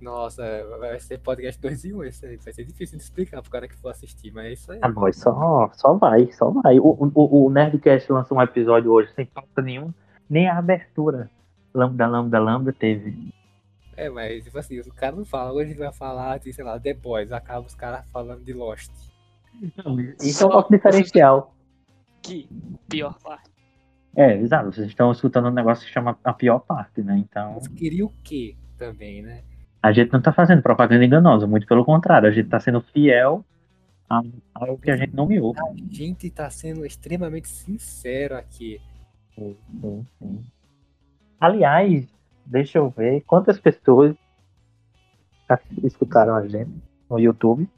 Nossa, 0.00 0.42
vai 0.78 0.98
ser 0.98 1.18
podcast 1.18 1.60
2 1.60 1.84
em 1.84 1.92
1 1.92 2.04
esse 2.04 2.26
aí. 2.26 2.36
Vai 2.36 2.52
ser 2.52 2.64
difícil 2.64 2.96
de 2.96 3.04
explicar 3.04 3.42
pro 3.42 3.50
cara 3.50 3.68
que 3.68 3.76
for 3.76 3.90
assistir, 3.90 4.32
mas 4.32 4.46
é 4.46 4.52
isso 4.52 4.72
aí. 4.72 4.78
Ah, 4.80 4.88
nós 4.88 5.16
só, 5.16 5.70
só 5.74 5.94
vai, 5.94 6.30
só 6.32 6.50
vai. 6.50 6.78
O, 6.78 7.10
o, 7.14 7.46
o 7.46 7.50
Nerdcast 7.50 8.10
lançou 8.10 8.38
um 8.38 8.42
episódio 8.42 8.90
hoje 8.90 9.12
sem 9.14 9.26
pauta 9.26 9.60
nenhuma, 9.60 9.94
nem 10.28 10.48
a 10.48 10.56
abertura. 10.56 11.30
Lambda, 11.74 12.06
lambda, 12.06 12.38
lambda 12.38 12.72
teve. 12.72 13.30
É, 13.94 14.08
mas 14.08 14.42
tipo 14.44 14.58
assim, 14.58 14.80
o 14.80 14.94
cara 14.94 15.14
não 15.14 15.24
fala, 15.26 15.52
hoje 15.52 15.74
vai 15.74 15.92
falar 15.92 16.38
de, 16.38 16.50
sei 16.50 16.64
lá, 16.64 16.80
The 16.80 16.94
Boys, 16.94 17.30
acaba 17.30 17.66
os 17.66 17.74
caras 17.74 18.08
falando 18.10 18.42
de 18.42 18.54
Lost. 18.54 18.90
Isso 20.20 20.42
é 20.44 20.46
o 20.46 20.50
nosso 20.50 20.70
diferencial. 20.70 21.54
Que 22.22 22.48
pior 22.88 23.18
parte. 23.18 23.50
É, 24.16 24.36
exato. 24.38 24.72
Vocês 24.72 24.88
estão 24.88 25.10
escutando 25.12 25.48
um 25.48 25.52
negócio 25.52 25.86
que 25.86 25.92
chama 25.92 26.18
a 26.24 26.32
pior 26.32 26.60
parte, 26.60 27.02
né? 27.02 27.16
Então, 27.18 27.54
Mas 27.54 27.68
queria 27.68 28.04
o 28.04 28.12
quê 28.22 28.56
também, 28.76 29.22
né? 29.22 29.42
a 29.82 29.92
gente 29.92 30.12
não 30.12 30.20
tá 30.20 30.30
fazendo 30.30 30.60
propaganda 30.60 31.02
enganosa, 31.04 31.46
muito 31.46 31.66
pelo 31.66 31.86
contrário, 31.86 32.28
a 32.28 32.30
gente 32.32 32.50
tá 32.50 32.60
sendo 32.60 32.82
fiel 32.82 33.42
a- 34.10 34.20
ao 34.54 34.76
que 34.76 34.90
a 34.90 34.96
gente 34.96 35.14
nomeou. 35.16 35.54
A 35.56 35.72
gente 35.90 36.28
tá 36.30 36.50
sendo 36.50 36.84
extremamente 36.84 37.48
sincero 37.48 38.36
aqui. 38.36 38.78
Sim, 39.34 39.56
sim. 40.18 40.44
Aliás, 41.40 42.06
deixa 42.44 42.76
eu 42.76 42.90
ver 42.90 43.22
quantas 43.22 43.58
pessoas 43.58 44.14
escutaram 45.82 46.34
a 46.34 46.46
gente 46.46 46.70
no 47.08 47.18
YouTube. 47.18 47.68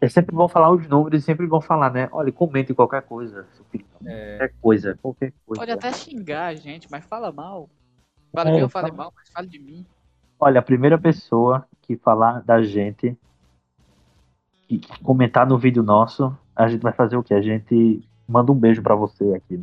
Eles 0.00 0.12
sempre 0.14 0.34
vão 0.34 0.48
falar 0.48 0.70
os 0.70 0.86
números 0.88 1.22
e 1.22 1.24
sempre 1.24 1.46
vão 1.46 1.60
falar, 1.60 1.92
né? 1.92 2.08
Olha, 2.10 2.32
comente 2.32 2.72
qualquer 2.74 3.02
coisa. 3.02 3.46
É, 4.06 4.38
Qualquer 4.38 4.54
coisa, 4.60 4.98
qualquer 5.02 5.32
coisa. 5.46 5.60
Pode 5.60 5.70
até 5.72 5.92
xingar 5.92 6.46
a 6.46 6.54
gente, 6.54 6.90
mas 6.90 7.04
fala 7.04 7.30
mal. 7.30 7.68
Fala 8.32 8.50
É, 8.50 8.56
que 8.56 8.62
eu 8.62 8.68
falei 8.68 8.90
fala- 8.90 9.04
mal, 9.04 9.12
mas 9.14 9.28
fale 9.28 9.46
de 9.48 9.58
mim. 9.58 9.84
Olha, 10.38 10.60
a 10.60 10.62
primeira 10.62 10.98
pessoa 10.98 11.66
que 11.82 11.96
falar 11.98 12.40
da 12.42 12.62
gente 12.62 13.14
e 14.70 14.80
comentar 15.02 15.46
no 15.46 15.58
vídeo 15.58 15.82
nosso, 15.82 16.34
a 16.56 16.66
gente 16.68 16.80
vai 16.80 16.92
fazer 16.92 17.16
o 17.16 17.22
quê? 17.22 17.34
A 17.34 17.42
gente 17.42 18.02
manda 18.26 18.52
um 18.52 18.54
beijo 18.58 18.82
pra 18.82 18.94
você 18.94 19.34
aqui. 19.34 19.62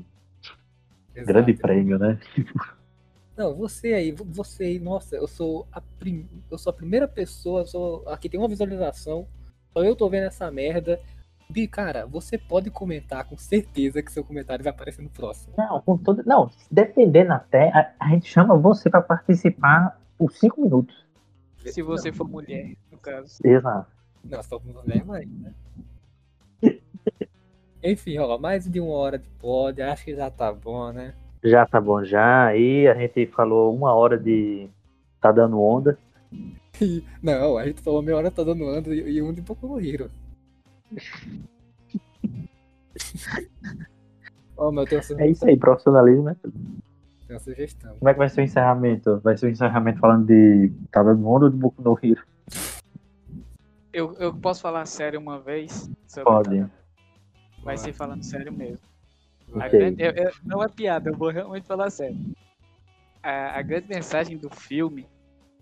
exato. 1.15 1.27
Grande 1.33 1.53
prêmio, 1.53 1.97
né? 1.97 2.19
Não, 3.35 3.55
você 3.55 3.93
aí, 3.93 4.11
vo- 4.11 4.25
você 4.25 4.63
aí, 4.65 4.79
nossa, 4.79 5.15
eu 5.15 5.27
sou 5.27 5.67
a, 5.71 5.79
prim... 5.81 6.27
eu 6.51 6.57
sou 6.57 6.71
a 6.71 6.73
primeira 6.73 7.07
pessoa, 7.07 7.61
eu 7.61 7.67
sou... 7.67 8.09
aqui 8.09 8.27
tem 8.29 8.39
uma 8.39 8.47
visualização, 8.49 9.27
eu 9.83 9.95
tô 9.95 10.09
vendo 10.09 10.25
essa 10.25 10.49
merda. 10.51 10.99
Bi, 11.49 11.67
cara, 11.67 12.05
você 12.05 12.37
pode 12.37 12.69
comentar 12.69 13.23
com 13.23 13.37
certeza 13.37 14.01
que 14.01 14.11
seu 14.11 14.23
comentário 14.23 14.63
vai 14.63 14.71
aparecer 14.71 15.01
no 15.01 15.09
próximo. 15.09 15.53
Não, 15.57 15.81
com 15.81 15.97
todo... 15.97 16.21
não, 16.25 16.51
dependendo 16.69 17.31
até, 17.31 17.69
a, 17.69 17.93
a 17.99 18.09
gente 18.09 18.27
chama 18.27 18.57
você 18.57 18.89
pra 18.89 19.01
participar 19.01 19.97
por 20.17 20.31
cinco 20.31 20.61
minutos. 20.61 21.05
Se 21.65 21.81
você 21.81 22.11
for 22.11 22.27
mulher, 22.27 22.75
no 22.91 22.97
caso. 22.97 23.39
Exato. 23.43 23.89
Não, 24.23 24.43
só 24.43 24.59
com 24.59 24.69
mulher 24.69 25.05
mais, 25.05 25.27
né? 25.29 25.53
Enfim, 27.83 28.17
ó, 28.17 28.37
mais 28.37 28.67
de 28.67 28.79
uma 28.79 28.93
hora 28.93 29.17
de 29.17 29.29
pod, 29.29 29.81
acho 29.81 30.03
que 30.03 30.15
já 30.15 30.29
tá 30.29 30.51
bom, 30.51 30.91
né? 30.91 31.13
Já 31.43 31.65
tá 31.65 31.79
bom 31.79 32.03
já. 32.03 32.47
Aí 32.47 32.87
a 32.87 32.95
gente 32.95 33.27
falou 33.27 33.73
uma 33.73 33.93
hora 33.93 34.17
de. 34.17 34.69
Tá 35.21 35.31
dando 35.31 35.61
onda. 35.61 35.97
Não, 37.23 37.57
a 37.57 37.65
gente 37.65 37.81
falou 37.81 38.01
meia 38.01 38.17
hora 38.17 38.31
tá 38.31 38.43
dando 38.43 38.67
ando 38.67 38.93
e 38.93 39.17
e 39.17 39.21
um 39.21 39.33
de 39.33 39.41
pouco 39.41 39.67
no 39.67 39.79
Hiro. 39.79 40.11
Ó, 44.57 44.71
meu, 44.71 44.83
uma 44.83 45.21
É 45.21 45.29
isso 45.29 45.45
aí, 45.45 45.57
profissionalismo, 45.57 46.23
né? 46.23 46.35
tenho 46.41 46.53
uma 47.29 47.39
sugestão. 47.39 47.95
Como 47.97 48.09
é 48.09 48.13
que 48.13 48.19
vai 48.19 48.29
ser 48.29 48.41
o 48.41 48.43
encerramento? 48.43 49.19
Vai 49.19 49.37
ser 49.37 49.47
o 49.47 49.49
encerramento 49.49 49.99
falando 49.99 50.25
de. 50.25 50.71
Tá 50.91 51.03
dando 51.03 51.27
onda 51.27 51.45
ou 51.45 51.51
de 51.51 51.57
Boku 51.57 51.81
no 51.81 51.97
Hero? 52.01 52.23
Eu, 53.93 54.13
eu 54.15 54.33
posso 54.33 54.61
falar 54.61 54.85
sério 54.85 55.19
uma 55.19 55.39
vez? 55.39 55.89
Pode. 56.23 56.65
Vai 57.63 57.77
ser 57.77 57.93
falando 57.93 58.23
sério 58.23 58.51
mesmo. 58.51 58.79
A 59.55 59.65
Ok. 59.65 59.79
grande- 59.79 60.03
eu- 60.03 60.11
eu- 60.11 60.31
não 60.43 60.63
é 60.63 60.67
piada, 60.67 61.09
eu 61.09 61.17
vou 61.17 61.29
realmente 61.29 61.65
falar 61.67 61.89
sério. 61.89 62.17
A, 63.21 63.59
a 63.59 63.61
grande 63.61 63.87
mensagem 63.89 64.37
do 64.37 64.49
filme 64.49 65.05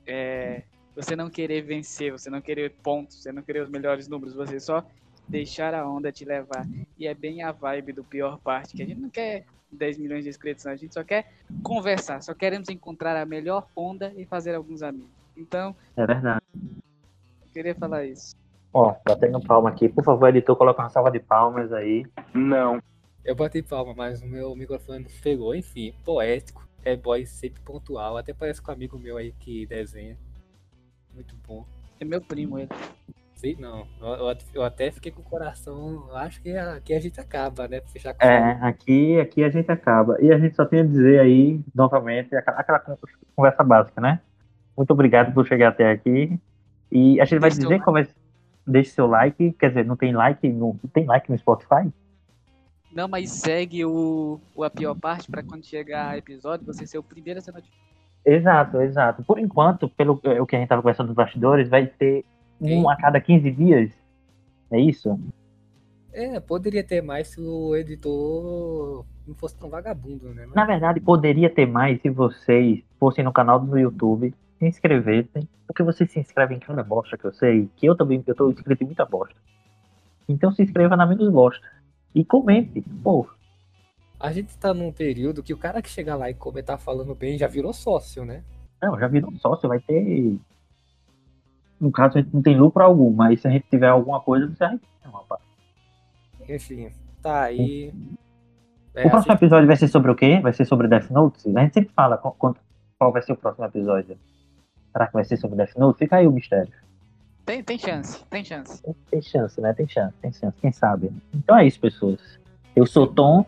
é 0.07 0.64
você 0.95 1.15
não 1.15 1.30
querer 1.30 1.61
vencer, 1.61 2.11
você 2.11 2.30
não 2.30 2.40
querer 2.41 2.72
pontos, 2.84 3.22
você 3.22 3.32
não 3.32 3.41
querer 3.44 3.64
os 3.64 3.69
melhores 3.69 4.07
números, 4.07 4.34
você 4.34 4.60
só 4.60 4.84
deixar 5.27 5.73
a 5.73 5.88
onda 5.88 6.11
te 6.11 6.23
levar. 6.23 6.65
E 6.98 7.06
é 7.07 7.14
bem 7.14 7.44
a 7.44 7.52
vibe 7.52 7.91
do 7.94 8.03
pior 8.03 8.40
parte, 8.40 8.76
que 8.76 8.84
a 8.84 8.86
gente 8.86 9.02
não 9.02 9.10
quer 9.10 9.45
10 9.72 9.98
milhões 9.98 10.23
de 10.23 10.30
inscritos, 10.30 10.64
não, 10.64 10.72
a 10.72 10.76
gente 10.76 10.94
só 10.94 11.03
quer 11.03 11.32
conversar, 11.61 12.22
só 12.22 12.34
queremos 12.34 12.69
encontrar 12.69 13.18
a 13.18 13.26
melhor 13.26 13.68
onda 13.76 14.14
e 14.15 14.26
fazer 14.26 14.56
alguns 14.56 14.82
amigos. 14.82 15.10
Então, 15.36 15.76
É 15.98 16.06
verdade. 16.06 16.41
eu 16.53 17.49
queria 17.52 17.76
falar 17.76 18.06
isso. 18.06 18.36
Ó, 18.73 18.94
batendo 19.06 19.41
palma 19.41 19.69
aqui. 19.69 19.88
Por 19.90 20.03
favor, 20.03 20.27
editor, 20.30 20.56
coloca 20.56 20.82
uma 20.82 20.90
salva 20.90 21.10
de 21.11 21.19
palmas 21.19 21.72
aí. 21.73 22.06
Não. 22.34 22.82
Eu 23.23 23.34
bati 23.36 23.61
palma, 23.64 23.94
mas 23.95 24.22
o 24.22 24.26
meu 24.26 24.56
microfone 24.56 24.99
não 24.99 25.10
pegou. 25.23 25.56
Enfim, 25.56 25.94
poético. 26.03 26.65
É 26.86 26.95
boy 26.95 27.26
sempre 27.26 27.62
pontual. 27.62 28.16
Até 28.18 28.34
parece 28.34 28.62
com 28.62 28.72
um 28.72 28.74
amigo 28.76 28.98
meu 28.98 29.18
aí 29.18 29.34
que 29.40 29.66
desenha. 29.66 30.18
Muito 31.14 31.36
bom. 31.48 31.66
É 31.99 32.06
meu 32.06 32.22
primo 32.22 32.60
ele. 32.60 32.70
Sei 33.34 33.56
não. 33.60 33.86
Eu, 33.99 34.07
eu- 34.30 34.38
eu 34.53 34.64
até 34.64 34.91
fiquei 34.91 35.12
com 35.12 35.22
o 35.22 35.26
coração. 35.26 36.06
eu 36.10 36.16
Acho 36.16 36.41
que 36.41 36.56
aqui 36.56 36.94
a 36.94 36.99
gente 36.99 37.20
acaba, 37.20 37.68
né? 37.68 37.82
Fechar 37.88 38.14
com 38.14 38.24
É, 38.26 38.60
aqui, 38.62 39.20
aqui 39.20 39.44
a 39.44 39.49
gente 39.49 39.70
acaba. 39.72 40.18
E 40.22 40.32
a 40.32 40.38
gente 40.38 40.56
só 40.56 40.64
tem 40.66 40.80
a 40.82 40.86
dizer 40.86 41.20
aí, 41.20 41.60
novamente, 41.74 42.34
aquela, 42.36 42.60
aquela 42.60 42.80
conversa 43.36 43.64
básica, 43.64 43.99
né? 43.99 44.22
Muito 44.78 44.91
obrigado 44.91 45.34
por 45.34 45.45
chegar 45.48 45.70
até 45.70 45.90
aqui. 45.91 46.40
E 46.91 47.20
a 47.20 47.26
gente 47.26 47.40
vai 47.40 47.49
Deixe 47.49 47.62
dizer 47.64 47.82
como 47.82 47.98
é. 47.98 48.07
Deixe 48.68 48.91
seu 48.91 49.06
like. 49.07 49.53
Quer 49.53 49.70
dizer, 49.70 49.86
não 49.86 49.95
tem 49.95 50.14
like 50.14 50.48
no, 50.49 50.80
não 50.82 50.90
tem 50.91 51.06
like 51.06 51.30
no 51.32 51.38
Spotify? 51.38 51.91
Não, 52.96 53.10
mas 53.10 53.30
segue 53.30 53.84
o, 53.84 54.40
o 54.56 54.64
A 54.64 54.70
Pior 54.70 54.96
Parte 54.96 55.30
pra 55.30 55.44
quando 55.44 55.66
chegar 55.66 56.18
episódio 56.18 56.66
você 56.66 56.88
ser 56.88 56.98
o 56.98 57.04
primeiro 57.04 57.40
a 57.40 57.42
ser 57.42 57.52
notificado. 57.52 57.84
Exato, 58.26 58.82
exato. 58.82 59.24
Por 59.24 59.38
enquanto, 59.38 59.90
pelo 59.90 60.14
o 60.14 60.46
que 60.48 60.56
a 60.56 60.60
gente 60.60 60.70
tava 60.70 60.82
conversando 60.82 61.08
nos 61.08 61.16
bastidores, 61.16 61.68
vai 61.68 61.88
ter 61.88 62.24
um 62.60 62.90
a 62.90 62.96
cada 62.96 63.20
15 63.20 63.52
dias. 63.52 63.92
É 64.72 64.80
isso? 64.80 65.20
É, 66.14 66.40
poderia 66.40 66.84
ter 66.86 67.02
mais 67.02 67.28
se 67.28 67.42
o 67.42 67.76
editor 67.76 69.06
não 69.28 69.36
fosse 69.36 69.58
tão 69.58 69.70
vagabundo, 69.70 70.34
né? 70.34 70.48
Na 70.56 70.66
verdade, 70.66 71.02
poderia 71.02 71.50
ter 71.50 71.66
mais 71.66 72.02
se 72.02 72.10
vocês 72.10 72.82
fossem 72.98 73.26
no 73.26 73.34
canal 73.34 73.60
do 73.60 73.78
YouTube, 73.78 74.34
se 74.58 74.66
inscrevessem, 74.66 75.48
porque 75.68 75.84
vocês 75.84 76.10
se 76.10 76.20
inscrevem 76.20 76.58
em 76.58 76.62
cada 76.62 76.82
bosta 76.82 77.18
que 77.18 77.26
eu 77.26 77.34
sei, 77.34 77.70
que 77.76 77.86
eu 77.86 77.96
também 77.96 78.24
eu 78.26 78.34
tô 78.34 78.50
inscrito 78.50 78.84
em 78.84 78.88
muita 78.88 79.06
bosta. 79.06 79.36
Então 80.28 80.52
se 80.54 80.64
inscreva 80.64 80.96
na 80.96 81.06
menos 81.06 81.30
bosta. 81.30 81.74
E 82.16 82.24
comente. 82.24 82.82
Pô, 83.04 83.28
A 84.18 84.32
gente 84.32 84.58
tá 84.58 84.74
num 84.74 84.92
período 84.92 85.44
que 85.44 85.54
o 85.54 85.58
cara 85.58 85.82
que 85.82 85.90
chega 85.90 86.16
lá 86.16 86.30
e 86.30 86.34
comentar 86.34 86.80
falando 86.80 87.14
bem 87.14 87.38
já 87.38 87.48
virou 87.48 87.74
sócio, 87.74 88.24
né? 88.24 88.44
não, 88.82 89.00
já 89.00 89.08
virou 89.08 89.32
sócio, 89.38 89.68
vai 89.68 89.80
ter. 89.80 90.40
No 91.80 91.92
caso, 91.92 92.18
a 92.18 92.22
gente 92.22 92.34
não 92.34 92.42
tem 92.42 92.58
lucro 92.58 92.84
algum, 92.84 93.12
mas 93.12 93.42
se 93.42 93.48
a 93.48 93.52
gente 93.52 93.68
tiver 93.70 93.90
alguma 93.90 94.22
coisa, 94.22 94.48
você 94.48 94.66
vai 94.66 94.78
ter 94.78 95.10
uma 95.10 95.24
parte. 95.24 95.44
Enfim, 96.48 96.90
tá 97.22 97.44
aí. 97.44 97.94
É, 98.94 99.06
o 99.06 99.10
próximo 99.10 99.34
assim, 99.34 99.46
episódio 99.46 99.68
vai 99.68 99.76
ser 99.76 99.88
sobre 99.90 100.12
o 100.12 100.16
quê? 100.16 100.40
Vai 100.40 100.54
ser 100.54 100.66
sobre 100.66 100.88
Death 100.88 101.10
Note? 101.10 101.50
A 101.56 101.62
gente 101.62 101.74
sempre 101.74 101.94
fala 101.94 102.18
qual 102.18 103.12
vai 103.12 103.22
ser 103.22 103.34
o 103.34 103.38
próximo 103.38 103.66
episódio. 103.66 104.18
Será 104.94 105.08
que 105.08 105.14
vai 105.14 105.26
ser 105.26 105.38
sobre 105.38 105.58
Death 105.58 105.76
Note? 105.76 106.00
Fica 106.00 106.16
aí 106.16 106.28
o 106.28 106.32
mistério. 106.32 106.72
Tem, 107.46 107.64
tem 107.64 107.78
chance, 107.78 108.24
tem 108.30 108.44
chance. 108.44 108.82
Tem, 108.82 108.96
tem 109.12 109.22
chance, 109.22 109.62
né? 109.62 109.74
Tem 109.74 109.88
chance, 109.88 110.16
tem 110.22 110.34
chance, 110.34 110.58
quem 110.60 110.72
sabe. 110.72 111.12
Então 111.34 111.58
é 111.58 111.68
isso, 111.68 111.80
pessoas. 111.80 112.20
Eu 112.76 112.86
sou 112.88 113.06
Tom 113.08 113.46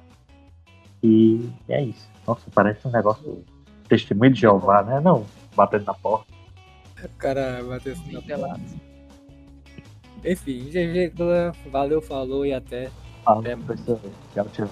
e 1.03 1.49
é 1.67 1.81
isso. 1.83 2.07
Nossa, 2.27 2.43
parece 2.53 2.87
um 2.87 2.91
negócio 2.91 3.43
testemunho 3.89 4.31
de 4.33 4.41
Jeová, 4.41 4.83
né? 4.83 4.99
Não, 4.99 5.25
batendo 5.55 5.85
na 5.85 5.93
porta. 5.93 6.31
o 7.03 7.09
cara 7.17 7.63
bateu 7.63 7.93
assim 7.93 8.11
na 8.11 8.21
Pelado. 8.21 8.61
Enfim, 10.23 10.65
GG, 10.69 11.13
valeu, 11.71 12.01
falou 12.01 12.45
e 12.45 12.53
até. 12.53 12.89
Fala, 13.23 13.47
É. 13.47 13.55
pessoas. 13.55 13.99
Tchau, 14.33 14.45
tchau. 14.53 14.69